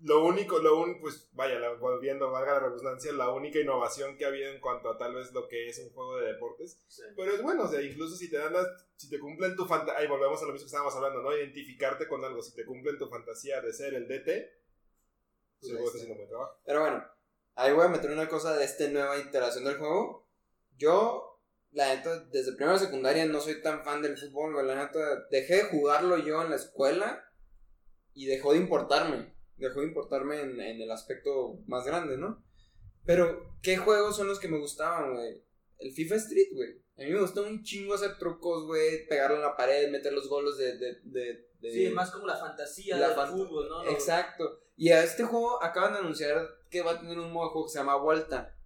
lo 0.00 0.24
único, 0.24 0.58
lo 0.58 0.80
un, 0.80 1.00
pues 1.00 1.28
vaya, 1.32 1.58
volviendo, 1.80 2.30
valga 2.30 2.54
la 2.54 2.60
redundancia, 2.60 3.12
la 3.12 3.30
única 3.30 3.58
innovación 3.58 4.16
que 4.16 4.24
ha 4.24 4.28
habido 4.28 4.50
en 4.50 4.60
cuanto 4.60 4.90
a 4.90 4.98
tal 4.98 5.14
vez 5.14 5.32
lo 5.32 5.48
que 5.48 5.68
es 5.68 5.78
un 5.78 5.90
juego 5.90 6.18
de 6.18 6.32
deportes. 6.32 6.78
sí. 6.88 7.02
Pero 7.16 7.32
es 7.32 7.42
bueno, 7.42 7.64
o 7.64 7.68
sea, 7.68 7.80
incluso 7.80 8.14
si 8.14 8.28
te 8.28 8.36
dan 8.36 8.52
las, 8.52 8.66
si 8.96 9.08
te 9.08 9.18
cumplen 9.18 9.56
tu 9.56 9.64
fantasía, 9.64 9.98
ahí 9.98 10.06
volvemos 10.06 10.40
a 10.42 10.46
lo 10.46 10.52
mismo 10.52 10.64
que 10.64 10.68
estábamos 10.68 10.94
hablando, 10.94 11.22
¿no? 11.22 11.34
Identificarte 11.34 12.06
con 12.08 12.24
algo, 12.24 12.42
si 12.42 12.54
te 12.54 12.66
cumplen 12.66 12.98
tu 12.98 13.08
fantasía 13.08 13.60
de 13.62 13.72
ser 13.72 13.94
el 13.94 14.06
DT, 14.06 14.26
pues 15.60 15.72
está 15.72 15.88
haciendo 15.88 16.14
buen 16.14 16.28
trabajo. 16.28 16.60
Pero 16.64 16.80
bueno, 16.80 17.04
ahí 17.54 17.72
voy 17.72 17.86
a 17.86 17.88
meter 17.88 18.10
una 18.10 18.28
cosa 18.28 18.54
de 18.54 18.64
esta 18.64 18.88
nueva 18.88 19.18
iteración 19.18 19.64
del 19.64 19.78
juego. 19.78 20.28
Yo, 20.76 21.40
la 21.72 21.94
neta, 21.94 22.20
desde 22.26 22.52
primera 22.52 22.78
secundaria 22.78 23.24
no 23.24 23.40
soy 23.40 23.62
tan 23.62 23.82
fan 23.82 24.02
del 24.02 24.18
fútbol. 24.18 24.66
La 24.66 24.74
neta, 24.74 25.26
dejé 25.30 25.56
de 25.56 25.64
jugarlo 25.70 26.18
yo 26.18 26.42
en 26.42 26.50
la 26.50 26.56
escuela 26.56 27.24
y 28.12 28.26
dejó 28.26 28.52
de 28.52 28.58
importarme. 28.58 29.35
Dejó 29.56 29.80
de 29.80 29.86
importarme 29.88 30.40
en, 30.40 30.60
en 30.60 30.80
el 30.80 30.90
aspecto 30.90 31.58
más 31.66 31.84
grande, 31.86 32.18
¿no? 32.18 32.42
Pero, 33.04 33.56
¿qué 33.62 33.76
juegos 33.76 34.16
son 34.16 34.26
los 34.28 34.38
que 34.40 34.48
me 34.48 34.58
gustaban, 34.58 35.14
güey? 35.14 35.42
El 35.78 35.92
FIFA 35.92 36.16
Street, 36.16 36.48
güey. 36.54 36.82
A 36.98 37.02
mí 37.02 37.10
me 37.12 37.20
gustó 37.20 37.42
un 37.46 37.62
chingo 37.62 37.94
hacer 37.94 38.18
trucos, 38.18 38.66
güey. 38.66 39.06
Pegarlo 39.06 39.36
en 39.36 39.42
la 39.42 39.56
pared, 39.56 39.90
meter 39.90 40.12
los 40.12 40.28
goles 40.28 40.56
de... 40.56 40.76
de, 40.78 40.94
de, 41.04 41.48
de- 41.60 41.70
Sí, 41.72 41.88
más 41.90 42.10
como 42.10 42.26
la 42.26 42.36
fantasía 42.36 42.96
La 42.96 43.08
del 43.14 43.28
fútbol, 43.28 43.68
¿no? 43.68 43.84
Exacto. 43.90 44.60
Y 44.76 44.90
a 44.90 45.02
este 45.04 45.24
juego 45.24 45.62
acaban 45.62 45.92
de 45.92 45.98
anunciar 46.00 46.46
que 46.70 46.82
va 46.82 46.92
a 46.92 47.00
tener 47.00 47.18
un 47.18 47.32
modo 47.32 47.46
de 47.46 47.52
juego 47.52 47.66
que 47.66 47.72
se 47.72 47.78
llama 47.78 47.96
Vuelta. 47.96 48.56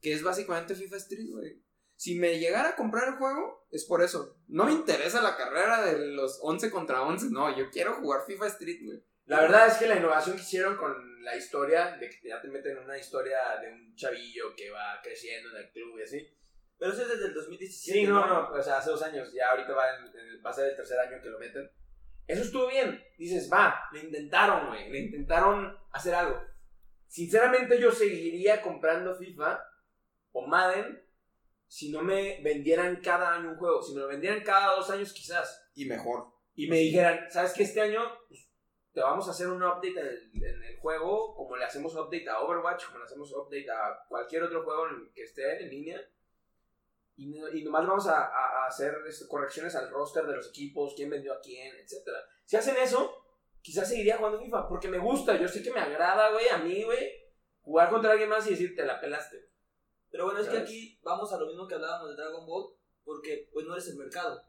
Que 0.00 0.12
es 0.12 0.22
básicamente 0.22 0.74
FIFA 0.74 0.96
Street, 0.96 1.30
güey. 1.30 1.62
Si 1.96 2.14
me 2.18 2.38
llegara 2.38 2.70
a 2.70 2.76
comprar 2.76 3.08
el 3.08 3.14
juego, 3.16 3.66
es 3.70 3.84
por 3.84 4.02
eso. 4.02 4.36
No 4.48 4.64
me 4.64 4.72
interesa 4.72 5.20
la 5.22 5.36
carrera 5.36 5.84
de 5.84 5.98
los 6.14 6.38
11 6.42 6.70
contra 6.70 7.02
11. 7.02 7.26
No, 7.30 7.56
yo 7.56 7.70
quiero 7.70 7.94
jugar 7.94 8.22
FIFA 8.26 8.46
Street, 8.48 8.80
güey. 8.84 9.02
La 9.30 9.40
verdad 9.42 9.66
es 9.68 9.74
que 9.74 9.86
la 9.86 9.96
innovación 9.96 10.36
que 10.36 10.42
hicieron 10.42 10.76
con 10.76 11.22
la 11.22 11.36
historia, 11.36 11.96
de 11.96 12.08
que 12.10 12.28
ya 12.28 12.40
te 12.40 12.48
meten 12.48 12.76
en 12.76 12.84
una 12.84 12.98
historia 12.98 13.38
de 13.60 13.72
un 13.72 13.94
chavillo 13.94 14.54
que 14.56 14.70
va 14.70 15.00
creciendo 15.02 15.50
en 15.50 15.56
el 15.64 15.70
club 15.70 15.98
y 15.98 16.02
así. 16.02 16.36
Pero 16.78 16.92
eso 16.92 17.02
es 17.02 17.08
desde 17.10 17.26
el 17.26 17.34
2017. 17.34 17.98
Sí, 18.00 18.06
no, 18.06 18.26
no, 18.26 18.48
o 18.50 18.62
sea, 18.62 18.78
hace 18.78 18.90
dos 18.90 19.02
años, 19.02 19.32
ya 19.32 19.50
ahorita 19.50 19.72
va, 19.72 19.84
en- 19.96 20.06
en 20.06 20.44
va 20.44 20.50
a 20.50 20.52
ser 20.52 20.70
el 20.70 20.76
tercer 20.76 20.98
año 20.98 21.20
que 21.22 21.28
lo 21.28 21.38
meten. 21.38 21.70
Eso 22.26 22.42
estuvo 22.42 22.66
bien. 22.68 23.02
Dices, 23.18 23.50
va, 23.52 23.82
le 23.92 24.00
intentaron, 24.00 24.68
güey, 24.68 24.90
le 24.90 24.98
intentaron 25.00 25.76
hacer 25.92 26.14
algo. 26.14 26.42
Sinceramente 27.06 27.80
yo 27.80 27.90
seguiría 27.92 28.62
comprando 28.62 29.14
FIFA 29.14 29.62
o 30.32 30.46
Madden 30.46 31.04
si 31.66 31.92
no 31.92 32.02
me 32.02 32.40
vendieran 32.42 33.00
cada 33.00 33.34
año 33.34 33.50
un 33.50 33.56
juego. 33.58 33.82
Si 33.82 33.94
me 33.94 34.00
lo 34.00 34.08
vendieran 34.08 34.42
cada 34.42 34.74
dos 34.76 34.90
años 34.90 35.12
quizás. 35.12 35.70
Y 35.74 35.84
mejor. 35.86 36.32
y 36.54 36.68
me 36.68 36.78
dijeran, 36.78 37.30
¿sabes 37.30 37.52
qué? 37.52 37.62
Este 37.62 37.80
año 37.80 38.00
pues, 38.28 38.49
te 38.92 39.00
vamos 39.00 39.26
a 39.28 39.30
hacer 39.30 39.46
un 39.48 39.62
update 39.62 39.88
en 40.00 40.06
el, 40.06 40.30
en 40.44 40.62
el 40.64 40.78
juego, 40.80 41.34
como 41.34 41.56
le 41.56 41.64
hacemos 41.64 41.94
update 41.94 42.28
a 42.28 42.40
Overwatch, 42.40 42.86
como 42.86 42.98
le 42.98 43.04
hacemos 43.04 43.32
update 43.32 43.70
a 43.70 44.04
cualquier 44.08 44.42
otro 44.42 44.62
juego 44.64 44.84
que 45.14 45.22
esté 45.22 45.62
en 45.62 45.70
línea. 45.70 46.00
Y, 47.16 47.36
y 47.58 47.62
nomás 47.64 47.86
vamos 47.86 48.06
a, 48.08 48.24
a- 48.26 48.64
a 48.64 48.66
hacer 48.66 48.94
este, 49.06 49.28
correcciones 49.28 49.74
al 49.76 49.90
roster 49.90 50.24
de 50.26 50.36
los 50.36 50.48
equipos, 50.48 50.94
quién 50.96 51.10
vendió 51.10 51.34
a 51.34 51.40
quién, 51.40 51.74
etc. 51.76 52.08
Si 52.46 52.56
hacen 52.56 52.76
eso, 52.78 53.14
quizás 53.60 53.88
seguiría 53.88 54.16
jugando 54.16 54.40
FIFA, 54.40 54.66
porque 54.68 54.88
me 54.88 54.98
gusta, 54.98 55.36
yo 55.36 55.46
sé 55.46 55.62
que 55.62 55.70
me 55.72 55.80
agrada, 55.80 56.30
güey, 56.32 56.48
a 56.48 56.58
mí, 56.58 56.82
güey, 56.82 57.12
jugar 57.60 57.90
contra 57.90 58.12
alguien 58.12 58.30
más 58.30 58.46
y 58.46 58.50
decir, 58.50 58.74
te 58.74 58.84
la 58.86 59.00
pelaste. 59.00 59.50
Pero 60.10 60.24
bueno, 60.24 60.40
es 60.40 60.46
que 60.48 60.54
¿Sabes? 60.56 60.68
aquí 60.68 60.98
vamos 61.02 61.32
a 61.32 61.38
lo 61.38 61.46
mismo 61.46 61.68
que 61.68 61.74
hablábamos 61.74 62.08
de 62.08 62.16
Dragon 62.16 62.44
Ball, 62.46 62.74
porque 63.04 63.48
pues 63.52 63.66
no 63.66 63.74
eres 63.74 63.88
el 63.88 63.96
mercado. 63.96 64.42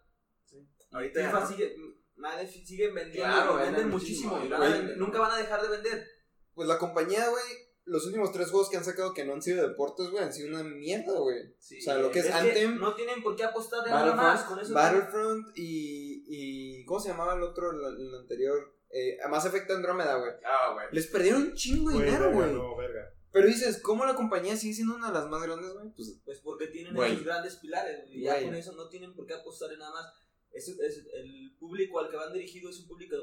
Ahorita 0.91 1.19
ya 1.21 1.27
FIFA 1.27 1.39
no. 1.41 1.47
sigue, 1.47 1.75
madre, 2.22 2.47
siguen 2.47 2.93
vendiendo, 2.95 3.30
Claro, 3.34 3.55
venden 3.55 3.74
venden 3.74 3.89
muchísimo, 3.91 4.32
muchísimo, 4.36 4.45
y 4.45 4.49
van 4.49 4.61
a 4.61 4.67
güey. 4.67 4.80
vender- 4.82 4.97
nunca 4.97 5.19
van 5.19 5.32
a 5.32 5.38
dejar 5.38 5.61
de 5.61 5.67
vender. 5.69 6.07
Pues 6.53 6.67
la 6.67 6.78
compañía, 6.78 7.28
güey, 7.30 7.43
los 7.86 8.05
últimos 8.05 8.32
tres 8.32 8.49
juegos 8.51 8.69
que 8.69 8.78
han 8.78 8.86
sacado 8.86 9.13
que 9.13 9.26
no 9.26 9.34
han 9.34 9.41
sido 9.41 9.67
deportes, 9.67 10.09
güey, 10.11 10.24
han 10.24 10.32
sido 10.34 10.49
una 10.49 10.63
mierda, 10.63 11.17
güey. 11.19 11.55
Sí. 11.59 11.80
O 11.80 11.82
sea, 11.82 11.95
lo 11.97 12.11
que 12.11 12.19
es, 12.19 12.26
Es 12.26 12.32
que 12.32 12.38
Anthem, 12.38 12.80
no 12.80 12.93
tienen 12.93 13.22
por 13.24 13.36
qué 13.36 13.43
apostar 13.43 13.84
de 13.84 13.89
nada 13.89 14.15
más 14.15 14.43
con 14.43 14.59
eso. 14.59 14.74
Battlefront 14.74 15.47
y, 15.57 16.24
y. 16.28 16.86
¿Cómo 16.86 16.99
se 16.99 17.09
llamaba 17.09 17.34
el 17.36 17.43
otro, 17.43 17.72
el, 17.72 17.84
el 17.99 18.15
anterior? 18.15 18.74
Eh, 18.93 19.17
Mass 19.30 19.45
Effect 19.45 19.72
Andrómeda, 19.72 20.15
güey. 20.17 20.32
Ah, 20.45 20.74
güey. 20.74 20.86
Les 20.91 21.07
perdieron 21.07 21.41
un 21.43 21.53
chingo 21.55 21.89
de 21.89 21.95
Güey, 21.95 22.05
dinero, 22.07 22.32
güey. 22.34 22.51
No, 22.53 22.76
verga. 22.76 23.09
Pero 23.32 23.47
dices, 23.47 23.82
¿cómo 23.82 24.05
la 24.05 24.13
compañía 24.13 24.57
sigue 24.57 24.74
siendo 24.74 24.93
una 24.95 25.07
de 25.07 25.13
las 25.13 25.28
más 25.30 25.41
grandes, 25.41 25.72
güey? 25.74 25.89
Pues 25.95 26.19
Pues 26.26 26.39
porque 26.41 26.67
tienen 26.67 26.93
Güey. 26.93 27.13
esos 27.13 27.24
grandes 27.24 27.55
pilares, 27.55 28.03
y 28.09 28.24
ya 28.24 28.34
Güey. 28.34 28.45
con 28.47 28.55
eso 28.55 28.74
no 28.74 28.89
tienen 28.89 29.15
por 29.15 29.26
qué 29.26 29.34
apostar 29.36 29.72
en 29.72 29.80
nada 29.80 29.91
más. 29.93 30.05
Es, 30.51 30.67
es- 30.67 31.05
el 31.13 31.55
público 31.59 31.99
al 31.99 32.09
que 32.09 32.17
van 32.17 32.33
dirigidos 32.33 32.75
es 32.75 32.81
un 32.81 32.87
público 32.87 33.15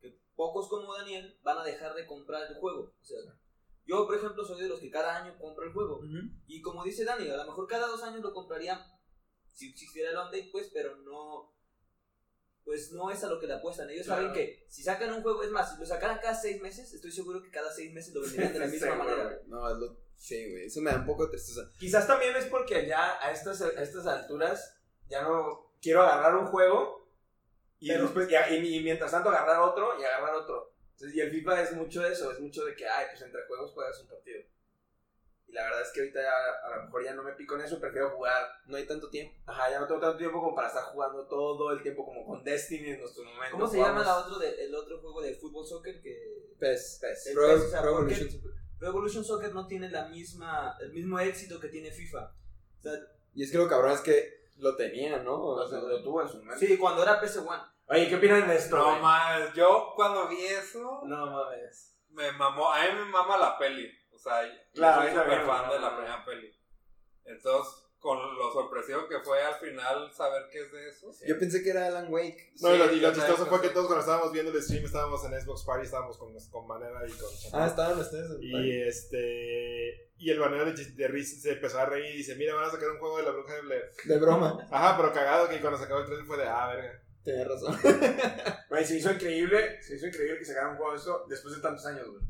que 0.00 0.18
pocos 0.34 0.68
como 0.68 0.94
Daniel 0.94 1.38
van 1.42 1.58
a 1.58 1.64
dejar 1.64 1.94
de 1.94 2.06
comprar 2.06 2.50
el 2.50 2.56
juego. 2.58 2.94
O 3.00 3.04
sea, 3.04 3.18
yo, 3.84 4.06
por 4.06 4.16
ejemplo, 4.16 4.44
soy 4.44 4.60
de 4.62 4.68
los 4.68 4.80
que 4.80 4.90
cada 4.90 5.22
año 5.22 5.38
compro 5.38 5.64
el 5.64 5.72
juego. 5.72 6.00
Y 6.46 6.60
como 6.60 6.82
dice 6.84 7.04
Dani, 7.04 7.28
a 7.30 7.36
lo 7.36 7.44
mejor 7.46 7.66
cada 7.66 7.86
dos 7.86 8.02
años 8.02 8.20
lo 8.20 8.32
compraría 8.32 8.84
si 9.46 9.70
existiera 9.70 10.10
el 10.10 10.16
update, 10.16 10.48
pues, 10.52 10.70
pero 10.72 10.96
no. 10.96 11.54
Pues 12.64 12.90
no 12.90 13.10
es 13.12 13.22
a 13.22 13.28
lo 13.28 13.38
que 13.38 13.46
le 13.46 13.54
apuestan. 13.54 13.88
Ellos 13.90 14.06
Claro. 14.06 14.22
saben 14.22 14.34
que 14.36 14.66
si 14.68 14.82
sacan 14.82 15.14
un 15.14 15.22
juego, 15.22 15.44
es 15.44 15.50
más, 15.52 15.72
si 15.72 15.78
lo 15.80 15.86
sacaran 15.86 16.18
cada 16.20 16.34
seis 16.34 16.60
meses, 16.60 16.92
estoy 16.92 17.12
seguro 17.12 17.40
que 17.40 17.50
cada 17.50 17.72
seis 17.72 17.92
meses 17.92 18.12
lo 18.12 18.22
venderían 18.22 18.52
de 18.52 18.58
la 18.58 18.66
misma 18.66 18.90
Sí, 18.92 18.98
manera. 18.98 19.40
No, 19.46 19.70
es 19.70 19.76
lo. 19.78 19.96
Sí, 20.16 20.50
güey. 20.50 20.64
Eso 20.66 20.80
me 20.80 20.90
da 20.90 20.98
un 20.98 21.06
poco 21.06 21.24
de 21.26 21.30
tristeza. 21.30 21.60
Quizás 21.78 22.06
también 22.08 22.34
es 22.34 22.46
porque 22.46 22.84
ya 22.88 23.24
a 23.24 23.30
estas, 23.30 23.60
a 23.62 23.68
estas 23.82 24.04
alturas 24.06 24.74
ya 25.08 25.22
no 25.22 25.65
quiero 25.86 26.02
agarrar 26.02 26.34
un 26.36 26.46
juego 26.46 27.08
y, 27.78 27.88
Pero- 27.88 28.02
después, 28.04 28.28
y, 28.30 28.54
y- 28.54 28.76
y 28.78 28.82
mientras 28.82 29.10
tanto 29.12 29.28
agarrar 29.30 29.60
otro 29.60 29.98
y 30.00 30.04
agarrar 30.04 30.34
otro. 30.34 30.72
Entonces, 30.92 31.14
y 31.16 31.20
el 31.20 31.30
FIFA 31.30 31.62
es 31.62 31.72
mucho 31.74 32.02
de 32.02 32.12
eso, 32.12 32.32
es 32.32 32.40
mucho 32.40 32.64
de 32.64 32.74
que, 32.74 32.86
ay, 32.88 33.06
pues 33.10 33.22
entre 33.22 33.46
juegos 33.46 33.72
juegas 33.72 34.00
un 34.00 34.08
partido. 34.08 34.40
Y 35.48 35.52
la 35.52 35.62
verdad 35.64 35.82
es 35.82 35.92
que 35.92 36.00
ahorita 36.00 36.20
ya, 36.22 36.32
a 36.66 36.76
lo 36.78 36.82
mejor 36.86 37.04
ya 37.04 37.14
no 37.14 37.22
me 37.22 37.32
pico 37.34 37.54
en 37.54 37.60
eso, 37.60 37.78
prefiero 37.80 38.10
jugar. 38.16 38.42
No 38.66 38.76
hay 38.76 38.86
tanto 38.86 39.08
tiempo. 39.10 39.32
Ajá, 39.46 39.70
ya 39.70 39.78
no 39.78 39.86
tengo 39.86 40.00
tanto 40.00 40.16
tiempo 40.18 40.40
como 40.40 40.54
para 40.56 40.68
estar 40.68 40.82
jugando 40.84 41.24
todo 41.28 41.70
el 41.70 41.82
tiempo 41.82 42.04
como 42.04 42.26
con 42.26 42.42
Destiny 42.42 42.90
en 42.90 43.00
nuestro 43.00 43.22
momento. 43.24 43.52
¿Cómo 43.52 43.66
se 43.68 43.76
jugamos- 43.76 44.02
llama 44.04 44.18
la 44.18 44.24
otro 44.26 44.38
de- 44.40 44.64
el 44.64 44.74
otro 44.74 44.98
juego 45.00 45.20
de 45.22 45.34
fútbol 45.36 45.64
soccer 45.66 46.00
que 46.02 46.54
PES. 46.58 46.98
PES. 47.00 47.26
El 47.28 47.34
Pro, 47.34 47.46
PES, 47.46 47.60
o 47.62 47.68
sea, 47.68 47.82
Pro. 47.82 47.90
Evolution. 47.90 48.28
Pro 48.78 48.88
Evolution 48.88 49.24
Soccer 49.24 49.54
no 49.54 49.66
tiene 49.66 49.88
la 49.90 50.08
misma 50.08 50.76
el 50.80 50.92
mismo 50.92 51.18
éxito 51.20 51.60
que 51.60 51.68
tiene 51.68 51.90
FIFA? 51.92 52.32
O 52.80 52.82
sea, 52.82 52.92
Y 53.34 53.42
es 53.44 53.50
que 53.52 53.58
lo 53.58 53.68
cabrón 53.68 53.92
es 53.92 54.00
que 54.00 54.45
lo 54.58 54.74
tenía, 54.76 55.18
¿no? 55.18 55.34
O 55.34 55.56
Lo, 55.58 55.68
sea, 55.68 55.78
lo 55.80 56.02
tuvo 56.02 56.22
en 56.22 56.28
su 56.28 56.38
momento. 56.38 56.58
sí, 56.58 56.76
cuando 56.78 57.02
era 57.02 57.20
PS1. 57.20 57.72
Oye, 57.88 58.08
¿qué 58.08 58.16
opinan 58.16 58.48
de 58.48 58.56
esto? 58.56 58.76
No 58.76 58.84
güey? 58.90 59.00
mames, 59.00 59.52
yo 59.54 59.92
cuando 59.94 60.26
vi 60.28 60.44
eso, 60.44 61.02
No 61.04 61.26
mames. 61.26 61.96
me 62.10 62.32
mamó, 62.32 62.72
a 62.72 62.80
mí 62.82 62.88
me 62.94 63.04
mama 63.06 63.36
la 63.36 63.56
peli. 63.58 63.90
O 64.12 64.18
sea, 64.18 64.42
yo 64.46 64.52
Claro, 64.74 65.02
soy 65.02 65.10
ahorita 65.10 65.22
súper 65.24 65.46
fan 65.46 65.66
no, 65.66 65.72
de 65.74 65.78
la 65.80 65.90
no. 65.90 65.96
primera 65.96 66.24
peli. 66.24 66.52
Entonces, 67.24 67.85
con 68.06 68.38
lo 68.38 68.52
sorpresivo 68.52 69.08
que 69.08 69.18
fue 69.18 69.42
al 69.42 69.56
final 69.56 70.12
saber 70.14 70.44
qué 70.52 70.60
es 70.60 70.70
de 70.70 70.88
eso. 70.88 71.10
Yo 71.26 71.36
pensé 71.40 71.60
que 71.60 71.70
era 71.70 71.88
Alan 71.88 72.06
Wake. 72.08 72.52
No, 72.60 72.72
y 72.72 72.78
lo, 72.78 72.92
y 72.92 73.00
chistoso 73.12 73.46
fue 73.46 73.60
que 73.60 73.70
todos 73.70 73.86
cuando 73.86 74.02
estábamos 74.02 74.30
viendo 74.30 74.52
el 74.52 74.62
stream 74.62 74.84
estábamos 74.84 75.24
en 75.24 75.40
Xbox 75.40 75.64
Party, 75.64 75.86
estábamos 75.86 76.16
con, 76.16 76.32
con 76.32 76.68
Manera 76.68 77.00
y 77.04 77.10
con 77.10 77.28
Chacal. 77.36 77.60
Ah, 77.60 77.66
estaban 77.66 77.98
ustedes. 77.98 78.30
en 78.30 78.42
Y 78.42 78.80
este. 78.82 80.12
Y 80.18 80.30
el 80.30 80.38
banero 80.38 80.66
de, 80.66 80.72
de 80.72 81.08
Riz 81.08 81.42
se 81.42 81.54
empezó 81.54 81.80
a 81.80 81.86
reír 81.86 82.14
y 82.14 82.18
dice: 82.18 82.36
Mira, 82.36 82.54
van 82.54 82.66
a 82.66 82.70
sacar 82.70 82.90
un 82.90 83.00
juego 83.00 83.16
de 83.18 83.24
la 83.24 83.32
bruja 83.32 83.54
de 83.54 83.62
Blair. 83.62 83.90
De 84.04 84.18
broma. 84.20 84.68
Ajá, 84.70 84.96
pero 84.96 85.12
cagado 85.12 85.48
que 85.48 85.60
cuando 85.60 85.76
se 85.76 85.86
acabó 85.86 85.98
el 86.02 86.06
trailer 86.06 86.26
fue 86.26 86.36
de: 86.36 86.44
Ah, 86.44 86.68
verga. 86.68 87.02
Tenía 87.24 87.44
razón. 87.44 87.76
Güey, 88.68 88.84
se 88.84 88.98
hizo 88.98 89.10
increíble, 89.10 89.82
se 89.82 89.96
hizo 89.96 90.06
increíble 90.06 90.38
que 90.38 90.44
sacaran 90.44 90.72
un 90.72 90.76
juego 90.76 90.92
de 90.92 90.98
eso 90.98 91.26
después 91.28 91.56
de 91.56 91.60
tantos 91.60 91.84
años, 91.86 92.08
güey. 92.08 92.22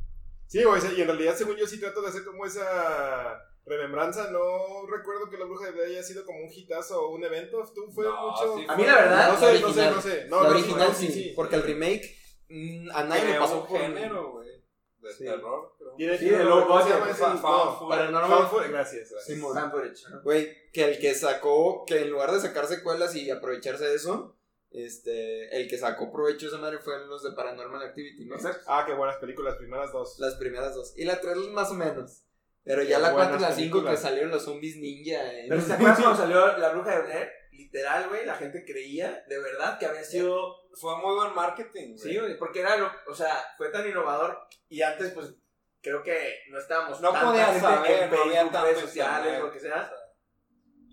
Sí, 0.46 0.64
güey, 0.64 0.80
y 0.96 1.02
en 1.02 1.06
realidad, 1.08 1.34
según 1.36 1.56
yo, 1.56 1.66
sí 1.66 1.78
trato 1.78 2.00
de 2.00 2.08
hacer 2.08 2.24
como 2.24 2.46
esa 2.46 3.42
remembranza. 3.66 4.30
No 4.30 4.86
recuerdo 4.86 5.28
que 5.28 5.36
la 5.38 5.44
bruja 5.44 5.66
de 5.66 5.72
Blair 5.72 5.88
haya 5.90 6.02
sido 6.02 6.24
como 6.24 6.38
un 6.40 6.50
hitazo 6.52 7.00
o 7.06 7.10
un 7.14 7.24
evento. 7.24 7.62
Tú 7.74 7.90
fue 7.92 8.04
No, 8.06 8.30
mucho. 8.30 8.56
sí 8.58 8.66
A 8.68 8.76
mí 8.76 8.84
la 8.84 8.94
verdad, 8.94 9.32
No 9.32 9.38
sé, 9.38 9.46
La 9.46 9.52
no 9.52 9.58
sé, 9.58 9.64
original. 9.64 9.94
no 9.94 10.02
sé. 10.02 10.24
No, 10.28 10.42
la 10.42 10.48
no, 10.48 10.54
original 10.54 10.88
no, 10.88 10.94
sí, 10.94 11.32
porque 11.36 11.56
el 11.56 11.62
remake 11.62 12.16
mm, 12.48 12.90
a 12.92 13.04
nadie 13.04 13.24
le 13.32 13.38
pasó 13.38 13.60
un 13.62 13.66
por 13.66 13.78
género, 13.80 14.32
güey. 14.32 14.46
De 14.98 15.12
Sí. 15.12 15.24
terror. 15.24 15.76
Tiene 15.96 16.18
Sí, 16.18 16.30
un- 16.30 16.44
low 16.44 16.66
¿cómo 16.66 16.82
se 16.82 16.92
budget. 16.98 17.40
Paranormal 17.88 18.70
Gracias. 18.70 19.12
Sí. 19.24 19.40
Güey, 20.24 20.70
que 20.72 20.84
el 20.84 20.98
que 20.98 21.14
sacó, 21.14 21.84
que 21.86 22.02
en 22.02 22.10
lugar 22.10 22.32
de 22.32 22.40
sacar 22.40 22.66
secuelas 22.66 23.14
y 23.14 23.30
aprovecharse 23.30 23.84
de 23.84 23.94
eso, 23.94 24.36
este, 24.70 25.56
el 25.56 25.68
que 25.68 25.78
sacó 25.78 26.12
provecho 26.12 26.46
de 26.46 26.52
esa 26.52 26.58
madre 26.60 26.78
fue 26.78 27.06
los 27.06 27.22
de 27.22 27.32
Paranormal 27.32 27.82
Activity, 27.82 28.24
¿no? 28.26 28.34
Exacto. 28.34 28.64
Ah, 28.66 28.84
qué 28.86 28.94
buenas 28.94 29.16
películas, 29.16 29.52
las 29.54 29.58
primeras 29.58 29.92
dos. 29.92 30.18
Las 30.18 30.34
primeras 30.34 30.74
dos. 30.74 30.92
Y 30.96 31.04
la 31.04 31.20
tres 31.20 31.36
más 31.52 31.70
o 31.70 31.74
menos. 31.74 32.22
Pero 32.66 32.82
ya 32.82 32.98
la 32.98 33.12
4 33.12 33.36
y 33.36 33.40
la 33.40 33.52
5 33.52 33.84
que 33.84 33.96
salieron 33.96 34.32
los 34.32 34.44
zombies 34.44 34.76
ninja. 34.76 35.24
¿eh? 35.32 35.46
Pero 35.48 35.64
¿te 35.64 35.72
acuerdas 35.72 35.98
cuando 36.02 36.16
salió 36.16 36.58
La 36.58 36.70
Bruja 36.70 36.96
de 36.96 37.02
Blair? 37.02 37.32
Literal, 37.52 38.08
güey, 38.08 38.26
la 38.26 38.34
gente 38.34 38.64
creía 38.64 39.24
de 39.28 39.38
verdad 39.38 39.78
que 39.78 39.86
había 39.86 40.02
sido... 40.02 40.68
Fue 40.72 40.94
muy 40.98 41.14
buen 41.14 41.32
marketing, 41.32 41.96
güey. 41.96 41.98
Sí, 41.98 42.18
güey, 42.18 42.36
porque 42.36 42.60
era, 42.60 42.76
lo, 42.76 42.90
o 43.08 43.14
sea, 43.14 43.32
fue 43.56 43.70
tan 43.70 43.88
innovador 43.88 44.36
y 44.68 44.82
antes, 44.82 45.12
pues, 45.12 45.32
creo 45.80 46.02
que 46.02 46.40
no 46.50 46.58
estábamos 46.58 47.00
No 47.00 47.12
podías 47.14 47.58
saber, 47.60 48.02
en 48.02 48.10
no 48.10 48.16
Facebook, 48.16 48.36
había 48.36 48.62
redes 48.64 48.80
sociales, 48.80 49.40
lo 49.40 49.52
que 49.52 49.60
sea, 49.60 49.90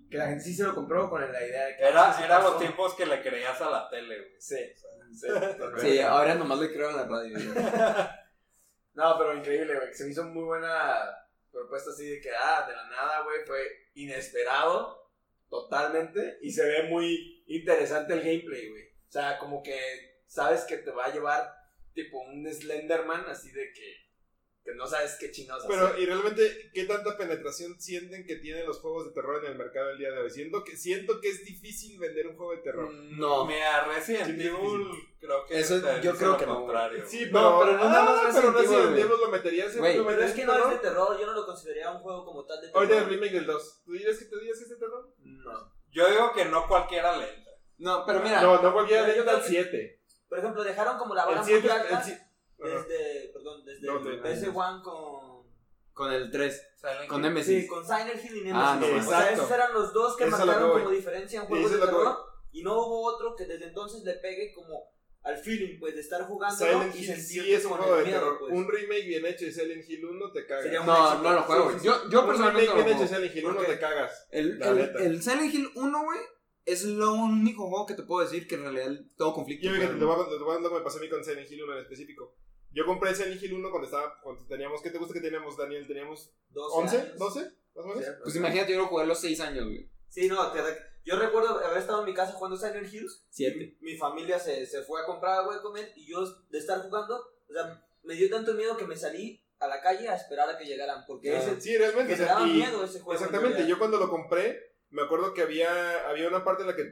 que 0.09 0.17
la 0.17 0.27
gente 0.27 0.43
sí 0.43 0.53
se 0.53 0.63
lo 0.63 0.75
compró 0.75 1.09
con 1.09 1.19
la 1.19 1.43
idea 1.43 1.65
de 1.65 1.75
que... 1.75 1.83
Era, 1.83 2.15
era 2.23 2.39
los 2.39 2.59
tiempos 2.59 2.93
que 2.93 3.07
le 3.07 3.19
creías 3.21 3.59
a 3.59 3.69
la 3.71 3.89
tele, 3.89 4.15
güey. 4.15 4.35
Sí, 4.39 4.57
sí, 5.11 5.27
Sí, 5.81 5.99
ahora 5.99 6.35
nomás 6.35 6.59
le 6.59 6.71
creo 6.71 6.91
en 6.91 6.97
la 6.97 7.07
radio. 7.07 7.33
güey. 7.33 7.65
No, 8.93 9.17
pero 9.17 9.35
increíble, 9.35 9.75
güey. 9.75 9.91
Se 9.91 10.03
me 10.05 10.11
hizo 10.11 10.23
muy 10.25 10.43
buena 10.43 11.22
propuesta 11.53 11.91
así 11.91 12.05
de 12.05 12.19
que, 12.19 12.31
ah, 12.31 12.65
de 12.67 12.75
la 12.75 12.89
nada, 12.89 13.23
güey, 13.23 13.45
fue 13.45 13.61
inesperado 13.93 15.09
totalmente 15.49 16.39
y 16.41 16.51
se 16.51 16.65
ve 16.65 16.83
muy 16.89 17.43
interesante 17.47 18.13
el 18.13 18.21
gameplay, 18.21 18.69
güey. 18.69 18.83
O 19.07 19.11
sea, 19.11 19.37
como 19.37 19.61
que 19.61 19.77
sabes 20.25 20.63
que 20.63 20.77
te 20.77 20.91
va 20.91 21.05
a 21.05 21.13
llevar 21.13 21.53
tipo 21.93 22.19
un 22.19 22.51
Slenderman 22.51 23.25
así 23.27 23.51
de 23.51 23.71
que, 23.71 23.95
que 24.63 24.73
no 24.73 24.87
sabes 24.87 25.15
qué 25.19 25.29
chingados 25.29 25.65
Pero, 25.67 25.87
hacer. 25.87 25.99
y 25.99 26.05
realmente, 26.07 26.71
¿qué 26.73 26.85
tanta 26.85 27.15
penetración 27.15 27.79
sienten 27.79 28.25
que 28.25 28.37
tienen 28.37 28.65
los 28.65 28.79
juegos 28.79 29.07
de 29.07 29.13
terror 29.13 29.45
en 29.45 29.51
el 29.51 29.57
mercado 29.57 29.91
el 29.91 29.99
día 29.99 30.11
de 30.11 30.19
hoy? 30.19 30.29
Siento 30.31 30.63
que, 30.63 30.75
siento 30.75 31.21
que 31.21 31.29
es 31.29 31.45
difícil 31.45 31.99
vender 31.99 32.27
un 32.27 32.35
juego 32.35 32.55
de 32.55 32.63
terror. 32.63 32.91
No. 32.91 33.45
Mira, 33.45 33.85
Resident 33.85 34.39
Evil 34.41 34.87
creo 35.33 35.45
que 35.47 35.59
Eso 35.59 35.81
te 35.81 36.01
yo 36.01 36.15
creo 36.15 36.31
lo 36.31 36.37
que 36.37 36.45
no, 36.45 36.55
contrario. 36.55 37.03
Sí, 37.05 37.25
No, 37.31 37.59
pero, 37.59 37.59
pero 37.59 37.77
no 37.77 37.89
nada 37.89 38.03
más 38.03 38.19
ah, 38.19 38.23
Resident 38.27 38.45
pero 38.55 38.59
Resident 38.59 38.97
Evil, 38.97 39.19
lo 39.19 39.29
meterías 39.29 39.75
en 39.75 39.81
Pero 39.81 40.21
es 40.21 40.33
que 40.33 40.45
no 40.45 40.53
es 40.53 40.69
de 40.69 40.77
terror, 40.77 41.19
yo 41.19 41.25
no 41.25 41.33
lo 41.33 41.45
consideraría 41.45 41.91
un 41.91 41.99
juego 41.99 42.25
como 42.25 42.45
tal 42.45 42.61
de 42.61 42.67
terror. 42.67 42.83
Ahorita 42.83 42.97
el 42.99 43.09
remake 43.09 43.31
del 43.33 43.45
2. 43.45 43.81
¿Tú 43.85 43.91
dirías 43.93 44.17
que, 44.17 44.25
tú 44.25 44.37
dirías 44.39 44.57
que 44.57 44.63
es 44.63 44.69
de 44.69 44.75
terror? 44.77 45.13
No. 45.19 45.73
Yo 45.91 46.09
digo 46.09 46.31
que 46.33 46.45
no 46.45 46.67
cualquiera 46.67 47.17
le 47.17 47.33
entra. 47.33 47.53
No, 47.77 48.05
pero 48.05 48.19
mira. 48.21 48.41
No, 48.41 48.61
no 48.61 48.73
cualquiera 48.73 49.07
le 49.07 49.17
entra 49.17 49.33
al 49.35 49.41
que- 49.41 49.47
7. 49.49 49.99
Por 50.29 50.39
ejemplo, 50.39 50.63
dejaron 50.63 50.97
como 50.97 51.13
la 51.13 51.23
El 51.25 51.35
muy 51.35 51.45
7 51.45 51.71
alta 51.71 52.03
desde, 52.57 53.29
perdón, 53.33 53.65
desde 53.65 53.87
No, 53.87 53.97
el 53.97 54.21
te- 54.21 54.29
PS1 54.29 54.81
con... 54.81 55.43
Con 55.93 56.11
el 56.11 56.31
3. 56.31 56.69
Salen 56.77 57.07
Con 57.07 57.21
Nemesis. 57.21 57.63
Sí, 57.63 57.67
con 57.67 57.85
Silent 57.85 58.23
Hill 58.23 58.37
y 58.37 58.41
Nemesis. 58.41 58.53
Ah, 58.55 58.77
no, 58.79 58.87
o 58.87 59.01
sea, 59.01 59.31
esos 59.31 59.51
eran 59.51 59.73
los 59.73 59.93
dos 59.93 60.15
que 60.17 60.23
Eso 60.25 60.37
marcaron 60.37 60.71
como 60.71 60.89
diferencia 60.89 61.41
en 61.41 61.45
juegos 61.45 61.71
de 61.71 61.77
terror. 61.77 62.17
Y 62.51 62.63
no 62.63 62.73
hubo 62.73 63.05
otro 63.05 63.35
que 63.35 63.45
desde 63.45 63.65
entonces 63.65 64.03
le 64.03 64.13
pegue 64.15 64.53
como 64.53 64.91
al 65.23 65.37
feeling, 65.37 65.79
pues, 65.79 65.95
de 65.95 66.01
estar 66.01 66.21
jugando 66.23 66.57
Silent 66.57 66.95
y 66.95 66.99
Hill 66.99 67.05
sentirte 67.05 67.27
sí 67.45 67.53
es 67.53 67.65
un 67.65 67.71
juego 67.71 67.95
de 67.97 68.03
miedo, 68.03 68.19
terror. 68.19 68.39
pues. 68.39 68.53
Un 68.53 68.67
remake 68.67 69.07
bien 69.07 69.25
hecho 69.25 69.45
de 69.45 69.51
Silent 69.51 69.89
Hill 69.89 70.05
1 70.05 70.31
te 70.31 70.45
cagas. 70.45 70.63
Sería 70.63 70.83
No, 70.83 71.21
no 71.23 71.33
lo 71.33 71.41
juego. 71.43 71.71
Sí, 71.71 71.79
sí, 71.79 71.85
Yo, 71.85 72.09
yo 72.09 72.21
un 72.21 72.27
personalmente 72.27 72.71
remake 72.71 72.79
no 72.79 72.85
bien 72.85 72.87
hecho 72.97 73.03
de 73.03 73.07
juego. 73.07 73.15
Silent 73.15 73.35
Hill 73.37 73.45
1 73.45 73.55
¿Por 73.55 73.65
qué? 73.65 73.71
te 73.73 73.79
cagas. 73.79 74.27
El, 74.31 74.61
el, 74.61 74.79
el 74.97 75.23
Silent 75.23 75.53
Hill 75.53 75.69
1, 75.75 76.03
güey, 76.03 76.19
es 76.65 76.83
lo 76.85 77.13
único 77.13 77.67
juego 77.69 77.85
que 77.85 77.93
te 77.93 78.03
puedo 78.03 78.23
decir 78.25 78.47
que 78.47 78.55
en 78.55 78.63
realidad 78.63 79.05
todo 79.17 79.33
conflicto. 79.33 79.67
Yo 79.67 79.73
fíjate, 79.73 79.95
te 79.97 80.05
voy 80.05 80.13
a 80.13 80.29
te 80.29 80.37
voy 80.37 80.51
a 80.51 80.53
contar 80.55 80.61
lo 80.61 80.69
que 80.69 80.75
me 80.75 80.81
pasó 80.81 80.97
a 80.97 81.01
mí 81.01 81.09
con 81.09 81.23
Silent 81.23 81.49
Hill 81.51 81.63
1 81.63 81.73
en 81.73 81.79
específico. 81.79 82.35
Yo 82.71 82.85
compré 82.85 83.13
Silent 83.15 83.41
Hill 83.41 83.53
1 83.53 83.69
cuando 83.69 83.85
estaba, 83.85 84.19
cuando 84.21 84.45
teníamos, 84.47 84.81
¿qué 84.81 84.89
te 84.89 84.97
gusta 84.97 85.13
que 85.13 85.21
teníamos, 85.21 85.55
Daniel? 85.57 85.85
¿Teníamos 85.87 86.33
12 86.49 86.75
11? 86.79 86.97
años. 86.97 87.19
¿12? 87.19 87.53
¿Más 87.75 87.85
o 87.85 87.87
menos? 87.87 88.05
Pues 88.23 88.35
imagínate, 88.35 88.71
yo 88.73 88.79
lo 88.79 88.87
jugué 88.87 89.03
a 89.03 89.07
los 89.07 89.19
6 89.21 89.39
años, 89.41 89.65
güey. 89.65 89.89
Sí, 90.09 90.27
no, 90.27 90.51
te 90.51 90.59
yo 91.05 91.17
recuerdo 91.19 91.59
haber 91.63 91.77
estado 91.77 91.99
en 91.99 92.05
mi 92.05 92.13
casa 92.13 92.33
jugando 92.33 92.57
Silent 92.57 92.91
Hills. 92.93 93.25
Siete. 93.29 93.77
Mi, 93.81 93.91
mi 93.91 93.97
familia 93.97 94.39
se, 94.39 94.65
se 94.65 94.83
fue 94.83 95.01
a 95.01 95.05
comprar 95.05 95.39
algo 95.39 95.53
de 95.53 95.61
comer 95.61 95.91
y 95.95 96.05
yo 96.05 96.23
de 96.49 96.57
estar 96.59 96.81
jugando, 96.81 97.15
o 97.49 97.53
sea, 97.53 97.85
me 98.03 98.13
dio 98.15 98.29
tanto 98.29 98.53
miedo 98.53 98.77
que 98.77 98.85
me 98.85 98.95
salí 98.95 99.41
a 99.59 99.67
la 99.67 99.81
calle 99.81 100.09
a 100.09 100.15
esperar 100.15 100.49
a 100.49 100.57
que 100.57 100.65
llegaran. 100.65 101.05
Porque 101.07 101.35
Ah. 101.35 101.39
ese, 101.39 101.59
Sí, 101.61 101.77
realmente. 101.77 102.13
o 102.13 102.17
sea, 102.17 102.25
daba 102.27 102.47
y- 102.47 102.53
miedo 102.53 102.83
ese 102.83 102.99
juego. 102.99 103.19
en 103.19 103.25
Exactamente, 103.25 103.67
yo 103.67 103.77
cuando 103.77 103.97
lo 103.97 104.09
compré, 104.09 104.75
me 104.89 105.01
acuerdo 105.03 105.33
que 105.33 105.41
había, 105.41 106.07
había 106.09 106.27
una 106.27 106.43
parte 106.43 106.61
en 106.63 106.67
la 106.69 106.75
que, 106.75 106.83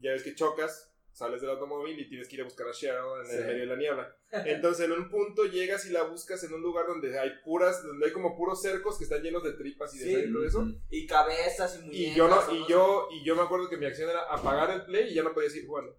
ya 0.00 0.12
ves 0.12 0.22
que 0.22 0.34
chocas, 0.34 0.87
sales 1.18 1.40
del 1.40 1.50
automóvil 1.50 1.98
y 1.98 2.08
tienes 2.08 2.28
que 2.28 2.36
ir 2.36 2.42
a 2.42 2.44
buscar 2.44 2.68
a 2.68 2.72
Cheryl 2.72 3.20
en 3.20 3.26
Sí. 3.26 3.36
el 3.36 3.44
medio 3.46 3.60
de 3.60 3.66
la 3.66 3.76
niebla. 3.76 4.16
Entonces 4.46 4.86
en 4.86 4.92
un 4.92 5.10
punto 5.10 5.44
llegas 5.44 5.84
y 5.86 5.90
la 5.90 6.04
buscas 6.04 6.42
en 6.44 6.52
un 6.54 6.62
lugar 6.62 6.86
donde 6.86 7.18
hay 7.18 7.30
puras, 7.44 7.82
donde 7.84 8.06
hay 8.06 8.12
como 8.12 8.36
puros 8.36 8.62
cercos 8.62 8.96
que 8.98 9.04
están 9.04 9.22
llenos 9.22 9.42
de 9.42 9.52
tripas 9.54 9.94
y 9.94 9.98
de 9.98 10.04
Sí. 10.04 10.12
sangre 10.12 10.28
y 10.28 10.32
todo 10.32 10.44
eso. 10.46 10.66
Y 10.90 11.06
cabezas 11.06 11.76
y 11.76 11.86
muñecas. 11.86 12.00
Y 12.00 12.14
yo 12.14 12.28
no, 12.28 12.54
y 12.54 12.66
yo, 12.68 13.08
y 13.10 13.24
yo 13.24 13.34
me 13.36 13.42
acuerdo 13.42 13.68
que 13.68 13.76
mi 13.76 13.86
acción 13.86 14.08
era 14.08 14.22
apagar 14.32 14.70
el 14.70 14.84
play 14.84 15.10
y 15.10 15.14
ya 15.14 15.22
no 15.24 15.34
podía 15.34 15.50
seguir 15.50 15.66
jugando. 15.66 15.96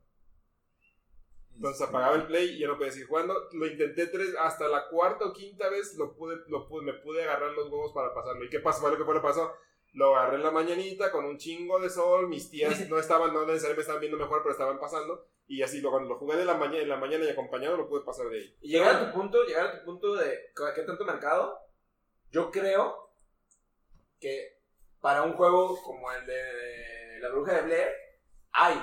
Entonces 1.55 1.85
apagaba 1.85 2.15
el 2.15 2.25
play 2.25 2.51
y 2.55 2.59
ya 2.59 2.67
no 2.67 2.77
podía 2.77 2.91
seguir 2.93 3.07
jugando. 3.07 3.35
Lo 3.51 3.67
intenté 3.67 4.07
tres, 4.07 4.33
hasta 4.39 4.69
la 4.69 4.87
cuarta 4.87 5.25
o 5.25 5.33
quinta 5.33 5.69
vez 5.69 5.95
lo 5.95 6.15
pude, 6.15 6.37
lo 6.47 6.65
pude, 6.69 6.85
me 6.85 6.93
pude 6.93 7.21
agarrar 7.23 7.51
los 7.51 7.65
huevos 7.69 7.91
para 7.93 8.13
pasarlo. 8.13 8.45
¿Y 8.45 8.49
qué 8.49 8.59
pasó? 8.61 8.79
Fue 8.79 8.91
lo 8.91 8.97
que 8.97 9.03
fue 9.03 9.13
lo 9.15 9.21
que 9.21 9.27
pasó. 9.27 9.51
Lo 9.93 10.15
agarré 10.15 10.37
en 10.37 10.43
la 10.43 10.51
mañanita 10.51 11.11
con 11.11 11.25
un 11.25 11.37
chingo 11.37 11.79
de 11.79 11.89
sol. 11.89 12.27
Mis 12.27 12.49
tías 12.49 12.79
no 12.89 12.99
estaban, 12.99 13.33
no 13.33 13.41
necesariamente 13.45 13.81
estaban 13.81 14.01
viendo 14.01 14.17
mejor, 14.17 14.41
pero 14.41 14.51
estaban 14.51 14.79
pasando. 14.79 15.27
Y 15.47 15.63
así, 15.63 15.81
lo, 15.81 15.89
cuando 15.89 16.09
lo 16.09 16.17
jugué 16.19 16.37
de 16.37 16.45
la 16.45 16.53
mañana, 16.53 16.83
en 16.83 16.89
la 16.89 16.97
mañana 16.97 17.25
y 17.25 17.29
acompañado, 17.29 17.75
lo 17.75 17.89
pude 17.89 18.01
pasar 18.05 18.27
de 18.29 18.37
ahí. 18.37 18.57
Y 18.61 18.69
llegar 18.69 18.95
a 18.95 19.05
tu 19.07 19.17
punto, 19.17 19.43
llegar 19.45 19.65
a 19.67 19.79
tu 19.79 19.85
punto 19.85 20.13
de 20.15 20.51
qué 20.75 20.83
tanto 20.83 21.05
mercado, 21.05 21.57
yo 22.31 22.51
creo 22.51 23.09
que 24.19 24.59
para 25.01 25.23
un 25.23 25.33
juego 25.33 25.81
como 25.81 26.11
el 26.11 26.25
de 26.25 27.19
La 27.21 27.29
Bruja 27.29 27.53
de 27.55 27.61
Blair 27.63 27.89
hay 28.51 28.75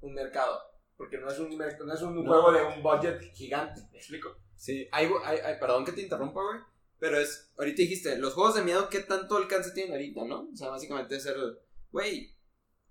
un 0.00 0.14
mercado. 0.14 0.60
Porque 0.96 1.18
no 1.18 1.28
es 1.28 1.38
un, 1.38 1.56
no 1.56 1.94
es 1.94 2.02
un 2.02 2.24
No. 2.24 2.28
juego 2.30 2.52
de 2.52 2.62
un 2.62 2.82
budget 2.82 3.20
gigante, 3.34 3.80
¿me 3.92 3.98
explico? 3.98 4.34
Sí, 4.56 4.88
hay, 4.90 5.08
hay, 5.24 5.38
hay- 5.38 5.58
perdón 5.60 5.84
que 5.84 5.92
te 5.92 6.00
interrumpa, 6.00 6.40
güey. 6.42 6.60
Pero 6.98 7.18
es, 7.18 7.52
ahorita 7.56 7.82
dijiste, 7.82 8.18
los 8.18 8.34
juegos 8.34 8.54
de 8.56 8.62
miedo, 8.62 8.88
¿qué 8.88 9.00
tanto 9.00 9.36
alcance 9.36 9.70
tienen 9.72 9.92
ahorita, 9.92 10.24
no? 10.24 10.48
O 10.52 10.56
sea, 10.56 10.68
básicamente 10.68 11.16
es 11.16 11.26
el, 11.26 11.58
güey, 11.90 12.34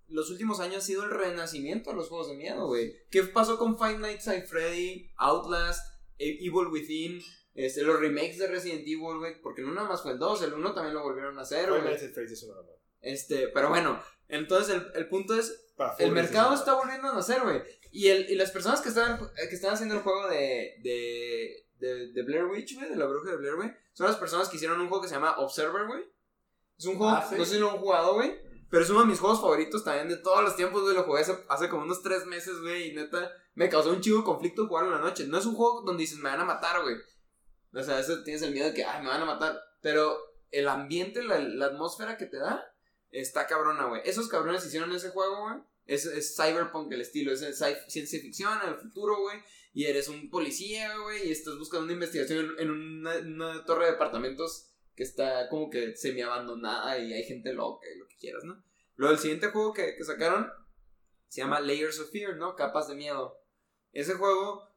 los 0.08 0.30
últimos 0.30 0.60
años 0.62 0.78
ha 0.78 0.86
sido 0.88 1.03
el 1.03 1.10
renacimiento 1.12 1.89
de 1.89 1.97
los 1.97 2.08
juegos 2.08 2.30
de 2.30 2.36
miedo, 2.38 2.68
güey. 2.68 2.93
¿Qué 3.12 3.24
pasó 3.24 3.58
con 3.58 3.78
Five 3.78 3.97
Nights 3.99 4.28
at 4.30 4.45
Freddy, 4.45 5.10
Outlast, 5.18 5.82
E- 6.18 6.38
Evil 6.39 6.68
Within, 6.72 7.22
este, 7.53 7.82
los 7.84 7.99
remakes 7.99 8.38
de 8.38 8.47
Resident 8.47 8.82
Evil, 8.84 9.18
güey? 9.20 9.41
Porque 9.41 9.62
no 9.62 9.74
nada 9.74 9.89
más 9.89 10.01
fue 10.01 10.14
el 10.14 10.20
2, 10.20 10.41
el 10.43 10.53
1 10.53 10.74
también 10.74 10.93
lo 10.95 11.03
volvieron 11.03 11.38
a 11.38 11.41
hacer, 11.41 11.66
Five 11.66 11.80
güey. 11.82 11.84
Nights 11.91 12.03
at 12.03 12.14
Freddy's 12.14 12.32
es 12.32 12.43
una. 12.43 12.55
Este, 13.01 13.49
pero 13.49 13.68
bueno, 13.70 14.01
entonces 14.30 14.76
el, 14.76 14.88
el 14.95 15.10
punto 15.10 15.38
es, 15.38 15.66
Para 15.78 15.96
el 16.00 16.12
mercado 16.12 16.54
está 16.56 16.74
volviendo 16.74 17.08
a 17.08 17.14
nacer, 17.14 17.42
güey. 17.44 17.62
Y, 17.92 18.08
el, 18.10 18.30
y 18.30 18.36
las 18.36 18.52
personas 18.52 18.82
que 18.82 18.90
están, 18.90 19.20
que 19.36 19.56
están 19.56 19.74
haciendo 19.74 19.96
el 19.96 20.02
juego 20.02 20.28
de, 20.28 20.76
de, 20.84 21.66
de, 21.78 22.12
de 22.12 22.24
Blair 22.24 22.46
Witch, 22.46 22.76
güey, 22.76 22.90
de 22.90 22.96
la 22.96 23.06
bruja 23.06 23.32
de 23.32 23.38
Blair, 23.38 23.56
güey, 23.56 23.72
son 23.94 24.08
las 24.08 24.18
personas 24.18 24.50
que 24.50 24.58
hicieron 24.58 24.82
un 24.82 24.88
juego 24.90 25.04
que 25.04 25.08
se 25.08 25.16
llama 25.16 25.38
Observer, 25.38 25.86
güey. 25.88 26.04
Es 26.78 26.86
un 26.86 26.98
juego, 26.98 27.14
Ah, 27.14 27.26
¿sí? 27.30 27.36
no 27.38 27.46
sé 27.46 27.54
si 27.56 27.60
lo 27.60 27.72
han 27.72 27.78
jugado, 27.78 28.16
güey, 28.16 28.36
pero 28.70 28.84
es 28.84 28.90
uno 28.90 29.00
de 29.02 29.06
mis 29.06 29.20
juegos 29.20 29.40
favoritos 29.40 29.84
también 29.84 30.10
de 30.10 30.18
todos 30.18 30.44
los 30.44 30.56
tiempos, 30.56 30.82
güey. 30.82 30.96
Lo 30.96 31.04
jugué 31.04 31.22
hace, 31.22 31.38
hace 31.48 31.70
como 31.70 31.84
unos 31.84 32.02
tres 32.04 32.26
meses, 32.26 32.60
güey, 32.60 32.90
y 32.90 32.96
neta, 32.96 33.32
me 33.56 33.70
causó 33.70 33.92
un 33.92 34.02
chivo 34.02 34.24
conflicto 34.24 34.68
jugarlo 34.68 34.96
en 34.96 35.02
la 35.02 35.08
noche. 35.08 35.26
No 35.28 35.38
es 35.38 35.46
un 35.46 35.56
juego 35.56 35.82
donde 35.84 36.02
dices, 36.02 36.18
me 36.18 36.30
van 36.30 36.42
a 36.42 36.46
matar, 36.46 36.82
güey. 36.82 36.96
O 37.74 37.84
sea, 37.84 38.00
eso 38.00 38.24
tienes 38.24 38.42
el 38.42 38.52
miedo 38.52 38.68
de 38.68 38.74
que, 38.74 38.84
ay, 38.84 39.02
me 39.04 39.10
van 39.10 39.22
a 39.22 39.26
matar. 39.26 39.60
Pero 39.82 40.18
el 40.52 40.68
ambiente, 40.68 41.24
la, 41.24 41.40
la 41.40 41.68
atmósfera 41.68 42.18
que 42.18 42.26
te 42.26 42.38
da, 42.38 42.64
está 43.12 43.47
cabrona, 43.47 43.86
güey. 43.86 44.01
Esos 44.05 44.28
cabrones 44.28 44.66
hicieron 44.66 44.91
ese 44.93 45.10
juego, 45.10 45.43
güey. 45.43 45.55
Es, 45.86 46.05
es 46.05 46.36
cyberpunk 46.36 46.91
el 46.91 47.01
estilo, 47.01 47.32
es 47.32 47.39
ciencia 47.88 48.20
ficción 48.20 48.60
el 48.68 48.76
futuro, 48.76 49.20
güey. 49.22 49.39
Y 49.74 49.86
eres 49.86 50.08
un 50.08 50.30
policía, 50.30 50.97
güey, 50.97 51.28
y 51.28 51.32
estás 51.32 51.58
buscando 51.58 51.86
una 51.86 51.93
investigación 51.93 52.55
en 52.58 52.72
una, 52.72 53.16
una 53.18 53.66
torre 53.66 53.86
de 53.86 53.91
departamentos 53.91 54.72
que 54.95 55.03
está 55.03 55.47
como 55.49 55.70
que 55.70 55.95
semi 55.95 56.22
abandonada 56.22 56.97
y 56.97 57.14
hay 57.14 57.24
gente 57.24 57.53
loca 57.53 57.88
y 57.93 57.99
lo 57.99 58.08
que 58.08 58.18
quieras, 58.18 58.43
¿no? 58.43 58.64
Luego 58.95 59.14
el 59.14 59.20
siguiente 59.20 59.49
juego 59.49 59.72
que, 59.74 59.95
que 59.95 60.03
sacaron 60.03 60.51
se 61.28 61.41
llama 61.41 61.60
Layers 61.60 61.99
of 61.99 62.10
Fear, 62.10 62.38
¿no? 62.38 62.55
Capas 62.55 62.88
de 62.88 62.95
miedo. 62.95 63.39
Ese 63.91 64.16
juego 64.16 64.68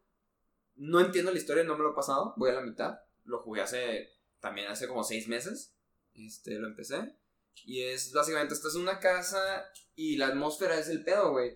no 0.76 1.01
entiendo 1.01 1.33
la 1.33 1.39
historia, 1.39 1.64
no 1.64 1.76
me 1.76 1.83
lo 1.83 1.93
he 1.93 1.95
pasado, 1.95 2.35
voy 2.37 2.51
a 2.51 2.55
la 2.55 2.61
mitad. 2.61 3.01
Lo 3.24 3.39
jugué 3.41 3.62
hace 3.62 4.11
también 4.41 4.68
hace 4.68 4.89
como 4.89 5.05
seis 5.05 5.28
meses. 5.28 5.74
Este, 6.14 6.59
lo 6.59 6.68
empecé. 6.68 7.16
Y 7.65 7.85
es 7.85 8.13
básicamente, 8.13 8.55
estás 8.55 8.75
en 8.75 8.83
una 8.83 8.99
casa 8.99 9.65
y 9.95 10.17
la 10.17 10.29
atmósfera 10.29 10.79
es 10.79 10.89
el 10.89 11.05
pedo, 11.05 11.33
güey. 11.33 11.55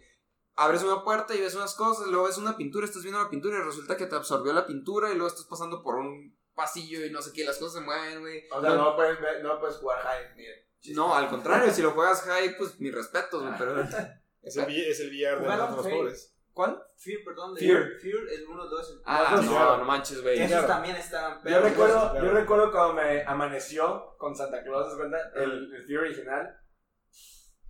Abres 0.56 0.82
una 0.82 1.02
puerta 1.02 1.34
y 1.34 1.40
ves 1.40 1.54
unas 1.54 1.74
cosas, 1.74 2.06
luego 2.06 2.26
ves 2.26 2.38
una 2.38 2.56
pintura, 2.56 2.86
estás 2.86 3.02
viendo 3.02 3.20
la 3.22 3.30
pintura 3.30 3.58
y 3.58 3.62
resulta 3.62 3.96
que 3.96 4.06
te 4.06 4.14
absorbió 4.14 4.52
la 4.52 4.66
pintura 4.66 5.10
y 5.10 5.14
luego 5.14 5.28
estás 5.28 5.46
pasando 5.46 5.82
por 5.82 5.96
un 5.96 6.38
pasillo 6.54 7.04
y 7.04 7.10
no 7.10 7.20
sé 7.22 7.32
qué, 7.32 7.44
las 7.44 7.58
cosas 7.58 7.74
se 7.74 7.80
mueven, 7.80 8.20
güey. 8.20 8.44
O 8.52 8.60
sea, 8.60 8.70
no, 8.74 8.94
puedes, 8.94 9.20
ver- 9.20 9.42
no 9.42 9.58
puedes 9.58 9.76
jugar 9.76 10.00
high 10.02 10.34
chiste. 10.80 10.94
No, 10.94 11.14
al 11.14 11.28
contrario, 11.28 11.72
si 11.72 11.82
lo 11.82 11.90
juegas 11.92 12.22
high, 12.22 12.56
pues 12.56 12.78
mis 12.78 12.94
respetos, 12.94 13.42
güey, 13.42 13.54
pero... 13.58 13.82
Es 14.42 14.56
el, 14.58 14.70
es 14.70 15.00
el 15.00 15.08
VR 15.08 15.40
de 15.40 15.56
los 15.56 15.86
pobres. 15.96 16.33
¿Cuál? 16.54 16.80
Fear, 16.96 17.18
perdón. 17.24 17.54
de- 17.54 17.60
Fear. 17.60 17.82
Fear, 18.00 18.28
el 18.30 18.46
1, 18.48 18.66
2. 18.66 18.90
el- 18.90 19.02
Ah, 19.04 19.40
no, 19.44 19.50
claro. 19.50 19.76
no 19.78 19.84
manches, 19.84 20.22
güey. 20.22 20.36
Esos 20.38 20.50
claro. 20.52 20.66
también 20.68 20.96
estaban 20.96 21.40
Yo 21.44 21.60
recuerdo, 21.60 22.10
claro. 22.12 22.24
yo 22.26 22.32
recuerdo 22.32 22.70
cuando 22.70 22.94
me 22.94 23.22
amaneció 23.24 24.14
con 24.18 24.36
Santa 24.36 24.62
Claus, 24.62 24.84
¿te 24.84 24.88
das 24.90 24.98
cuenta? 24.98 25.18
El, 25.34 25.74
el 25.74 25.84
Fear 25.84 26.00
original. 26.02 26.56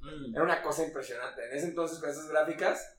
Mm. 0.00 0.34
Era 0.34 0.44
una 0.44 0.62
cosa 0.62 0.84
impresionante. 0.84 1.46
En 1.50 1.56
ese 1.56 1.66
entonces, 1.68 1.98
con 1.98 2.10
esas 2.10 2.28
gráficas, 2.28 2.98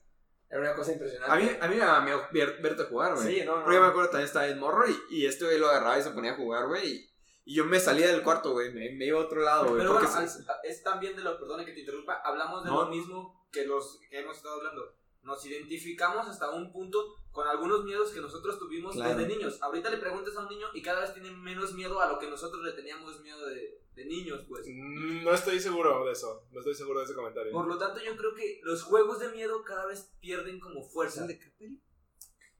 era 0.50 0.60
una 0.60 0.74
cosa 0.74 0.92
impresionante. 0.92 1.32
A 1.32 1.36
mí, 1.36 1.56
a 1.60 1.68
mí 1.68 1.76
me 1.76 1.84
da 1.84 2.00
miedo 2.00 2.20
ver- 2.32 2.60
verte 2.60 2.84
jugar, 2.84 3.14
güey. 3.14 3.26
Sí, 3.40 3.44
no, 3.44 3.56
no. 3.56 3.62
Porque 3.62 3.76
yo 3.76 3.82
me 3.82 3.86
acuerdo 3.88 4.10
también 4.10 4.26
estaba 4.26 4.46
en 4.48 4.58
morro 4.58 4.84
y, 4.88 4.96
y 5.10 5.26
este 5.26 5.44
güey 5.44 5.58
lo 5.58 5.68
agarraba 5.68 5.98
y 5.98 6.02
se 6.02 6.10
ponía 6.10 6.32
a 6.32 6.36
jugar, 6.36 6.66
güey. 6.66 6.84
Y, 6.84 7.10
y 7.44 7.54
yo 7.54 7.64
me 7.64 7.78
salía 7.78 8.08
del 8.08 8.24
cuarto, 8.24 8.52
güey. 8.52 8.72
Me, 8.74 8.90
me 8.96 9.06
iba 9.06 9.20
a 9.20 9.24
otro 9.24 9.40
lado, 9.40 9.66
güey. 9.68 9.78
Pero 9.78 9.92
bueno, 9.92 10.08
se- 10.08 10.24
es, 10.24 10.44
es 10.64 10.82
también 10.82 11.14
de 11.14 11.22
lo, 11.22 11.38
perdone 11.38 11.64
que 11.64 11.72
te 11.72 11.80
interrumpa, 11.80 12.20
hablamos 12.24 12.64
de 12.64 12.70
No. 12.70 12.82
lo 12.84 12.90
mismo 12.90 13.46
que 13.52 13.64
los 13.66 14.00
que 14.10 14.18
hemos 14.18 14.36
estado 14.36 14.56
hablando. 14.56 14.82
Nos 15.26 15.44
identificamos 15.44 16.28
hasta 16.28 16.50
un 16.50 16.72
punto 16.72 17.16
con 17.32 17.46
algunos 17.48 17.84
miedos 17.84 18.12
que 18.12 18.20
nosotros 18.20 18.58
tuvimos 18.58 18.94
Claro. 18.94 19.16
desde 19.18 19.28
niños. 19.34 19.58
Ahorita 19.60 19.90
le 19.90 19.98
preguntas 19.98 20.34
a 20.36 20.40
un 20.44 20.48
niño 20.48 20.68
y 20.72 20.80
cada 20.82 21.00
vez 21.00 21.12
tiene 21.12 21.30
menos 21.32 21.74
miedo 21.74 22.00
a 22.00 22.08
lo 22.10 22.18
que 22.18 22.30
nosotros 22.30 22.62
le 22.64 22.72
teníamos 22.72 23.20
miedo 23.20 23.44
de, 23.46 23.80
de 23.94 24.04
niños, 24.06 24.44
pues. 24.48 24.66
Mm, 24.68 25.24
No 25.24 25.32
estoy 25.34 25.58
seguro 25.60 26.04
de 26.06 26.12
eso. 26.12 26.46
No 26.52 26.60
estoy 26.60 26.74
seguro 26.74 27.00
de 27.00 27.04
ese 27.06 27.14
comentario. 27.14 27.52
Por 27.52 27.66
lo 27.66 27.76
tanto, 27.76 28.00
yo 28.00 28.16
creo 28.16 28.34
que 28.34 28.60
los 28.62 28.82
juegos 28.84 29.18
de 29.18 29.28
miedo 29.30 29.62
cada 29.64 29.86
vez 29.86 30.12
pierden 30.20 30.60
como 30.60 30.82
fuerza. 30.82 31.26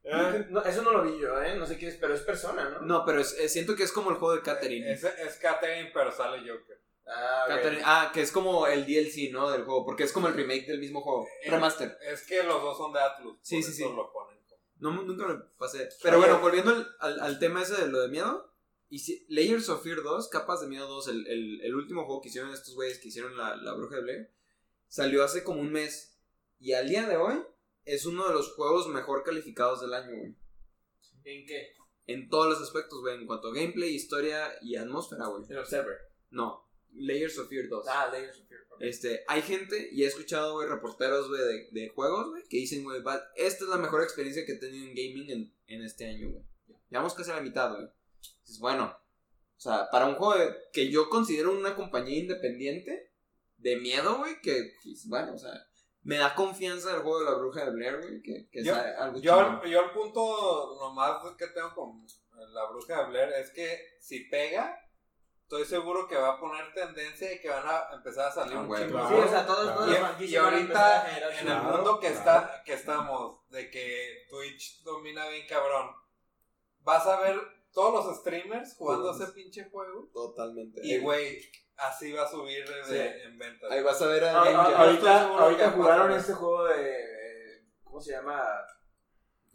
Eh, 0.03 0.45
No, 0.49 0.61
eso 0.63 0.83
no 0.83 0.91
lo 0.91 1.03
vi 1.03 1.19
yo, 1.19 1.41
¿eh? 1.41 1.57
No 1.57 1.65
sé 1.65 1.77
qué 1.77 1.87
es, 1.87 1.95
pero 1.97 2.13
es 2.13 2.21
persona, 2.21 2.69
¿no? 2.69 2.81
No, 2.81 3.05
pero 3.05 3.19
es- 3.19 3.37
eh, 3.39 3.49
siento 3.49 3.75
que 3.75 3.83
es 3.83 3.91
como 3.91 4.11
el 4.11 4.17
juego 4.17 4.35
de 4.35 4.41
Catherine. 4.41 4.91
Es, 4.91 5.03
es 5.03 5.35
Catherine, 5.37 5.91
pero 5.93 6.11
sale 6.11 6.39
Joker. 6.49 6.76
Ah. 7.09 7.45
Catherine- 7.47 7.81
Ah, 7.85 8.11
que 8.13 8.21
es 8.21 8.31
como 8.31 8.67
el 8.67 8.85
DLC, 8.85 9.31
¿no? 9.31 9.49
Del 9.49 9.63
juego. 9.63 9.85
Porque 9.85 10.03
es 10.03 10.11
como 10.11 10.27
el 10.27 10.33
remake 10.33 10.65
del 10.67 10.79
mismo 10.79 11.01
juego. 11.01 11.25
Eh, 11.43 11.49
Remaster. 11.49 11.97
Es 12.01 12.23
que 12.27 12.43
los 12.43 12.61
dos 12.61 12.77
son 12.77 12.91
de 12.93 12.99
Atlus. 12.99 13.37
Sí, 13.41 13.63
sí, 13.63 13.71
sí. 13.73 13.83
lo 13.83 14.11
ponen 14.11 14.37
No, 14.79 14.91
nunca 15.03 15.25
me 15.27 15.35
pasé. 15.57 15.87
Pero 16.03 16.17
bueno, 16.19 16.39
volviendo 16.39 16.71
al, 16.71 16.95
al, 16.99 17.19
al 17.21 17.39
tema 17.39 17.61
ese 17.63 17.75
de 17.81 17.87
lo 17.87 18.01
de 18.01 18.09
miedo. 18.09 18.53
Y 18.89 18.99
si- 18.99 19.25
Layers 19.29 19.67
of 19.69 19.83
Fear 19.83 20.01
2, 20.03 20.29
Capas 20.29 20.61
de 20.61 20.67
Miedo 20.67 20.87
2, 20.87 21.07
el, 21.09 21.27
el, 21.27 21.61
el 21.61 21.75
último 21.75 22.05
juego 22.05 22.21
que 22.21 22.29
hicieron 22.29 22.51
estos 22.53 22.73
güeyes 22.75 22.99
que 22.99 23.07
hicieron 23.09 23.35
la, 23.37 23.55
la 23.57 23.73
Bruja 23.73 23.95
de 23.97 24.01
Blair, 24.01 24.33
salió 24.87 25.23
hace 25.23 25.43
como 25.43 25.59
un 25.61 25.71
mes. 25.71 26.17
Y 26.59 26.73
al 26.73 26.87
día 26.89 27.07
de 27.07 27.17
hoy 27.17 27.41
es 27.85 28.05
uno 28.05 28.27
de 28.27 28.33
los 28.33 28.53
juegos 28.53 28.87
mejor 28.87 29.23
calificados 29.23 29.81
del 29.81 29.93
año, 29.93 30.15
güey. 30.15 30.35
¿En 31.25 31.45
qué? 31.45 31.73
En 32.05 32.29
todos 32.29 32.47
los 32.47 32.61
aspectos, 32.61 32.99
güey. 33.01 33.15
En 33.15 33.27
cuanto 33.27 33.49
a 33.49 33.53
gameplay, 33.53 33.93
historia 33.93 34.53
y 34.61 34.75
atmósfera, 34.77 35.27
güey. 35.27 35.43
El 35.49 35.57
Observer. 35.59 35.97
No, 36.29 36.66
Layers 36.97 37.37
of 37.37 37.47
Fear 37.49 37.67
2. 37.69 37.85
Ah, 37.89 38.09
Layers 38.11 38.39
of 38.39 38.47
Fear. 38.47 38.61
ok. 38.69 38.81
Este, 38.81 39.23
hay 39.27 39.41
gente, 39.41 39.89
y 39.91 40.03
he 40.03 40.07
escuchado, 40.07 40.53
güey, 40.53 40.67
reporteros, 40.67 41.27
güey, 41.29 41.41
de, 41.41 41.67
de 41.71 41.89
juegos, 41.89 42.29
güey, 42.29 42.43
que 42.49 42.57
dicen, 42.57 42.83
güey, 42.83 43.01
esta 43.35 43.63
es 43.63 43.69
la 43.69 43.77
mejor 43.77 44.03
experiencia 44.03 44.45
que 44.45 44.53
he 44.53 44.57
tenido 44.59 44.85
en 44.85 44.95
gaming 44.95 45.29
en, 45.31 45.53
en 45.67 45.83
este 45.83 46.05
año, 46.07 46.29
güey. 46.29 46.43
Llevamos 46.89 47.13
casi 47.13 47.31
a 47.31 47.35
la 47.35 47.41
mitad, 47.41 47.73
güey. 47.73 47.87
Dices, 48.45 48.59
bueno, 48.59 48.85
o 49.57 49.59
sea, 49.59 49.89
para 49.91 50.05
un 50.07 50.15
juego 50.15 50.37
de- 50.37 50.55
que 50.71 50.89
yo 50.91 51.09
considero 51.09 51.51
una 51.51 51.75
compañía 51.75 52.17
independiente, 52.19 53.11
de 53.57 53.75
miedo, 53.77 54.17
güey, 54.19 54.39
que, 54.41 54.73
pues, 54.83 55.07
bueno, 55.07 55.33
o 55.33 55.37
sea, 55.37 55.51
me 56.03 56.17
da 56.17 56.35
confianza 56.35 56.95
el 56.95 57.01
juego 57.01 57.19
de 57.19 57.25
la 57.25 57.33
bruja 57.37 57.65
de 57.65 57.71
Blair, 57.71 57.97
güey, 57.99 58.21
que, 58.21 58.47
que 58.51 58.63
Yo- 58.63 58.75
es 58.75 58.79
algo 58.97 59.19
Yo, 59.19 59.35
chingón. 59.35 59.69
yo 59.69 59.81
el 59.81 59.91
punto 59.91 60.77
nomás 60.79 61.19
que 61.37 61.47
tengo 61.47 61.73
con 61.73 62.05
la 62.53 62.69
bruja 62.69 63.01
de 63.03 63.09
Blair 63.09 63.29
es 63.41 63.49
que 63.51 63.77
si 63.99 64.21
pega, 64.29 64.79
estoy 65.47 65.63
seguro 65.63 66.09
que 66.09 66.17
va 66.17 66.33
a 66.33 66.39
poner 66.41 66.73
tendencia 66.73 67.31
y 67.33 67.39
que 67.39 67.47
van 67.49 67.65
a 67.65 67.87
empezar 67.93 68.27
a 68.27 68.31
salir 68.31 68.57
Ah, 68.57 68.59
un 68.59 68.69
de 68.69 68.87
Sí, 68.89 68.93
o 68.93 69.27
sea, 69.29 69.45
todos, 69.45 69.63
claro. 69.63 69.75
todas 69.77 70.21
Y, 70.21 70.35
a 70.35 70.41
a 70.41 70.43
ahorita 70.43 71.01
generar 71.07 71.31
en 71.31 71.37
el 71.39 71.45
Claro, 71.45 71.63
mundo 71.77 71.99
que, 72.01 72.07
claro. 72.11 72.19
está, 72.19 72.63
que 72.65 72.73
estamos, 72.73 73.49
de 73.49 73.71
que 73.71 74.25
Twitch 74.29 74.83
domina 74.83 75.25
bien 75.29 75.47
cabrón, 75.47 75.91
vas 76.81 77.07
a 77.07 77.21
ver 77.21 77.39
todos 77.71 78.05
los 78.07 78.17
streamers 78.17 78.75
jugando 78.75 79.13
Sí. 79.13 79.23
ese 79.23 79.31
pinche 79.31 79.69
juego 79.69 80.09
Totalmente. 80.13 80.81
y 80.83 80.99
güey, 80.99 81.39
así 81.77 82.11
va 82.11 82.23
a 82.23 82.29
subir 82.29 82.67
de- 82.67 82.83
Sí. 82.83 83.21
en 83.23 83.37
ventas. 83.37 83.71
Ahí 83.71 83.81
vas 83.83 84.01
a 84.01 84.07
ver 84.07 84.25
a 84.25 84.31
Ah, 84.31 84.41
ah, 84.41 84.51
yo 84.51 84.59
estoy 84.59 84.73
ahorita 84.75 85.27
ahorita 85.29 85.67
a 85.67 85.71
jugaron 85.71 86.11
este 86.11 86.33
juego 86.33 86.65
de. 86.65 86.91
eh, 86.91 87.63
¿Cómo 87.85 88.01
se 88.01 88.11
llama? 88.11 88.43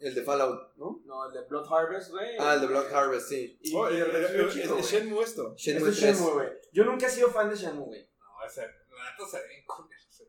El 0.03 0.15
de 0.15 0.21
Fallout, 0.23 0.75
¿no? 0.77 1.01
No, 1.05 1.25
el 1.27 1.33
de 1.33 1.41
Blood 1.47 1.67
Harvest, 1.71 2.11
güey. 2.11 2.35
Ah, 2.39 2.53
el 2.55 2.61
de 2.61 2.67
Blood 2.67 2.93
Harvest, 2.93 3.27
sí. 3.29 3.57
Y, 3.61 3.75
Oh, 3.75 3.89
y 3.89 3.95
el- 3.95 4.09
el 4.15 4.25
es. 4.47 4.85
Shenmue 4.91 5.23
esto. 5.23 5.53
Shenmue 5.55 5.89
Este 5.89 6.09
es 6.09 6.15
3. 6.15 6.17
Shenmue, 6.19 6.33
güey. 6.33 6.49
Yo 6.71 6.83
nunca 6.85 7.07
he 7.07 7.09
sido 7.09 7.29
fan 7.29 7.49
de 7.49 7.55
Shenmue, 7.55 7.85
güey. 7.85 8.09
No, 8.19 8.45
ese, 8.45 8.61
la 8.61 9.11
neta 9.11 9.25
se 9.29 9.37
ve. 9.37 9.65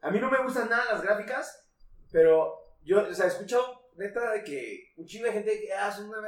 A 0.02 0.10
mí 0.10 0.20
no 0.20 0.30
me 0.30 0.42
gustan 0.42 0.68
nada 0.68 0.92
las 0.92 1.02
gráficas, 1.02 1.66
pero 2.12 2.54
yo, 2.82 3.02
o 3.08 3.14
sea, 3.14 3.24
he 3.26 3.28
escuchado 3.28 3.88
neta 3.96 4.32
de 4.32 4.44
que 4.44 4.92
un 4.96 5.06
chingo 5.06 5.26
de 5.26 5.32
gente 5.32 5.60
que 5.60 5.72
ah, 5.72 5.88
es 5.88 5.98
una 5.98 6.18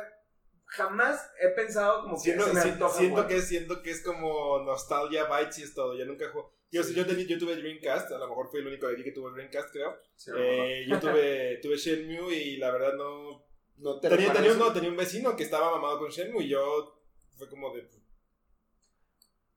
Jamás 0.69 1.31
he 1.41 1.49
pensado 1.51 2.03
como 2.03 2.17
que 2.17 2.23
Siento, 2.23 2.45
se 2.47 2.53
me 2.55 2.61
si- 2.63 2.69
antoja, 2.71 2.99
siento 2.99 3.27
que, 3.29 3.41
siento 3.41 3.83
que 3.83 3.91
es 3.93 4.03
como 4.03 4.59
nostalgia, 4.65 5.25
bytes 5.27 5.59
y 5.59 5.63
es 5.63 5.75
todo. 5.75 5.95
Yo 5.97 6.05
nunca 6.07 6.29
jugué. 6.33 6.49
Yo, 6.71 6.83
yo, 6.83 7.07
tenía- 7.07 7.27
yo 7.27 7.39
tuve 7.39 7.57
Dreamcast, 7.57 8.11
a 8.13 8.19
lo 8.19 8.29
mejor 8.29 8.51
fui 8.51 8.61
el 8.61 8.67
único 8.67 8.87
de 8.89 8.95
aquí 8.95 9.05
que 9.05 9.13
tuvo 9.13 9.31
Dreamcast, 9.31 9.71
creo. 9.73 9.99
Sí. 10.17 10.31
Eh, 10.37 10.85
yo 10.89 10.99
tuve, 11.01 11.59
tuve 11.63 11.77
Shenmue 11.77 12.35
y 12.35 12.57
la 12.57 12.71
verdad 12.73 12.95
no. 12.95 13.47
no 13.79 14.01
te 14.01 14.09
Tenía, 14.09 14.33
tenía, 14.33 14.53
un, 14.53 14.59
no, 14.59 14.73
tenía 14.73 14.91
un 14.91 14.97
vecino 14.97 15.37
que 15.37 15.45
estaba 15.45 15.71
mamado 15.71 15.99
con 15.99 16.11
Shenmue 16.11 16.45
y 16.45 16.49
yo. 16.49 17.01
Fue 17.37 17.49
como 17.49 17.75
de. 17.75 17.87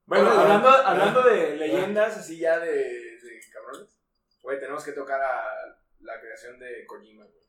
Bueno, 0.05 0.30
hablando, 0.30 0.70
hablando 0.70 1.24
de 1.24 1.55
leyendas 1.55 2.18
así 2.18 2.39
ya 2.39 2.60
de, 2.60 2.74
de 2.74 3.39
cabrones, 3.53 3.89
güey, 4.41 4.60
tenemos 4.60 4.84
que 4.84 4.93
tocar 4.93 5.22
a 5.22 5.80
la 5.99 6.20
creación 6.20 6.57
de 6.60 6.86
Kojima, 6.88 7.26
güey. 7.26 7.39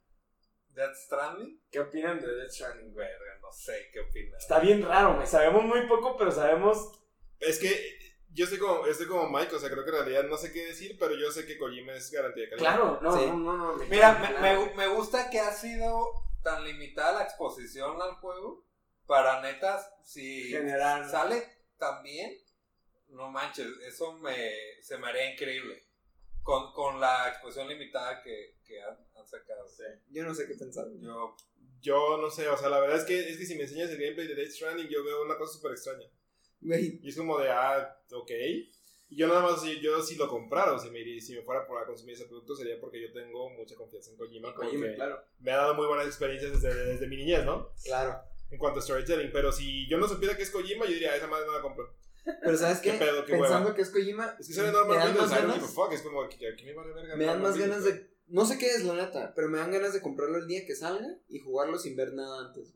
Death 0.74 0.94
Stranding, 0.94 1.60
¿Qué 1.70 1.80
opinan 1.80 2.20
de 2.20 2.34
Death 2.34 2.50
Stranding, 2.50 2.92
güey? 2.92 3.08
no 3.40 3.50
sé 3.52 3.88
qué 3.92 4.00
opinas. 4.00 4.40
Está 4.42 4.60
bien 4.60 4.82
raro, 4.82 5.14
güey. 5.16 5.26
Sabemos 5.26 5.64
muy 5.64 5.86
poco, 5.88 6.16
pero 6.16 6.30
sabemos. 6.30 6.92
Es 7.40 7.58
que 7.58 7.98
yo 8.32 8.44
estoy 8.44 8.58
como, 8.58 8.86
estoy 8.86 9.06
como 9.06 9.28
Mike, 9.28 9.54
o 9.54 9.58
sea, 9.58 9.70
creo 9.70 9.84
que 9.84 9.90
en 9.90 9.96
realidad 9.96 10.24
no 10.24 10.36
sé 10.36 10.52
qué 10.52 10.66
decir, 10.66 10.96
pero 10.98 11.14
yo 11.16 11.30
sé 11.32 11.46
que 11.46 11.58
Kojima 11.58 11.92
es 11.94 12.10
garantía 12.10 12.44
de 12.44 12.50
calidad. 12.50 12.68
Claro, 12.74 12.98
no, 13.02 13.16
Sí. 13.18 13.26
no, 13.26 13.36
no, 13.38 13.56
no. 13.56 13.84
Mira, 13.86 14.12
me, 14.40 14.56
me, 14.56 14.74
me 14.74 14.86
gusta 14.88 15.30
que 15.30 15.40
ha 15.40 15.52
sido 15.52 16.06
tan 16.42 16.64
limitada 16.64 17.18
la 17.18 17.24
exposición 17.24 18.00
al 18.00 18.14
juego 18.16 18.64
para 19.06 19.40
netas, 19.42 19.90
si 20.04 20.44
Generar. 20.44 21.08
sale 21.10 21.44
tan 21.78 22.02
bien, 22.02 22.36
no 23.08 23.28
manches, 23.30 23.66
eso 23.86 24.12
me, 24.18 24.52
se 24.82 24.96
me 24.98 25.08
haría 25.08 25.32
increíble. 25.32 25.82
Con, 26.42 26.72
con 26.72 26.98
la 27.00 27.28
exposición 27.28 27.68
limitada 27.68 28.22
que, 28.22 28.56
que 28.64 28.80
han, 28.82 28.96
han 29.14 29.26
sacado. 29.28 29.66
Yo 30.08 30.24
no 30.24 30.34
sé 30.34 30.46
qué 30.46 30.54
pensar. 30.54 30.86
Yo, 30.98 31.36
Yo 31.80 32.16
no 32.16 32.30
sé, 32.30 32.48
o 32.48 32.56
sea, 32.56 32.70
la 32.70 32.80
verdad 32.80 32.96
es 32.96 33.04
que, 33.04 33.28
es 33.28 33.36
que 33.36 33.44
si 33.44 33.56
me 33.56 33.64
enseñas 33.64 33.90
el 33.90 33.98
gameplay 33.98 34.26
de 34.26 34.34
Death 34.34 34.52
Stranding, 34.52 34.88
yo 34.88 35.04
veo 35.04 35.22
una 35.22 35.36
cosa 35.36 35.52
súper 35.52 35.72
extraña. 35.72 36.06
Güey, 36.60 37.00
Y 37.02 37.08
es 37.08 37.16
como 37.16 37.38
de, 37.38 37.48
ah, 37.50 37.96
ok. 38.12 38.30
Y 39.12 39.16
yo 39.16 39.26
nada 39.26 39.42
más, 39.42 39.60
si 39.62 39.80
yo 39.80 40.00
si 40.02 40.14
lo 40.14 40.28
comprara, 40.28 40.72
o 40.72 40.78
si 40.78 40.88
me, 40.90 41.00
iría- 41.00 41.20
si 41.20 41.34
me 41.34 41.42
fuera 41.42 41.66
por 41.66 41.82
a 41.82 41.86
consumir 41.86 42.14
ese 42.14 42.26
producto, 42.26 42.54
sería 42.54 42.78
porque 42.80 43.00
yo 43.00 43.12
tengo 43.12 43.50
mucha 43.50 43.74
confianza 43.74 44.10
en 44.12 44.16
Kojima. 44.16 44.54
Kojima, 44.54 44.86
claro. 44.94 45.20
me 45.40 45.50
ha 45.50 45.56
dado 45.56 45.74
muy 45.74 45.86
buenas 45.86 46.06
experiencias 46.06 46.52
desde, 46.62 46.84
desde 46.84 47.06
mi 47.08 47.16
niñez, 47.16 47.44
¿no? 47.44 47.70
claro. 47.84 48.20
En 48.52 48.58
cuanto 48.58 48.80
a 48.80 48.82
storytelling. 48.82 49.30
Pero 49.32 49.52
si 49.52 49.88
yo 49.88 49.96
no 49.98 50.08
supiera 50.08 50.36
que 50.36 50.42
es 50.42 50.50
Kojima, 50.50 50.84
yo 50.84 50.92
diría, 50.92 51.14
esa 51.14 51.28
madre 51.28 51.46
no 51.46 51.52
la 51.54 51.62
compro. 51.62 51.94
Pero 52.24 52.56
¿sabes 52.56 52.78
qué? 52.82 52.92
¿Qué 52.92 52.98
pedo? 52.98 53.24
¿Qué 53.24 53.32
Pensando 53.32 53.60
hueva? 53.66 53.74
que 53.76 53.82
es 53.82 53.90
Kojima, 53.90 54.36
Es 54.38 54.46
que 54.48 54.54
sale. 54.54 54.68
Es 54.68 54.74
como, 56.02 56.22
aquí 56.22 56.64
me 56.64 56.72
vale 56.74 56.92
verga. 56.92 57.16
me 57.16 57.24
dan 57.24 57.40
más 57.42 57.56
ganas 57.56 57.84
de... 57.84 58.10
No 58.26 58.44
sé 58.46 58.58
qué 58.58 58.66
es, 58.66 58.84
la 58.84 58.94
neta, 58.94 59.32
pero 59.34 59.48
me 59.48 59.58
dan 59.58 59.72
ganas 59.72 59.92
de 59.92 60.00
comprarlo 60.00 60.38
el 60.38 60.46
día 60.46 60.64
que 60.64 60.74
salga 60.76 61.06
y 61.28 61.38
jugarlo 61.40 61.78
sin 61.78 61.96
ver 61.96 62.12
nada 62.12 62.46
antes. 62.46 62.74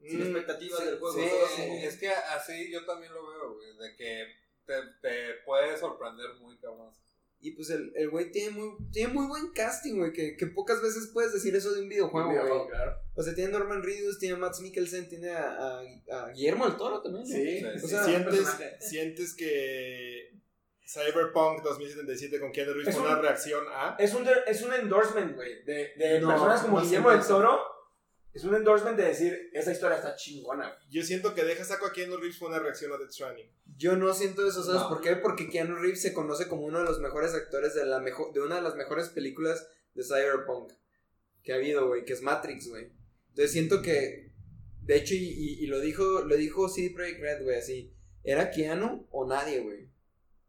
Sin 0.00 0.18
Mm, 0.20 0.22
expectativas 0.22 0.78
sí, 0.80 0.84
del 0.86 0.98
juego. 0.98 1.14
sí, 1.18 1.28
solo 1.28 1.46
sí. 1.56 1.62
como- 1.62 1.78
es 1.80 1.96
que 1.98 2.08
así 2.08 2.70
yo 2.72 2.84
también 2.86 3.12
lo 3.12 3.26
veo, 3.28 3.54
güey, 3.54 3.76
de 3.76 3.96
que 3.96 4.24
te, 4.66 4.74
te 5.02 5.34
puede 5.44 5.76
sorprender 5.76 6.26
muy 6.40 6.56
cabrón. 6.58 6.94
Y 7.40 7.52
pues 7.52 7.70
el 7.70 7.92
el 7.94 8.10
güey 8.10 8.32
tiene 8.32 8.50
muy, 8.50 8.70
tiene 8.92 9.12
muy 9.12 9.26
buen 9.26 9.52
casting, 9.52 9.98
güey, 9.98 10.12
que, 10.12 10.36
que 10.36 10.46
pocas 10.48 10.82
veces 10.82 11.10
puedes 11.12 11.32
decir 11.32 11.54
eso 11.54 11.72
de 11.72 11.82
un 11.82 11.88
videojuego, 11.88 12.30
güey. 12.32 12.68
claro. 12.68 12.96
O 13.14 13.22
sea, 13.22 13.32
tiene 13.34 13.54
a 13.54 13.58
Norman 13.58 13.82
Reedus, 13.82 14.18
tiene 14.18 14.34
a 14.34 14.38
Max 14.38 14.60
Mikkelsen, 14.60 15.08
tiene 15.08 15.30
a, 15.30 15.78
a, 15.78 15.80
a 16.12 16.28
Guillermo 16.32 16.66
del 16.66 16.76
Toro 16.76 17.00
también. 17.00 17.22
¿no? 17.24 17.28
Sí. 17.28 17.60
Sí. 17.60 17.84
O 17.84 17.88
sea, 17.88 18.04
¿Sientes, 18.04 18.48
sientes 18.80 19.34
que 19.34 20.32
Cyberpunk 20.86 21.62
2077 21.62 22.40
con 22.40 22.50
Keanu 22.52 22.72
Reeves 22.72 22.88
Es 22.88 22.94
fue 22.96 23.04
un- 23.04 23.12
una 23.12 23.20
reacción 23.20 23.64
a... 23.70 23.96
Es 23.98 24.14
un, 24.14 24.26
es 24.46 24.62
un 24.62 24.72
endorsement, 24.72 25.34
güey, 25.36 25.62
de, 25.64 25.92
de 25.96 26.20
No, 26.20 26.28
personas 26.30 26.62
como 26.62 26.78
no 26.78 26.84
Guillermo 26.84 27.10
del 27.10 27.20
eso. 27.20 27.36
Toro. 27.36 27.60
Es 28.34 28.44
un 28.44 28.54
endorsement 28.54 28.96
de 28.96 29.04
decir, 29.04 29.50
esa 29.52 29.72
historia 29.72 29.96
está 29.96 30.14
chingona, 30.14 30.68
güey. 30.68 30.90
Yo 30.90 31.02
siento 31.02 31.34
que 31.34 31.42
deja 31.44 31.64
saco 31.64 31.86
a 31.86 31.92
Keanu 31.92 32.16
Reeves 32.18 32.38
fue 32.38 32.48
una 32.48 32.58
reacción 32.58 32.92
a 32.92 32.98
Death 32.98 33.10
Stranding. 33.10 33.50
Yo 33.76 33.96
no 33.96 34.12
siento 34.14 34.46
eso, 34.46 34.62
¿sabes 34.62 34.82
No. 34.82 34.88
por 34.88 35.00
qué? 35.00 35.16
Porque 35.16 35.48
Keanu 35.48 35.76
Reeves 35.76 36.02
se 36.02 36.12
conoce 36.12 36.46
como 36.46 36.62
uno 36.64 36.78
de 36.78 36.84
los 36.84 37.00
mejores 37.00 37.34
actores 37.34 37.74
de 37.74 37.84
la 37.86 38.00
mejor, 38.00 38.32
de 38.32 38.40
una 38.40 38.56
de 38.56 38.62
las 38.62 38.76
mejores 38.76 39.08
películas 39.08 39.66
de 39.94 40.04
Cyberpunk 40.04 40.72
que 41.42 41.52
ha 41.52 41.56
habido, 41.56 41.88
güey, 41.88 42.04
que 42.04 42.12
es 42.12 42.22
Matrix, 42.22 42.68
güey. 42.68 42.92
Entonces 43.30 43.50
siento 43.52 43.80
que, 43.82 44.30
de 44.82 44.96
hecho, 44.96 45.14
y, 45.14 45.18
y- 45.24 45.64
y 45.64 45.66
lo 45.66 45.80
dijo, 45.80 46.20
lo 46.22 46.36
dijo 46.36 46.68
CD 46.68 46.90
Projekt 46.94 47.20
Red, 47.20 47.42
güey, 47.42 47.56
así, 47.56 47.92
¿era 48.22 48.50
Keanu 48.50 49.06
o 49.10 49.26
nadie, 49.26 49.60
güey? 49.60 49.88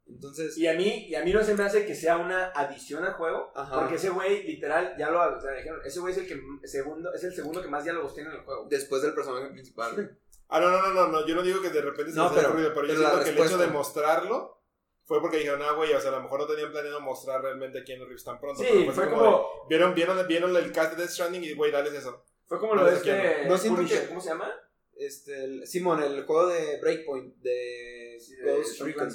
Entonces, 0.10 0.58
Y 0.58 0.68
a 0.68 0.74
mí, 0.74 1.06
y 1.08 1.16
a 1.16 1.24
mí 1.24 1.32
no 1.32 1.44
se 1.44 1.54
me 1.56 1.64
hace 1.64 1.86
que 1.86 1.94
sea 1.96 2.18
una 2.18 2.48
adición 2.48 3.04
al 3.06 3.14
juego, 3.14 3.52
Ajá. 3.56 3.80
porque 3.80 3.96
ese 3.96 4.10
güey, 4.10 4.44
literal, 4.44 4.96
ya 4.98 5.10
lo 5.12 5.38
o 5.38 5.40
sea, 5.40 5.52
dijeron, 5.52 5.80
ese 5.86 6.00
güey 6.00 6.14
es 6.14 6.20
el 6.20 6.28
que 6.28 6.68
segundo, 6.68 7.14
es 7.14 7.24
el 7.24 7.34
segundo 7.34 7.62
que 7.62 7.68
más 7.68 7.84
diálogos 7.84 8.14
tiene 8.16 8.30
en 8.32 8.38
el 8.38 8.42
juego. 8.44 8.66
después 8.70 9.02
del 9.04 9.14
personaje 9.14 9.50
principal. 9.52 10.18
Ah, 10.50 10.60
no, 10.60 10.72
no, 10.72 10.82
no, 10.82 10.94
no, 10.94 11.08
no, 11.10 11.28
yo 11.28 11.36
no 11.36 11.44
digo 11.44 11.62
que 11.62 11.70
de 11.70 11.82
repente 11.82 12.12
se 12.12 12.18
No, 12.18 12.34
pero- 12.34 12.50
ocurrido, 12.50 12.74
pero, 12.74 12.88
yo 12.88 12.96
siento 12.98 13.24
que 13.24 13.30
el 13.30 13.38
hecho 13.38 13.58
de 13.60 13.68
mostrarlo 13.68 14.64
fue 15.06 15.22
porque 15.22 15.38
dijeron, 15.38 15.62
ah, 15.64 15.74
güey, 15.74 15.94
o 15.94 16.00
sea, 16.02 16.10
a 16.10 16.16
lo 16.16 16.22
mejor 16.24 16.40
no 16.40 16.48
tenían 16.48 16.72
planeado 16.72 17.00
mostrar 17.02 17.42
realmente 17.42 17.80
a 17.80 17.84
Keanu 17.84 18.06
Reeves 18.06 18.24
tan 18.24 18.40
pronto. 18.40 18.62
Sí, 18.62 18.68
pero 18.72 18.92
fue 18.94 19.04
así 19.06 19.14
como, 19.14 19.38
de- 19.38 19.44
vieron, 19.70 19.94
vieron, 19.94 20.28
vieron 20.28 20.56
el 20.58 20.72
cast 20.72 20.92
de 20.94 20.98
Death 21.04 21.12
Stranding 21.12 21.44
y, 21.44 21.54
güey, 21.54 21.72
dales 21.72 21.94
eso. 21.94 22.24
fue 22.48 22.60
como 22.60 22.74
no 22.76 22.82
lo 22.84 22.90
de 22.90 22.96
este, 22.98 23.46
no 23.48 23.58
siento 23.60 23.86
que- 23.86 24.08
¿cómo 24.08 24.20
se 24.22 24.30
llama? 24.30 24.52
Este, 24.96 25.44
el- 25.44 25.68
Simón, 25.68 26.02
el 26.02 26.26
juego 26.26 26.48
de 26.48 26.80
Breakpoint, 26.82 27.36
de 27.38 28.18
Sí, 28.20 28.36
de 28.36 28.52
Ghost 28.58 28.82
Recon. 28.82 29.10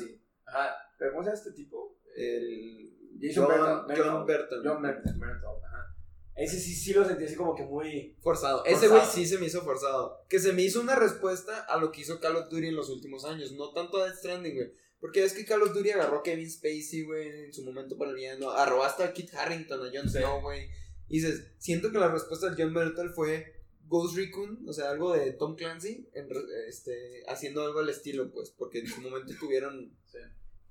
Ajá, 0.46 0.76
pero 0.98 1.12
¿cómo 1.12 1.22
se 1.22 1.30
llama 1.30 1.38
este 1.38 1.52
tipo? 1.52 1.96
El 2.16 2.94
Jason 3.20 3.46
John, 3.46 3.86
Bernthal, 3.86 3.96
John 3.96 4.26
Burton. 4.26 4.62
John 4.64 4.86
ajá. 4.86 5.94
Ese 6.36 6.58
sí, 6.58 6.74
sí 6.74 6.92
lo 6.92 7.04
sentí 7.04 7.24
así 7.24 7.36
como 7.36 7.54
que 7.54 7.64
muy... 7.64 8.16
Forzado. 8.20 8.64
Ese 8.64 8.88
güey 8.88 9.02
sí 9.08 9.24
se 9.26 9.38
me 9.38 9.46
hizo 9.46 9.62
forzado. 9.62 10.24
Que 10.28 10.40
se 10.40 10.52
me 10.52 10.62
hizo 10.62 10.80
una 10.80 10.96
respuesta 10.96 11.60
a 11.64 11.78
lo 11.78 11.92
que 11.92 12.00
hizo 12.00 12.18
Call 12.18 12.36
of 12.36 12.48
Duty 12.48 12.68
en 12.68 12.76
los 12.76 12.90
últimos 12.90 13.24
años. 13.24 13.52
No 13.52 13.72
tanto 13.72 13.98
a 13.98 14.06
Death 14.06 14.18
Stranding, 14.18 14.54
güey. 14.54 14.72
Porque 15.00 15.22
es 15.22 15.32
que 15.32 15.44
Call 15.44 15.62
of 15.62 15.74
Duty 15.74 15.90
agarró 15.90 16.18
a 16.18 16.22
Kevin 16.22 16.50
Spacey, 16.50 17.02
güey, 17.04 17.44
en 17.44 17.52
su 17.52 17.64
momento 17.64 17.96
para 17.96 18.10
el 18.10 18.16
villano. 18.16 18.50
Agarró 18.50 18.82
hasta 18.82 19.04
a 19.04 19.12
Kit 19.12 19.32
Harrington, 19.34 19.80
a 19.86 19.90
Jon. 19.94 20.08
Snow, 20.08 20.40
güey. 20.40 20.70
Y 21.08 21.20
dices, 21.20 21.52
siento 21.58 21.92
que 21.92 21.98
la 21.98 22.08
respuesta 22.08 22.50
de 22.50 22.60
John 22.60 22.74
Bertal 22.74 23.10
fue 23.10 23.62
Ghost 23.86 24.16
Recon, 24.16 24.64
o 24.66 24.72
sea, 24.72 24.90
algo 24.90 25.12
de 25.12 25.32
Tom 25.32 25.56
Clancy, 25.56 26.08
en 26.14 26.28
este, 26.68 27.22
haciendo 27.28 27.62
algo 27.62 27.80
al 27.80 27.90
estilo, 27.90 28.32
pues, 28.32 28.50
porque 28.50 28.78
en 28.78 28.86
su 28.86 29.00
momento 29.02 29.34
tuvieron 29.38 29.94
Sí. 30.06 30.18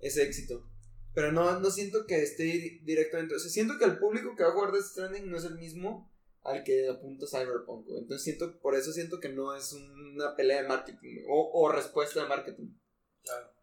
Ese 0.04 0.24
éxito. 0.24 0.70
Pero 1.14 1.32
no, 1.32 1.60
no 1.60 1.70
siento 1.72 2.06
que 2.08 2.22
esté 2.24 2.43
di- 2.43 2.80
directamente. 2.80 3.36
O 3.36 3.39
sea, 3.39 3.49
siento 3.51 3.78
que 3.78 3.86
el 3.86 3.99
público 3.99 4.36
que 4.36 4.43
va 4.43 4.49
a 4.49 4.54
jugar 4.54 4.72
Death 4.72 4.86
Stranding 4.86 5.30
no 5.30 5.38
es 5.38 5.43
el 5.45 5.56
mismo 5.56 6.12
al 6.43 6.64
que 6.64 6.89
apunta 6.89 7.26
Cyberpunk. 7.28 7.86
güey. 7.88 8.01
Entonces 8.01 8.24
siento, 8.24 8.60
por 8.60 8.76
eso 8.76 8.91
siento 8.91 9.20
que 9.20 9.30
no 9.30 9.56
es 9.56 9.72
una 9.74 10.36
pelea 10.36 10.62
de 10.64 10.68
marketing 10.68 11.24
o, 11.30 11.51
o 11.54 11.72
respuesta 11.72 12.22
de 12.22 12.28
marketing. 12.30 12.70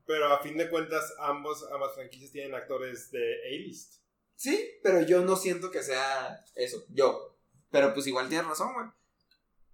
Pero 0.07 0.26
a 0.32 0.43
fin 0.43 0.57
de 0.57 0.68
cuentas, 0.70 1.12
ambos, 1.18 1.64
ambas 1.72 1.95
franquicias 1.95 2.32
tienen 2.32 2.55
actores 2.55 3.11
de 3.11 3.34
A-list. 3.49 4.01
Sí, 4.36 4.70
pero 4.82 5.03
yo 5.03 5.22
no 5.24 5.36
siento 5.36 5.70
que 5.70 5.82
sea 5.82 6.43
eso, 6.55 6.84
yo. 6.88 7.36
Pero 7.70 7.93
pues 7.93 8.07
igual 8.07 8.28
tienes 8.28 8.47
razón, 8.47 8.72
güey. 8.74 8.86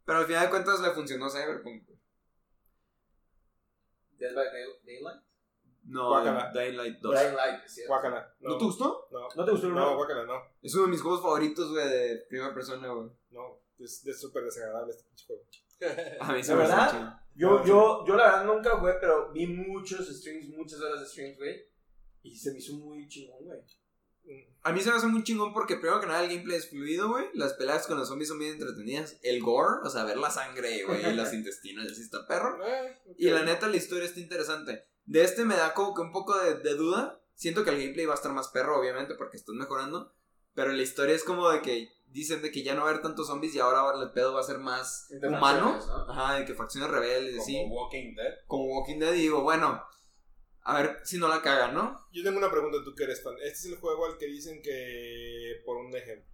Pero 0.04 0.18
al 0.18 0.26
final 0.26 0.44
de 0.44 0.50
cuentas 0.50 0.80
le 0.80 0.90
funcionó 0.90 1.30
Cyberpunk. 1.30 1.88
Dead 4.18 4.34
by 4.34 4.44
Day- 4.46 4.80
Daylight. 4.84 5.22
No, 5.86 6.08
Guácala. 6.08 6.50
Daylight 6.52 6.98
2. 7.00 7.14
Dying 7.20 7.36
Light, 7.36 7.64
es 7.64 7.74
cierto. 7.74 7.92
Guácala. 7.92 8.34
¿No 8.40 8.58
te 8.58 8.64
gustó? 8.64 9.08
No, 9.12 9.28
¿No 9.36 9.44
te 9.44 9.50
gustó 9.52 9.66
el 9.68 9.74
no, 9.74 9.86
uno? 9.88 9.96
guácala, 9.96 10.24
no. 10.24 10.34
Es 10.60 10.74
uno 10.74 10.84
de 10.84 10.90
mis 10.90 11.00
juegos 11.02 11.22
favoritos, 11.22 11.70
güey, 11.70 11.88
de 11.88 12.24
primera 12.28 12.52
persona, 12.52 12.88
güey. 12.88 13.10
No, 13.30 13.60
es 13.78 14.04
es 14.04 14.20
súper 14.20 14.44
desagradable 14.44 14.92
este 14.92 15.04
pinche 15.04 15.26
juego. 15.26 15.42
A 16.20 16.32
mí 16.32 16.42
se 16.42 16.52
¿De 16.52 16.58
me 16.58 16.64
hace 16.64 16.72
verdad? 16.96 17.20
Yo, 17.34 17.64
yo, 17.64 18.04
yo 18.06 18.16
la 18.16 18.24
verdad 18.24 18.44
nunca 18.46 18.78
jugué, 18.78 18.94
pero 19.00 19.30
vi 19.32 19.46
muchos 19.46 20.08
streams, 20.08 20.48
muchas 20.48 20.80
horas 20.80 21.00
de 21.00 21.06
streams, 21.06 21.36
güey. 21.38 21.64
Y 22.22 22.36
se 22.36 22.50
me 22.52 22.58
hizo 22.58 22.72
muy 22.74 23.06
chingón, 23.08 23.44
güey. 23.44 23.60
A 24.62 24.72
mí 24.72 24.80
se 24.80 24.90
me 24.90 24.96
hace 24.96 25.06
muy 25.06 25.22
chingón 25.22 25.52
porque 25.52 25.76
primero 25.76 26.00
que 26.00 26.08
nada 26.08 26.24
el 26.24 26.28
gameplay 26.28 26.56
es 26.56 26.68
fluido, 26.68 27.10
güey. 27.10 27.26
Las 27.34 27.52
peleas 27.52 27.86
con 27.86 27.96
los 27.96 28.08
zombies 28.08 28.28
son 28.28 28.40
bien 28.40 28.54
entretenidas. 28.54 29.16
El 29.22 29.40
gore, 29.40 29.78
o 29.84 29.88
sea, 29.88 30.02
ver 30.02 30.16
la 30.16 30.30
sangre, 30.30 30.82
güey, 30.84 31.08
y 31.08 31.14
los 31.14 31.32
intestinos, 31.32 31.86
así 31.86 32.02
está 32.02 32.26
perro. 32.26 32.58
Eh. 32.66 32.98
Y 33.18 33.30
la 33.30 33.44
neta, 33.44 33.68
la 33.68 33.76
historia 33.76 34.06
está 34.06 34.18
interesante. 34.18 34.84
De 35.06 35.22
este 35.22 35.44
me 35.44 35.56
da 35.56 35.72
como 35.74 35.94
que 35.94 36.02
un 36.02 36.12
poco 36.12 36.36
de, 36.38 36.56
de 36.56 36.74
duda. 36.74 37.20
Siento 37.34 37.64
que 37.64 37.70
el 37.70 37.78
gameplay 37.78 38.06
va 38.06 38.12
a 38.12 38.16
estar 38.16 38.32
más 38.32 38.48
perro, 38.48 38.78
obviamente, 38.78 39.14
porque 39.14 39.36
están 39.36 39.56
mejorando. 39.56 40.12
Pero 40.54 40.72
la 40.72 40.82
historia 40.82 41.14
es 41.14 41.22
como 41.22 41.48
de 41.50 41.62
que 41.62 41.88
dicen 42.06 42.40
de 42.42 42.50
que 42.50 42.62
ya 42.62 42.74
no 42.74 42.80
va 42.82 42.88
a 42.88 42.90
haber 42.90 43.02
tantos 43.02 43.26
zombies 43.26 43.54
y 43.54 43.58
ahora 43.60 43.82
el 44.02 44.10
pedo 44.12 44.32
va 44.32 44.40
a 44.40 44.44
ser 44.44 44.58
más 44.58 45.08
humano. 45.22 45.78
Ajá, 46.08 46.38
de 46.38 46.44
que 46.44 46.54
facciones 46.54 46.90
rebeldes, 46.90 47.36
Como 47.36 47.42
así. 47.42 47.66
Walking 47.68 48.14
Dead. 48.14 48.34
Como 48.46 48.64
Walking 48.64 48.98
Dead. 48.98 49.12
Y 49.14 49.22
digo, 49.22 49.42
bueno, 49.42 49.82
a 50.62 50.80
ver 50.80 51.00
si 51.04 51.18
no 51.18 51.28
la 51.28 51.42
cagan, 51.42 51.74
¿no? 51.74 52.06
Yo 52.12 52.24
tengo 52.24 52.38
una 52.38 52.50
pregunta, 52.50 52.78
tú 52.82 52.94
que 52.94 53.04
eres 53.04 53.22
fan. 53.22 53.34
Este 53.34 53.50
es 53.50 53.64
el 53.66 53.76
juego 53.78 54.06
al 54.06 54.16
que 54.18 54.26
dicen 54.26 54.62
que, 54.62 55.62
por 55.64 55.76
un 55.76 55.94
ejemplo, 55.94 56.28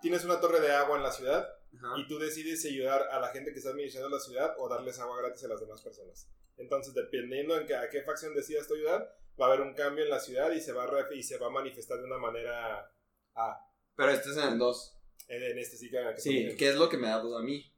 tienes 0.00 0.24
una 0.24 0.40
torre 0.40 0.60
de 0.60 0.72
agua 0.72 0.96
en 0.96 1.02
la 1.02 1.12
ciudad 1.12 1.46
Ajá. 1.76 1.94
y 1.98 2.06
tú 2.08 2.18
decides 2.18 2.64
ayudar 2.66 3.02
a 3.10 3.20
la 3.20 3.28
gente 3.28 3.52
que 3.52 3.58
está 3.58 3.70
administrando 3.70 4.08
la 4.10 4.20
ciudad 4.20 4.54
o 4.58 4.68
darles 4.68 4.98
agua 4.98 5.18
gratis 5.22 5.44
a 5.44 5.48
las 5.48 5.60
demás 5.60 5.80
personas. 5.82 6.28
Entonces, 6.56 6.92
dependiendo 6.94 7.56
en 7.58 7.66
que, 7.66 7.74
a 7.74 7.88
qué 7.88 8.02
facción 8.02 8.34
decidas 8.34 8.66
tú 8.68 8.74
ayudar, 8.74 9.16
va 9.40 9.46
a 9.46 9.48
haber 9.48 9.60
un 9.62 9.74
cambio 9.74 10.04
en 10.04 10.10
la 10.10 10.20
ciudad 10.20 10.50
y 10.52 10.60
se 10.60 10.72
va 10.72 10.84
a, 10.84 11.14
y 11.14 11.22
se 11.22 11.38
va 11.38 11.46
a 11.46 11.50
manifestar 11.50 11.98
de 11.98 12.04
una 12.04 12.18
manera 12.18 12.92
Ah. 13.34 13.58
Pero 13.96 14.10
este 14.10 14.30
es 14.30 14.36
en 14.36 14.48
el 14.52 14.58
2. 14.58 14.96
En, 15.28 15.42
en 15.42 15.58
este 15.58 15.76
sí 15.76 15.90
que, 15.90 15.98
Sí, 16.18 16.56
que 16.56 16.68
es 16.68 16.74
lo 16.76 16.88
que 16.88 16.96
me 16.98 17.06
da 17.08 17.20
duda 17.20 17.38
a 17.38 17.42
mí. 17.42 17.72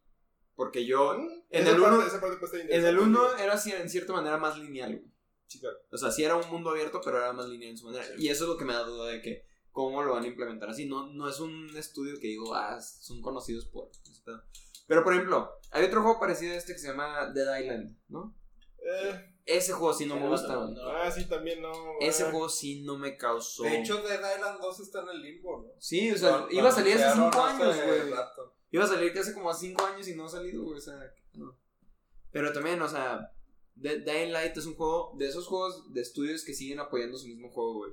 Porque 0.55 0.85
yo. 0.85 1.15
Mm, 1.19 1.43
En 1.51 1.67
el 1.67 1.81
uno- 1.81 2.03
En 2.71 2.85
el 2.87 2.99
1 2.99 3.29
güey. 3.31 3.43
era 3.43 3.53
así, 3.55 3.73
en 3.73 3.89
cierta 3.91 4.13
manera 4.13 4.39
más 4.39 4.59
lineal, 4.59 4.97
güey. 4.97 5.13
Sí, 5.47 5.61
claro. 5.61 5.77
O 5.91 5.97
sea, 5.99 6.11
sí 6.11 6.25
era 6.25 6.37
un 6.37 6.49
mundo 6.51 6.71
abierto, 6.71 7.01
pero 7.05 7.19
era 7.19 7.33
más 7.33 7.47
lineal 7.49 7.73
en 7.73 7.79
su 7.79 7.87
manera. 7.87 8.05
Y 8.19 8.29
eso 8.29 8.45
es 8.45 8.49
lo 8.49 8.57
que 8.57 8.65
me 8.65 8.73
da 8.73 8.85
duda 8.85 9.09
de 9.11 9.21
que 9.21 9.45
cómo 9.73 10.03
lo 10.03 10.13
van 10.13 10.25
a 10.25 10.29
implementar 10.29 10.71
así. 10.71 10.87
No, 10.87 11.09
no 11.09 11.29
es 11.29 11.41
un 11.41 11.77
estudio 11.77 12.21
que 12.21 12.29
digo, 12.29 12.55
ah, 12.55 12.81
son 12.81 13.21
conocidos 13.21 13.67
por. 13.67 13.91
Pero, 14.87 15.03
por 15.03 15.15
ejemplo, 15.15 15.51
hay 15.71 15.85
otro 15.85 16.03
juego 16.03 16.21
parecido 16.21 16.53
a 16.53 16.57
este 16.57 16.75
que 16.75 16.79
se 16.79 16.89
llama 16.89 17.33
Dead 17.33 17.61
Island, 17.61 17.97
¿no? 18.09 18.37
Eh, 18.79 19.35
Ese 19.45 19.73
juego 19.73 19.95
sí 19.95 20.07
no 20.07 20.17
me 20.17 20.29
gusta, 20.29 20.55
no, 20.55 20.89
ah, 20.89 21.11
sí, 21.11 21.25
también 21.27 21.63
no. 21.63 21.73
Ese 22.01 22.25
ah. 22.25 22.31
juego 22.31 22.49
sí 22.49 22.83
no 22.83 22.99
me 22.99 23.17
causó... 23.17 23.63
De 23.63 23.81
hecho, 23.81 24.03
Dead 24.03 24.21
Island 24.37 24.61
2 24.61 24.81
está 24.81 25.03
en 25.03 25.09
el 25.09 25.23
limbo, 25.23 25.63
¿no? 25.63 25.73
sí, 25.79 26.11
o 26.13 26.19
sea, 26.19 26.47
iba 26.51 26.69
a 26.69 26.73
salir 26.73 26.95
hace 26.95 27.05
anunciaron 27.05 27.59
5 27.59 27.65
hace 27.65 27.83
años, 27.83 28.07
güey. 28.07 28.15
Iba 28.71 28.85
a 28.85 28.89
salir 28.89 29.13
que 29.13 29.19
hace 29.21 29.35
como 29.35 29.53
5 29.53 29.85
años 29.87 30.09
y 30.09 30.15
no 30.15 30.27
ha 30.27 30.29
salido, 30.29 30.65
güey. 30.65 30.79
O 30.79 30.81
sea, 30.81 30.95
no. 31.35 31.59
Pero 32.31 32.53
también, 32.53 32.81
o 32.83 32.89
sea, 32.89 33.33
Dead 33.75 33.99
Dying 33.99 34.33
Light 34.33 34.57
es 34.57 34.67
un 34.67 34.75
juego 34.75 35.15
de 35.17 35.29
esos 35.29 35.47
juegos 35.47 35.93
de 35.93 36.01
estudios 36.01 36.45
que 36.45 36.55
siguen 36.55 36.81
apoyando 36.81 37.17
su 37.19 37.29
mismo 37.29 37.51
juego, 37.51 37.75
güey. 37.75 37.93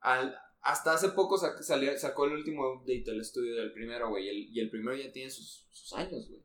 Al- 0.00 0.36
hasta 0.62 0.92
hace 0.92 1.10
poco 1.10 1.38
sac- 1.38 1.62
salió- 1.62 1.98
sacó 1.98 2.26
el 2.26 2.32
último 2.32 2.70
update 2.74 3.04
del 3.06 3.20
estudio 3.20 3.54
del 3.56 3.72
primero, 3.72 4.08
güey. 4.10 4.26
Y 4.26 4.28
el, 4.28 4.36
y 4.56 4.60
el 4.60 4.70
primero 4.70 4.96
ya 4.96 5.10
tiene 5.12 5.30
sus, 5.30 5.66
sus 5.70 5.92
años, 5.94 6.28
güey. 6.28 6.42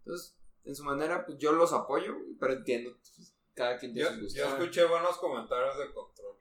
Entonces, 0.00 0.36
en 0.64 0.74
su 0.74 0.84
manera, 0.84 1.24
pues 1.24 1.38
yo 1.38 1.52
los 1.52 1.72
apoyo, 1.72 2.14
pero 2.38 2.52
entiendo. 2.54 2.96
pues, 3.16 3.34
cada 3.54 3.76
quien 3.78 3.92
tiene 3.94 4.08
Yo, 4.08 4.14
sus 4.16 4.34
yo 4.34 4.44
gustos. 4.44 4.60
escuché 4.60 4.84
buenos 4.84 5.16
comentarios 5.18 5.78
de 5.78 5.92
control. 5.92 6.36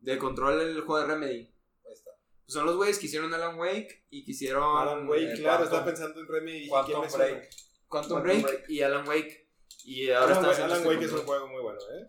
De 0.00 0.18
control 0.18 0.60
el 0.60 0.80
juego 0.82 1.00
de 1.00 1.06
Remedy. 1.14 1.54
Ahí 1.86 1.92
está. 1.92 2.10
Pues 2.44 2.52
son 2.52 2.66
los 2.66 2.76
güeyes 2.76 2.98
que 2.98 3.06
hicieron 3.06 3.32
Alan 3.32 3.58
Wake 3.58 4.06
y 4.10 4.24
que 4.24 4.32
hicieron. 4.32 4.76
Alan 4.78 5.08
Wake, 5.08 5.32
eh, 5.32 5.36
claro, 5.38 5.64
estaba 5.64 5.84
pensando 5.84 6.20
en 6.20 6.28
Remedy. 6.28 6.68
Quantum 6.68 6.90
¿quién 6.92 7.00
me 7.02 7.10
suena? 7.10 7.24
Break. 7.26 7.50
Quantum 7.88 8.08
Quantum 8.10 8.22
Break, 8.22 8.42
Break. 8.42 8.70
y 8.70 8.82
Alan 8.82 9.08
Wake. 9.08 9.48
Y 9.84 10.10
ahora 10.10 10.36
Alan, 10.36 10.36
está 10.38 10.48
Wake, 10.50 10.62
Alan 10.62 10.76
este 10.78 10.88
Wake 10.88 11.04
es 11.04 11.12
un 11.12 11.22
juego 11.26 11.48
muy 11.48 11.62
bueno, 11.62 11.80
¿eh? 11.92 12.06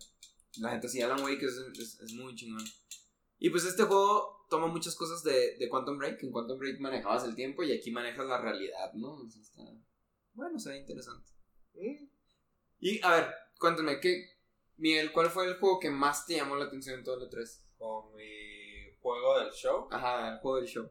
La 0.60 0.72
gente 0.72 0.90
sí, 0.90 1.02
Alan 1.02 1.22
Wake 1.24 1.46
es, 1.46 1.54
es, 1.80 2.00
es 2.02 2.14
muy 2.14 2.36
chingón. 2.36 2.64
Y 3.40 3.50
pues 3.50 3.66
este 3.66 3.84
juego 3.84 4.46
toma 4.50 4.68
muchas 4.68 4.96
cosas 4.96 5.24
de, 5.24 5.58
de 5.58 5.70
Quantum 5.70 5.98
Break. 5.98 6.24
En 6.24 6.32
Quantum 6.32 6.58
Break 6.58 6.80
manejabas 6.80 7.24
el 7.26 7.36
tiempo 7.36 7.64
y 7.64 7.72
aquí 7.72 7.92
manejas 7.92 8.26
la 8.26 8.42
realidad, 8.42 8.94
¿no? 8.94 9.14
O 9.14 9.30
sea, 9.30 9.42
está... 9.42 9.62
Bueno, 10.34 10.60
se 10.60 10.70
ve 10.72 10.78
interesante. 10.78 11.32
Y 12.80 13.04
a 13.04 13.16
ver, 13.16 13.34
cuéntame, 13.60 14.00
¿qué, 14.00 14.38
Miguel, 14.78 15.12
¿cuál 15.12 15.30
fue 15.30 15.46
el 15.46 15.58
juego 15.58 15.80
que 15.80 15.90
más 15.90 16.26
te 16.26 16.36
llamó 16.36 16.56
la 16.56 16.66
atención 16.66 17.00
en 17.00 17.04
todo 17.04 17.24
el 17.24 17.30
3? 17.30 17.66
Con 17.78 18.14
mi 18.16 18.96
juego 19.00 19.40
del 19.40 19.52
show. 19.52 19.88
Ajá, 19.92 20.34
el 20.34 20.40
juego 20.40 20.58
del 20.58 20.68
show. 20.68 20.90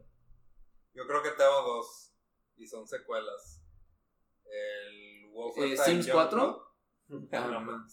Yo 0.93 1.05
creo 1.07 1.21
que 1.23 1.31
tengo 1.31 1.61
dos. 1.61 2.13
Y 2.55 2.65
son 2.65 2.87
secuelas. 2.87 3.61
El 4.45 5.29
Wolfenstein 5.31 5.99
Eh, 5.99 6.03
¿Sims 6.03 6.11
4? 6.11 6.39
Youngblood. 7.07 7.27
Ah, 7.33 7.63
No. 7.65 7.87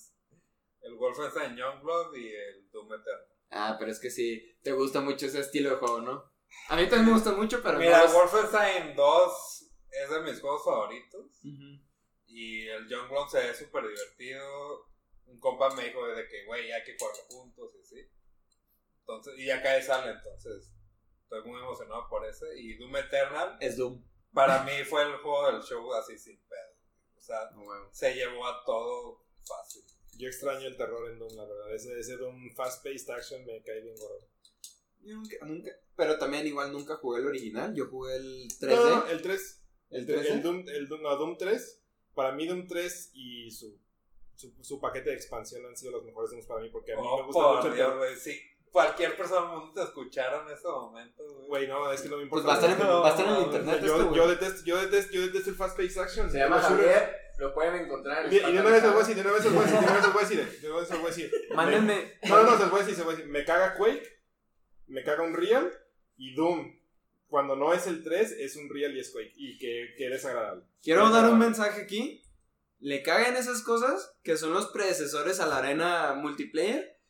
El 0.80 0.94
Wolfenstein 0.96 1.57
Youngblood 1.57 2.14
y 2.16 2.28
el 2.28 2.70
Doom 2.70 2.92
Eternal. 2.92 3.34
Ah, 3.57 3.76
pero 3.78 3.90
es 3.92 4.00
que 4.00 4.11
sí, 4.11 4.59
te 4.62 4.72
gusta 4.72 5.00
mucho 5.00 5.26
ese 5.26 5.40
estilo 5.40 5.70
de 5.70 5.76
juego, 5.76 6.00
¿no? 6.00 6.32
A 6.68 6.76
mí 6.76 6.82
también 6.88 7.07
me 7.07 7.12
gusta 7.12 7.32
mucho, 7.32 7.62
pero 7.62 7.78
Mira, 7.78 7.98
no 7.98 8.05
es- 8.07 8.12
Wolfenstein 8.12 8.96
2 8.96 9.70
es 9.90 10.11
de 10.11 10.20
mis 10.22 10.40
juegos 10.40 10.64
favoritos. 10.64 11.40
Y 12.26 12.66
el 12.66 12.88
Youngblood 12.88 13.28
se 13.28 13.38
ve 13.38 13.55
súper 13.55 13.86
divertido. 13.86 14.88
Un 15.26 15.38
compa 15.38 15.70
me 15.74 15.84
dijo 15.84 16.05
de 16.09 16.26
que, 16.28 16.44
güey, 16.46 16.72
hay 16.72 16.82
que 16.82 16.96
jugarlo 16.98 17.22
juntos 17.28 17.70
y 17.76 17.80
así. 17.80 18.11
Entonces, 19.00 19.34
y 19.38 19.50
acá 19.50 19.80
sale, 19.82 20.11
entonces 20.12 20.72
estoy 21.22 21.42
muy 21.44 21.61
emocionado 21.61 22.09
por 22.09 22.24
ese. 22.26 22.46
Y 22.59 22.76
Doom 22.76 22.96
Eternal, 22.96 23.57
Es 23.61 23.76
Doom. 23.76 24.02
para 24.32 24.64
mí 24.64 24.72
fue 24.84 25.02
el 25.02 25.16
juego 25.18 25.52
del 25.52 25.62
show 25.62 25.92
así 25.94 26.18
sin 26.18 26.36
pedo. 26.48 26.74
O 27.16 27.20
sea, 27.20 27.50
se 27.92 28.14
llevó 28.14 28.46
a 28.46 28.64
todo 28.64 29.24
fácil. 29.46 29.82
Yo 30.18 30.28
extraño 30.28 30.66
el 30.66 30.76
terror 30.76 31.10
en 31.10 31.18
Doom, 31.18 31.34
la 31.36 31.44
verdad. 31.44 31.74
Ese, 31.74 31.98
ese 31.98 32.16
Doom 32.16 32.54
fast-paced 32.54 33.10
action 33.10 33.44
me 33.44 33.62
cae 33.62 33.80
bien 33.80 33.96
gordo. 33.96 34.26
Yo 35.02 35.16
nunca, 35.16 35.36
nunca, 35.44 35.70
pero 35.96 36.18
también 36.18 36.46
igual 36.46 36.72
nunca 36.72 36.96
jugué 36.96 37.20
el 37.20 37.26
original, 37.26 37.74
yo 37.74 37.86
jugué 37.88 38.16
el 38.16 38.48
3D. 38.60 38.74
No, 38.76 38.90
no, 39.00 39.06
el 39.08 39.20
3. 39.22 39.60
¿El 39.90 40.00
El, 40.00 40.06
3D? 40.18 40.30
el 40.30 40.42
Doom, 40.42 40.64
el 40.68 40.88
Doom, 40.88 41.02
no, 41.02 41.16
Doom 41.16 41.36
3. 41.36 41.80
Para 42.14 42.32
mí, 42.32 42.46
Doom 42.46 42.66
3 42.66 43.10
y 43.14 43.50
su, 43.50 43.78
su, 44.34 44.54
su 44.62 44.80
paquete 44.80 45.10
de 45.10 45.16
expansión 45.16 45.66
han 45.66 45.76
sido 45.76 45.92
los 45.92 46.04
mejores 46.04 46.30
Dooms 46.30 46.46
para 46.46 46.60
mí. 46.60 46.70
Porque 46.70 46.92
a 46.92 46.96
mí 46.96 47.02
me 47.02 47.08
Oh, 47.08 47.26
gusta 47.26 47.40
por 47.42 47.56
mucho 47.56 47.68
el 47.68 47.74
terror. 47.74 47.98
güey. 47.98 48.16
Si 48.16 48.40
cualquier 48.70 49.16
persona 49.16 49.42
del 49.50 49.58
mundo 49.58 49.72
te 49.74 49.82
escuchara 49.82 50.42
en 50.46 50.52
ese 50.56 50.66
momento, 50.68 51.22
güey. 51.24 51.46
Güey, 51.48 51.68
no, 51.68 51.92
es 51.92 52.00
que 52.00 52.08
no 52.08 52.16
me 52.16 52.26
Pues 52.26 52.42
importa. 52.42 52.48
va 52.48 52.54
a 52.54 52.72
estar 52.72 52.80
en, 52.80 52.86
No, 52.86 53.00
va 53.02 53.08
a 53.08 53.10
estar 53.10 53.26
en 53.26 53.32
el 53.32 53.38
no, 53.40 53.46
internet 53.46 53.80
yo, 53.84 53.96
esto, 54.00 54.14
yo 54.14 54.28
detesto, 54.28 54.64
yo 54.64 54.76
detesto, 54.80 55.12
yo 55.12 55.20
detesto 55.22 55.50
el 55.50 55.56
fast-paced 55.56 55.98
action. 56.00 56.30
Se 56.30 56.38
llama 56.38 56.60
Javier, 56.60 57.14
lo 57.39 57.53
pueden 57.55 57.85
encontrar 57.85 58.26
en 58.26 58.32
Y, 58.32 58.37
y 58.37 58.41
de 58.41 58.61
una 58.61 58.70
vez 58.70 58.82
les 58.82 58.93
voy 58.93 59.03
a 59.03 59.07
decir, 59.07 59.14
de 59.14 59.20
una 59.22 59.32
vez 59.32 59.45
les 59.45 59.53
voy 59.53 59.62
a 59.62 59.66
decir, 59.66 59.80
de 59.80 59.87
una 59.87 59.95
vez 59.95 60.05
les 60.05 60.12
voy 60.12 60.22
a 60.22 60.28
decir, 60.28 60.61
de 60.61 60.70
una 60.70 60.80
vez 60.80 60.91
les 60.91 60.99
voy 60.99 61.07
a 61.07 61.14
decir. 61.14 61.32
Mándenme. 61.55 62.12
No, 62.28 62.37
no, 62.37 62.43
no, 62.43 62.57
se 62.57 62.62
los 62.62 62.70
voy 62.70 62.80
a 62.80 62.82
decir, 62.82 62.95
se 62.95 63.01
los 63.01 63.07
voy 63.07 63.14
a 63.14 63.16
decir. 63.16 63.32
Me 63.32 63.45
caga 63.45 63.74
Quake, 63.74 64.22
me 64.87 65.03
caga 65.03 65.22
un 65.22 65.35
Real 65.35 65.72
y 66.16 66.35
Doom. 66.35 66.80
Cuando 67.26 67.57
no 67.57 67.72
es 67.72 67.87
el 67.89 68.05
3, 68.05 68.32
es 68.32 68.57
un 68.57 68.68
Real 68.70 68.95
y 68.95 69.01
es 69.01 69.11
Quake. 69.11 69.32
Y 69.35 69.59
que, 69.59 69.95
que 69.99 70.09
desagradable. 70.09 70.64
Quiero 70.82 71.11
dar 71.11 71.30
un 71.30 71.39
mensaje 71.39 71.82
aquí. 71.82 72.22
Le 72.78 73.03
cagan 73.03 73.37
esas 73.37 73.62
cosas 73.62 74.14
que 74.22 74.37
son 74.37 74.53
los 74.53 74.66
predecesores 74.66 75.41
a 75.41 75.47
la 75.47 75.59
arena 75.59 76.14
multiplayer. 76.14 77.01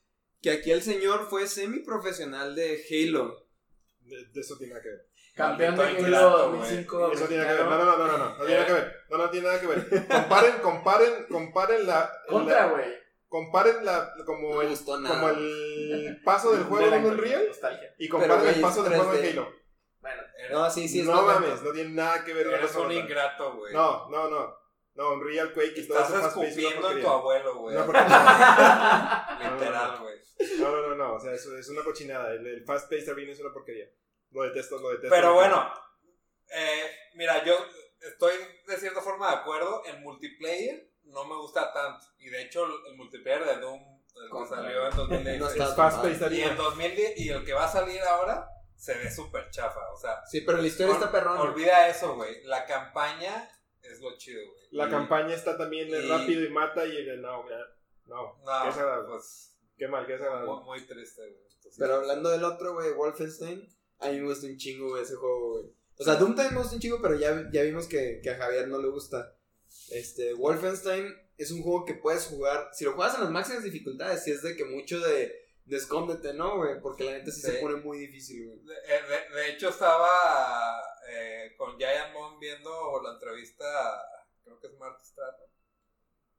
Que 0.41 0.51
aquí 0.51 0.71
el 0.71 0.83
señor 0.83 1.29
fue 1.29 1.47
semiprofesional 1.47 2.55
de 2.55 2.83
Halo. 2.89 3.49
De, 4.01 4.25
de 4.27 4.41
eso 4.41 4.57
tiene 4.57 4.75
que 4.81 4.89
ver. 4.89 5.09
Campeón 5.35 5.77
de 5.77 5.83
Halo 5.83 5.99
ingrato, 5.99 6.49
güey. 6.49 6.61
2005. 6.61 7.13
Eso 7.13 7.25
tiene 7.27 7.43
nada 7.43 7.57
que 7.57 7.63
ver. 7.63 7.71
No, 7.73 7.79
no, 7.79 7.85
no, 7.85 7.97
no, 7.97 8.07
no, 8.07 8.19
no, 8.19 8.39
no 8.39 8.45
tiene 8.45 8.55
nada 8.55 8.67
que 8.67 8.73
ver. 8.73 8.97
No, 9.11 9.19
no 9.19 9.31
tiene 9.31 9.47
nada 9.47 9.61
que 9.61 9.67
ver. 9.67 10.07
Comparen, 10.07 10.59
comparen, 10.63 11.27
comparen 11.29 11.87
la. 11.87 12.13
Contra, 12.29 12.67
güey. 12.69 12.85
comparen 13.29 13.85
la, 13.85 14.15
como, 14.25 14.55
No 14.55 14.63
el, 14.63 14.79
como 14.85 15.29
el 15.29 16.21
paso 16.25 16.53
del 16.53 16.65
juego 16.69 16.89
De 16.89 16.99
Unreal 16.99 17.49
y 17.99 18.09
comparen 18.09 18.47
el 18.47 18.61
paso 18.61 18.83
del 18.85 18.95
juego 18.95 19.13
3D. 19.13 19.33
Halo. 19.33 19.53
Bueno, 20.01 20.23
No, 20.53 20.71
sí, 20.71 20.87
sí, 20.87 21.01
es 21.01 21.07
no 21.07 21.23
mames, 21.23 21.63
no 21.63 21.73
tiene 21.73 21.91
nada 21.91 22.25
que 22.25 22.33
ver 22.35 22.47
eres 22.47 22.75
un 22.77 22.93
ingrato, 22.93 23.57
güey. 23.57 23.73
No, 23.73 24.09
no, 24.11 24.29
no. 24.29 24.65
No, 24.95 25.15
Unreal 25.15 25.53
Quake 25.53 25.81
y 25.81 25.89
todo 25.89 25.99
eso 25.99 26.29
escupiendo 26.29 26.93
en 26.93 27.01
tu 27.01 27.09
abuelo, 27.09 27.57
güey. 27.57 27.77
Porquería. 27.77 29.39
Literal, 29.53 29.99
güey. 29.99 30.15
No, 30.61 30.71
no, 30.71 30.89
no, 30.91 30.95
no, 30.95 31.15
o 31.15 31.21
sea, 31.21 31.33
eso 31.33 31.57
es 31.57 31.69
una 31.69 31.83
cochinada. 31.83 32.33
El, 32.33 32.47
el 32.47 32.65
fast 32.65 32.89
paced 32.89 33.09
arena 33.09 33.33
es 33.33 33.41
una 33.41 33.53
porquería. 33.53 33.87
Lo 34.35 34.43
detesto, 34.43 34.79
lo 34.79 34.91
detesto. 34.91 35.09
Pero 35.15 35.35
bueno, 35.35 35.73
eh, 36.51 36.91
mira, 37.15 37.43
yo 37.45 37.57
estoy 38.01 38.33
de 38.67 38.77
cierta 38.77 39.01
forma 39.01 39.31
de 39.31 39.37
acuerdo. 39.37 39.83
En 39.87 40.03
multiplayer 40.03 40.91
no 41.05 41.25
me 41.25 41.37
gusta 41.37 41.73
tanto. 41.73 42.07
Y 42.19 42.29
de 42.31 42.43
hecho, 42.43 42.65
el, 42.67 42.73
el 42.93 42.97
multiplayer 42.97 43.45
de 43.45 43.57
Doom, 43.61 43.81
el 44.17 44.31
que 44.31 44.47
salió 44.49 44.87
en 44.89 44.91
No 44.97 45.07
2016. 45.07 45.53
está- 45.53 45.69
es 45.71 45.75
fast 45.77 46.03
paced 46.03 46.33
y 46.33 46.41
en 46.43 46.49
arena. 46.49 46.63
2010, 46.63 47.19
y 47.21 47.29
el 47.31 47.45
que 47.45 47.53
va 47.53 47.65
a 47.65 47.69
salir 47.73 48.01
ahora 48.03 48.49
se 48.77 48.95
ve 48.99 49.11
súper 49.11 49.49
chafa. 49.51 49.81
O 49.93 49.97
sea, 49.97 50.25
Sí, 50.27 50.41
pero 50.43 50.59
la 50.59 50.67
historia 50.67 50.95
está 50.95 51.11
perrona. 51.13 51.41
olvida 51.41 51.89
eso, 51.89 52.15
güey. 52.17 52.43
La 52.45 52.67
campaña 52.67 53.49
es 53.83 54.01
lo 54.01 54.17
chido, 54.19 54.41
güey. 54.47 54.69
La 54.73 54.89
Y- 54.89 54.91
campaña 54.91 55.35
está 55.35 55.57
también 55.57 55.89
y- 55.89 56.09
rápido 56.09 56.43
y 56.45 56.49
mata 56.51 56.85
y 56.85 56.97
el 56.97 57.23
no, 57.23 57.49
ya, 57.49 57.57
no, 58.07 58.37
qué 58.37 58.45
No, 58.45 58.65
desagradable. 58.67 59.09
pues 59.09 59.51
Qué 59.77 59.89
mal, 59.89 60.07
qué 60.07 60.13
desagradable. 60.13 60.51
muy, 60.53 60.65
muy 60.65 60.87
triste, 60.87 61.21
güey. 61.23 61.45
Entonces, 61.55 61.77
Pero 61.79 61.95
hablando 61.97 62.31
del 62.31 62.45
otro, 62.45 62.75
güey, 62.75 62.93
Wolfenstein, 62.93 63.67
a 64.05 64.13
mí 64.13 64.21
me 64.21 64.29
gusta 64.29 64.47
un 64.47 64.57
chingo 64.57 64.91
güey, 64.91 65.03
ese 65.03 65.15
juego, 65.17 65.53
güey. 65.53 65.73
O 65.99 66.05
sea, 66.05 66.15
Doom 66.17 66.35
también 66.35 66.55
me 66.55 66.61
gusta 66.61 66.75
un 66.75 66.81
chingo, 66.81 67.01
pero 67.01 67.15
ya, 67.19 67.49
ya 67.53 67.63
vimos 67.63 67.87
que, 67.87 68.21
que 68.23 68.31
a 68.31 68.37
Javier 68.37 68.69
no 68.69 68.79
le 68.81 68.89
gusta. 68.89 69.37
Este, 69.91 70.33
Wolfenstein 70.35 71.07
es 71.39 71.51
un 71.51 71.63
juego 71.63 71.85
que 71.85 71.95
puedes 71.95 72.27
jugar, 72.27 72.71
si 72.73 72.85
lo 72.85 72.93
juegas 72.95 73.15
en 73.17 73.23
las 73.23 73.31
máximas 73.31 73.65
dificultades, 73.65 74.23
si 74.25 74.31
es 74.33 74.43
de 74.43 74.57
que 74.57 74.65
mucho 74.65 74.99
de, 75.01 75.35
de 75.65 75.77
escóndete, 75.77 76.33
¿no, 76.35 76.57
güey? 76.59 76.81
Porque 76.81 77.05
la 77.05 77.13
neta 77.13 77.31
sí, 77.31 77.41
se 77.41 77.53
pone 77.55 77.77
muy 77.77 77.99
difícil, 77.99 78.45
güey. 78.47 78.59
De, 78.65 78.75
eh, 78.75 79.01
de- 79.09 79.35
de 79.37 79.51
hecho, 79.51 79.69
estaba 79.69 80.09
eh, 81.09 81.55
con 81.57 81.77
Giant 81.77 82.13
viendo 82.41 83.01
la 83.03 83.15
entrevista, 83.15 83.65
creo 84.45 84.59
que 84.61 84.67
es 84.69 84.75
Mark 84.79 84.99
Stratton, 85.05 85.49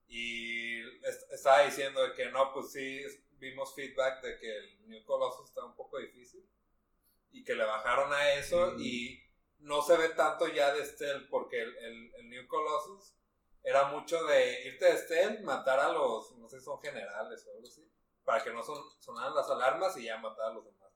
y 0.07 0.79
est- 1.05 1.31
estaba 1.31 1.63
diciendo 1.65 2.01
de 2.07 2.13
que 2.13 2.29
no, 2.31 2.53
pues 2.53 2.71
sí, 2.71 3.01
vimos 3.39 3.73
feedback 3.75 4.21
de 4.23 4.37
que 4.39 4.57
el 4.57 4.87
New 4.89 5.03
Colossus 5.05 5.49
está 5.49 5.63
un 5.65 5.75
poco 5.75 5.97
difícil, 5.99 6.47
y 7.35 7.43
que 7.43 7.55
le 7.55 7.65
bajaron 7.65 8.11
a 8.13 8.33
eso, 8.33 8.71
Mm. 8.73 8.79
y 8.81 9.21
no 9.59 9.81
se 9.81 9.97
ve 9.97 10.09
tanto 10.09 10.47
ya 10.47 10.73
de 10.73 10.85
stealth, 10.85 11.29
porque 11.29 11.61
el, 11.61 11.75
el- 11.77 12.15
el 12.15 12.29
New 12.29 12.47
Colossus 12.47 13.13
era 13.63 13.85
mucho 13.85 14.23
de 14.25 14.63
irte 14.67 14.85
de 14.85 14.97
stealth, 14.97 15.41
matar 15.41 15.79
a 15.79 15.91
los, 15.91 16.31
no 16.37 16.47
sé 16.47 16.59
si 16.59 16.65
son 16.65 16.79
generales 16.81 17.45
o 17.47 17.51
algo 17.55 17.67
así, 17.67 17.89
para 18.23 18.43
que 18.43 18.51
no 18.53 18.63
son, 18.63 18.77
sonaran 18.99 19.33
las 19.35 19.49
alarmas 19.49 19.97
y 19.97 20.03
ya 20.05 20.17
matar 20.17 20.51
a 20.51 20.53
los 20.53 20.65
demás. 20.65 20.91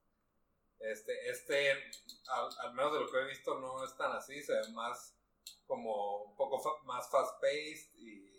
Este, 0.80 1.30
este 1.30 1.72
al, 2.28 2.50
al 2.60 2.74
menos 2.74 2.94
de 2.94 3.00
lo 3.02 3.12
que 3.12 3.18
he 3.18 3.26
visto, 3.28 3.60
no 3.60 3.84
es 3.84 3.96
tan 3.98 4.12
así, 4.14 4.42
se 4.42 4.54
ve 4.54 4.70
más 4.74 5.16
como 5.66 6.24
un 6.24 6.36
poco 6.36 6.60
fa- 6.62 6.82
más 6.86 7.10
fast 7.12 7.40
paced 7.42 7.90
y 7.96 8.30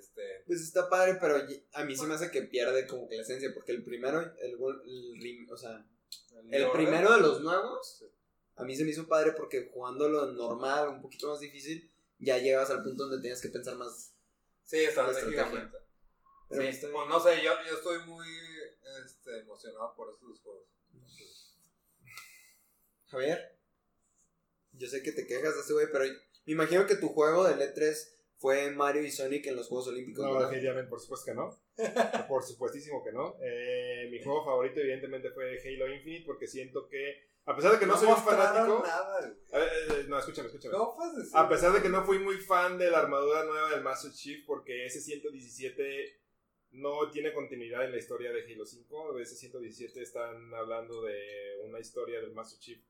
este 0.00 0.42
Pues 0.46 0.60
está 0.62 0.88
padre, 0.90 1.16
pero 1.20 1.36
a 1.74 1.84
mí 1.84 1.96
se 1.96 2.06
me 2.06 2.14
hace 2.14 2.30
que 2.30 2.42
pierde 2.42 2.86
como 2.86 3.08
que 3.08 3.16
la 3.16 3.22
esencia, 3.22 3.50
porque 3.54 3.72
el 3.72 3.84
primero, 3.84 4.20
el, 4.20 4.34
el 4.40 5.20
rim- 5.22 5.48
o 5.50 5.56
sea, 5.56 5.84
El 6.50 6.70
primero 6.70 7.12
de 7.12 7.20
los 7.20 7.40
nuevos, 7.40 8.04
a 8.56 8.64
mí 8.64 8.76
se 8.76 8.84
me 8.84 8.90
hizo 8.90 9.06
padre 9.06 9.32
porque 9.32 9.70
jugándolo 9.72 10.26
normal, 10.32 10.88
un 10.88 11.02
poquito 11.02 11.28
más 11.28 11.40
difícil, 11.40 11.90
ya 12.18 12.38
llegas 12.38 12.70
al 12.70 12.82
punto 12.82 13.04
donde 13.04 13.20
tienes 13.20 13.40
que 13.40 13.48
pensar 13.48 13.76
más. 13.76 14.14
Sí, 14.64 14.78
estratégicamente. 14.78 15.78
Pero 16.48 16.72
Sí, 16.72 16.86
pues 16.92 17.08
no 17.08 17.20
sé, 17.20 17.42
yo, 17.42 17.52
yo 17.66 17.74
estoy 17.74 17.98
muy 18.06 18.26
este, 19.04 19.40
emocionado 19.40 19.94
por 19.96 20.10
esos 20.10 20.40
juegos. 20.40 20.68
Javier, 23.06 23.58
yo 24.72 24.88
sé 24.88 25.02
que 25.02 25.12
te 25.12 25.26
quejas 25.26 25.54
de 25.54 25.60
este 25.60 25.72
güey, 25.72 25.86
pero 25.90 26.04
me 26.04 26.52
imagino 26.52 26.86
que 26.86 26.96
tu 26.96 27.08
juego 27.08 27.44
del 27.44 27.60
E3 27.60 28.13
fue 28.36 28.70
Mario 28.70 29.02
y 29.02 29.10
Sonic 29.10 29.46
en 29.46 29.56
los 29.56 29.68
Juegos 29.68 29.88
Olímpicos. 29.88 30.24
No, 30.24 30.40
definitivamente, 30.40 30.88
por 30.88 31.00
supuesto 31.00 31.26
que 31.26 31.34
no. 31.34 31.50
por 32.28 32.42
supuestísimo 32.42 33.02
que 33.02 33.12
no. 33.12 33.36
Eh, 33.42 34.08
mi 34.10 34.22
juego 34.22 34.44
favorito, 34.44 34.80
evidentemente, 34.80 35.30
fue 35.30 35.58
Halo 35.58 35.92
Infinite, 35.92 36.24
porque 36.26 36.46
siento 36.46 36.88
que, 36.88 37.30
a 37.46 37.54
pesar 37.54 37.72
de 37.72 37.78
que 37.78 37.86
no, 37.86 37.96
soy 37.96 38.08
un 38.08 38.14
mostraron 38.14 38.82
fanático. 38.82 38.82
nada. 38.86 39.18
A 39.52 39.58
ver, 39.58 39.68
eh, 39.72 40.04
no, 40.08 40.18
escúchame, 40.18 40.48
escúchame. 40.48 40.74
¿Cómo 40.74 40.96
puedes 40.96 41.16
decir? 41.16 41.32
A 41.34 41.48
pesar 41.48 41.72
de 41.72 41.82
que 41.82 41.88
no 41.88 42.04
fui 42.04 42.18
muy 42.18 42.36
fan 42.36 42.78
de 42.78 42.90
la 42.90 43.00
armadura 43.00 43.44
nueva 43.44 43.70
del 43.70 43.82
Master 43.82 44.12
Chief, 44.12 44.44
porque 44.46 44.86
ese 44.86 45.00
117 45.00 46.20
no 46.72 47.10
tiene 47.10 47.32
continuidad 47.32 47.84
en 47.84 47.92
la 47.92 47.98
historia 47.98 48.32
de 48.32 48.42
Halo 48.52 48.66
5. 48.66 49.18
Ese 49.18 49.36
117 49.36 50.02
están 50.02 50.52
hablando 50.54 51.02
de 51.02 51.60
una 51.64 51.78
historia 51.80 52.20
del 52.20 52.32
Master 52.32 52.58
Chief 52.58 52.80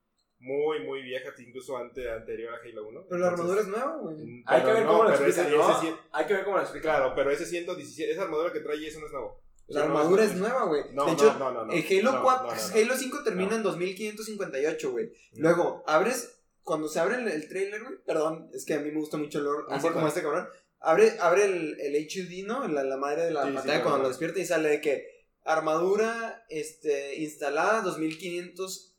muy, 0.41 0.81
muy 0.85 1.03
vieja, 1.03 1.31
incluso 1.39 1.77
ante, 1.77 2.11
anterior 2.11 2.53
a 2.55 2.59
Halo 2.59 2.87
1. 2.89 3.07
Pero 3.09 3.21
la 3.21 3.29
armadura 3.29 3.61
es 3.63 3.67
nueva, 3.67 3.97
güey. 3.97 4.17
mm, 4.17 4.45
Hay 4.47 4.63
que 4.63 4.73
ver 4.73 4.83
no, 4.85 4.89
cómo 4.89 5.05
lo 5.05 5.11
pero 5.11 5.25
explican, 5.27 5.47
ese- 5.47 5.57
¿no? 5.57 5.71
ese 5.71 5.87
cien- 5.87 5.97
Hay 6.13 6.27
que 6.27 6.35
ver 6.35 6.45
cómo 6.45 6.57
lo 6.57 6.63
explican. 6.63 6.95
Claro, 6.97 7.13
pero 7.15 7.31
ese 7.31 7.47
117, 7.47 8.13
esa 8.13 8.23
armadura 8.23 8.53
que 8.53 8.61
trae 8.61 8.87
eso 8.87 9.01
no 9.01 9.07
es 9.07 9.13
nuevo. 9.13 9.41
La 9.69 9.85
armadura 9.85 10.25
es 10.25 10.33
es 10.33 10.37
nueva, 10.37 10.65
güey. 10.67 10.83
No, 10.93 11.07
de 11.07 11.13
hecho, 11.13 11.35
no, 11.39 11.51
no, 11.51 11.65
no. 11.65 11.73
el 11.73 11.83
Halo, 11.87 12.13
No, 12.13 12.23
4, 12.23 12.47
no, 12.49 12.55
no, 12.55 12.69
no. 12.69 12.75
Halo 12.75 12.97
5 12.99 13.23
termina 13.25 13.51
No. 13.51 13.57
en 13.57 13.63
2558, 13.63 14.91
güey. 14.93 15.07
No. 15.33 15.41
Luego, 15.43 15.85
abres, 15.87 16.43
cuando 16.63 16.89
se 16.89 17.01
abre 17.01 17.17
el, 17.17 17.29
el 17.29 17.49
trailer, 17.49 17.83
güey, 17.83 17.95
perdón, 18.07 18.51
es 18.53 18.67
que 18.67 18.75
a 18.75 18.81
mí 18.81 18.91
me 18.91 18.99
gusta 19.01 19.17
mucho 19.17 19.39
el 19.39 19.45
lore, 19.45 19.65
así 19.71 19.89
como 19.89 20.07
este 20.07 20.21
cabrón, 20.21 20.47
abre, 20.81 21.17
abre 21.19 21.45
el, 21.47 21.81
el 21.81 21.95
HUD, 22.07 22.47
¿no? 22.47 22.69
La, 22.69 22.83
la 22.85 22.99
madre 22.99 23.25
de 23.25 23.31
la 23.31 23.47
Sí, 23.47 23.53
pantalla 23.53 23.83
cuando 23.83 24.03
lo 24.03 24.09
despierta 24.09 24.39
y 24.41 24.45
sale 24.45 24.69
de 24.69 24.81
que 24.83 25.07
armadura 25.45 26.45
este, 26.51 27.17
instalada 27.17 27.81
2500, 27.83 28.95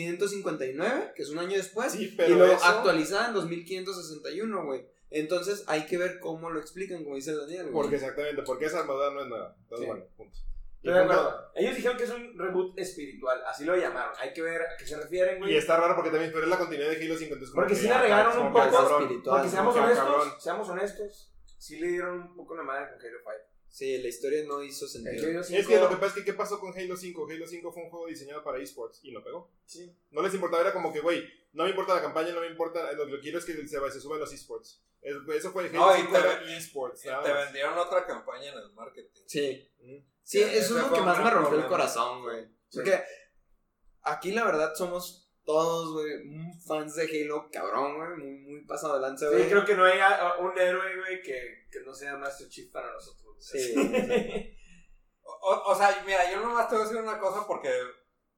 2559, 0.00 1.12
que 1.14 1.22
es 1.22 1.30
un 1.30 1.38
año 1.38 1.56
después, 1.56 1.92
Sí, 1.92 2.04
y 2.12 2.16
pero 2.16 2.36
luego 2.36 2.54
eso- 2.54 2.64
actualizada 2.64 3.28
en 3.28 3.34
2561, 3.34 4.64
güey. 4.64 4.86
Entonces 5.10 5.64
hay 5.66 5.84
que 5.86 5.98
ver 5.98 6.18
cómo 6.20 6.50
lo 6.50 6.58
explican, 6.60 7.04
como 7.04 7.16
dice 7.16 7.34
Daniel, 7.36 7.64
güey. 7.64 7.72
Porque 7.74 7.96
exactamente, 7.96 8.42
porque 8.42 8.64
esa 8.66 8.80
armadura 8.80 9.10
no 9.10 9.20
es 9.22 9.28
nueva. 9.28 9.54
Entonces, 9.62 9.84
Sí. 9.84 9.90
bueno, 9.90 10.04
punto. 10.16 10.38
Y, 10.84 10.88
de 10.90 10.98
acuerdo. 10.98 11.50
Ellos 11.54 11.76
dijeron 11.76 11.96
que 11.96 12.04
es 12.04 12.10
un 12.10 12.36
reboot 12.38 12.76
espiritual, 12.78 13.40
así 13.46 13.64
lo 13.64 13.76
llamaron. 13.76 14.14
Hay 14.18 14.32
que 14.32 14.42
ver 14.42 14.62
a 14.62 14.76
qué 14.76 14.84
se 14.86 14.96
refieren, 14.96 15.38
güey. 15.38 15.52
y 15.52 15.56
está 15.56 15.76
raro 15.76 15.94
porque 15.94 16.10
también 16.10 16.32
pero 16.32 16.44
es 16.44 16.50
la 16.50 16.58
continuidad 16.58 16.90
de 16.90 16.96
Halo 16.96 17.16
5. 17.16 17.34
Entonces, 17.34 17.50
como 17.50 17.62
Porque 17.62 17.74
que, 17.74 17.80
sí 17.80 17.88
la 17.88 17.98
ah, 17.98 18.02
regaron 18.02 18.46
un 18.46 18.52
poco, 18.52 19.00
espiritual. 19.02 19.36
Porque 19.36 19.48
seamos 19.50 19.76
honestos, 19.76 20.42
seamos 20.42 20.68
honestos, 20.70 21.32
sí 21.58 21.78
le 21.78 21.86
dieron 21.88 22.20
un 22.22 22.34
poco 22.36 22.56
la 22.56 22.62
madre 22.64 22.86
con 22.90 23.00
Halo 23.00 23.18
5. 23.18 23.30
Sí, 23.72 23.96
la 23.96 24.08
historia 24.08 24.44
no 24.44 24.62
hizo 24.62 24.86
sentido. 24.86 25.40
Es 25.40 25.46
5, 25.46 25.66
que 25.68 25.78
lo 25.80 25.88
que 25.88 25.96
pasa 25.96 26.08
es 26.08 26.12
que, 26.12 26.24
¿qué 26.24 26.34
pasó 26.34 26.60
con 26.60 26.76
Halo 26.78 26.94
5? 26.94 27.26
Halo 27.30 27.46
5 27.46 27.72
fue 27.72 27.82
un 27.84 27.88
juego 27.90 28.06
diseñado 28.06 28.44
para 28.44 28.58
esports 28.62 29.00
y 29.02 29.12
no 29.12 29.24
pegó. 29.24 29.50
Sí. 29.64 29.90
No 30.10 30.20
les 30.22 30.34
importaba, 30.34 30.60
era 30.62 30.74
como 30.74 30.92
que, 30.92 31.00
güey, 31.00 31.24
no 31.54 31.64
me 31.64 31.70
importa 31.70 31.94
la 31.94 32.02
campaña, 32.02 32.32
no 32.34 32.40
me 32.42 32.48
importa, 32.48 32.92
lo 32.92 33.06
que 33.06 33.20
quiero 33.20 33.38
es 33.38 33.46
que 33.46 33.54
se, 33.66 33.90
se 33.90 34.00
suban 34.00 34.20
los 34.20 34.30
esports. 34.32 34.82
Es- 35.00 35.16
Eso 35.36 35.52
fue 35.52 35.64
Halo 35.68 35.72
No, 35.72 35.96
y 35.96 36.00
5 36.02 36.12
te- 36.12 36.56
esports. 36.56 37.04
nada 37.06 37.22
Te 37.22 37.32
vendieron 37.32 37.78
otra 37.78 38.06
campaña 38.06 38.52
en 38.52 38.58
el 38.58 38.72
marketing. 38.72 39.22
Sí. 39.26 39.68
Sí, 39.80 40.04
Sí, 40.22 40.38
eso 40.42 40.50
ese 40.50 40.58
es 40.58 40.70
lo 40.70 40.92
que 40.92 41.00
más 41.00 41.24
me 41.24 41.30
rompió 41.30 41.58
el 41.58 41.66
corazón, 41.66 42.22
güey. 42.22 42.46
Porque 42.72 43.02
aquí 44.02 44.32
la 44.32 44.44
verdad 44.44 44.74
somos 44.74 45.21
todos, 45.44 45.92
güey, 45.92 46.12
fans 46.66 46.94
de 46.94 47.04
Halo, 47.04 47.48
cabrón, 47.52 47.96
güey, 47.96 48.10
muy, 48.18 48.38
muy 48.52 48.64
pasado 48.66 48.94
de 48.94 49.00
lanza, 49.00 49.26
Sí, 49.28 49.34
güey. 49.36 49.48
creo 49.48 49.64
que 49.64 49.74
no 49.74 49.84
hay 49.84 49.98
un 50.40 50.58
héroe, 50.58 50.96
güey, 51.00 51.22
que, 51.22 51.66
que 51.70 51.80
no 51.84 51.92
sea 51.94 52.16
Master 52.16 52.48
Chief 52.48 52.70
para 52.72 52.92
nosotros. 52.92 53.36
Sí. 53.38 53.74
O, 55.24 55.50
o- 55.54 55.72
o 55.72 55.74
sea, 55.74 56.02
mira, 56.04 56.30
yo 56.30 56.40
nomás 56.40 56.68
te 56.68 56.74
voy 56.76 56.84
a 56.84 56.86
decir 56.88 57.02
una 57.02 57.18
cosa 57.18 57.44
porque 57.46 57.70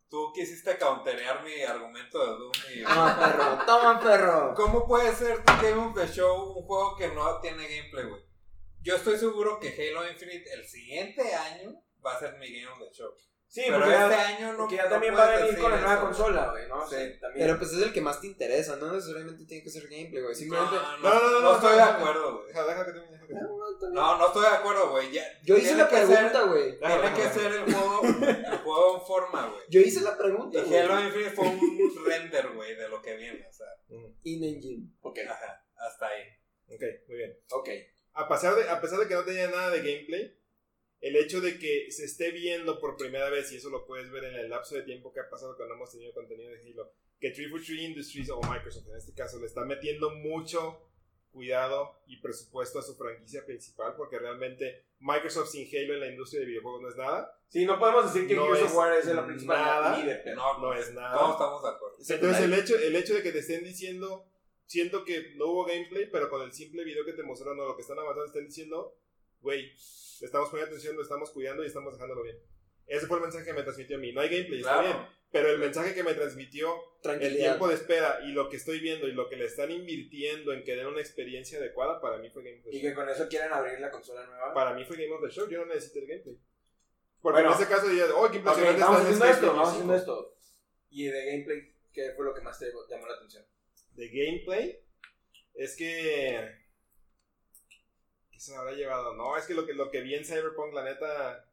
tú 0.09 0.33
quisiste 0.35 0.79
counterear 0.79 1.43
mi 1.45 1.61
argumento 1.63 2.19
de 2.19 2.27
Doom 2.39 2.53
y... 2.75 2.83
Toma, 2.85 3.19
perro, 3.19 3.59
toma, 3.67 4.01
perro. 4.01 4.55
¿Cómo 4.55 4.87
puede 4.87 5.13
ser 5.15 5.43
Game 5.45 5.75
of 5.75 5.95
the 5.95 6.07
Show 6.07 6.57
un 6.59 6.65
juego 6.67 6.97
que 6.97 7.09
no 7.09 7.41
tiene 7.41 7.67
gameplay, 7.69 8.07
güey? 8.07 8.23
Yo 8.81 8.97
estoy 8.97 9.19
seguro 9.19 9.59
que 9.61 9.69
Halo 9.69 10.09
Infinite 10.11 10.45
el 10.55 10.67
siguiente 10.67 11.35
año 11.35 11.75
va 12.05 12.15
a 12.15 12.19
ser 12.21 12.39
mi 12.39 12.51
Game 12.59 12.73
of 12.73 12.79
the 12.79 12.95
Show. 12.95 13.11
Sí, 13.55 13.63
Pero 13.67 13.79
porque 13.79 13.95
este 13.95 14.11
ya, 14.11 14.27
año 14.27 14.53
no 14.53 14.59
porque 14.59 14.75
ya 14.75 14.83
no 14.83 14.89
también 14.91 15.15
va 15.15 15.25
a 15.29 15.37
venir 15.37 15.59
con 15.61 15.71
la 15.71 15.77
nueva 15.79 15.95
eso. 15.95 16.03
consola, 16.03 16.51
güey, 16.51 16.67
¿no? 16.69 16.89
Sí. 16.89 16.97
Sí, 16.97 17.21
también. 17.21 17.47
Pero 17.47 17.59
pues 17.61 17.73
es 17.73 17.83
el 17.83 17.93
que 17.93 18.01
más 18.01 18.21
te 18.21 18.27
interesa, 18.27 18.75
no 18.75 18.93
necesariamente 18.93 19.45
tiene 19.45 19.63
que 19.63 19.71
ser 19.71 19.85
gameplay, 19.85 20.23
güey. 20.25 20.35
Simplemente. 20.35 20.75
No, 20.75 20.83
no, 20.99 21.15
No, 21.15 21.31
no, 21.31 21.41
no, 21.41 21.55
estoy 21.55 21.71
no, 21.71 21.77
de 21.77 21.83
acuerdo, 21.83 22.33
güey. 22.35 22.47
Deja, 22.49 22.67
deja 22.67 22.85
que 22.85 22.93
termine, 22.93 23.27
que. 23.29 23.35
No, 23.93 24.19
no 24.19 24.27
estoy 24.27 24.43
de 24.43 24.49
acuerdo, 24.49 24.91
güey. 24.91 25.09
Yo 25.45 25.57
hice 25.57 25.77
la 25.77 25.89
que 25.89 25.97
pregunta, 25.99 26.43
güey. 26.43 26.79
Tiene 26.81 27.15
que 27.15 27.29
ser 27.29 27.53
el 27.53 27.73
juego, 27.73 28.01
el 28.03 28.59
juego 28.59 28.95
en 28.99 29.07
forma, 29.07 29.47
güey. 29.47 29.63
Yo 29.69 29.81
hice 29.81 30.01
la 30.01 30.19
pregunta, 30.19 30.59
Y 30.59 30.63
güey. 30.63 30.81
Halo 30.81 31.01
Infinite 31.01 31.31
fue 31.31 31.47
un 31.47 32.05
render, 32.07 32.49
güey, 32.57 32.75
de 32.75 32.89
lo 32.89 33.01
que 33.03 33.17
viene, 33.17 33.47
o 33.49 33.53
sea, 33.53 33.67
Ujú. 33.89 34.17
In-engine. 34.25 34.89
Ok, 35.01 35.19
ajá, 35.31 35.65
hasta 35.77 36.09
ahí. 36.09 36.23
Ok, 36.75 36.83
muy 37.07 37.17
bien. 37.19 37.39
ok. 37.51 37.69
A 38.15 38.29
pesar, 38.29 38.57
de, 38.57 38.69
a 38.69 38.81
pesar 38.81 38.99
de 38.99 39.07
que 39.07 39.15
no 39.15 39.23
tenía 39.25 39.47
nada 39.49 39.71
de 39.71 39.79
gameplay, 39.79 40.37
el 41.05 41.17
hecho 41.17 41.43
de 41.43 41.59
que 41.59 41.91
se 41.91 42.07
esté 42.07 42.31
viendo 42.31 42.81
por 42.81 42.97
primera 42.97 43.29
vez, 43.29 43.53
y 43.53 43.57
eso 43.57 43.69
lo 43.69 43.85
puedes 43.85 44.11
ver 44.11 44.25
en 44.25 44.37
el 44.37 44.49
lapso 44.49 44.75
de 44.75 44.85
tiempo 44.85 45.13
que 45.13 45.21
ha 45.21 45.29
pasado 45.29 45.55
cuando 45.55 45.75
hemos 45.75 45.91
tenido 45.91 46.15
contenido 46.15 46.51
de 46.51 46.57
Halo, 46.63 46.91
que 47.21 47.29
343 47.29 47.91
Industries 47.91 48.31
o 48.31 48.41
Microsoft 48.41 48.89
en 48.89 48.97
este 48.97 49.13
caso 49.13 49.39
le 49.39 49.45
está 49.45 49.67
metiendo 49.67 50.09
mucho 50.11 50.81
cuidado 51.31 52.01
y 52.07 52.23
presupuesto 52.23 52.79
a 52.79 52.83
su 52.83 52.97
franquicia 52.97 53.45
principal, 53.45 53.93
porque 53.99 54.19
realmente 54.19 54.87
Microsoft 54.99 55.51
sin 55.51 55.69
Halo 55.69 55.93
en 55.93 56.01
la 56.01 56.07
industria 56.07 56.41
de 56.41 56.47
videojuegos 56.47 56.81
no 56.81 56.89
es 56.89 56.97
nada. 56.97 57.39
Sí, 57.49 57.67
no 57.67 57.79
podemos 57.79 58.11
decir 58.11 58.27
que 58.27 58.35
No 58.35 58.47
Gears 58.47 58.63
of 58.63 58.75
War 58.75 58.99
es 58.99 59.05
la 59.05 59.27
principal 59.27 59.59
nada. 59.59 59.99
ni 59.99 60.09
de. 60.09 60.35
No, 60.35 60.59
No 60.59 60.73
es 60.73 60.91
nada. 60.95 61.19
Todos 61.19 61.33
estamos 61.33 61.63
de 61.63 61.69
acuerdo. 61.69 61.97
Entonces 61.99 62.45
el 62.45 62.55
hecho, 62.55 62.79
el 62.79 62.97
hecho 62.97 63.15
de 63.15 63.23
que 63.23 63.33
te 63.33 63.41
estén 63.41 63.63
diciendo, 63.63 64.27
siento 64.65 65.05
que 65.05 65.35
no 65.37 65.49
hubo 65.49 65.67
gameplay, 65.67 66.09
pero 66.11 66.31
con 66.31 66.41
el 66.41 66.53
simple 66.55 66.83
video 66.83 67.05
que 67.05 67.13
te 67.13 67.23
mostraron 67.23 67.61
o 67.61 67.69
lo 67.69 67.77
que 67.77 67.83
están 67.83 67.99
avanzando, 67.99 68.25
están 68.25 68.47
diciendo, 68.47 68.97
güey, 69.41 69.71
le 70.21 70.27
estamos 70.27 70.49
poniendo 70.51 70.71
atención, 70.75 70.97
lo 70.97 71.03
estamos 71.03 71.31
cuidando 71.31 71.63
y 71.65 71.67
estamos 71.67 71.93
dejándolo 71.95 72.23
bien. 72.23 72.39
Ese 72.87 73.07
fue 73.07 73.17
el 73.19 73.23
mensaje 73.23 73.45
que 73.47 73.53
me 73.55 73.63
transmitió 73.63 73.97
a 73.97 74.01
mí. 74.01 74.13
No 74.13 74.21
hay 74.21 74.29
gameplay, 74.29 74.61
está 74.61 74.73
Claro. 74.81 74.87
bien. 74.99 75.09
Pero 75.33 75.49
el 75.51 75.59
mensaje 75.59 75.95
que 75.95 76.05
me 76.05 76.15
transmitió, 76.15 76.73
el 77.03 77.37
tiempo 77.37 77.67
de 77.67 77.75
espera 77.75 78.21
y 78.25 78.29
lo 78.33 78.49
que 78.49 78.57
estoy 78.57 78.79
viendo 78.79 79.09
y 79.09 79.13
lo 79.13 79.29
que 79.29 79.35
le 79.37 79.47
están 79.47 79.71
invirtiendo 79.73 80.53
en 80.53 80.63
que 80.63 80.77
den 80.77 80.87
una 80.87 81.01
experiencia 81.01 81.59
adecuada, 81.59 82.01
para 82.01 82.19
mí 82.19 82.31
fue 82.31 82.45
Game 82.45 82.59
of 82.59 82.65
the 82.65 82.71
Y 82.71 82.81
Show. 82.81 82.83
que 82.91 82.95
con 82.95 83.09
eso 83.09 83.29
quieren 83.29 83.53
abrir 83.53 83.81
la 83.81 83.91
consola 83.91 84.25
nueva. 84.27 84.55
Para 84.55 84.75
mí 84.75 84.85
fue 84.85 84.97
Game 84.97 85.11
of 85.13 85.23
the 85.25 85.31
Show, 85.31 85.49
yo 85.49 85.59
no 85.61 85.67
necesito 85.67 85.99
el 86.01 86.07
gameplay. 86.07 86.39
Porque 87.21 87.41
Bueno. 87.43 87.57
en 87.57 87.61
ese 87.63 87.69
caso 87.73 87.89
dirías, 87.89 88.11
oh, 88.15 88.31
qué 88.31 88.37
impresionante 88.37 88.81
vamos 88.81 88.99
está 89.01 89.09
haciendo 89.11 89.25
esto, 89.35 89.47
vamos 89.49 89.69
5". 89.71 89.71
haciendo 89.73 89.95
esto. 89.97 90.37
Y 90.91 91.05
de 91.07 91.27
gameplay, 91.27 91.75
¿qué 91.93 92.13
fue 92.15 92.25
lo 92.27 92.35
que 92.35 92.41
más 92.43 92.59
te 92.59 92.67
llamó 92.89 93.07
la 93.09 93.15
atención? 93.15 93.45
de 93.97 94.09
gameplay 94.09 94.81
es 95.55 95.75
que 95.77 96.64
¿qué 98.35 98.41
se 98.41 98.51
me 98.51 98.59
habrá 98.59 98.73
llevado? 98.73 99.15
No, 99.15 99.37
es 99.37 99.47
que 99.47 99.55
lo 99.55 99.65
que 99.65 99.73
lo 99.73 99.91
que 99.91 100.01
vi 100.01 100.15
en 100.15 100.25
Cyberpunk, 100.25 100.75
la 100.75 100.85
neta 100.85 101.49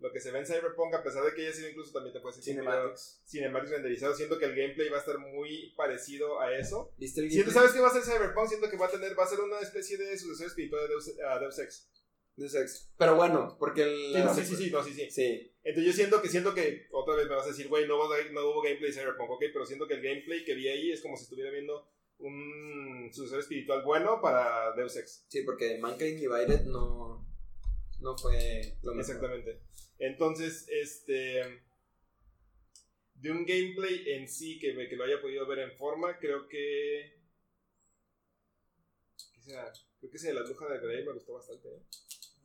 lo 0.00 0.10
que 0.12 0.20
se 0.20 0.30
ve 0.30 0.38
en 0.38 0.46
Cyberpunk, 0.46 0.94
a 0.94 1.02
pesar 1.02 1.24
de 1.24 1.34
que 1.34 1.42
haya 1.42 1.52
sido 1.52 1.68
incluso 1.68 1.92
también 1.92 2.14
te 2.14 2.20
puede 2.20 2.36
decir 2.36 2.54
Cinematics. 2.54 3.22
cinematics 3.26 3.70
renderizado, 3.70 4.14
siento 4.14 4.38
que 4.38 4.46
el 4.46 4.54
gameplay 4.54 4.88
va 4.88 4.96
a 4.96 5.00
estar 5.00 5.18
muy 5.18 5.74
parecido 5.76 6.40
a 6.40 6.56
eso. 6.56 6.94
¿Viste 6.96 7.20
el 7.20 7.30
Siento? 7.30 7.50
¿sabes 7.52 7.72
qué 7.72 7.80
va 7.80 7.88
a 7.88 7.92
ser 7.92 8.02
Cyberpunk? 8.02 8.48
Siento 8.48 8.70
que 8.70 8.78
va 8.78 8.86
a 8.86 8.90
tener, 8.90 9.18
va 9.18 9.24
a 9.24 9.28
ser 9.28 9.40
una 9.40 9.60
especie 9.60 9.98
de 9.98 10.16
sucesor 10.18 10.46
espiritual 10.46 10.82
de 10.82 10.88
Deus, 10.88 11.10
a 11.28 11.38
Deus 11.38 11.58
Ex. 11.58 11.90
De 12.36 12.48
sexo. 12.48 12.88
Pero 12.96 13.16
bueno, 13.16 13.56
porque 13.58 13.82
el. 13.82 14.14
Sí, 14.14 14.22
no, 14.22 14.34
sí, 14.34 14.44
sí, 14.46 14.56
sí, 14.56 14.70
no, 14.70 14.82
sí, 14.82 14.94
sí. 14.94 15.10
Sí. 15.10 15.52
Entonces 15.62 15.92
yo 15.92 15.92
siento 15.92 16.22
que 16.22 16.28
siento 16.28 16.54
que 16.54 16.86
otra 16.90 17.14
vez 17.14 17.28
me 17.28 17.34
vas 17.34 17.44
a 17.44 17.50
decir, 17.50 17.68
güey, 17.68 17.86
no, 17.86 17.98
no 17.98 18.50
hubo 18.50 18.62
gameplay 18.62 18.90
de 18.90 18.98
Cyberpunk, 18.98 19.30
ok, 19.30 19.44
pero 19.52 19.66
siento 19.66 19.86
que 19.86 19.94
el 19.94 20.02
gameplay 20.02 20.42
que 20.44 20.54
vi 20.54 20.68
ahí 20.68 20.90
es 20.90 21.02
como 21.02 21.18
si 21.18 21.24
estuviera 21.24 21.50
viendo 21.50 21.86
un 22.20 23.10
sucesor 23.12 23.40
espiritual 23.40 23.82
bueno 23.84 24.20
para 24.20 24.74
Deus 24.76 24.96
Ex. 24.96 25.24
Sí, 25.28 25.42
porque 25.42 25.78
Mankind 25.78 26.18
Divided 26.20 26.62
no. 26.66 27.26
No 28.00 28.16
fue 28.16 28.78
lo 28.82 28.94
mejor. 28.94 29.00
Exactamente. 29.14 29.60
Entonces, 29.98 30.66
este. 30.70 31.62
De 33.14 33.30
un 33.30 33.44
gameplay 33.44 34.04
en 34.12 34.26
sí 34.28 34.58
que, 34.58 34.72
me- 34.72 34.88
que 34.88 34.96
lo 34.96 35.04
haya 35.04 35.20
podido 35.20 35.46
ver 35.46 35.58
en 35.58 35.76
forma, 35.76 36.18
creo 36.18 36.48
que. 36.48 37.20
¿Qué 39.34 39.40
será? 39.42 39.70
Creo 39.98 40.10
que 40.10 40.16
ese 40.16 40.28
de 40.28 40.34
la 40.34 40.42
bruja 40.42 40.68
de 40.68 40.78
Grey 40.80 41.04
me 41.04 41.12
gustó 41.12 41.34
bastante. 41.34 41.68
¿eh? 41.68 41.82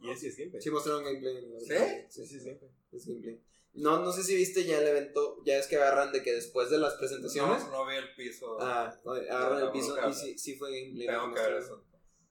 Y 0.02 0.10
ese 0.12 0.20
sí 0.22 0.28
es 0.28 0.38
gameplay. 0.38 0.62
Sí, 0.62 0.70
mostraron 0.72 1.04
gameplay. 1.06 1.42
¿Sí? 1.62 1.74
sí, 2.10 2.28
sí, 2.28 2.36
es 2.38 2.44
gameplay. 2.46 2.72
Es 2.92 3.06
gameplay. 3.08 3.42
No, 3.76 4.00
no 4.00 4.12
sé 4.12 4.24
si 4.24 4.36
viste 4.36 4.64
ya 4.64 4.80
el 4.80 4.88
evento. 4.88 5.42
Ya 5.46 5.58
es 5.58 5.68
que 5.68 5.76
agarran 5.76 6.12
de 6.12 6.24
que 6.24 6.34
después 6.34 6.70
de 6.70 6.78
las 6.78 6.94
presentaciones. 6.96 7.64
No, 7.66 7.72
no 7.72 7.86
vi 7.86 7.96
el 7.96 8.16
piso. 8.16 8.58
Ah, 8.60 8.94
agarran 9.30 9.64
el 9.64 9.72
piso 9.72 9.98
y 10.10 10.14
sí, 10.14 10.38
sí 10.38 10.56
fue 10.56 10.72
gameplay. 10.72 11.08
Tengo 11.08 11.34
que 11.34 11.42
ver 11.42 11.54
eso. 11.56 11.84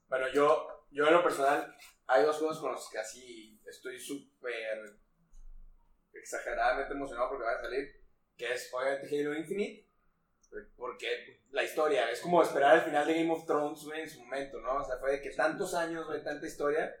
Bueno, 0.07 0.27
yo, 0.33 0.85
yo 0.91 1.07
en 1.07 1.13
lo 1.13 1.23
personal, 1.23 1.75
hay 2.07 2.23
dos 2.23 2.37
juegos 2.37 2.59
con 2.59 2.71
los 2.71 2.89
que 2.89 2.97
así 2.97 3.59
estoy 3.65 3.99
súper 3.99 4.97
exageradamente 6.13 6.93
emocionado 6.93 7.29
porque 7.29 7.45
va 7.45 7.51
a 7.51 7.61
salir, 7.61 8.03
que 8.37 8.53
es 8.53 8.71
obviamente 8.73 9.07
Halo 9.07 9.35
Infinite, 9.35 9.87
porque 10.77 11.41
la 11.51 11.63
historia 11.63 12.09
es 12.09 12.21
como 12.21 12.41
esperar 12.41 12.77
el 12.77 12.83
final 12.83 13.05
de 13.05 13.13
Game 13.13 13.31
of 13.31 13.45
Thrones, 13.45 13.83
güey, 13.83 14.01
en 14.01 14.09
su 14.09 14.19
momento, 14.21 14.59
¿no? 14.61 14.77
O 14.77 14.83
sea, 14.83 14.97
fue 14.97 15.11
de 15.11 15.21
que 15.21 15.31
tantos 15.31 15.73
años, 15.73 16.05
güey, 16.05 16.23
tanta 16.23 16.45
historia. 16.45 16.95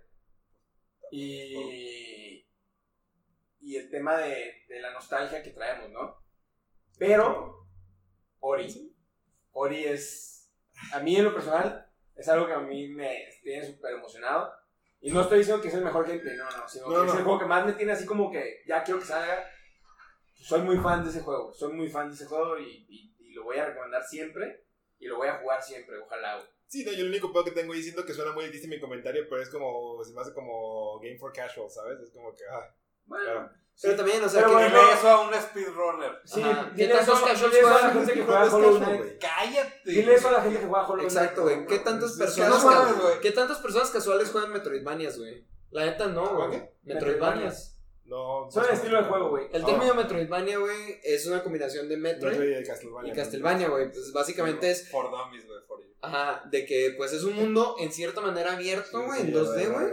Y. 1.11 2.14
Y 3.65 3.77
el 3.77 3.89
tema 3.89 4.17
de, 4.19 4.63
de 4.69 4.79
la 4.79 4.91
nostalgia 4.93 5.41
que 5.41 5.49
traemos, 5.49 5.89
¿no? 5.89 6.17
Pero. 6.99 7.65
Ori. 8.39 8.95
Ori 9.53 9.85
es. 9.85 10.51
A 10.93 10.99
mí, 10.99 11.15
en 11.15 11.23
lo 11.23 11.33
personal, 11.33 11.89
es 12.15 12.27
algo 12.29 12.45
que 12.45 12.53
a 12.53 12.59
mí 12.59 12.87
me 12.89 13.27
tiene 13.41 13.65
súper 13.65 13.95
emocionado. 13.95 14.51
Y 15.01 15.11
no 15.11 15.21
estoy 15.21 15.39
diciendo 15.39 15.61
que 15.61 15.69
es 15.69 15.73
el 15.73 15.83
mejor 15.83 16.07
gameplay, 16.07 16.35
no, 16.37 16.45
no, 16.49 16.67
sino 16.67 16.87
No, 16.89 17.01
que 17.01 17.07
es 17.07 17.13
no. 17.13 17.17
el 17.19 17.23
juego 17.25 17.39
que 17.39 17.45
más 17.45 17.65
me 17.65 17.73
tiene 17.73 17.91
así 17.93 18.05
como 18.05 18.31
que 18.31 18.61
ya 18.67 18.83
quiero 18.83 18.99
que 18.99 19.05
salga. 19.07 19.45
Soy 20.33 20.61
muy 20.61 20.77
fan 20.77 21.03
de 21.03 21.09
ese 21.09 21.21
juego, 21.21 21.51
soy 21.53 21.73
muy 21.73 21.89
fan 21.89 22.07
de 22.09 22.15
ese 22.15 22.25
juego 22.25 22.59
y, 22.59 22.85
y- 22.87 23.15
y 23.19 23.33
lo 23.33 23.43
voy 23.45 23.57
a 23.57 23.65
recomendar 23.65 24.03
siempre 24.03 24.63
y 24.99 25.07
lo 25.07 25.17
voy 25.17 25.27
a 25.27 25.37
jugar 25.39 25.61
siempre, 25.61 25.97
ojalá. 25.97 26.39
Sí, 26.67 26.83
no, 26.85 26.91
yo 26.91 26.99
el 27.01 27.09
único 27.09 27.31
pedo 27.33 27.45
que 27.45 27.51
tengo 27.51 27.73
ahí 27.73 27.81
siento 27.83 28.05
que 28.05 28.13
suena 28.13 28.31
muy 28.31 28.45
difícil 28.45 28.69
mi 28.69 28.79
comentario, 28.79 29.25
pero 29.29 29.41
es 29.41 29.49
como, 29.49 30.03
se 30.03 30.13
me 30.13 30.21
hace 30.21 30.33
como 30.33 30.99
Game 30.99 31.17
for 31.17 31.33
Casual, 31.33 31.69
¿sabes? 31.69 31.99
Es 31.99 32.11
como 32.11 32.33
que, 32.35 32.43
ah, 32.51 32.75
Bueno, 33.05 33.23
claro. 33.25 33.49
Pero 33.81 33.95
también, 33.97 34.23
o 34.23 34.29
sea, 34.29 34.39
Pero 34.41 34.51
que 34.51 34.63
bueno, 34.63 34.79
Dile 34.79 34.93
eso 34.93 35.09
a 35.09 35.21
un 35.27 35.33
speedrunner. 35.33 36.11
sí, 36.23 36.41
Ajá. 36.41 36.71
dile 36.73 36.93
¿Qué 36.93 36.99
eso, 36.99 37.13
dile 37.15 37.59
a 37.59 37.63
la 37.63 37.69
juegan? 37.73 37.93
gente 37.93 38.13
que 38.13 38.19
¿Qué 38.19 38.25
juega 38.25 38.55
Hollow 38.55 38.77
Knight. 38.77 39.03
¡Cállate! 39.19 39.81
Dile 39.91 40.13
eso 40.15 40.27
a 40.27 40.31
la 40.31 40.41
gente 40.41 40.59
que 40.61 40.65
juega 40.65 40.83
Hollow 40.87 40.95
Knight. 40.97 41.11
Exacto, 41.11 41.41
güey. 41.43 41.65
¿Qué 41.67 41.79
tantas 41.79 42.11
personas. 42.13 42.65
¿Qué 43.21 43.31
tantas 43.31 43.57
personas 43.59 43.89
casuales 43.91 44.31
juegan 44.31 44.53
Metroidvanias, 44.53 45.17
güey? 45.19 45.45
La 45.71 45.85
neta 45.85 46.07
no, 46.07 46.25
¿Juegan 46.25 46.47
güey. 46.49 46.61
qué? 46.61 46.73
Metroidvanias. 46.93 47.71
No. 48.05 48.47
Son 48.49 48.63
el 48.63 48.71
estilo 48.71 48.97
de 48.97 49.03
juego, 49.09 49.29
güey. 49.29 49.47
El 49.51 49.65
término 49.65 49.93
Metroidvania, 49.95 50.57
güey, 50.59 50.99
es 51.03 51.25
una 51.25 51.43
combinación 51.43 51.89
de 51.89 51.97
Metroid 51.97 52.37
Metroid 52.37 52.59
y 52.59 52.63
Castlevania. 52.63 53.11
y 53.11 53.15
Castlevania, 53.15 53.67
güey. 53.67 53.91
Pues 53.91 54.13
básicamente 54.13 54.71
es, 54.71 54.89
For 54.89 55.09
dummies, 55.11 55.45
güey, 55.47 55.59
for 55.67 55.81
you. 55.81 55.89
ajá, 56.01 56.43
de 56.49 56.65
que 56.65 56.93
pues 56.95 57.11
es 57.13 57.23
un 57.23 57.33
mundo 57.33 57.75
en 57.79 57.91
cierta 57.91 58.21
manera 58.21 58.53
abierto, 58.53 59.03
güey, 59.03 59.21
en 59.21 59.33
2D, 59.33 59.73
güey. 59.73 59.87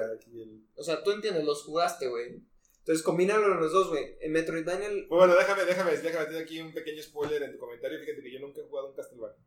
O 0.77 0.85
sea, 0.85 1.03
tú 1.03 1.11
entiendes, 1.11 1.43
los 1.45 1.65
jugaste, 1.65 2.07
güey. 2.09 2.43
Entonces 2.83 3.05
combínalo 3.05 3.49
los 3.55 3.73
dos, 3.73 3.89
güey. 3.91 4.17
En 4.21 4.33
Metroidvania, 4.33 4.89
el- 4.89 5.07
Pues 5.09 5.19
bueno, 5.19 5.35
déjame, 5.37 5.65
déjame, 5.65 5.93
déjame 5.97 6.27
hacer 6.27 6.43
aquí 6.43 6.61
un 6.61 6.73
pequeño 6.75 7.01
spoiler 7.03 7.43
en 7.43 7.53
tu 7.53 7.59
comentario. 7.59 7.99
Fíjate 8.01 8.23
que 8.23 8.33
yo 8.33 8.41
nunca 8.41 8.61
he 8.61 8.65
jugado 8.65 8.89
un 8.91 8.97
Castlevania. 8.97 9.39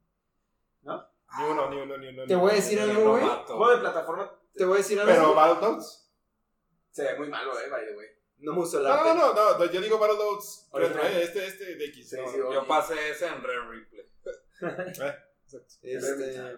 ¿No? 0.84 1.06
Ni 1.38 1.44
uno, 1.46 1.70
ni 1.70 1.78
uno, 1.82 1.98
ni 1.98 2.08
uno. 2.10 2.26
Te 2.26 2.34
ni 2.34 2.40
voy 2.40 2.52
a 2.52 2.56
decir 2.56 2.80
algo, 2.80 3.12
güey. 3.12 3.24
Juego 3.26 3.72
de 3.72 3.78
plataforma 3.80 4.40
te 4.54 4.64
voy 4.64 4.76
a 4.76 4.78
decir 4.78 5.00
algo. 5.00 5.12
Pero 5.14 5.34
Battletoads. 5.36 6.12
se 6.92 7.04
ve 7.04 7.18
muy 7.18 7.28
malo, 7.30 7.60
eh, 7.60 7.70
by 7.70 7.86
the 7.88 7.96
way. 7.98 8.08
No 8.38 8.52
me 8.54 8.60
gustó 8.60 8.78
el 8.78 8.84
No, 8.86 9.04
no, 9.16 9.34
no, 9.34 9.58
no, 9.58 9.66
yo 9.72 9.82
digo 9.82 9.98
Battletoads. 9.98 10.70
Este, 11.22 11.46
este 11.48 11.76
de 11.76 11.86
X. 11.86 12.10
Sí, 12.10 12.16
no, 12.18 12.28
sí, 12.32 12.38
no. 12.38 12.54
Yo 12.54 12.66
pasé 12.68 13.10
ese 13.10 13.28
en 13.28 13.44
Rare 13.44 13.68
Replay. 13.70 14.88
Exacto. 14.88 15.28
Este, 15.82 16.58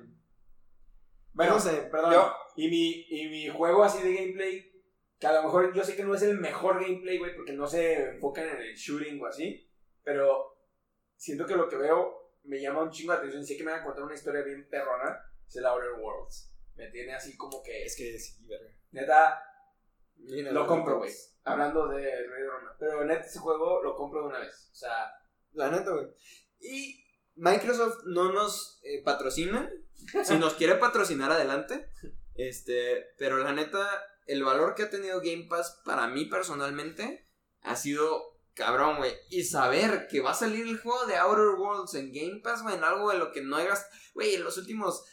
Bueno, 1.33 1.53
No 1.53 1.59
sé, 1.59 1.71
perdón. 1.91 2.13
yo- 2.13 2.33
Y, 2.55 2.67
mi, 2.69 3.05
y 3.09 3.29
mi 3.29 3.49
juego 3.49 3.83
así 3.83 4.01
de 4.01 4.13
gameplay, 4.13 4.76
que 5.19 5.27
a 5.27 5.33
lo 5.33 5.43
mejor 5.43 5.73
yo 5.73 5.83
sé 5.83 5.95
que 5.95 6.03
no 6.03 6.13
es 6.15 6.21
el 6.21 6.37
mejor 6.37 6.79
gameplay, 6.81 7.17
güey, 7.17 7.35
porque 7.35 7.53
no 7.53 7.67
se 7.67 8.11
enfocan 8.11 8.47
en 8.47 8.57
el 8.57 8.75
shooting 8.75 9.21
o 9.21 9.25
así, 9.25 9.69
pero 10.03 10.57
siento 11.15 11.45
que 11.45 11.55
lo 11.55 11.67
que 11.67 11.77
veo 11.77 12.31
me 12.43 12.61
llama 12.61 12.83
un 12.83 12.91
chingo 12.91 13.11
de 13.13 13.19
atención. 13.19 13.45
Sé 13.45 13.57
que 13.57 13.63
me 13.63 13.71
van 13.71 13.81
a 13.81 13.83
contar 13.83 14.03
una 14.03 14.13
historia 14.13 14.41
bien 14.41 14.67
perrona, 14.69 15.19
es 15.47 15.55
el 15.55 15.65
Outer 15.65 15.93
Worlds. 15.99 16.53
Me 16.75 16.89
tiene 16.91 17.13
así 17.13 17.35
como 17.35 17.61
que, 17.63 17.83
Es 17.83 17.95
que 17.97 18.17
sí, 18.19 18.45
verga. 18.45 18.69
neta, 18.91 19.41
mira, 20.17 20.51
lo 20.51 20.67
compro, 20.67 20.99
güey. 20.99 21.11
Hablando 21.43 21.87
de 21.87 22.03
Rey 22.03 22.41
de 22.43 22.49
Roma. 22.49 22.75
Pero 22.79 23.03
neta, 23.03 23.21
ese 23.25 23.39
juego 23.39 23.81
lo 23.81 23.95
compro 23.95 24.21
de 24.21 24.27
una 24.27 24.39
vez. 24.39 24.69
O 24.71 24.75
sea, 24.75 25.11
La 25.53 25.71
neta, 25.71 25.91
güey. 25.91 26.07
Y 26.59 27.03
Microsoft 27.35 28.03
no 28.05 28.31
nos 28.31 28.79
eh, 28.83 29.01
patrocina. 29.03 29.71
Si 30.23 30.37
nos 30.37 30.53
quiere 30.53 30.75
patrocinar, 30.75 31.31
adelante. 31.31 31.89
Este, 32.35 33.07
pero 33.17 33.37
la 33.37 33.51
neta, 33.53 33.89
el 34.27 34.43
valor 34.43 34.75
que 34.75 34.83
ha 34.83 34.89
tenido 34.89 35.19
Game 35.19 35.47
Pass 35.49 35.81
para 35.85 36.07
mí 36.07 36.25
personalmente 36.25 37.27
ha 37.61 37.75
sido 37.75 38.37
cabrón, 38.53 38.97
güey. 38.97 39.13
Y 39.29 39.43
saber 39.43 40.07
que 40.09 40.19
va 40.21 40.31
a 40.31 40.35
salir 40.35 40.67
el 40.67 40.79
juego 40.79 41.05
de 41.05 41.15
Outer 41.17 41.59
Worlds 41.59 41.93
en 41.95 42.11
Game 42.11 42.41
Pass, 42.43 42.63
güey, 42.63 42.75
en 42.75 42.83
algo 42.83 43.11
de 43.11 43.17
lo 43.17 43.31
que 43.31 43.41
no 43.41 43.59
he 43.59 43.65
gastado. 43.65 43.91
Güey, 44.13 44.35
en 44.35 44.43
los 44.43 44.57
últimos. 44.57 45.03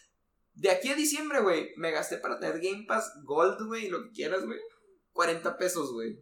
De 0.55 0.70
aquí 0.70 0.89
a 0.89 0.95
diciembre, 0.95 1.41
güey, 1.41 1.73
me 1.77 1.91
gasté 1.91 2.19
para 2.19 2.39
tener 2.39 2.61
Game 2.61 2.85
Pass 2.86 3.12
Gold, 3.24 3.66
güey, 3.66 3.89
lo 3.89 4.05
que 4.05 4.11
quieras, 4.12 4.45
güey. 4.45 4.59
40 5.12 5.57
pesos, 5.59 5.93
güey. 5.93 6.19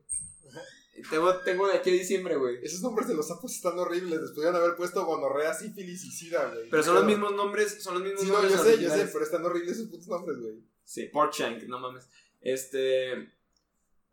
Tengo, 1.10 1.34
tengo 1.38 1.66
de 1.66 1.74
aquí 1.74 1.90
a 1.90 1.94
diciembre, 1.94 2.36
güey. 2.36 2.58
Esos 2.62 2.82
nombres 2.82 3.08
de 3.08 3.14
los 3.14 3.26
sapos 3.26 3.54
están 3.54 3.78
horribles. 3.78 4.20
Les 4.20 4.30
podrían 4.32 4.54
haber 4.54 4.76
puesto 4.76 5.04
gonorrea, 5.06 5.54
sífilis 5.54 6.04
y 6.04 6.10
sida, 6.10 6.46
güey. 6.52 6.68
Pero 6.70 6.82
son 6.82 6.94
los 6.96 7.04
mismos 7.04 7.32
nombres, 7.32 7.82
son 7.82 7.94
los 7.94 8.02
mismos 8.02 8.22
Sí, 8.22 8.28
no, 8.28 8.34
nombres. 8.34 8.56
yo 8.56 8.64
sé, 8.64 8.82
yo 8.82 8.90
sé, 8.90 9.08
pero 9.10 9.24
están 9.24 9.44
horribles 9.44 9.72
esos 9.72 9.88
putos 9.88 10.06
nombres, 10.08 10.38
güey. 10.38 10.54
Sí, 10.84 11.08
Porkshank, 11.12 11.62
no 11.64 11.78
mames. 11.78 12.08
Este. 12.42 13.32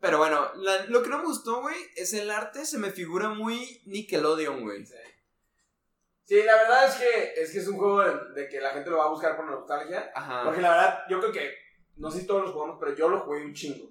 Pero 0.00 0.18
bueno, 0.18 0.50
la- 0.56 0.86
lo 0.86 1.02
que 1.02 1.10
no 1.10 1.18
me 1.18 1.24
gustó, 1.24 1.60
güey, 1.60 1.76
es 1.96 2.12
el 2.14 2.30
arte. 2.30 2.64
Se 2.64 2.78
me 2.78 2.90
figura 2.90 3.28
muy 3.28 3.82
Nickelodeon, 3.86 4.62
güey. 4.62 4.86
sí. 4.86 4.94
Sí, 6.24 6.40
la 6.44 6.54
verdad 6.54 6.86
es 6.86 6.94
que 6.94 7.42
es, 7.42 7.50
que 7.52 7.58
es 7.58 7.66
un 7.66 7.76
juego 7.76 8.02
de, 8.02 8.40
de 8.42 8.48
que 8.48 8.60
la 8.60 8.70
gente 8.70 8.88
lo 8.88 8.98
va 8.98 9.06
a 9.06 9.10
buscar 9.10 9.36
por 9.36 9.46
nostalgia. 9.50 10.12
Ajá. 10.14 10.44
Porque 10.44 10.60
la 10.60 10.70
verdad, 10.70 11.00
yo 11.08 11.18
creo 11.18 11.32
que, 11.32 11.52
no 11.96 12.08
sé 12.08 12.20
si 12.20 12.26
todos 12.28 12.42
los 12.44 12.52
jugamos, 12.52 12.76
pero 12.78 12.94
yo 12.94 13.08
lo 13.08 13.18
jugué 13.20 13.44
un 13.44 13.52
chingo. 13.52 13.90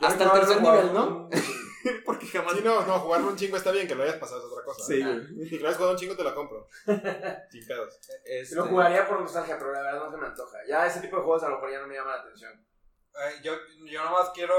Yo 0.00 0.06
Hasta 0.08 0.24
el 0.24 0.30
tercer 0.32 0.60
nivel, 0.60 0.92
¿no? 0.92 1.30
Porque 2.04 2.26
jamás. 2.26 2.54
Sí, 2.54 2.62
no, 2.64 2.84
no, 2.84 2.98
jugarlo 2.98 3.28
un 3.28 3.36
chingo 3.36 3.56
está 3.56 3.70
bien, 3.70 3.86
que 3.86 3.94
lo 3.94 4.02
hayas 4.02 4.16
pasado 4.16 4.40
es 4.40 4.52
otra 4.52 4.64
cosa. 4.64 4.84
Sí. 4.84 5.00
Si 5.48 5.58
lo 5.60 5.68
hayas 5.68 5.76
jugado 5.76 5.92
un 5.92 5.98
chingo, 5.98 6.16
te 6.16 6.24
lo 6.24 6.34
compro. 6.34 6.68
Sin 7.50 7.64
pedos. 7.66 8.00
Este, 8.24 8.56
Lo 8.56 8.66
jugaría 8.66 9.06
por 9.06 9.20
nostalgia, 9.20 9.56
pero 9.56 9.72
la 9.72 9.82
verdad 9.82 10.00
no 10.04 10.10
se 10.10 10.16
me 10.16 10.26
antoja. 10.26 10.58
Ya 10.68 10.84
ese 10.84 11.00
tipo 11.00 11.16
de 11.16 11.22
juegos 11.22 11.44
a 11.44 11.48
lo 11.48 11.54
mejor 11.54 11.70
ya 11.70 11.80
no 11.80 11.86
me 11.86 11.94
llaman 11.94 12.16
la 12.16 12.22
atención. 12.22 12.66
Eh, 13.14 13.40
yo, 13.42 13.52
yo 13.84 14.04
nomás 14.04 14.30
quiero, 14.30 14.54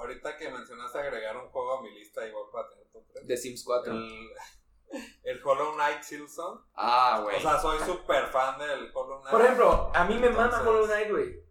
ahorita 0.00 0.36
que 0.36 0.50
mencionaste, 0.50 0.98
agregar 0.98 1.36
un 1.36 1.48
juego 1.50 1.78
a 1.78 1.82
mi 1.82 1.90
lista 1.92 2.26
igual 2.26 2.44
para 2.52 2.68
tener 2.68 2.86
top 2.92 3.04
3. 3.12 3.26
De 3.26 3.36
Sims 3.36 3.64
4. 3.64 3.92
El, 3.92 4.28
el 5.24 5.40
Hollow 5.44 5.74
Knight 5.74 6.02
Silson. 6.02 6.62
Ah, 6.74 7.20
güey. 7.22 7.36
O 7.36 7.40
sea, 7.40 7.58
soy 7.58 7.78
súper 7.80 8.26
fan 8.26 8.58
del 8.58 8.90
Hollow 8.94 9.20
Knight. 9.20 9.30
Por 9.32 9.40
ejemplo, 9.42 9.90
a 9.94 10.04
mí 10.04 10.18
me 10.18 10.26
Entonces- 10.28 10.60
Hollow 10.60 10.86
Knight, 10.86 11.10
güey. 11.10 11.46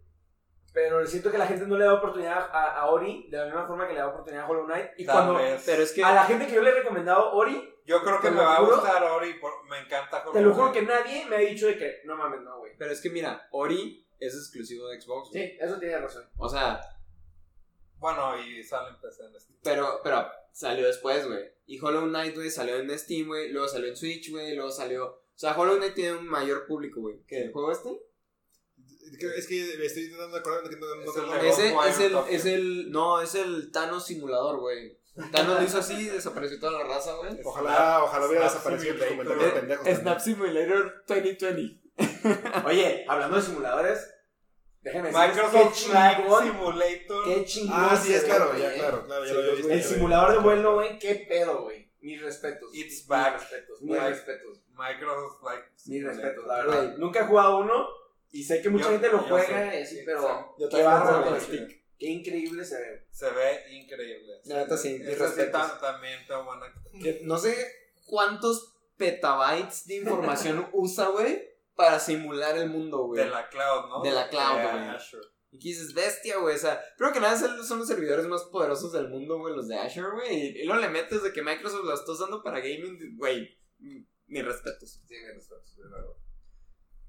Pero 0.72 1.06
siento 1.06 1.30
que 1.32 1.38
la 1.38 1.46
gente 1.46 1.66
no 1.66 1.78
le 1.78 1.86
da 1.86 1.94
oportunidad 1.94 2.50
a, 2.52 2.74
a 2.80 2.86
Ori 2.90 3.28
de 3.30 3.38
la 3.38 3.46
misma 3.46 3.66
forma 3.66 3.86
que 3.88 3.94
le 3.94 4.00
da 4.00 4.08
oportunidad 4.08 4.44
a 4.44 4.48
Hollow 4.48 4.66
Knight. 4.66 4.90
Y 4.98 5.06
Tal 5.06 5.14
cuando 5.16 5.34
vez. 5.36 5.62
Pero 5.64 5.82
es 5.82 5.90
que. 5.92 6.04
a 6.04 6.12
la 6.12 6.24
gente 6.24 6.46
que 6.46 6.52
yo 6.52 6.60
le 6.62 6.68
he 6.70 6.74
recomendado 6.74 7.32
Ori, 7.32 7.74
Yo 7.86 8.02
creo 8.02 8.20
que 8.20 8.30
me 8.30 8.42
va 8.42 8.56
a 8.56 8.60
gustar 8.60 9.02
Ori, 9.04 9.34
por- 9.40 9.64
me 9.70 9.78
encanta 9.78 10.20
Hollow 10.20 10.32
te 10.34 10.42
lo 10.42 10.52
juro 10.52 10.70
Knight. 10.72 10.78
que 10.86 10.92
nadie 10.92 11.24
me 11.26 11.36
ha 11.36 11.38
dicho 11.38 11.66
de 11.66 11.78
que 11.78 12.00
no 12.04 12.14
mames, 12.16 12.42
no, 12.42 12.58
güey. 12.58 12.76
Pero 12.78 12.92
es 12.92 13.00
que 13.00 13.08
mira, 13.08 13.48
Ori 13.52 14.05
es 14.20 14.34
exclusivo 14.34 14.88
de 14.88 15.00
Xbox. 15.00 15.30
güey. 15.30 15.46
Sí, 15.48 15.56
eso 15.60 15.78
tiene 15.78 15.98
razón. 15.98 16.24
O 16.36 16.48
sea, 16.48 16.80
Bueno, 17.98 18.34
y 18.44 18.62
sale 18.62 18.90
en 18.90 19.00
PC 19.00 19.24
en 19.24 19.40
Steam. 19.40 19.58
pero, 19.62 20.00
pero 20.04 20.26
salió 20.52 20.86
después, 20.86 21.26
güey. 21.26 21.50
Y 21.66 21.80
Hollow 21.80 22.06
Knight, 22.06 22.34
güey, 22.34 22.50
salió 22.50 22.76
en 22.76 22.96
Steam, 22.98 23.26
güey. 23.26 23.50
Luego 23.50 23.66
salió 23.68 23.88
en 23.88 23.96
Switch, 23.96 24.30
güey. 24.30 24.54
Luego 24.54 24.70
salió. 24.70 25.06
O 25.06 25.22
sea, 25.38 25.58
Hollow 25.58 25.76
Knight 25.76 25.94
tiene 25.94 26.12
un 26.18 26.26
mayor 26.28 26.66
público, 26.66 27.00
güey. 27.00 27.16
¿Que 27.26 27.42
el 27.42 27.52
juego 27.52 27.72
este? 27.72 28.00
Es 29.36 29.46
que 29.46 29.76
me 29.78 29.84
estoy 29.86 30.08
de 30.08 30.36
acordar 30.36 30.68
que 30.68 30.76
no, 30.76 30.94
no, 30.94 31.02
Es 31.02 31.16
no- 31.16 31.34
el 31.40 31.46
Ese 31.46 31.68
es 31.68 32.00
el, 32.00 32.16
es 32.28 32.44
el. 32.46 32.90
No, 32.90 33.20
es 33.20 33.34
el 33.34 33.70
Thanos 33.72 34.06
simulador, 34.06 34.58
güey. 34.60 34.98
Thanos 35.32 35.58
lo 35.60 35.64
hizo 35.64 35.78
así 35.78 35.94
y 35.94 36.04
desapareció 36.08 36.58
toda 36.60 36.72
la 36.72 36.84
raza, 36.84 37.14
güey. 37.14 37.38
Ojalá, 37.44 38.02
ojalá 38.04 38.26
hubiera 38.26 38.44
desaparecido 38.44 38.96
comentarios 39.08 39.44
Eh, 39.46 39.50
pendejos. 39.54 39.88
Snap. 39.88 40.20
Simulator 40.20 41.04
2020. 41.06 41.80
Oye, 42.66 43.04
hablando 43.08 43.36
de 43.36 43.42
simuladores, 43.42 44.08
déjenme 44.82 45.10
Microsoft 45.12 45.52
qué 45.52 45.90
Flight 45.90 46.16
chingón, 46.18 46.44
Simulator. 46.44 47.24
qué 47.24 47.44
chingón. 47.44 47.76
Ah, 47.78 47.96
sí, 47.96 48.14
es 48.14 48.24
claro, 48.24 48.48
güey, 48.48 48.62
ya, 48.62 48.74
eh. 48.74 48.78
claro, 48.78 49.04
claro, 49.06 49.24
ya 49.24 49.28
Sí, 49.28 49.34
lo 49.34 49.40
había 49.40 49.54
visto. 49.54 49.72
El 49.72 49.82
simulador 49.84 50.32
de 50.32 50.38
vuelo, 50.38 50.74
güey, 50.74 50.98
qué 50.98 51.14
pedo, 51.28 51.62
güey. 51.62 51.86
Mis 52.00 52.20
respetos. 52.22 52.70
It's 52.74 52.86
Mis 53.00 53.06
back. 53.08 53.40
respetos, 53.40 53.82
mis 53.82 54.00
respetos. 54.00 54.58
Microsoft 54.70 55.40
Flight 55.40 55.64
Mis 55.72 55.82
Simulator. 55.82 56.16
respetos, 56.22 56.46
la 56.46 56.54
verdad. 56.56 56.94
Nunca 56.98 57.20
he 57.20 57.24
jugado 57.24 57.58
uno 57.58 57.86
y 58.30 58.44
sé 58.44 58.60
que 58.62 58.68
mucha 58.68 58.84
Yo- 58.84 58.90
gente 58.90 59.08
lo 59.08 59.18
juega 59.20 59.70
así, 59.70 60.02
pero 60.04 60.54
Yo 60.58 60.68
qué 60.68 60.82
bárbaro, 60.82 61.40
stick. 61.40 61.82
Qué 61.98 62.06
increíble 62.08 62.62
se 62.64 62.78
ve. 62.78 63.06
Se 63.10 63.30
ve 63.30 63.62
increíble. 63.72 64.34
La 64.44 64.56
neta 64.58 64.76
sí, 64.76 64.98
mis 64.98 65.08
sí 65.08 65.14
respetos. 65.14 65.60
tam- 65.62 65.80
también 65.80 66.20
está 66.20 66.38
buena. 66.42 66.66
Que 67.02 67.20
no 67.22 67.38
sé 67.38 67.56
cuántos 68.04 68.74
petabytes 68.98 69.86
de 69.86 69.96
información 69.96 70.68
usa, 70.74 71.08
güey, 71.08 71.42
para 71.76 72.00
simular 72.00 72.56
el 72.56 72.70
mundo, 72.70 73.04
güey. 73.06 73.24
De 73.24 73.30
la 73.30 73.48
cloud, 73.48 73.88
¿no? 73.88 74.02
De 74.02 74.10
la 74.10 74.28
cloud, 74.28 74.56
De 74.56 74.62
güey. 74.62 74.88
Azure. 74.88 75.26
Y 75.50 75.58
que 75.58 75.68
dices, 75.68 75.94
bestia, 75.94 76.38
güey. 76.38 76.56
O 76.56 76.58
sea, 76.58 76.82
creo 76.96 77.12
que 77.12 77.20
nada 77.20 77.36
son 77.36 77.78
los 77.78 77.86
servidores 77.86 78.26
más 78.26 78.44
poderosos 78.44 78.92
del 78.92 79.08
mundo, 79.08 79.38
güey, 79.38 79.54
los 79.54 79.68
de 79.68 79.78
Azure, 79.78 80.10
güey. 80.12 80.60
Y, 80.60 80.64
luego 80.64 80.80
le 80.80 80.88
metes 80.88 81.22
de 81.22 81.32
que 81.32 81.42
Microsoft 81.42 81.84
lo 81.84 81.94
está 81.94 82.12
usando 82.12 82.42
para 82.42 82.60
gaming, 82.60 83.16
güey. 83.16 83.56
Mis 83.78 84.44
respetos. 84.44 84.90
Sí, 85.06 85.14
mis 85.14 85.34
respetos, 85.34 85.76
de 85.76 85.82
verdad. 85.82 86.04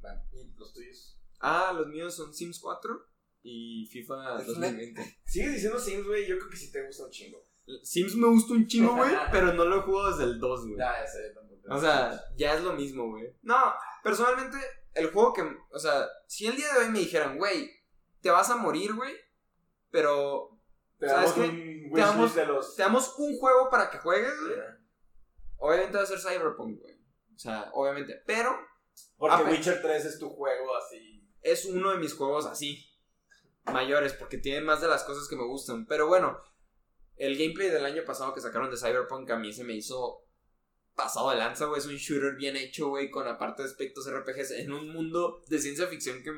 Bueno, 0.02 0.22
¿y 0.34 0.60
los 0.60 0.74
tuyos? 0.74 1.20
Ah, 1.40 1.74
los 1.76 1.88
míos 1.88 2.16
son 2.16 2.34
Sims 2.34 2.60
4 2.60 3.08
y 3.44 3.88
FIFA 3.92 4.40
Es 4.40 4.48
2020. 4.48 5.20
Sigues 5.26 5.54
diciendo 5.54 5.80
Sims, 5.80 6.06
güey, 6.06 6.28
yo 6.28 6.38
creo 6.38 6.50
que 6.50 6.58
sí 6.58 6.72
te 6.72 6.86
gusta 6.86 7.06
un 7.06 7.12
chingo. 7.12 7.48
Sims 7.84 8.16
me 8.16 8.28
gusta 8.28 8.54
un 8.54 8.68
chingo, 8.68 8.96
güey, 8.96 9.12
pero 9.32 9.54
no 9.54 9.66
lo 9.66 9.80
he 9.80 9.82
jugado 9.82 10.12
desde 10.12 10.24
el 10.32 10.40
2, 10.40 10.68
güey. 10.68 10.78
Ya, 10.78 11.02
ya 11.02 11.08
sé, 11.08 11.30
tampoco. 11.34 11.58
O 11.70 11.80
sea, 11.80 12.24
ya 12.38 12.56
es 12.56 12.64
lo 12.64 12.74
mismo, 12.74 13.10
güey. 13.10 13.36
No, 13.42 13.74
personalmente, 14.08 14.58
el 14.94 15.12
juego 15.12 15.34
que. 15.34 15.44
O 15.72 15.80
sea, 15.80 16.08
si 16.28 16.48
el 16.48 16.56
día 16.56 16.74
de 16.74 16.80
hoy 16.80 16.90
me 16.90 17.00
dijeran, 17.00 17.38
güey, 17.38 17.70
te 18.22 18.30
vas 18.32 18.50
a 18.50 18.56
morir, 18.56 18.94
güey, 18.94 19.14
pero 19.92 20.58
te 21.00 21.08
¿sabes 21.08 21.36
damos 21.36 21.50
qué? 21.52 21.86
un 21.88 21.94
Te 21.94 22.00
damos- 22.02 22.16
wishlist 22.18 22.36
de 22.36 22.46
los. 22.46 22.76
te 22.76 22.82
damos 22.84 23.16
un 23.18 23.38
juego 23.38 23.70
para 23.70 23.90
que 23.90 24.00
juegues, 24.00 24.34
güey. 24.42 24.58
Obviamente 25.58 25.98
va 25.98 26.04
a 26.04 26.08
ser 26.08 26.20
Cyberpunk, 26.20 26.80
güey. 26.82 26.96
O 27.36 27.40
sea, 27.40 27.70
obviamente. 27.74 28.22
Pero 28.26 28.56
Porque 29.18 29.44
Witcher 29.44 29.82
3 29.82 30.06
es 30.06 30.20
tu 30.20 30.30
juego 30.30 30.76
así. 30.76 31.28
es 31.42 31.66
uno 31.66 31.92
de 31.92 31.98
mis 31.98 32.14
juegos 32.16 32.46
así. 32.46 32.84
Mayores, 33.72 34.14
porque 34.14 34.38
tiene 34.38 34.62
más 34.62 34.82
de 34.82 34.88
las 34.88 35.04
cosas 35.04 35.28
que 35.28 35.36
me 35.36 35.46
gustan. 35.46 35.86
Pero 35.88 36.08
bueno, 36.08 36.40
el 37.16 37.38
gameplay 37.38 37.70
del 37.70 37.86
año 37.86 38.04
pasado 38.06 38.34
que 38.34 38.42
sacaron 38.42 38.70
de 38.72 38.78
Cyberpunk 38.78 39.30
a 39.32 39.38
mí 39.38 39.52
se 39.52 39.64
me 39.64 39.74
hizo 39.74 40.24
pasado 40.98 41.30
de 41.30 41.38
lanza, 41.38 41.66
güey. 41.66 41.80
Es 41.80 41.86
un 41.86 41.96
shooter 41.96 42.36
bien 42.36 42.58
hecho, 42.58 42.90
güey, 42.90 43.10
con 43.10 43.26
aparte 43.28 43.62
de 43.62 43.70
aspectos 43.70 44.12
RPGs 44.12 44.52
en 44.52 44.74
un 44.74 44.92
mundo 44.92 45.44
de 45.48 45.60
ciencia 45.60 45.88
ficción 45.88 46.22
que, 46.24 46.32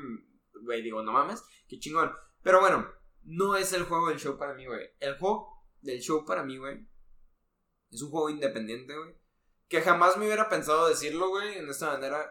güey, 0.62 0.82
digo, 0.82 1.02
no 1.02 1.10
mames, 1.10 1.42
qué 1.66 1.80
chingón. 1.80 2.12
Pero 2.42 2.60
bueno, 2.60 2.88
no 3.24 3.56
es 3.56 3.72
el 3.72 3.84
juego 3.84 4.10
del 4.10 4.20
show 4.20 4.38
para 4.38 4.54
mí, 4.54 4.66
güey. 4.66 4.90
El 5.00 5.18
juego 5.18 5.66
del 5.80 6.00
show 6.00 6.24
para 6.24 6.44
mí, 6.44 6.58
güey, 6.58 6.86
es 7.90 8.02
un 8.02 8.10
juego 8.10 8.30
independiente, 8.30 8.96
güey. 8.96 9.16
Que 9.68 9.80
jamás 9.80 10.16
me 10.16 10.26
hubiera 10.26 10.48
pensado 10.48 10.88
decirlo, 10.88 11.28
güey, 11.30 11.58
en 11.58 11.68
esta 11.68 11.92
manera. 11.92 12.30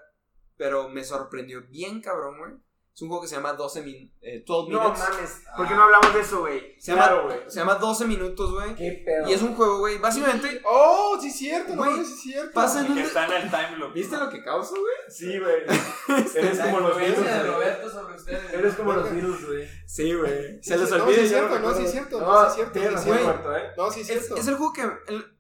Pero 0.56 0.90
me 0.90 1.04
sorprendió 1.04 1.64
bien, 1.68 2.02
cabrón, 2.02 2.38
güey. 2.38 2.54
Es 2.94 3.02
un 3.04 3.08
juego 3.08 3.22
que 3.22 3.30
se 3.30 3.36
llama 3.36 3.54
12 3.54 3.82
min 3.84 4.12
eh, 4.22 4.44
12 4.46 4.72
No 4.74 4.82
minutes. 4.82 5.00
mames. 5.10 5.42
¿Por 5.56 5.68
qué 5.70 5.74
no 5.74 5.84
hablamos 5.84 6.14
de 6.14 6.20
eso, 6.20 6.40
güey? 6.42 6.76
Se 6.82 6.92
Claro, 6.94 7.24
güey. 7.28 7.40
Se 7.48 7.60
llama 7.60 7.76
12 7.76 8.06
minutos, 8.06 8.52
güey. 8.52 8.76
Qué 8.76 9.04
pedo. 9.06 9.30
Y 9.30 9.34
es 9.34 9.42
un 9.42 9.56
juego, 9.56 9.78
güey, 9.80 9.98
básicamente 10.00 10.62
¡Oh, 10.66 11.18
sí 11.22 11.28
es 11.30 11.38
cierto! 11.38 11.76
No, 11.76 11.78
Güey, 11.78 11.92
mames, 11.92 12.08
sí 12.08 12.14
es 12.14 12.22
cierto. 12.22 12.52
pasa 12.54 12.86
en 12.86 12.92
un... 12.92 12.98
está 12.98 13.26
en 13.28 13.44
el 13.44 13.50
time 13.50 13.78
loop. 13.78 13.94
¿Viste 13.94 14.18
lo 14.18 14.30
que 14.30 14.44
causa, 14.44 14.72
güey? 14.72 14.94
Sí, 15.08 15.40
güey. 15.40 15.64
Eres 16.36 16.60
como 16.60 16.80
los 16.82 16.98
de. 16.98 17.44
Roberto 17.44 17.90
sobre 17.90 18.16
ustedes. 18.16 18.54
Eres 18.54 18.76
como 18.76 18.94
los 18.94 19.10
Beatles, 19.14 19.46
güey. 19.48 19.68
Sí, 19.86 20.14
güey. 20.14 20.62
Se 20.62 20.78
les 20.78 20.92
olvida. 20.92 21.06
No, 21.06 21.14
sí 21.14 21.22
es 21.22 21.30
cierto, 21.30 21.60
no, 21.60 21.74
sí 21.76 21.84
es 21.84 21.92
cierto. 21.92 22.20
No, 22.20 22.28
No, 22.28 22.50
sí 22.54 22.62
es 22.62 22.72
cierto. 22.74 22.98
sí 23.02 23.10
¿eh? 23.12 23.72
No, 23.78 23.92
sí 23.92 24.02
es 24.02 24.08
cierto. 24.08 24.36
es 24.36 24.48
el 24.48 24.56
juego 24.56 24.74
que... 24.74 24.84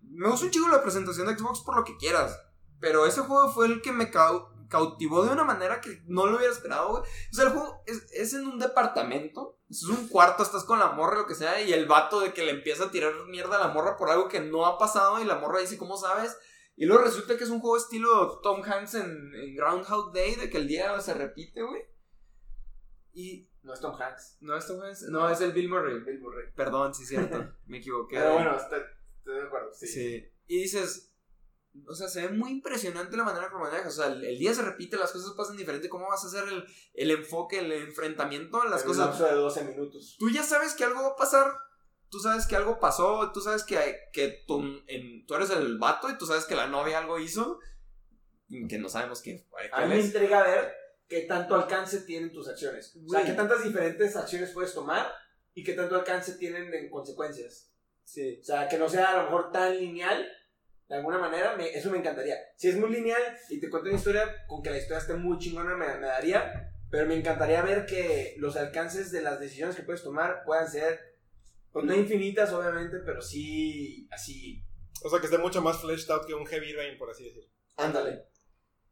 me 0.04 0.30
gusta 0.30 0.46
un 0.46 0.52
chico 0.52 0.70
la 0.70 0.82
presentación 0.82 1.28
de 1.28 1.38
Xbox 1.38 1.60
por 1.62 1.76
lo 1.76 1.84
que 1.84 1.98
quieras. 1.98 2.40
Pero 2.80 3.06
ese 3.06 3.20
juego 3.22 3.52
fue 3.52 3.66
el 3.66 3.82
que 3.82 3.92
me 3.92 4.10
cautivó 4.70 5.26
de 5.26 5.32
una 5.32 5.44
manera 5.44 5.82
que 5.82 6.02
no 6.06 6.26
lo 6.26 6.38
hubiera 6.38 6.54
esperado, 6.54 6.92
güey. 6.92 7.04
O 7.04 7.34
sea, 7.34 7.46
el 7.46 7.52
juego 7.52 7.84
es, 7.86 8.08
es 8.14 8.34
en 8.34 8.48
un 8.48 8.60
departamento. 8.60 9.58
Es 9.70 9.84
un 9.84 10.08
cuarto, 10.08 10.44
estás 10.44 10.64
con 10.64 10.80
la 10.80 10.92
morra, 10.92 11.18
lo 11.18 11.28
que 11.28 11.36
sea. 11.36 11.62
Y 11.62 11.74
el 11.74 11.86
vato 11.86 12.22
de 12.22 12.34
que 12.34 12.44
le 12.44 12.52
empieza 12.52 12.86
a 12.86 12.92
tirar 12.92 13.14
mierda 13.28 13.58
a 13.58 13.68
la 13.68 13.74
morra 13.74 13.98
por 13.98 14.10
algo 14.10 14.30
que 14.30 14.40
no 14.40 14.66
ha 14.66 14.78
pasado. 14.78 15.22
Y 15.22 15.26
la 15.26 15.36
morra 15.36 15.60
dice, 15.60 15.78
¿cómo 15.78 15.98
sabes? 15.98 16.38
Y 16.76 16.86
luego 16.86 17.04
resulta 17.04 17.38
que 17.38 17.44
es 17.44 17.50
un 17.50 17.60
juego 17.60 17.76
estilo 17.76 18.40
Tom 18.40 18.64
Hanks 18.64 18.96
en, 18.96 19.36
en 19.36 19.56
Groundhog 19.56 20.14
Day, 20.14 20.36
de 20.36 20.50
que 20.50 20.58
el 20.58 20.68
día 20.68 20.98
se 21.02 21.14
repite, 21.14 21.62
güey. 21.62 21.84
Y... 23.14 23.50
No 23.62 23.74
es 23.74 23.82
Tom 23.82 24.00
Hanks. 24.00 24.38
No 24.40 24.56
es 24.56 24.66
Tom 24.66 24.82
Hanks, 24.82 25.02
no, 25.10 25.30
es 25.30 25.42
el 25.42 25.52
Bill 25.52 25.68
Murray. 25.68 26.00
Bill 26.00 26.22
Murray. 26.22 26.46
Perdón, 26.56 26.94
sí 26.94 27.04
es 27.04 27.10
cierto. 27.10 27.54
Me 27.66 27.80
equivoqué. 27.80 28.16
Pero 28.16 28.34
bueno, 28.34 28.56
estoy, 28.56 28.80
estoy 29.18 29.36
de 29.36 29.44
acuerdo. 29.44 29.74
Sí. 29.74 29.88
Sí. 29.88 30.32
Y 30.48 30.62
dices, 30.62 31.09
o 31.88 31.96
sea, 31.96 32.08
se 32.08 32.22
ve 32.28 32.30
muy 32.30 32.52
impresionante 32.52 33.16
la 33.18 33.24
manera 33.24 33.50
como 33.52 33.66
manejas. 33.66 33.98
O 33.98 34.04
sea, 34.04 34.12
el, 34.14 34.24
el 34.24 34.38
día 34.40 34.54
se 34.54 34.62
repite, 34.62 34.98
las 34.98 35.12
cosas 35.12 35.34
pasan 35.38 35.58
diferente. 35.58 35.90
¿Cómo 35.90 36.08
vas 36.08 36.24
a 36.24 36.28
hacer 36.28 36.48
el, 36.48 36.64
el 36.94 37.12
enfoque, 37.12 37.60
el 37.60 37.72
enfrentamiento 37.72 38.62
a 38.62 38.66
las 38.68 38.82
En 38.84 38.90
un 38.90 38.94
cosas? 38.96 39.08
lapso 39.10 39.26
de 39.26 39.34
12 39.34 39.64
minutos. 39.66 40.16
Tú 40.20 40.30
ya 40.30 40.44
sabes 40.44 40.74
que 40.74 40.84
algo 40.84 41.02
va 41.02 41.10
a 41.10 41.16
pasar. 41.16 41.52
Tú 42.10 42.20
sabes 42.20 42.46
que 42.48 42.56
algo 42.56 42.80
pasó. 42.80 43.32
Tú 43.34 43.42
sabes 43.42 43.64
que, 43.64 43.78
que 44.14 44.44
tú, 44.48 44.62
en- 44.88 45.26
tú 45.28 45.36
eres 45.36 45.50
el 45.52 45.78
vato 45.78 46.10
y 46.10 46.18
tú 46.18 46.26
sabes 46.26 46.46
que 46.46 46.56
la 46.56 46.68
novia 46.68 46.98
algo 47.00 47.20
hizo. 47.20 47.60
Que 48.68 48.80
no 48.80 48.90
sabemos 48.90 49.22
qué. 49.22 49.46
A 49.72 49.86
mí 49.86 49.90
me 49.94 50.00
intriga 50.02 50.42
ver 50.44 50.74
qué 51.08 51.22
tanto 51.22 51.54
alcance 51.56 52.02
tienen 52.02 52.32
tus 52.32 52.48
acciones. 52.48 52.96
O 53.06 53.10
sea, 53.10 53.24
qué 53.24 53.34
tantas 53.34 53.64
diferentes 53.64 54.16
acciones 54.16 54.52
puedes 54.52 54.74
tomar 54.74 55.12
y 55.54 55.64
qué 55.64 55.74
tanto 55.74 55.96
alcance 55.96 56.34
tienen 56.34 56.74
en 56.74 56.90
consecuencias. 56.90 57.72
Sí. 58.06 58.40
O 58.42 58.44
sea, 58.44 58.68
que 58.68 58.80
no 58.80 58.90
sea 58.90 59.10
a 59.12 59.18
lo 59.18 59.24
mejor 59.26 59.52
tan 59.52 59.78
lineal. 59.78 60.28
De 60.90 60.96
alguna 60.96 61.20
manera, 61.20 61.56
me- 61.56 61.70
eso 61.70 61.90
me 61.92 62.00
encantaría. 62.00 62.36
Si 62.56 62.68
es 62.68 62.76
muy 62.76 62.90
lineal 62.90 63.22
y 63.50 63.60
te 63.60 63.70
cuento 63.70 63.90
una 63.90 63.98
historia, 63.98 64.46
con 64.48 64.62
que 64.64 64.72
la 64.72 64.78
historia 64.78 64.98
esté 64.98 65.14
muy 65.14 65.38
chingona 65.38 65.76
me, 65.76 65.86
me 66.00 66.08
daría. 66.08 66.74
Pero 66.90 67.06
me 67.06 67.16
encantaría 67.16 67.62
ver 67.62 67.86
que 67.86 68.34
los 68.40 68.56
alcances 68.58 69.12
de 69.12 69.22
las 69.22 69.40
decisiones 69.40 69.76
que 69.76 69.84
puedes 69.84 70.02
tomar 70.04 70.44
puedan 70.44 70.68
ser, 70.70 71.00
pues 71.72 71.86
no 71.86 71.94
infinitas 71.96 72.52
obviamente, 72.52 72.98
pero 73.06 73.22
sí 73.22 74.08
así. 74.12 74.64
O 75.04 75.10
sea, 75.10 75.20
que 75.20 75.28
esté 75.28 75.38
mucho 75.38 75.62
más 75.62 75.80
fleshed 75.80 76.10
out 76.10 76.26
que 76.26 76.34
un 76.34 76.48
Heavy 76.48 76.74
Rain, 76.74 76.98
por 76.98 77.12
así 77.12 77.24
decir. 77.26 77.48
Ándale. 77.78 78.26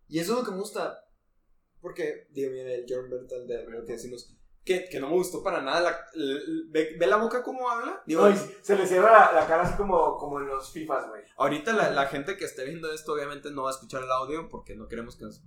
Y 0.07 0.19
eso 0.19 0.34
es 0.34 0.40
lo 0.40 0.45
que 0.45 0.52
me 0.52 0.57
gusta. 0.60 1.03
Porque, 1.82 2.28
digo, 2.30 2.52
mira, 2.52 2.72
el 2.72 2.86
John 2.88 3.10
Bertal 3.10 3.48
de 3.48 3.64
lo 3.64 3.84
que 3.84 3.94
decimos. 3.94 4.36
Que, 4.68 4.89
que 4.89 4.99
no 4.99 5.07
me 5.07 5.14
gustó 5.14 5.41
para 5.41 5.61
nada. 5.61 5.80
la- 5.81 6.06
l- 6.14 6.64
ve, 6.68 6.95
ve 6.99 7.07
la 7.07 7.15
boca 7.15 7.41
cómo 7.41 7.69
habla? 7.69 8.03
Digo, 8.06 8.26
Ay, 8.26 8.35
se 8.61 8.76
le 8.76 8.85
cierra 8.85 9.11
la, 9.31 9.31
la 9.41 9.48
cara 9.48 9.64
así 9.64 9.77
como, 9.77 10.18
como 10.18 10.39
en 10.41 10.48
los 10.48 10.72
FIFAs, 10.72 11.07
güey. 11.07 11.23
ahorita 11.38 11.72
la, 11.73 11.89
la 11.91 12.07
gente 12.07 12.35
que 12.35 12.44
esté 12.45 12.65
viendo 12.65 12.91
esto, 12.91 13.14
obviamente 13.14 13.49
no 13.49 13.64
va 13.64 13.69
a 13.69 13.73
escuchar 13.73 14.03
el 14.03 14.11
audio 14.11 14.49
porque 14.49 14.76
no 14.76 14.88
queremos 14.89 15.15
que 15.15 15.23
nos 15.26 15.41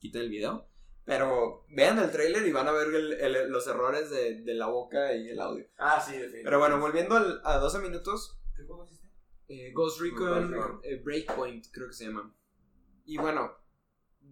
quiten 0.00 0.22
el 0.22 0.28
video. 0.28 0.66
Pero 1.04 1.66
vean 1.68 1.98
el 1.98 2.10
trailer 2.10 2.46
y 2.46 2.50
van 2.52 2.66
a 2.66 2.72
ver 2.72 2.88
el- 2.88 3.12
el- 3.12 3.50
los 3.50 3.66
errores 3.68 4.10
de, 4.10 4.42
de 4.42 4.54
la 4.54 4.66
boca 4.66 5.14
y 5.14 5.28
el 5.28 5.38
audio. 5.40 5.66
Ah, 5.78 6.00
sí, 6.00 6.12
definitivamente. 6.12 6.44
Pero 6.44 6.58
bueno, 6.58 6.80
volviendo 6.80 7.14
al- 7.16 7.40
a 7.44 7.58
12 7.58 7.78
minutos, 7.78 8.40
¿Qué 8.56 8.64
juego 8.64 8.84
hiciste? 8.86 9.06
eh, 9.48 9.72
Ghost 9.74 10.00
Recon 10.00 10.26
Ghost 10.50 10.50
Recon. 10.50 10.80
eh, 10.82 11.00
Breakpoint, 11.04 11.66
creo 11.70 11.88
que 11.88 11.92
se 11.92 12.06
llama. 12.06 12.34
Y 13.04 13.18
bueno, 13.18 13.52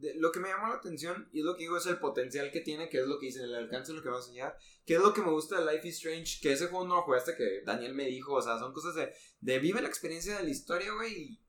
de- 0.01 0.15
lo 0.17 0.33
que 0.33 0.41
me 0.41 0.49
llamó 0.49 0.69
la 0.69 0.75
atención 0.77 1.29
y 1.33 1.41
es 1.41 1.45
lo 1.45 1.55
que 1.55 1.63
digo 1.65 1.77
es 1.77 1.87
el 1.87 1.99
potencial 1.99 2.51
que 2.51 2.61
tiene, 2.61 2.89
que 2.89 2.99
es 3.01 3.07
lo 3.07 3.19
que 3.19 3.27
dice, 3.27 3.43
el 3.43 3.55
alcance 3.55 3.93
de 3.93 3.99
lo 3.99 4.03
que 4.03 4.09
va 4.11 4.17
a 4.17 4.21
enseñar, 4.21 4.57
que 4.85 4.95
es 4.95 5.01
lo 5.01 5.13
que 5.15 5.21
me 5.23 5.31
gusta 5.31 5.61
de 5.61 5.71
Life 5.73 5.87
is 5.89 5.97
Strange, 5.97 6.39
que 6.43 6.53
ese 6.53 6.67
juego 6.69 6.87
no 6.87 6.97
lo 6.97 7.03
jugué 7.03 7.19
hasta 7.19 7.37
que 7.37 7.63
Daniel 7.65 7.95
me 7.95 8.07
dijo, 8.07 8.35
o 8.35 8.43
sea, 8.43 8.59
son 8.59 8.73
cosas 8.73 8.95
de, 8.95 9.13
de 9.41 9.59
vive 9.59 9.81
la 9.83 9.89
experiencia 9.89 10.37
de 10.37 10.45
la 10.45 10.51
historia, 10.51 10.93
güey, 10.95 11.13
y 11.13 11.41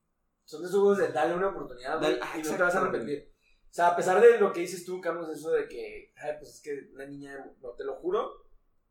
Son 0.46 0.62
de 0.62 0.68
esos 0.68 0.80
juegos 0.82 0.98
de 1.00 1.08
darle 1.12 1.36
una 1.36 1.50
oportunidad, 1.50 2.00
güey, 2.00 2.12
Dale- 2.14 2.20
ah, 2.22 2.38
y 2.38 2.42
no 2.44 2.56
te 2.58 2.62
vas 2.64 2.76
a 2.76 2.82
arrepentir. 2.82 3.32
O 3.72 3.74
sea, 3.74 3.88
a 3.88 3.96
pesar 3.96 4.22
de 4.22 4.38
lo 4.40 4.52
que 4.54 4.60
dices 4.60 4.86
tú, 4.86 5.00
Carlos, 5.02 5.30
eso 5.30 5.50
de 5.52 5.68
que, 5.68 6.12
ay, 6.18 6.34
pues 6.40 6.56
es 6.56 6.62
que 6.62 6.94
una 6.94 7.06
niña, 7.06 7.38
no 7.62 7.72
te 7.72 7.84
lo 7.86 7.96
juro, 7.96 8.30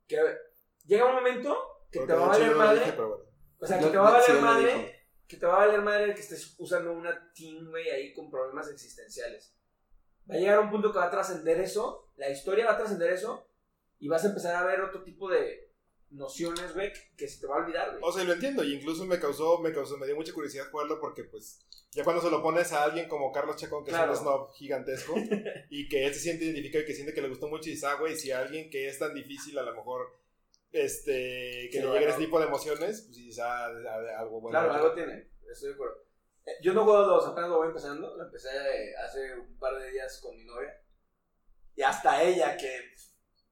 que 0.08 0.16
llega 0.86 1.06
un 1.06 1.14
momento 1.16 1.56
que 1.90 2.00
Porque 2.00 2.12
te 2.14 2.18
va 2.18 2.24
a 2.24 2.28
valer 2.28 2.56
madre, 2.56 2.78
dije, 2.80 2.92
bueno. 2.96 3.16
o 3.60 3.66
sea, 3.66 3.78
que 3.78 3.84
Yo- 3.84 3.90
te 3.92 3.96
va 3.98 4.16
a 4.16 4.22
sí, 4.22 4.32
valer 4.32 4.42
lo 4.42 4.48
madre. 4.48 5.01
Que 5.32 5.38
te 5.38 5.46
va 5.46 5.54
a 5.62 5.66
valer 5.66 5.80
madre 5.80 6.14
que 6.14 6.20
estés 6.20 6.54
usando 6.58 6.92
una 6.92 7.32
teen, 7.32 7.70
güey, 7.70 7.88
ahí 7.88 8.12
con 8.12 8.30
problemas 8.30 8.68
existenciales. 8.70 9.54
Va 10.30 10.34
a 10.34 10.38
llegar 10.38 10.60
un 10.60 10.70
punto 10.70 10.92
que 10.92 10.98
va 10.98 11.06
a 11.06 11.10
trascender 11.10 11.58
eso, 11.58 12.12
la 12.16 12.28
historia 12.30 12.66
va 12.66 12.72
a 12.72 12.76
trascender 12.76 13.10
eso, 13.12 13.48
y 13.98 14.08
vas 14.08 14.24
a 14.24 14.28
empezar 14.28 14.54
a 14.54 14.66
ver 14.66 14.82
otro 14.82 15.02
tipo 15.02 15.30
de 15.30 15.72
nociones, 16.10 16.74
güey, 16.74 16.92
que 17.16 17.26
se 17.26 17.40
te 17.40 17.46
va 17.46 17.56
a 17.56 17.58
olvidar, 17.60 17.90
güey. 17.90 18.02
O 18.04 18.12
sea, 18.12 18.24
lo 18.24 18.34
entiendo, 18.34 18.62
y 18.62 18.74
incluso 18.74 19.06
me 19.06 19.18
causó, 19.18 19.58
me 19.60 19.72
causó, 19.72 19.96
me 19.96 20.04
dio 20.06 20.14
mucha 20.14 20.34
curiosidad 20.34 20.70
jugarlo 20.70 21.00
porque 21.00 21.24
pues 21.24 21.60
ya 21.92 22.04
cuando 22.04 22.20
se 22.20 22.30
lo 22.30 22.42
pones 22.42 22.70
a 22.72 22.84
alguien 22.84 23.08
como 23.08 23.32
Carlos 23.32 23.56
Chacón, 23.56 23.84
que 23.84 23.90
Claro. 23.90 24.12
es 24.12 24.18
un 24.18 24.24
snob 24.26 24.52
gigantesco, 24.52 25.14
y 25.70 25.88
que 25.88 26.04
él 26.06 26.12
se 26.12 26.20
siente 26.20 26.44
identificado 26.44 26.84
y 26.84 26.86
que 26.86 26.94
siente 26.94 27.14
que 27.14 27.22
le 27.22 27.28
gustó 27.30 27.48
mucho 27.48 27.70
y 27.70 27.72
dice, 27.72 27.86
ah, 27.86 27.94
güey, 27.94 28.14
si 28.16 28.30
a 28.30 28.40
alguien 28.40 28.68
que 28.68 28.86
es 28.88 28.98
tan 28.98 29.14
difícil 29.14 29.58
a 29.58 29.62
lo 29.62 29.74
mejor, 29.74 30.12
este, 30.72 31.68
que 31.70 31.78
Sí, 31.78 31.80
le 31.80 31.92
lleguen 31.92 32.08
ese 32.08 32.18
tipo 32.18 32.40
de 32.40 32.46
emociones, 32.46 33.08
pues 33.12 33.38
ah, 33.38 33.66
a- 33.66 34.18
algo 34.20 34.40
bueno. 34.40 34.58
Claro, 34.58 34.72
algo 34.72 34.94
tiene, 34.94 35.28
estoy 35.50 35.68
de 35.68 35.74
acuerdo. 35.74 36.02
Eh, 36.46 36.50
Yo 36.62 36.72
no 36.74 36.84
juego 36.84 37.02
dos, 37.04 37.26
apenas 37.26 37.50
lo 37.50 37.58
voy 37.58 37.68
empezando. 37.68 38.16
Lo 38.16 38.24
empecé 38.24 38.48
eh, 38.50 38.94
hace 38.96 39.34
un 39.38 39.56
par 39.58 39.78
de 39.78 39.90
días 39.90 40.18
con 40.20 40.36
mi 40.36 40.44
novia. 40.44 40.76
Y 41.76 41.82
hasta 41.82 42.22
ella, 42.22 42.56
que 42.56 42.94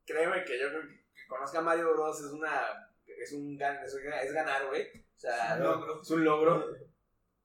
créeme 0.05 0.45
que 0.45 0.59
yo 0.59 0.69
creo 0.71 0.83
que, 0.83 0.89
que 0.89 1.27
conozca 1.29 1.59
a 1.61 1.63
Mario 1.63 1.93
Bros. 1.93 2.19
es 2.21 2.33
una. 2.33 2.63
Es 3.07 3.33
un 3.33 3.59
gan- 3.59 3.85
es, 3.85 3.95
es 3.95 4.33
ganar, 4.33 4.67
güey. 4.69 4.83
O 5.17 5.19
sea, 5.19 5.55
Es 5.55 5.61
un 5.61 5.65
logro. 5.67 6.01
es 6.03 6.11
un 6.11 6.25
logro. 6.25 6.67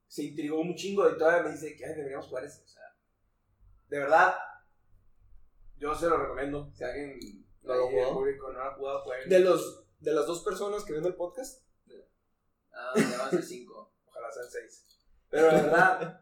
Se 0.07 0.23
intrigó 0.23 0.59
un 0.61 0.75
chingo 0.75 1.09
y 1.09 1.17
todavía 1.17 1.43
me 1.43 1.51
dice 1.51 1.75
que 1.75 1.85
"Ay, 1.85 1.93
deberíamos 1.95 2.27
jugar 2.27 2.45
eso. 2.45 2.61
O 2.63 2.67
sea, 2.67 2.83
de 3.89 3.99
verdad, 3.99 4.35
yo 5.77 5.93
se 5.93 6.07
lo 6.07 6.17
recomiendo. 6.17 6.71
Si 6.73 6.83
alguien 6.83 7.44
¿No 7.65 7.75
lo 7.75 7.87
jugó? 7.89 8.13
público 8.13 8.51
no 8.51 8.61
ha 8.61 8.73
jugado. 8.75 9.03
De, 9.27 9.39
los, 9.39 9.83
de 9.99 10.13
las 10.13 10.25
dos 10.27 10.43
personas 10.43 10.83
que 10.83 10.93
ven 10.93 11.05
el 11.05 11.15
podcast. 11.15 11.63
Ah, 12.71 12.91
ya 12.95 13.17
van 13.17 13.27
a 13.27 13.29
ser 13.29 13.43
cinco. 13.43 13.93
Ojalá 14.05 14.31
sean 14.31 14.49
seis. 14.49 14.85
Pero 15.29 15.45
de 15.47 15.61
verdad, 15.63 16.21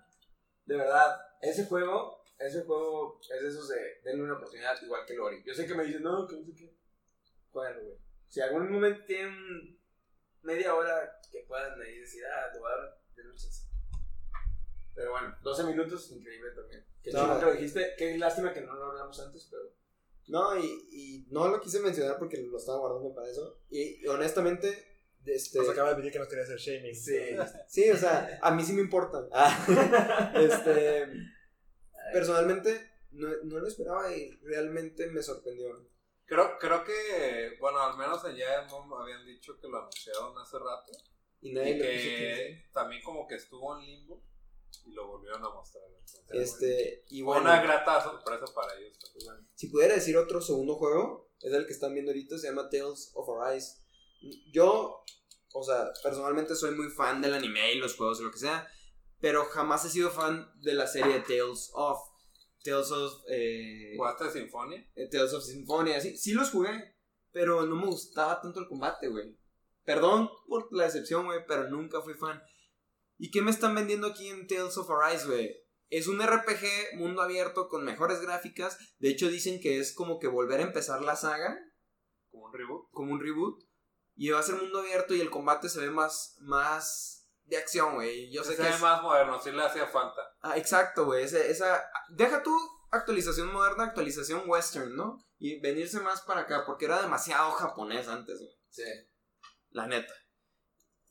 de 0.65 0.75
verdad, 0.77 1.19
ese 1.41 1.65
juego, 1.65 2.23
ese 2.37 2.63
juego 2.63 3.19
es 3.21 3.41
de 3.41 3.47
esos 3.47 3.67
de 3.69 4.01
denle 4.03 4.23
una 4.23 4.35
oportunidad 4.35 4.79
igual 4.81 5.05
que 5.05 5.15
Lori. 5.15 5.43
Yo 5.45 5.53
sé 5.53 5.65
que 5.65 5.73
me 5.75 5.83
dicen, 5.83 6.03
no, 6.03 6.27
que 6.27 6.35
no 6.37 6.45
sé 6.45 6.53
qué. 6.55 6.77
Jueguenlo, 7.51 7.83
güey. 7.83 7.97
Si 8.27 8.41
algún 8.41 8.71
momento 8.71 9.03
tienen 9.05 9.79
media 10.41 10.73
hora 10.75 11.19
que 11.31 11.39
puedan 11.47 11.79
ahí 11.81 11.99
decir, 11.99 12.23
ah, 12.25 12.51
te 12.51 12.59
voy 12.59 12.71
a 12.71 12.75
dar, 12.77 13.01
denle 13.15 13.31
un 13.31 13.37
chance. 13.37 13.67
Pero 14.95 15.11
bueno, 15.11 15.35
12 15.41 15.63
minutos, 15.63 16.11
increíble 16.11 16.51
también. 16.51 16.85
Qué 17.01 17.11
No. 17.11 17.19
chido 17.23 17.39
que 17.39 17.45
lo 17.45 17.51
dijiste. 17.53 17.93
Qué 17.97 18.17
lástima 18.17 18.53
que 18.53 18.61
no 18.61 18.73
lo 18.75 18.85
hablamos 18.91 19.19
antes, 19.19 19.47
pero. 19.49 19.63
No, 20.27 20.57
y, 20.57 20.65
y 20.91 21.25
no 21.31 21.47
lo 21.47 21.59
quise 21.59 21.79
mencionar 21.79 22.17
porque 22.17 22.37
lo 22.37 22.57
estaba 22.57 22.79
guardando 22.79 23.13
para 23.13 23.29
eso. 23.29 23.59
Y, 23.69 24.03
y 24.03 24.07
honestamente, 24.07 24.87
Este, 25.25 25.57
Nos 25.59 25.69
acaba 25.69 25.89
de 25.89 25.95
pedir 25.95 26.11
que 26.11 26.19
nos 26.19 26.27
quería 26.27 26.43
hacer 26.43 26.57
shaming. 26.59 26.95
Sí, 26.95 27.17
sí, 27.67 27.89
o 27.89 27.97
sea, 27.97 28.39
a 28.41 28.51
mí 28.51 28.63
sí 28.63 28.73
me 28.73 28.81
importa. 28.81 29.25
Ah, 29.33 30.33
este, 30.35 31.07
personalmente, 32.11 32.91
no, 33.11 33.27
no 33.43 33.59
lo 33.59 33.67
esperaba 33.67 34.11
y 34.15 34.31
realmente 34.43 35.07
me 35.07 35.21
sorprendió. 35.21 35.87
Creo, 36.25 36.57
creo 36.59 36.83
que, 36.83 37.57
bueno, 37.59 37.79
al 37.79 37.97
menos 37.97 38.23
en 38.25 38.35
Mom 38.69 38.93
habían 38.93 39.25
dicho 39.25 39.59
que 39.59 39.67
lo 39.67 39.77
anunciaron 39.79 40.37
hace 40.37 40.57
rato. 40.57 40.91
Y 41.41 41.49
Y 41.49 41.53
nadie 41.53 41.73
puso 41.75 41.85
que 41.85 42.31
atención. 42.33 42.71
también 42.73 43.03
como 43.03 43.27
que 43.27 43.35
estuvo 43.35 43.77
en 43.77 43.85
limbo 43.85 44.23
y 44.85 44.91
lo 44.93 45.07
volvieron 45.07 45.43
a 45.43 45.49
mostrar. 45.49 45.83
Entonces, 45.87 46.23
Este, 46.53 47.05
y 47.09 47.21
bueno, 47.21 47.41
una 47.41 47.61
grata 47.61 48.01
sorpresa 48.03 48.45
para 48.53 48.73
ellos. 48.79 48.97
también. 48.99 49.47
si 49.55 49.67
pudiera 49.67 49.95
decir 49.95 50.17
otro 50.17 50.41
segundo 50.41 50.75
juego, 50.75 51.31
es 51.41 51.51
el 51.53 51.65
que 51.65 51.73
están 51.73 51.93
viendo 51.93 52.11
ahorita, 52.11 52.37
se 52.37 52.47
llama 52.47 52.69
Tales 52.69 53.11
of 53.15 53.27
Arise. 53.41 53.77
Yo, 54.51 55.03
o 55.53 55.63
sea, 55.63 55.91
Personalmente 56.01 56.55
soy 56.55 56.71
muy 56.75 56.89
fan 56.89 57.21
del 57.21 57.33
anime 57.33 57.73
y 57.73 57.77
los 57.79 57.95
juegos 57.95 58.19
y 58.19 58.23
lo 58.23 58.31
que 58.31 58.37
sea, 58.39 58.67
pero 59.19 59.45
jamás 59.45 59.85
he 59.85 59.89
sido 59.89 60.09
fan 60.09 60.49
de 60.61 60.73
la 60.73 60.87
serie 60.87 61.19
Tales 61.21 61.71
of. 61.73 61.99
Tales 62.63 62.91
of. 62.91 63.23
Eh, 63.29 63.93
¿Jugaste 63.97 64.31
Sinfonia? 64.31 64.89
eh, 64.95 65.09
Tales 65.09 65.33
of 65.33 65.43
Symphonia. 65.43 65.99
Sí, 65.99 66.17
sí 66.17 66.31
los 66.33 66.49
jugué, 66.51 66.95
pero 67.31 67.65
no 67.65 67.75
me 67.75 67.87
gustaba 67.87 68.39
tanto 68.41 68.59
el 68.61 68.67
combate, 68.67 69.07
güey. 69.09 69.37
Perdón 69.83 70.29
por 70.47 70.69
la 70.71 70.85
decepción, 70.85 71.25
güey, 71.25 71.45
pero 71.45 71.69
nunca 71.69 72.01
fui 72.01 72.13
fan. 72.13 72.41
¿Y 73.23 73.31
qué 73.31 73.41
me 73.41 73.51
están 73.51 73.73
vendiendo 73.73 74.07
aquí 74.07 74.27
en 74.27 74.47
Tales 74.47 74.77
of 74.77 74.89
Arise, 74.91 75.25
güey? 75.25 75.55
Es 75.89 76.07
un 76.07 76.21
RPG 76.21 76.97
mundo 76.97 77.21
abierto 77.21 77.69
con 77.69 77.85
mejores 77.85 78.19
gráficas. 78.19 78.77
De 78.99 79.07
hecho, 79.09 79.29
dicen 79.29 79.61
que 79.61 79.79
es 79.79 79.95
como 79.95 80.19
que 80.19 80.27
volver 80.27 80.59
a 80.59 80.63
empezar 80.63 81.01
la 81.01 81.15
saga, 81.15 81.57
Como 82.31 82.47
un 82.47 82.53
reboot. 82.53 82.89
como 82.91 83.13
un 83.13 83.21
reboot. 83.21 83.63
Y 84.17 84.29
va 84.31 84.39
a 84.39 84.43
ser 84.43 84.55
mundo 84.55 84.79
abierto 84.79 85.13
y 85.15 85.21
el 85.21 85.29
combate 85.29 85.69
se 85.69 85.79
ve 85.79 85.89
más, 85.89 86.35
más 86.41 87.29
de 87.45 87.55
acción, 87.55 87.93
güey. 87.95 88.29
Yo 88.29 88.43
sé 88.43 88.51
Se 88.51 88.57
que 88.57 88.63
ve 88.63 88.75
es- 88.75 88.81
más 88.81 89.01
moderno, 89.01 89.39
sí 89.41 89.51
le 89.51 89.63
hacía 89.63 89.87
falta. 89.87 90.19
Ah, 90.41 90.57
exacto, 90.57 91.05
güey. 91.05 91.23
Ese- 91.23 91.49
esa, 91.49 91.81
deja 92.09 92.43
tu 92.43 92.53
actualización 92.91 93.53
moderna, 93.53 93.85
actualización 93.85 94.43
western, 94.47 94.97
¿no? 94.97 95.25
Y 95.39 95.61
venirse 95.61 96.01
más 96.01 96.23
para 96.23 96.41
acá, 96.41 96.63
porque 96.65 96.85
era 96.85 97.01
demasiado 97.01 97.51
japonés 97.51 98.09
antes, 98.09 98.37
güey. 98.37 98.51
sí. 98.69 98.83
La 99.69 99.87
neta. 99.87 100.13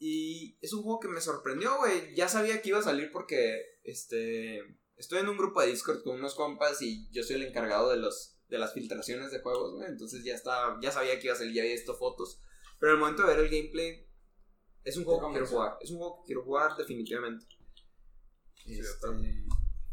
Y 0.04 0.58
es 0.60 0.72
un 0.72 0.82
juego 0.82 0.98
que 0.98 1.06
me 1.06 1.20
sorprendió, 1.20 1.78
güey. 1.78 2.12
Ya 2.16 2.26
sabía 2.26 2.60
que 2.60 2.70
iba 2.70 2.80
a 2.80 2.82
salir 2.82 3.12
porque, 3.12 3.78
este, 3.84 4.60
estoy 4.96 5.20
en 5.20 5.28
un 5.28 5.36
grupo 5.36 5.60
de 5.60 5.68
Discord 5.68 6.02
con 6.02 6.16
unos 6.16 6.34
compas 6.34 6.82
y 6.82 7.08
yo 7.12 7.22
soy 7.22 7.36
el 7.36 7.44
encargado 7.44 7.88
de 7.88 7.98
los, 7.98 8.36
de 8.48 8.58
las 8.58 8.72
filtraciones 8.74 9.30
de 9.30 9.38
juegos, 9.38 9.76
güey. 9.76 9.88
Entonces 9.88 10.24
ya 10.24 10.34
estaba, 10.34 10.76
ya 10.82 10.90
sabía 10.90 11.20
que 11.20 11.28
iba 11.28 11.34
a 11.36 11.38
salir, 11.38 11.54
ya 11.54 11.62
había 11.62 11.74
visto 11.74 11.94
fotos. 11.94 12.40
Pero 12.80 12.94
al 12.94 12.98
momento 12.98 13.22
de 13.22 13.28
ver 13.28 13.44
el 13.44 13.48
gameplay, 13.48 14.04
es 14.82 14.96
un 14.96 15.04
juego 15.04 15.28
que 15.28 15.34
quiero 15.34 15.46
jugar. 15.46 15.78
Es 15.80 15.92
un 15.92 15.98
juego 15.98 16.16
que 16.16 16.26
quiero 16.26 16.42
jugar 16.42 16.76
definitivamente. 16.76 17.46
Sí, 18.56 18.80
Este, 18.80 19.06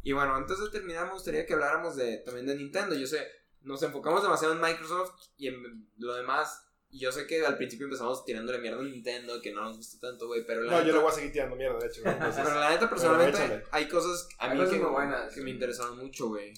y 0.01 0.11
bueno, 0.11 0.33
antes 0.33 0.59
de 0.59 0.71
terminar 0.71 1.05
me 1.05 1.13
gustaría 1.13 1.45
que 1.45 1.53
habláramos 1.53 1.95
de, 1.95 2.17
también 2.25 2.47
de 2.47 2.55
Nintendo. 2.55 2.95
Yo 2.95 3.05
sé, 3.05 3.27
nos 3.61 3.83
enfocamos 3.83 4.23
demasiado 4.23 4.55
en 4.55 4.61
Microsoft 4.61 5.13
y 5.37 5.49
en 5.49 5.87
lo 5.97 6.15
demás. 6.15 6.65
Y 6.91 6.99
yo 6.99 7.11
sé 7.11 7.27
que 7.27 7.45
al 7.45 7.55
principio 7.55 7.85
empezamos 7.85 8.25
tirándole 8.25 8.57
mierda 8.57 8.79
a 8.79 8.83
Nintendo, 8.83 9.39
que 9.41 9.51
no 9.51 9.61
nos 9.61 9.77
gusta 9.77 9.99
tanto, 10.07 10.25
güey. 10.27 10.43
Pero 10.45 10.61
la 10.63 10.71
No, 10.71 10.83
yo 10.87 10.93
le 10.93 10.99
voy 10.99 11.11
a 11.11 11.13
seguir 11.15 11.31
tirando 11.31 11.55
mierda, 11.55 11.77
de 11.77 11.87
hecho. 11.87 12.01
güey, 12.01 12.13
entonces- 12.15 12.41
pero 12.43 12.59
la 12.59 12.69
neta, 12.71 12.89
personalmente, 12.89 13.63
hay 13.71 13.87
cosas 13.87 14.27
a 14.39 14.45
Hay 14.45 14.51
mí 14.51 14.57
cosas 14.57 14.73
que, 14.73 14.79
muy 14.81 14.91
buenas. 14.91 15.33
que 15.33 15.41
me 15.41 15.49
interesaron 15.51 15.97
mucho, 15.99 16.27
güey. 16.29 16.53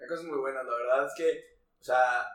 Hay 0.00 0.06
cosas 0.08 0.24
muy 0.24 0.38
buenas, 0.38 0.64
la 0.64 0.74
verdad 0.74 1.06
es 1.06 1.12
que, 1.16 1.58
o 1.80 1.84
sea, 1.84 2.26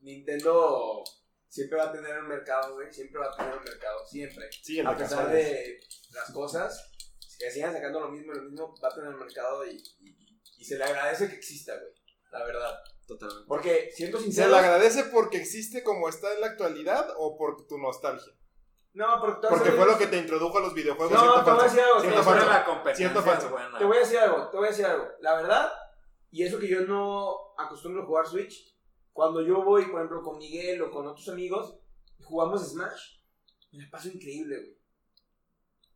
Nintendo 0.00 1.02
siempre 1.48 1.78
va 1.78 1.84
a 1.84 1.92
tener 1.92 2.18
un 2.18 2.28
mercado, 2.28 2.74
güey, 2.74 2.92
siempre 2.92 3.18
va 3.20 3.32
a 3.32 3.36
tener 3.36 3.56
un 3.56 3.64
mercado, 3.64 4.04
siempre. 4.06 4.50
Sí, 4.62 4.80
A 4.80 4.90
de 4.90 4.96
pesar 4.96 5.30
de 5.30 5.80
las 6.12 6.30
cosas, 6.32 6.90
que 7.38 7.50
sigan 7.50 7.72
sacando 7.72 8.00
lo 8.00 8.08
mismo, 8.10 8.32
lo 8.34 8.42
mismo, 8.42 8.74
va 8.82 8.88
a 8.88 8.94
tener 8.94 9.08
un 9.10 9.18
mercado 9.20 9.66
y, 9.66 9.82
y, 10.00 10.16
y 10.58 10.64
se 10.64 10.76
le 10.76 10.84
agradece 10.84 11.28
que 11.28 11.36
exista, 11.36 11.74
güey, 11.78 11.92
la 12.30 12.44
verdad. 12.44 12.78
Totalmente. 13.06 13.44
Porque, 13.46 13.90
siendo 13.94 14.18
¿Se 14.18 14.24
sincero, 14.24 14.50
le 14.50 14.56
agradece 14.58 15.04
porque 15.04 15.38
existe 15.38 15.82
como 15.84 16.08
está 16.08 16.32
en 16.34 16.40
la 16.40 16.48
actualidad 16.48 17.08
o 17.18 17.36
por 17.36 17.66
tu 17.66 17.78
nostalgia? 17.78 18.32
no, 18.94 19.20
porque, 19.20 19.46
Porque 19.48 19.70
fue 19.72 19.86
lo 19.86 19.98
que 19.98 20.06
te 20.06 20.16
introdujo 20.18 20.58
a 20.58 20.62
los 20.62 20.74
videojuegos. 20.74 21.12
No, 21.12 21.20
siento 21.20 21.44
te 21.44 21.50
voy 21.50 21.60
a 21.60 21.64
decir 21.64 21.80
algo, 21.80 22.00
Siento 22.00 22.18
te 22.18 22.24
voy 22.24 22.34
a 22.34 22.36
falso. 22.40 22.50
La 22.50 22.64
competencia 22.64 23.06
Siento 23.08 23.22
falso. 23.22 23.50
buena. 23.50 23.78
Te 23.78 23.84
voy 23.84 23.96
a 23.96 24.00
decir 24.00 24.18
algo, 24.18 24.48
te 24.50 24.56
voy 24.56 24.66
a 24.66 24.70
decir 24.70 24.86
algo. 24.86 25.06
La 25.20 25.36
verdad, 25.36 25.72
y 26.30 26.42
eso 26.44 26.58
que 26.58 26.66
yo 26.68 26.80
no 26.86 27.54
acostumbro 27.58 28.02
a 28.02 28.06
jugar 28.06 28.26
Switch, 28.26 28.74
cuando 29.12 29.42
yo 29.42 29.62
voy, 29.62 29.84
por 29.86 30.00
ejemplo, 30.00 30.22
con 30.22 30.38
Miguel 30.38 30.80
o 30.82 30.90
con 30.90 31.06
otros 31.06 31.28
amigos 31.28 31.78
y 32.18 32.22
jugamos 32.24 32.66
Smash, 32.70 33.18
me 33.72 33.84
la 33.84 33.90
paso 33.90 34.08
increíble, 34.08 34.56
güey. 34.56 34.76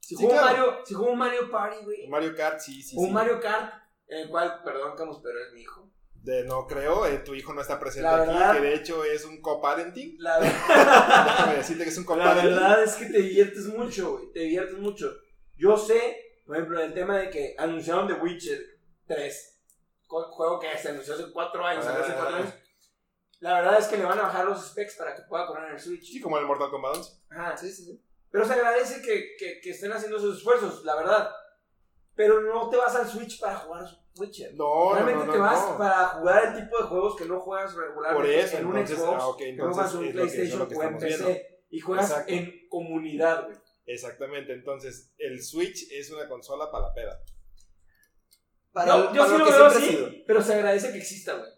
Si 0.00 0.16
Sí, 0.16 0.24
juego, 0.24 0.32
claro. 0.40 0.66
Mario, 0.66 0.84
si 0.84 0.94
juego 0.94 1.12
un 1.12 1.18
Mario 1.18 1.50
Party, 1.50 1.84
güey, 1.84 2.08
Mario 2.08 2.34
Kart, 2.36 2.60
sí, 2.60 2.82
sí, 2.82 2.96
un 2.98 3.06
sí. 3.06 3.12
Mario 3.12 3.40
Kart, 3.40 3.72
en 4.08 4.18
el 4.22 4.28
cual, 4.28 4.60
perdón, 4.64 4.94
Camus, 4.96 5.20
pero 5.22 5.38
es 5.40 5.52
mi 5.52 5.62
hijo. 5.62 5.90
De, 6.22 6.44
no 6.44 6.66
creo, 6.66 7.06
eh, 7.06 7.18
tu 7.18 7.34
hijo 7.34 7.54
no 7.54 7.62
está 7.62 7.80
presente 7.80 8.02
La 8.02 8.16
aquí, 8.22 8.26
verdad- 8.32 8.52
que 8.54 8.60
de 8.60 8.74
hecho 8.74 9.04
es 9.04 9.24
un 9.24 9.40
co-parenting. 9.40 10.16
La, 10.18 10.38
Déjame 10.40 11.56
decirte 11.56 11.84
que 11.84 11.88
es 11.90 11.96
un 11.98 12.04
la 12.04 12.08
co-parenting. 12.08 12.50
verdad 12.54 12.82
es 12.82 12.94
que 12.94 13.06
te 13.06 13.18
diviertes 13.22 13.66
mucho, 13.66 14.12
güey, 14.18 14.32
te 14.32 14.40
diviertes 14.40 14.76
mucho. 14.78 15.10
Yo 15.56 15.76
sé, 15.78 16.40
por 16.46 16.56
ejemplo, 16.56 16.80
el 16.82 16.92
tema 16.92 17.16
de 17.18 17.30
que 17.30 17.54
anunciaron 17.58 18.06
The 18.06 18.14
Witcher 18.14 18.58
3, 19.06 19.62
co- 20.06 20.30
juego 20.32 20.60
que 20.60 20.76
se 20.76 20.90
anunció 20.90 21.14
hace 21.14 21.30
4 21.32 21.64
años, 21.66 21.86
hace 21.86 22.12
Ah. 22.12 22.16
4 22.18 22.36
años. 22.36 22.54
La 23.40 23.54
verdad 23.54 23.78
es 23.78 23.86
que 23.86 23.96
le 23.96 24.04
van 24.04 24.18
a 24.18 24.22
bajar 24.24 24.44
los 24.44 24.66
specs 24.68 24.96
para 24.96 25.14
que 25.16 25.22
pueda 25.22 25.46
correr 25.46 25.68
en 25.70 25.74
el 25.76 25.80
Switch. 25.80 26.04
Sí, 26.04 26.20
como 26.20 26.38
el 26.38 26.44
Mortal 26.44 26.68
Kombat 26.70 26.96
11. 26.96 27.12
Ajá. 27.30 27.56
Sí, 27.56 27.70
sí, 27.72 27.84
sí. 27.86 28.04
Pero 28.30 28.44
se 28.44 28.52
agradece 28.52 29.00
que, 29.00 29.34
que, 29.38 29.60
que 29.62 29.70
estén 29.70 29.90
haciendo 29.92 30.18
esos 30.18 30.36
esfuerzos, 30.36 30.84
la 30.84 30.94
verdad. 30.96 31.30
Pero 32.14 32.40
no 32.42 32.68
te 32.68 32.76
vas 32.76 32.94
al 32.96 33.08
Switch 33.08 33.40
para 33.40 33.56
jugar 33.56 33.84
Witcher. 34.16 34.54
No, 34.54 34.90
no, 34.90 34.94
Realmente 34.94 35.26
no, 35.26 35.32
te 35.32 35.38
no, 35.38 35.44
vas 35.44 35.70
no. 35.70 35.78
para 35.78 36.06
jugar 36.08 36.44
el 36.56 36.62
tipo 36.64 36.76
de 36.78 36.84
juegos 36.84 37.16
que 37.16 37.24
no 37.24 37.40
juegas 37.40 37.74
regularmente 37.74 38.14
Por 38.14 38.26
eso, 38.26 38.56
en 38.58 38.66
un 38.66 38.86
Xbox, 38.86 39.18
ah, 39.22 39.26
ok, 39.28 39.38
que 39.38 39.52
no 39.52 39.64
entonces 39.70 39.74
juegas 39.74 39.94
en 39.94 40.00
lo 40.00 40.06
que- 40.06 40.12
PlayStation 40.12 40.58
lo 40.58 40.68
que 40.68 40.74
o 40.76 40.82
en 40.82 40.98
PC. 40.98 41.60
Y 41.70 41.80
juegas 41.80 42.10
Exacto. 42.10 42.32
en 42.32 42.68
comunidad, 42.68 43.44
güey. 43.46 43.56
Exactamente, 43.86 44.52
entonces 44.52 45.14
el 45.18 45.42
Switch 45.42 45.90
es 45.92 46.10
una 46.10 46.28
consola 46.28 46.70
para 46.70 46.88
la 46.88 46.94
peda. 46.94 47.20
Para, 48.72 48.86
yo 48.96 49.12
yo 49.14 49.22
para 49.22 49.26
sí 49.32 49.38
lo 49.38 49.44
que 49.46 49.52
veo 49.52 49.64
así, 49.66 50.24
pero 50.26 50.42
se 50.42 50.54
agradece 50.54 50.92
que 50.92 50.98
exista, 50.98 51.34
güey. 51.34 51.50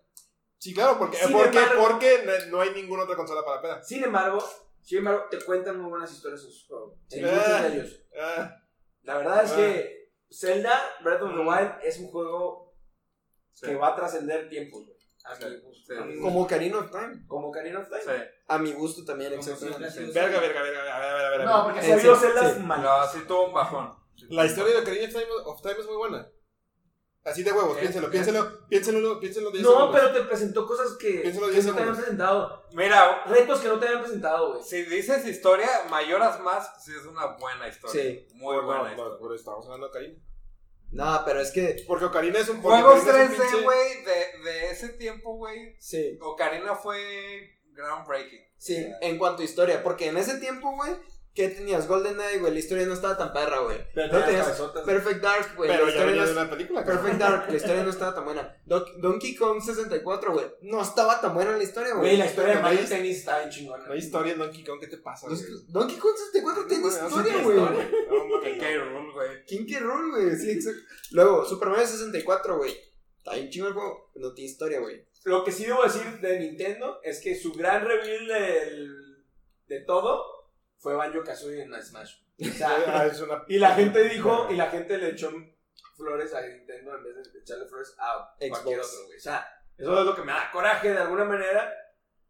Sí, 0.58 0.72
claro, 0.72 0.96
porque, 0.98 1.18
porque, 1.32 1.58
embargo- 1.58 1.82
porque 1.88 2.24
no- 2.24 2.46
no 2.52 2.60
hay 2.60 2.70
ninguna 2.70 3.02
otra 3.04 3.16
consola 3.16 3.42
para 3.44 3.56
la 3.56 3.62
peda. 3.62 3.82
Sin 3.82 4.02
embargo, 4.04 4.38
sin 4.80 4.98
embargo, 4.98 5.24
te 5.30 5.40
cuentan 5.44 5.78
muy 5.80 5.90
buenas 5.90 6.12
historias 6.12 6.40
en 6.44 6.50
sus 6.50 6.66
juegos. 6.66 6.94
En 7.10 7.28
Sí. 7.28 7.74
ellos. 7.74 8.02
Ah, 8.18 8.56
La 9.02 9.16
verdad 9.18 9.44
es 9.44 9.50
Ah. 9.50 9.56
que 9.56 10.01
Zelda 10.32 10.80
Breath 11.02 11.22
of 11.22 11.30
the 11.30 11.36
Mm. 11.42 11.48
Wild 11.48 11.72
es 11.82 11.98
un 11.98 12.08
juego 12.10 12.74
Sí. 13.52 13.66
que 13.66 13.74
va 13.76 13.88
a 13.88 13.96
trascender 13.96 14.48
tiempos, 14.48 14.86
güey. 14.86 14.98
A 15.24 15.36
Sí, 15.36 15.44
mi 15.44 15.56
gusto. 15.60 15.92
sí. 15.94 16.00
A 16.00 16.04
mi 16.04 16.14
gusto. 16.14 16.28
Como 16.28 16.46
Karina 16.48 16.78
of 16.78 16.90
Time. 16.90 17.26
Como 17.28 17.48
Ocarina 17.48 17.78
of 17.80 17.88
Time. 17.88 18.00
Sí. 18.02 18.22
A 18.48 18.58
mi 18.58 18.72
gusto 18.72 19.04
también, 19.04 19.32
exactamente. 19.34 19.78
verga, 19.78 19.92
Zelda. 19.92 20.20
verga, 20.40 20.40
verga, 20.40 20.62
a 20.62 20.98
ver, 21.00 21.08
a 21.08 21.14
ver, 21.14 21.24
a 21.24 21.30
ver. 21.38 21.44
No, 21.46 21.64
porque 21.64 21.82
se 21.82 21.92
ha 21.92 21.94
habido 21.94 22.14
sí, 22.16 22.20
celdas 22.22 22.54
sí. 22.54 22.60
mal. 22.60 22.82
No, 22.82 23.06
sí 23.06 23.18
tuvo 23.28 23.46
un 23.46 23.52
bajón. 23.54 23.94
La 24.30 24.46
historia 24.46 24.74
de 24.74 24.80
Ocarina 24.80 25.04
of 25.06 25.12
Time, 25.12 25.26
of 25.44 25.62
Time 25.62 25.74
es 25.78 25.86
muy 25.86 25.96
buena. 25.96 26.28
Así 27.24 27.42
de 27.44 27.52
huevos, 27.52 27.76
Eh, 27.76 27.80
piénselo, 27.82 28.08
eh. 28.08 28.10
piénselo, 28.10 28.68
piénselo, 28.68 29.20
piénselo 29.20 29.50
10 29.52 29.62
No, 29.62 29.70
segundos. 29.70 29.96
pero 30.00 30.12
te 30.12 30.22
presentó 30.22 30.66
cosas 30.66 30.92
que, 30.98 31.22
que 31.22 31.30
10 31.30 31.36
no 31.66 31.74
te 31.74 31.80
habían 31.82 31.96
presentado. 31.96 32.64
Mira, 32.72 33.22
Retos 33.26 33.60
que 33.60 33.68
no 33.68 33.78
te 33.78 33.86
habían 33.86 34.02
presentado, 34.02 34.52
güey. 34.54 34.64
si 34.64 34.82
dices 34.82 35.24
historia, 35.26 35.68
Mayoras 35.88 36.40
más, 36.40 36.82
sí 36.84 36.90
es 36.98 37.06
una 37.06 37.26
buena 37.36 37.68
historia. 37.68 38.02
Sí. 38.02 38.26
Muy 38.34 38.56
No, 38.56 38.62
buena 38.64 38.82
no, 38.82 38.88
historia. 38.90 39.18
por 39.18 39.32
eso 39.32 39.40
estamos 39.40 39.64
hablando 39.66 39.86
de 39.86 39.90
Ocarina. 39.90 40.18
No, 40.90 41.22
pero 41.24 41.40
es 41.40 41.50
que. 41.52 41.84
Porque 41.86 42.04
Ocarina 42.06 42.38
es 42.40 42.48
un 42.48 42.60
Juegos 42.60 43.02
Ocarina 43.02 43.22
es 43.24 43.30
un 43.30 43.36
3D, 43.36 43.50
pinche- 43.50 43.62
güey, 43.64 44.04
de, 44.04 44.50
de 44.50 44.70
ese 44.70 44.88
tiempo, 44.90 45.36
güey. 45.36 45.74
Sí. 45.78 46.18
Ocarina 46.20 46.74
fue 46.74 47.58
groundbreaking. 47.72 48.40
Sí, 48.58 48.74
O 48.74 48.78
sea, 48.88 48.98
en 49.00 49.18
cuanto 49.18 49.42
a 49.42 49.44
historia. 49.44 49.82
Porque 49.82 50.08
en 50.08 50.16
ese 50.18 50.38
tiempo, 50.38 50.70
güey, 50.74 50.92
¿qué 51.34 51.48
tenías? 51.48 51.88
GoldenEye, 51.88 52.38
güey. 52.38 52.52
La 52.52 52.58
historia 52.58 52.86
no 52.86 52.94
estaba 52.94 53.16
tan 53.16 53.32
perra, 53.32 53.60
güey. 53.60 53.78
Pero 53.94 54.12
No 54.12 54.24
tenías 54.24 54.44
cabezotas. 54.46 54.84
Perfect 54.84 55.22
Dark, 55.22 55.56
güey. 55.56 55.70
Pero 55.70 55.84
la 55.84 55.90
historia 55.90 56.14
no 56.14 56.22
de 56.22 56.30
es- 56.30 56.36
una 56.36 56.50
película. 56.50 56.84
Perfect 56.84 57.16
Dark, 57.18 57.46
la 57.50 57.56
historia 57.56 57.82
no 57.84 57.90
estaba 57.90 58.14
tan 58.14 58.24
buena. 58.24 58.56
Don- 58.66 59.00
Donkey 59.00 59.34
Kong 59.34 59.62
64, 59.62 60.32
güey. 60.32 60.46
No 60.62 60.82
estaba 60.82 61.20
tan 61.20 61.34
buena 61.34 61.56
la 61.56 61.62
historia, 61.62 61.90
Güey, 61.94 62.00
güey. 62.00 62.16
la 62.18 62.26
historia 62.26 62.56
de 62.56 62.62
Mario 62.62 62.80
Tennis 62.88 63.18
está 63.18 63.38
bien 63.38 63.50
chingona. 63.50 63.86
No 63.86 63.92
hay 63.92 63.98
historia 63.98 64.32
en 64.32 64.38
Donkey 64.38 64.64
Kong, 64.64 64.80
¿qué 64.80 64.86
te 64.88 64.98
pasa, 64.98 65.26
güey? 65.28 65.40
Donkey 65.68 65.96
Kong 65.98 66.14
64 66.16 66.66
tiene 66.66 66.86
historia, 66.88 67.42
güey. 67.42 67.56
No, 67.56 67.64
mames, 67.70 67.86
Que 68.42 68.56
no. 68.56 68.60
K. 68.60 68.84
Rool, 68.84 69.12
güey. 69.12 69.44
King 69.46 69.66
K. 69.70 69.78
Rool, 69.80 70.10
güey. 70.10 70.36
Sí, 70.36 70.50
exacto. 70.50 70.80
Luego, 71.12 71.44
Super 71.44 71.68
Mario 71.68 71.86
64, 71.86 72.56
güey. 72.58 72.76
Está 73.18 73.34
bien 73.34 73.50
chingo 73.50 73.68
el 73.68 73.74
juego. 73.74 74.10
pero 74.12 74.26
No 74.28 74.34
tiene 74.34 74.50
historia, 74.50 74.80
güey. 74.80 75.06
Lo 75.24 75.44
que 75.44 75.52
sí 75.52 75.64
debo 75.64 75.84
decir 75.84 76.02
de 76.20 76.40
Nintendo 76.40 76.98
es 77.04 77.20
que 77.20 77.36
su 77.36 77.52
gran 77.52 77.84
reveal 77.86 78.26
del, 78.26 79.24
de 79.68 79.80
todo 79.86 80.24
fue 80.82 80.94
Banjo 80.94 81.22
Kazooie 81.22 81.62
en 81.62 81.82
Smash. 81.82 82.16
O 82.40 82.44
sea, 82.44 82.68
Ah, 82.88 83.06
es 83.06 83.20
una- 83.20 83.44
y 83.48 83.58
la 83.58 83.74
gente 83.74 84.02
dijo, 84.08 84.48
y 84.50 84.56
la 84.56 84.68
gente 84.68 84.98
le 84.98 85.10
echó 85.10 85.30
flores 85.96 86.34
a 86.34 86.44
Nintendo 86.46 86.96
en 86.96 87.04
vez 87.04 87.32
de 87.32 87.38
echarle 87.38 87.66
flores 87.66 87.94
a 87.98 88.34
cualquier 88.48 88.80
otro, 88.80 89.04
güey. 89.06 89.16
O 89.16 89.20
sea, 89.20 89.46
eso 89.78 89.98
es 90.00 90.04
lo 90.06 90.14
que 90.16 90.22
me 90.22 90.32
da 90.32 90.50
coraje 90.52 90.90
de 90.90 90.98
alguna 90.98 91.24
manera, 91.24 91.72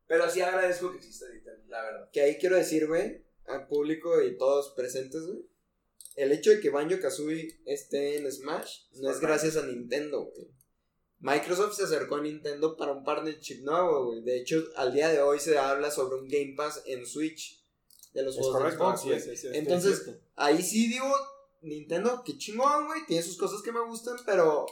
pero 0.07 0.29
sí 0.29 0.43
agradezco 0.43 0.91
que 0.91 0.99
exista 0.99 1.27
Nintendo, 1.33 1.63
la 1.69 1.83
verdad. 1.83 2.11
Que 2.13 2.21
ahí 2.21 2.37
quiero 2.39 2.57
decir, 2.57 2.87
güey, 2.87 3.25
al 3.47 3.67
público 3.67 4.21
y 4.21 4.37
todos 4.37 4.75
presentes, 4.77 5.23
güey. 5.27 5.47
El 6.17 6.31
hecho 6.33 6.51
de 6.51 6.61
que 6.61 6.69
Banjo 6.69 7.01
Kazooie 7.01 7.63
esté 7.65 8.19
en 8.19 8.31
Smash 8.31 8.81
no 9.01 9.11
es 9.11 9.19
gracias 9.21 9.57
a 9.57 9.65
Nintendo, 9.65 10.25
güey. 10.25 10.51
Microsoft 11.21 11.75
se 11.77 11.85
acercó 11.85 12.17
a 12.17 12.21
Nintendo 12.21 12.77
para 12.77 12.93
un 12.93 13.05
partnership 13.05 13.63
nuevo, 13.63 14.07
güey. 14.07 14.23
De 14.23 14.37
hecho, 14.39 14.63
al 14.77 14.93
día 14.93 15.09
de 15.09 15.23
hoy 15.23 15.39
se 15.39 15.57
habla 15.57 15.91
sobre 15.91 16.17
un 16.17 16.29
Game 16.29 16.55
Pass 16.57 16.83
en 16.85 17.07
Switch 17.07 17.62
de 18.13 18.23
los 18.23 18.35
Es 18.37 18.41
juegos 18.41 18.55
de 18.55 18.63
correcto, 18.79 18.85
Xbox, 18.91 19.05
güey. 19.05 19.17
es- 19.17 19.27
es- 19.27 19.45
Entonces. 19.55 20.11
Ahí 20.37 20.63
sí 20.63 20.89
digo, 20.89 21.13
Nintendo, 21.63 22.23
qué 22.25 22.37
chingón, 22.39 22.87
güey. 22.87 23.05
Tiene 23.07 23.23
sus 23.23 23.37
cosas 23.39 23.63
que 23.63 23.73
me 23.73 23.81
gustan, 23.85 24.17
pero 24.27 24.67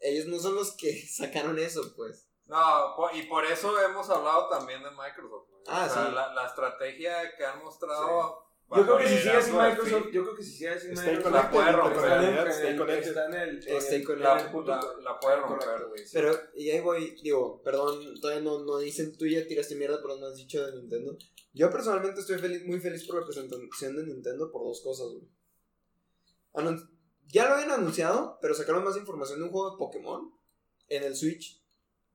ellos 0.00 0.26
no 0.26 0.38
son 0.38 0.54
los 0.54 0.72
que 0.72 1.06
sacaron 1.08 1.58
eso, 1.58 1.92
pues. 1.96 2.28
No, 2.46 2.94
po- 2.96 3.10
y 3.14 3.22
por 3.24 3.44
eso 3.46 3.78
hemos 3.80 4.08
hablado 4.10 4.48
también 4.48 4.82
de 4.82 4.90
Microsoft. 4.90 5.48
güey. 5.48 5.62
Ah, 5.68 5.86
o 5.88 5.94
sea, 5.94 6.06
sí. 6.06 6.12
la, 6.12 6.34
la 6.34 6.46
estrategia 6.46 7.36
que 7.36 7.44
han 7.46 7.62
mostrado. 7.64 8.41
Yo 8.76 8.82
creo 8.84 8.98
que 8.98 9.08
si 9.08 9.18
sigue 9.18 9.30
así 9.30 9.50
Microsoft, 9.52 10.06
yo 10.12 10.22
creo 10.22 10.34
que 10.36 10.42
si 10.42 10.50
sigue 10.52 10.68
así 10.70 10.88
Stay 10.92 11.16
Microsoft, 11.16 11.32
la 11.34 11.50
puede 11.50 11.72
romper. 11.72 11.96
está 11.96 12.06
en 12.06 12.12
el- 12.12 12.20
Realidad, 12.22 12.46
en 12.46 12.52
stay 12.52 12.70
el- 12.70 12.78
connected. 12.78 13.08
está 13.08 13.26
en 13.26 13.34
el, 13.34 13.48
en 13.68 13.76
Stay 13.76 14.00
el- 14.00 14.06
connected. 14.06 14.32
en 14.32 14.46
el 14.46 14.52
punto 14.52 14.70
La- 14.70 14.96
la 15.02 15.20
puede 15.20 15.36
romper. 15.36 15.88
güey, 15.88 16.04
sí. 16.06 16.10
Pero, 16.12 16.38
y 16.54 16.70
ahí 16.70 16.80
voy, 16.80 17.16
digo, 17.22 17.62
perdón, 17.62 18.20
todavía 18.20 18.42
no, 18.42 18.64
no 18.64 18.78
dicen, 18.78 19.16
tú 19.16 19.26
ya 19.26 19.46
tiraste 19.46 19.74
mierda, 19.74 19.98
pero 20.02 20.16
no 20.16 20.26
has 20.26 20.36
dicho 20.36 20.64
de 20.66 20.72
Nintendo. 20.80 21.16
Yo 21.54 21.70
personalmente 21.70 22.20
estoy 22.20 22.38
feliz, 22.38 22.64
muy 22.64 22.80
feliz 22.80 23.04
por 23.06 23.20
la 23.20 23.26
presentación 23.26 23.96
de 23.96 24.04
Nintendo 24.06 24.50
por 24.50 24.62
dos 24.64 24.80
cosas, 24.80 25.06
güey. 25.08 25.28
Ya 27.28 27.48
lo 27.48 27.54
habían 27.54 27.70
anunciado, 27.70 28.38
pero 28.42 28.54
sacaron 28.54 28.84
más 28.84 28.96
información 28.96 29.38
de 29.38 29.46
un 29.46 29.50
juego 29.52 29.70
de 29.70 29.78
Pokémon 29.78 30.30
en 30.88 31.02
el 31.02 31.16
Switch. 31.16 31.62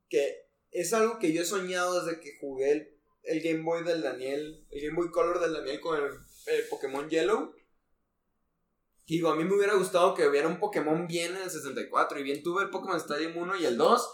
Que 0.10 0.48
es 0.72 0.94
algo 0.94 1.18
que 1.20 1.34
yo 1.34 1.42
he 1.42 1.46
soñado 1.46 2.04
desde 2.04 2.20
que 2.20 2.38
jugué 2.40 2.72
el, 2.72 2.98
el 3.24 3.42
Game 3.42 3.64
Boy 3.64 3.84
del 3.84 4.02
Daniel, 4.04 4.66
el 4.70 4.82
Game 4.82 4.96
Boy 4.96 5.10
Color 5.10 5.40
del 5.40 5.54
Daniel 5.54 5.80
con 5.82 5.98
el, 6.02 6.12
el 6.48 6.68
Pokémon 6.70 7.10
Yellow. 7.10 7.54
Digo, 9.06 9.30
a 9.30 9.36
mí 9.36 9.44
me 9.46 9.56
hubiera 9.56 9.76
gustado 9.76 10.14
que 10.14 10.28
hubiera 10.28 10.48
un 10.48 10.60
Pokémon 10.60 11.08
bien 11.08 11.36
en 11.36 11.44
el 11.44 11.50
64. 11.50 12.20
Y 12.20 12.24
bien 12.24 12.44
tuve 12.44 12.64
el 12.64 12.70
Pokémon 12.70 12.98
Stadium 12.98 13.38
1 13.38 13.56
y 13.58 13.66
el 13.66 13.78
2. 13.78 14.10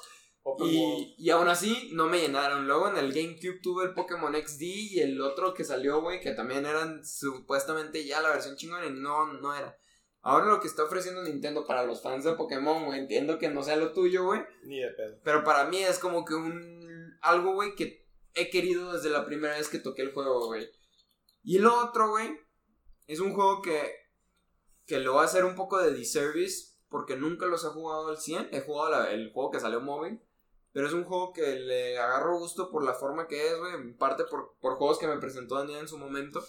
Y, 0.66 1.16
y 1.18 1.30
aún 1.30 1.48
así 1.48 1.90
no 1.94 2.08
me 2.08 2.20
llenaron. 2.20 2.68
Luego 2.68 2.90
en 2.90 2.98
el 2.98 3.14
GameCube 3.14 3.62
tuve 3.62 3.86
el 3.86 3.94
Pokémon 3.94 4.36
XD 4.36 4.62
y 4.62 5.00
el 5.00 5.22
otro 5.22 5.54
que 5.54 5.64
salió, 5.64 6.02
güey, 6.02 6.20
que 6.20 6.32
también 6.32 6.66
eran 6.66 7.04
supuestamente 7.06 8.06
ya 8.06 8.22
la 8.22 8.30
versión 8.30 8.56
chingona 8.56 8.86
y 8.86 8.92
no, 8.92 9.34
no 9.34 9.56
era. 9.56 9.78
Ahora 10.22 10.46
lo 10.46 10.60
que 10.62 10.68
está 10.68 10.84
ofreciendo 10.84 11.22
Nintendo 11.24 11.66
para 11.66 11.84
los 11.84 12.02
fans 12.02 12.24
de 12.24 12.34
Pokémon, 12.34 12.86
güey, 12.86 13.00
entiendo 13.00 13.38
que 13.38 13.50
no 13.50 13.62
sea 13.62 13.76
lo 13.76 13.92
tuyo, 13.92 14.26
güey. 14.26 14.42
Ni 14.64 14.80
de 14.80 14.90
pedo. 14.92 15.20
Pero 15.24 15.44
para 15.44 15.66
mí 15.66 15.84
es 15.84 16.00
como 16.00 16.24
que 16.24 16.34
un... 16.34 17.18
Algo, 17.22 17.54
güey, 17.54 17.76
que 17.76 18.06
he 18.34 18.50
querido 18.50 18.94
desde 18.94 19.10
la 19.10 19.26
primera 19.26 19.58
vez 19.58 19.68
que 19.68 19.80
toqué 19.80 20.02
el 20.02 20.14
juego, 20.14 20.48
güey. 20.48 20.70
Y 21.44 21.60
lo 21.60 21.78
otro, 21.84 22.10
güey, 22.10 22.38
es 23.08 23.20
un 23.20 23.34
juego 23.34 23.62
que... 23.62 23.92
Que 24.86 25.00
lo 25.00 25.16
va 25.16 25.22
a 25.22 25.26
hacer 25.26 25.46
un 25.46 25.56
poco 25.56 25.78
de 25.80 25.94
disservice 25.94 26.74
porque 26.90 27.16
nunca 27.16 27.46
los 27.46 27.64
he 27.64 27.70
jugado 27.70 28.10
al 28.10 28.18
100. 28.18 28.50
He 28.52 28.62
jugado 28.62 28.92
la- 28.92 29.12
el 29.12 29.32
juego 29.32 29.52
que 29.52 29.60
salió 29.60 29.80
móvil. 29.82 30.22
Pero 30.74 30.88
es 30.88 30.94
un 30.94 31.06
juego 31.06 31.32
que 31.34 31.56
le 31.56 31.98
agarro 31.98 32.38
gusto 32.40 32.70
por 32.70 32.84
la 32.84 32.94
forma 32.94 33.28
que 33.28 33.48
es, 33.48 33.58
güey. 33.58 33.74
En 33.76 33.98
parte 33.98 34.26
por, 34.26 34.56
por 34.60 34.76
juegos 34.78 34.98
que 35.00 35.08
me 35.08 35.18
presentó 35.20 35.56
Daniel 35.56 35.80
en 35.80 35.88
su 35.88 35.98
momento. 35.98 36.44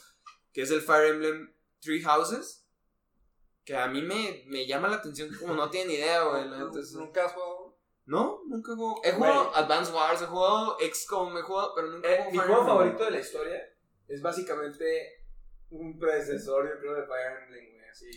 Que 0.52 0.62
es 0.62 0.70
el 0.70 0.80
Fire 0.80 1.06
Emblem 1.14 1.54
Three 1.80 2.02
Houses. 2.02 2.66
Que 3.64 3.76
a 3.76 3.86
mí 3.86 4.02
me, 4.02 4.44
me 4.48 4.66
llama 4.66 4.88
la 4.88 4.96
atención 4.96 5.30
como 5.38 5.54
no 5.54 5.70
tiene 5.70 5.94
idea, 5.94 6.22
güey. 6.24 6.44
¿Nunca 6.94 7.26
has 7.26 7.32
jugado? 7.32 7.78
no, 8.06 8.42
nunca 8.46 8.72
he 8.72 8.76
jugado. 8.76 9.00
He 9.04 9.12
jugado. 9.12 9.56
Advance 9.56 9.92
Wars, 9.92 10.20
he 10.22 10.26
jugado 10.26 10.76
XCOM, 10.80 11.38
he 11.38 11.42
jugado, 11.42 11.72
pero 11.74 11.88
nunca 11.88 12.08
he 12.08 12.14
Eh, 12.14 12.16
jugado 12.18 12.32
mi 12.32 12.38
juego 12.38 12.66
favorito 12.66 13.04
de 13.04 13.10
la 13.12 13.20
historia 13.20 13.62
es 14.08 14.20
básicamente 14.22 15.24
un 15.70 15.98
predecesor, 15.98 16.68
yo 16.68 16.80
creo, 16.80 16.94
de 16.94 17.06
Fire 17.06 17.42
Emblem, 17.42 17.72
güey, 17.72 17.84
así. 17.88 18.10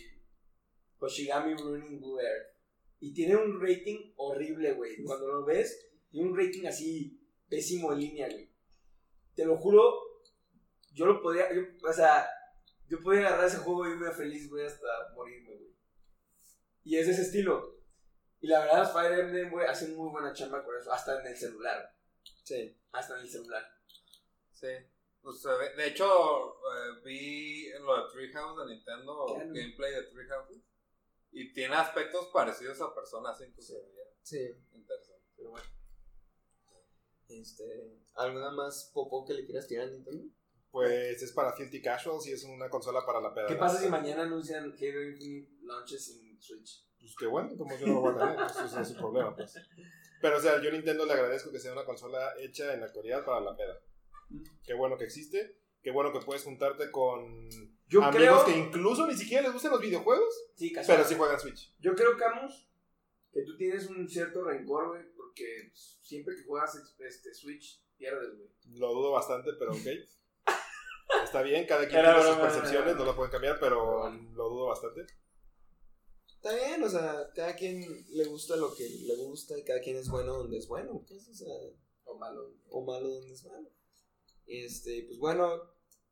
Hoshigami 0.98 1.54
Running 1.54 2.00
Blue 2.00 2.20
Earth. 2.20 2.54
Y 3.00 3.14
tiene 3.14 3.36
un 3.36 3.60
rating 3.60 4.12
horrible, 4.16 4.72
güey. 4.72 5.02
Cuando 5.04 5.28
lo 5.28 5.44
ves, 5.44 5.88
tiene 6.10 6.28
un 6.28 6.36
rating 6.36 6.66
así 6.66 7.20
pésimo 7.48 7.92
en 7.92 8.00
línea, 8.00 8.28
güey. 8.28 8.50
Te 9.34 9.44
lo 9.44 9.56
juro, 9.56 9.94
yo 10.92 11.06
lo 11.06 11.22
podría, 11.22 11.52
yo- 11.54 11.62
o 11.88 11.92
sea, 11.92 12.28
yo 12.88 13.00
podría 13.00 13.28
agarrar 13.28 13.46
ese 13.46 13.58
juego 13.58 13.86
y 13.86 13.92
irme 13.92 14.10
feliz, 14.12 14.50
güey, 14.50 14.66
hasta 14.66 14.86
morirme, 15.14 15.54
güey. 15.56 15.76
Y 16.84 16.96
es 16.96 17.06
de 17.06 17.12
ese 17.12 17.22
estilo. 17.22 17.76
Y 18.40 18.48
la 18.48 18.60
verdad, 18.60 18.92
Fire 18.92 19.18
Emblem, 19.20 19.50
güey, 19.50 19.66
hace 19.66 19.88
muy 19.88 20.10
buena 20.10 20.32
chamba 20.32 20.64
con 20.64 20.76
eso, 20.76 20.92
hasta 20.92 21.20
en 21.20 21.26
el 21.28 21.36
celular. 21.36 21.94
Sí. 22.44 22.76
Hasta 22.92 23.14
en 23.16 23.20
el 23.22 23.28
celular. 23.28 23.62
Sí. 24.52 24.68
Pues, 25.22 25.40
se 25.42 25.48
ve- 25.48 25.74
de 25.76 25.88
hecho, 25.88 26.06
eh, 26.54 27.00
vi 27.04 27.68
lo 27.80 27.96
de 28.06 28.12
Treehouse 28.12 28.66
de 28.66 28.74
Nintendo, 28.74 29.26
Claro. 29.26 29.50
gameplay 29.52 29.92
de 29.94 30.02
Treehouse. 30.04 30.58
Y 31.32 31.52
tiene 31.52 31.74
aspectos 31.74 32.28
parecidos 32.32 32.80
a 32.80 32.94
Persona 32.94 33.34
5. 33.34 33.60
se 33.60 33.74
veía 33.74 34.04
Sí. 34.22 34.38
Interesante. 34.72 35.26
Pero 35.36 35.50
bueno. 35.50 35.66
Este, 37.28 37.64
¿Alguna 38.14 38.50
más 38.50 38.90
popó 38.94 39.24
que 39.26 39.34
le 39.34 39.44
quieras 39.44 39.66
tirar 39.68 39.88
a 39.88 39.90
Nintendo? 39.90 40.32
Pues 40.70 41.22
es 41.22 41.32
para 41.32 41.52
Filthy 41.52 41.80
Casuals 41.82 42.26
y 42.26 42.32
es 42.32 42.44
una 42.44 42.68
consola 42.70 43.04
para 43.04 43.20
la 43.20 43.34
peda. 43.34 43.46
¿Qué 43.46 43.56
pasa 43.56 43.78
si 43.80 43.88
mañana 43.88 44.22
anuncian 44.22 44.64
Halo 44.64 45.02
Infinite 45.02 45.50
launches 45.62 46.10
en 46.10 46.40
Switch? 46.40 46.86
Pues 46.98 47.14
qué 47.18 47.26
bueno, 47.26 47.56
como 47.56 47.76
yo 47.78 47.86
no 47.86 47.94
lo 47.94 48.00
voy 48.00 48.14
a 48.14 48.18
tener, 48.18 48.46
eso, 48.46 48.64
eso 48.64 48.80
es 48.80 48.88
su 48.88 48.96
problema, 48.96 49.34
pues. 49.36 49.54
Pero, 50.20 50.36
o 50.36 50.40
sea, 50.40 50.60
yo 50.60 50.68
a 50.68 50.72
Nintendo 50.72 51.06
le 51.06 51.12
agradezco 51.12 51.50
que 51.52 51.60
sea 51.60 51.72
una 51.72 51.84
consola 51.84 52.32
hecha 52.38 52.72
en 52.74 52.80
la 52.80 52.86
actualidad 52.86 53.24
para 53.24 53.40
la 53.40 53.56
peda. 53.56 53.80
Qué 54.64 54.74
bueno 54.74 54.96
que 54.98 55.04
existe, 55.04 55.58
qué 55.82 55.90
bueno 55.90 56.12
que 56.12 56.20
puedes 56.20 56.44
juntarte 56.44 56.90
con 56.90 57.48
Yo 57.88 58.02
amigos 58.02 58.42
creo. 58.42 58.44
que 58.44 58.56
incluso 58.58 59.06
ni 59.06 59.16
siquiera 59.16 59.42
les 59.44 59.52
gustan 59.52 59.72
los 59.72 59.80
videojuegos, 59.80 60.34
Sí, 60.56 60.72
casual. 60.72 60.98
pero 60.98 61.08
sí 61.08 61.14
juegan 61.14 61.40
Switch. 61.40 61.74
Yo 61.78 61.94
creo, 61.94 62.16
Camus, 62.16 62.68
que 63.32 63.42
tú 63.42 63.56
tienes 63.56 63.86
un 63.88 64.08
cierto 64.08 64.44
rencor, 64.44 64.88
güey, 64.88 65.02
porque 65.16 65.70
siempre 65.74 66.34
que 66.36 66.44
juegas 66.44 66.74
este, 66.98 67.32
Switch, 67.34 67.82
pierdes, 67.96 68.36
güey. 68.36 68.50
Lo 68.78 68.92
dudo 68.92 69.12
bastante, 69.12 69.52
pero 69.58 69.72
ok. 69.72 69.86
Está 71.24 71.42
bien, 71.42 71.66
cada 71.66 71.88
quien 71.88 72.02
tiene 72.02 72.22
sus 72.22 72.36
percepciones, 72.36 72.96
no 72.96 73.04
lo 73.04 73.16
pueden 73.16 73.32
cambiar, 73.32 73.58
pero 73.58 74.10
lo 74.10 74.48
dudo 74.50 74.66
bastante. 74.66 75.06
Está 76.28 76.54
bien, 76.54 76.82
o 76.84 76.88
sea, 76.88 77.30
cada 77.34 77.56
quien 77.56 77.80
le 78.10 78.24
gusta 78.26 78.54
lo 78.56 78.72
que 78.74 78.88
le 78.88 79.16
gusta 79.16 79.58
y 79.58 79.64
cada 79.64 79.80
quien 79.80 79.96
es 79.96 80.08
bueno 80.08 80.34
donde 80.34 80.58
es 80.58 80.68
bueno, 80.68 81.02
pues, 81.08 81.26
o 81.28 81.34
sea, 81.34 81.48
O 82.04 82.16
malo. 82.18 82.54
o 82.70 82.84
malo 82.84 83.08
donde 83.08 83.32
es 83.34 83.44
malo. 83.44 83.68
Este, 84.48 85.04
pues 85.06 85.18
bueno, 85.18 85.62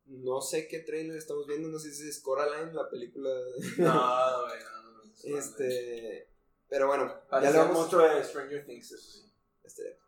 no 0.07 0.41
sé 0.41 0.69
qué 0.69 0.81
trailer 0.81 1.17
estamos 1.17 1.47
viendo, 1.47 1.69
no 1.69 1.79
sé 1.79 1.93
si 1.93 2.09
es 2.09 2.21
Coraline, 2.21 2.73
la 2.73 2.89
película. 2.89 3.31
No, 3.79 4.43
güey, 4.47 4.59
no, 4.63 4.83
no, 4.83 5.05
no. 5.05 5.39
este, 5.39 6.29
pero 6.69 6.87
bueno, 6.87 7.13
ya 7.33 7.51
le 7.51 7.59
vamos 7.59 7.75
monstruo 7.75 8.03
de 8.09 8.23
Stranger 8.25 8.65
Things, 8.67 8.93
eso 8.93 9.11
sí. 9.11 9.33
Este, 9.65 9.99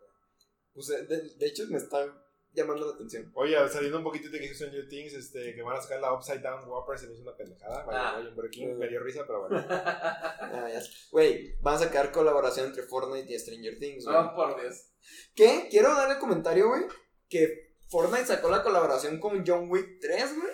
pues 0.75 0.91
eh, 0.91 1.03
de, 1.07 1.35
de 1.37 1.47
hecho 1.47 1.65
me 1.69 1.79
está 1.79 2.07
llamando 2.53 2.87
la 2.87 2.95
atención. 2.95 3.31
Oye, 3.35 3.57
saliendo 3.69 3.99
un 3.99 4.05
poquito 4.05 4.29
de 4.31 4.41
que 4.41 4.55
Stranger 4.55 4.89
Things, 4.89 5.15
este, 5.15 5.55
que 5.55 5.63
van 5.63 5.77
a 5.77 5.83
sacar 5.83 6.01
la 6.01 6.13
Upside 6.15 6.41
Down 6.41 6.69
Whopper, 6.69 6.99
se 6.99 7.07
me 7.07 7.15
hizo 7.15 7.23
una 7.23 7.37
pendejada. 7.37 7.85
Vaya, 7.85 8.17
Ah. 8.17 8.31
Burger 8.35 8.51
King, 8.51 8.67
Mm. 8.75 8.79
me 8.79 8.89
dio 8.89 9.01
risa, 9.01 9.25
pero 9.27 9.41
bueno. 9.41 9.57
Ah. 9.69 10.81
Güey, 11.11 11.57
van 11.61 11.75
a 11.75 11.79
sacar 11.79 12.11
colaboración 12.13 12.67
entre 12.67 12.83
Fortnite 12.85 13.33
y 13.33 13.39
Stranger 13.39 13.79
Things, 13.79 14.05
güey. 14.05 14.17
No, 14.17 14.35
por 14.35 14.61
Dios. 14.61 14.87
¿Qué? 15.35 15.69
Quiero 15.71 15.95
dar 15.95 16.11
el 16.11 16.19
comentario, 16.19 16.69
güey, 16.69 16.83
que 17.29 17.68
Fortnite 17.89 18.27
sacó 18.27 18.51
la 18.51 18.63
colaboración 18.63 19.19
con 19.21 19.45
John 19.47 19.71
Wick 19.71 19.99
3, 20.01 20.37
güey. 20.37 20.53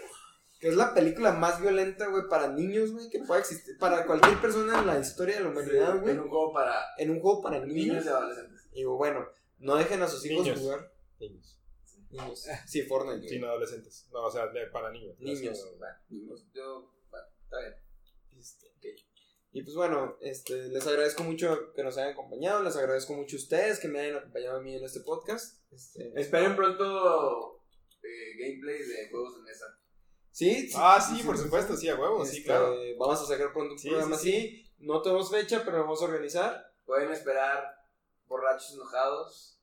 Que 0.61 0.69
es 0.69 0.77
la 0.77 0.95
película 0.95 1.33
más 1.33 1.61
violenta, 1.61 2.07
güey, 2.07 2.23
para 2.31 2.49
niños, 2.49 2.93
güey, 2.93 3.11
que 3.11 3.19
pueda 3.21 3.41
existir. 3.41 3.77
Para 3.79 4.07
cualquier 4.07 4.41
persona 4.41 4.79
en 4.81 4.87
la 4.87 4.99
historia 4.99 5.37
de 5.37 5.43
la 5.43 5.49
humanidad, 5.51 6.01
güey. 6.01 6.15
En 6.15 6.21
un 6.21 6.29
juego 6.29 6.53
para 6.55 6.75
En 6.97 7.11
un 7.11 7.21
juego 7.21 7.43
para 7.43 7.59
niños 7.61 7.75
niños. 7.75 8.05
y 8.05 8.09
adolescentes. 8.09 8.69
Y 8.73 8.85
bueno, 8.85 9.27
no 9.59 9.77
dejen 9.77 10.01
a 10.03 10.09
sus 10.09 10.25
hijos 10.25 10.45
Niños. 10.45 10.61
jugar. 10.61 10.93
Niños. 11.21 11.61
Niños. 12.11 12.47
Sí, 12.67 12.83
Fortnite. 12.83 13.19
güey. 13.19 13.29
Sí, 13.29 13.39
no 13.41 13.49
adolescentes. 13.49 14.09
No, 14.13 14.25
o 14.25 14.31
sea, 14.31 14.47
de- 14.47 14.67
para 14.69 14.91
niños. 14.91 15.17
Niños. 15.19 15.59
Pues 16.09 16.45
yo, 16.55 16.91
bueno, 17.11 17.27
está 17.43 17.59
bien. 17.61 17.75
Y 19.57 19.63
pues 19.63 19.77
bueno, 19.77 20.17
este, 20.21 20.69
les 20.69 20.85
agradezco 20.85 21.23
mucho 21.23 21.73
que 21.75 21.85
nos 21.85 21.97
hayan 21.97 22.13
acompañado, 22.15 22.61
les 22.65 22.75
agradezco 22.75 23.15
mucho 23.15 23.37
a 23.37 23.39
ustedes 23.39 23.79
que 23.79 23.87
me 23.87 24.01
hayan 24.01 24.17
acompañado 24.17 24.59
a 24.59 24.61
mí 24.61 24.75
en 24.75 24.83
este 24.85 24.99
podcast. 25.01 25.63
Este, 25.71 26.13
Esperen 26.21 26.57
pronto 26.57 27.63
eh, 28.03 28.37
gameplay 28.37 28.79
de 28.83 29.09
juegos 29.11 29.37
de 29.37 29.43
mesa. 29.45 29.67
sí, 30.33 30.69
sí, 30.69 30.75
Ah, 30.77 31.01
sí, 31.01 31.23
por 31.23 31.39
supuesto, 31.39 31.77
sí, 31.77 31.89
a 31.89 31.95
huevo, 31.95 32.25
sí, 32.27 32.39
Este, 32.39 32.47
claro. 32.49 32.75
Vamos 32.99 33.23
a 33.23 33.27
sacar 33.27 33.53
pronto 33.53 33.75
un 33.75 33.79
Sí, 33.79 33.91
programa 33.91 34.17
sí, 34.19 34.29
así. 34.37 34.75
No 34.79 35.01
tenemos 35.03 35.31
fecha, 35.31 35.63
pero 35.65 35.77
lo 35.79 35.83
vamos 35.85 36.03
a 36.03 36.07
organizar. 36.07 36.75
Pueden 36.85 37.13
esperar 37.13 37.65
borrachos 38.27 38.73
enojados, 38.75 39.61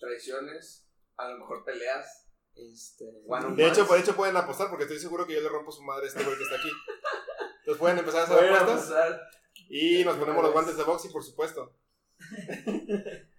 traiciones, 0.00 0.88
a 1.18 1.28
lo 1.28 1.38
mejor 1.38 1.64
peleas. 1.66 2.30
Este, 2.54 3.04
De 3.56 3.68
hecho, 3.68 3.86
por 3.86 3.98
hecho 3.98 4.16
pueden 4.16 4.36
apostar 4.36 4.68
porque 4.70 4.84
estoy 4.84 4.98
seguro 4.98 5.26
que 5.26 5.34
yo 5.34 5.40
le 5.42 5.48
rompo 5.48 5.70
su 5.70 5.82
madre 5.82 6.06
a 6.06 6.08
este 6.08 6.24
güey 6.24 6.36
que 6.36 6.42
está 6.44 6.56
aquí. 6.56 6.70
Entonces 7.62 7.78
pueden 7.80 7.98
empezar 7.98 8.20
a 8.20 8.24
hacer 8.24 8.36
Pueden 8.38 8.54
apuestas 8.54 8.90
apostar. 8.90 9.20
y 9.68 10.04
nos 10.04 10.16
ponemos 10.16 10.42
los 10.42 10.52
guantes 10.52 10.76
de 10.76 10.82
box 10.84 11.04
y 11.04 11.08
por 11.08 11.24
supuesto. 11.24 11.74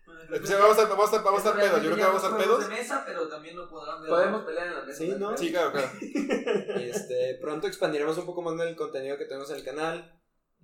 Sí, 0.45 0.53
vamos 0.53 0.77
a 0.77 0.83
estar, 0.83 0.89
vamos 0.89 1.13
a 1.13 1.17
vamos 1.21 1.45
a 1.45 1.49
estar 1.49 1.55
pedos. 1.61 1.83
Yo 1.83 1.91
creo 1.91 1.95
que 1.97 2.03
vamos 2.03 2.23
a 2.23 2.27
estar 2.27 2.41
pedos. 2.41 2.67
de 2.69 2.75
mesa, 2.75 3.03
pero 3.05 3.27
también 3.27 3.55
lo 3.55 3.69
podrán 3.69 4.01
ver. 4.01 4.09
Podemos 4.09 4.43
pelear 4.43 4.67
en 4.67 4.73
la 4.75 4.83
mesa. 4.83 4.97
Sí, 4.97 5.13
¿no? 5.19 5.37
Sí, 5.37 5.51
claro, 5.51 5.71
claro. 5.71 5.89
Este, 6.79 7.37
pronto 7.41 7.67
expandiremos 7.67 8.17
un 8.17 8.25
poco 8.25 8.41
más 8.41 8.57
del 8.57 8.75
contenido 8.75 9.17
que 9.17 9.25
tenemos 9.25 9.49
en 9.51 9.57
el 9.57 9.63
canal. 9.63 10.19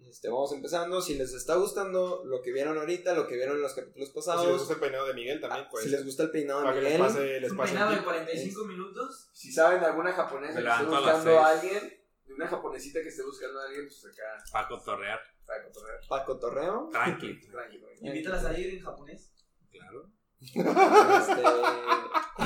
Este, 0.07 0.29
vamos 0.29 0.53
empezando. 0.53 1.01
Si 1.01 1.15
les 1.15 1.33
está 1.33 1.55
gustando 1.55 2.23
lo 2.25 2.41
que 2.41 2.51
vieron 2.51 2.77
ahorita, 2.77 3.13
lo 3.13 3.27
que 3.27 3.35
vieron 3.35 3.57
en 3.57 3.61
los 3.61 3.73
capítulos 3.73 4.09
Si 4.09 4.15
les 4.15 4.25
pasados, 4.25 4.57
gusta 4.59 4.73
el 4.73 4.79
peinado 4.79 5.05
de 5.07 5.13
Miguel 5.13 5.41
también, 5.41 5.67
pues. 5.69 5.83
si 5.83 5.89
les 5.91 6.05
gusta 6.05 6.23
el 6.23 6.31
peinado 6.31 6.63
para 6.63 6.73
de 6.73 6.79
que 6.81 6.89
les 6.89 6.93
Miguel, 6.99 7.13
pase, 7.13 7.39
les 7.41 7.51
Un 7.51 7.57
pase 7.57 7.71
peinado 7.73 7.89
el 7.91 7.95
de 7.95 8.01
tip. 8.01 8.09
45 8.09 8.65
minutos. 8.65 9.29
Si 9.33 9.51
saben 9.51 9.81
de 9.81 9.85
alguna 9.85 10.13
japonesa 10.13 10.61
que 10.61 10.67
esté 10.67 10.85
buscando 10.85 11.39
a 11.39 11.47
alguien, 11.49 11.98
de 12.29 12.33
una 12.35 12.47
japonesita 12.47 13.01
que 13.01 13.09
esté 13.09 13.23
buscando 13.23 13.59
a 13.59 13.65
alguien, 13.65 13.87
pues 13.87 14.05
acá, 14.05 14.43
Para 14.51 14.67
cotorrear. 14.67 15.19
para 15.45 15.63
cotorrear. 15.65 15.99
para 16.07 16.25
cotorreo. 16.25 16.89
Tranqui. 16.91 17.39
Tranquilo. 17.51 17.87
Invítalas 18.01 18.45
a 18.45 18.57
ir 18.57 18.75
en 18.75 18.81
japonés. 18.81 19.31
Claro. 19.71 20.11
Este, 20.41 21.41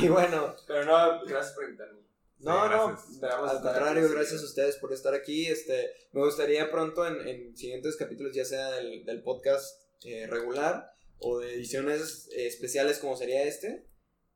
y 0.05 0.09
bueno, 0.09 0.55
Pero 0.65 0.85
no, 0.85 1.25
gracias 1.25 1.53
por 1.53 1.65
invitarme. 1.65 2.01
no, 2.39 2.97
Sí, 2.97 3.19
no, 3.21 3.27
al 3.45 3.61
contrario, 3.61 4.09
gracias 4.09 4.41
a 4.41 4.45
ustedes 4.45 4.77
por 4.77 4.93
estar 4.93 5.13
aquí. 5.13 5.47
Este, 5.47 5.91
me 6.13 6.21
gustaría 6.23 6.71
pronto 6.71 7.05
en, 7.05 7.27
en 7.27 7.57
siguientes 7.57 7.97
capítulos, 7.97 8.33
ya 8.33 8.45
sea 8.45 8.71
del, 8.71 9.05
del 9.05 9.21
podcast 9.21 9.79
eh, 10.05 10.25
regular 10.27 10.89
o 11.19 11.39
de 11.39 11.53
ediciones 11.55 12.29
eh, 12.35 12.47
especiales 12.47 12.99
como 12.99 13.15
sería 13.15 13.43
este, 13.43 13.85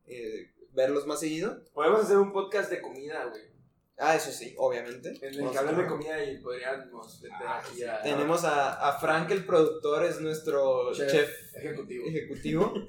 eh, 0.06 0.52
verlos 0.72 1.08
más 1.08 1.22
seguido. 1.22 1.64
Podemos 1.74 2.02
hacer 2.02 2.18
un 2.18 2.32
podcast 2.34 2.70
de 2.70 2.82
comida, 2.82 3.26
güey. 3.26 3.57
Ah, 4.00 4.16
eso 4.16 4.32
sí, 4.32 4.54
obviamente. 4.58 5.10
En 5.22 5.34
el 5.34 5.52
que 5.52 5.58
hablan 5.58 5.78
de 5.78 5.88
comida 5.88 6.24
y 6.24 6.38
podríamos 6.38 7.20
meter 7.22 7.48
aquí 7.48 7.84
a 7.84 8.02
Tenemos 8.04 8.44
a, 8.44 8.74
a 8.90 9.00
Frank, 9.00 9.32
el 9.32 9.44
productor, 9.46 10.06
es 10.06 10.22
nuestro 10.22 10.94
Chef. 10.94 11.12
chef, 11.12 11.56
ejecutivo. 11.56 12.06
ejecutivo. 12.08 12.74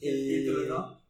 Y, 0.00 0.44
título, 0.44 0.66
¿no? 0.68 1.02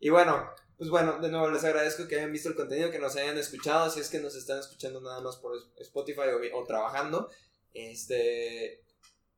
y 0.00 0.08
bueno, 0.08 0.48
pues 0.78 0.88
bueno, 0.88 1.18
de 1.20 1.28
nuevo 1.30 1.50
les 1.50 1.62
agradezco 1.64 2.08
que 2.08 2.16
hayan 2.16 2.32
visto 2.32 2.48
el 2.48 2.54
contenido, 2.54 2.90
que 2.90 2.98
nos 2.98 3.16
hayan 3.16 3.36
escuchado, 3.36 3.90
si 3.90 4.00
es 4.00 4.08
que 4.08 4.18
nos 4.18 4.34
están 4.34 4.58
escuchando 4.60 5.00
nada 5.02 5.20
más 5.20 5.36
por 5.36 5.52
Spotify 5.78 6.22
o, 6.52 6.58
o 6.58 6.64
trabajando. 6.64 7.28
Este, 7.74 8.82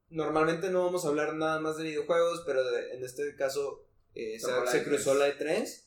normalmente 0.08 0.70
no 0.70 0.84
vamos 0.84 1.04
a 1.04 1.08
hablar 1.08 1.34
nada 1.34 1.58
más 1.58 1.76
de 1.78 1.84
videojuegos, 1.84 2.42
pero 2.46 2.62
de- 2.70 2.92
en 2.94 3.04
este 3.04 3.34
caso 3.34 3.84
eh, 4.14 4.38
se, 4.38 4.46
se 4.46 4.82
E3. 4.82 4.84
cruzó 4.84 5.14
la 5.14 5.28
E3. 5.28 5.85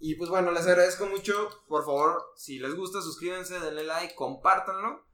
Y 0.00 0.14
pues 0.14 0.30
bueno, 0.30 0.52
les 0.52 0.66
agradezco 0.66 1.06
mucho. 1.06 1.64
Por 1.68 1.84
favor, 1.84 2.22
si 2.36 2.58
les 2.58 2.74
gusta, 2.74 3.00
suscríbanse, 3.00 3.58
denle 3.58 3.84
like, 3.84 4.14
compártanlo. 4.14 5.06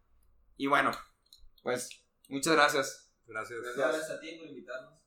Y 0.56 0.66
bueno, 0.66 0.90
pues 1.62 1.88
muchas 2.28 2.54
gracias. 2.54 3.12
Gracias. 3.26 3.58
Gracias 3.76 4.10
a 4.10 4.20
ti 4.20 4.36
por 4.38 4.48
invitarnos. 4.48 5.03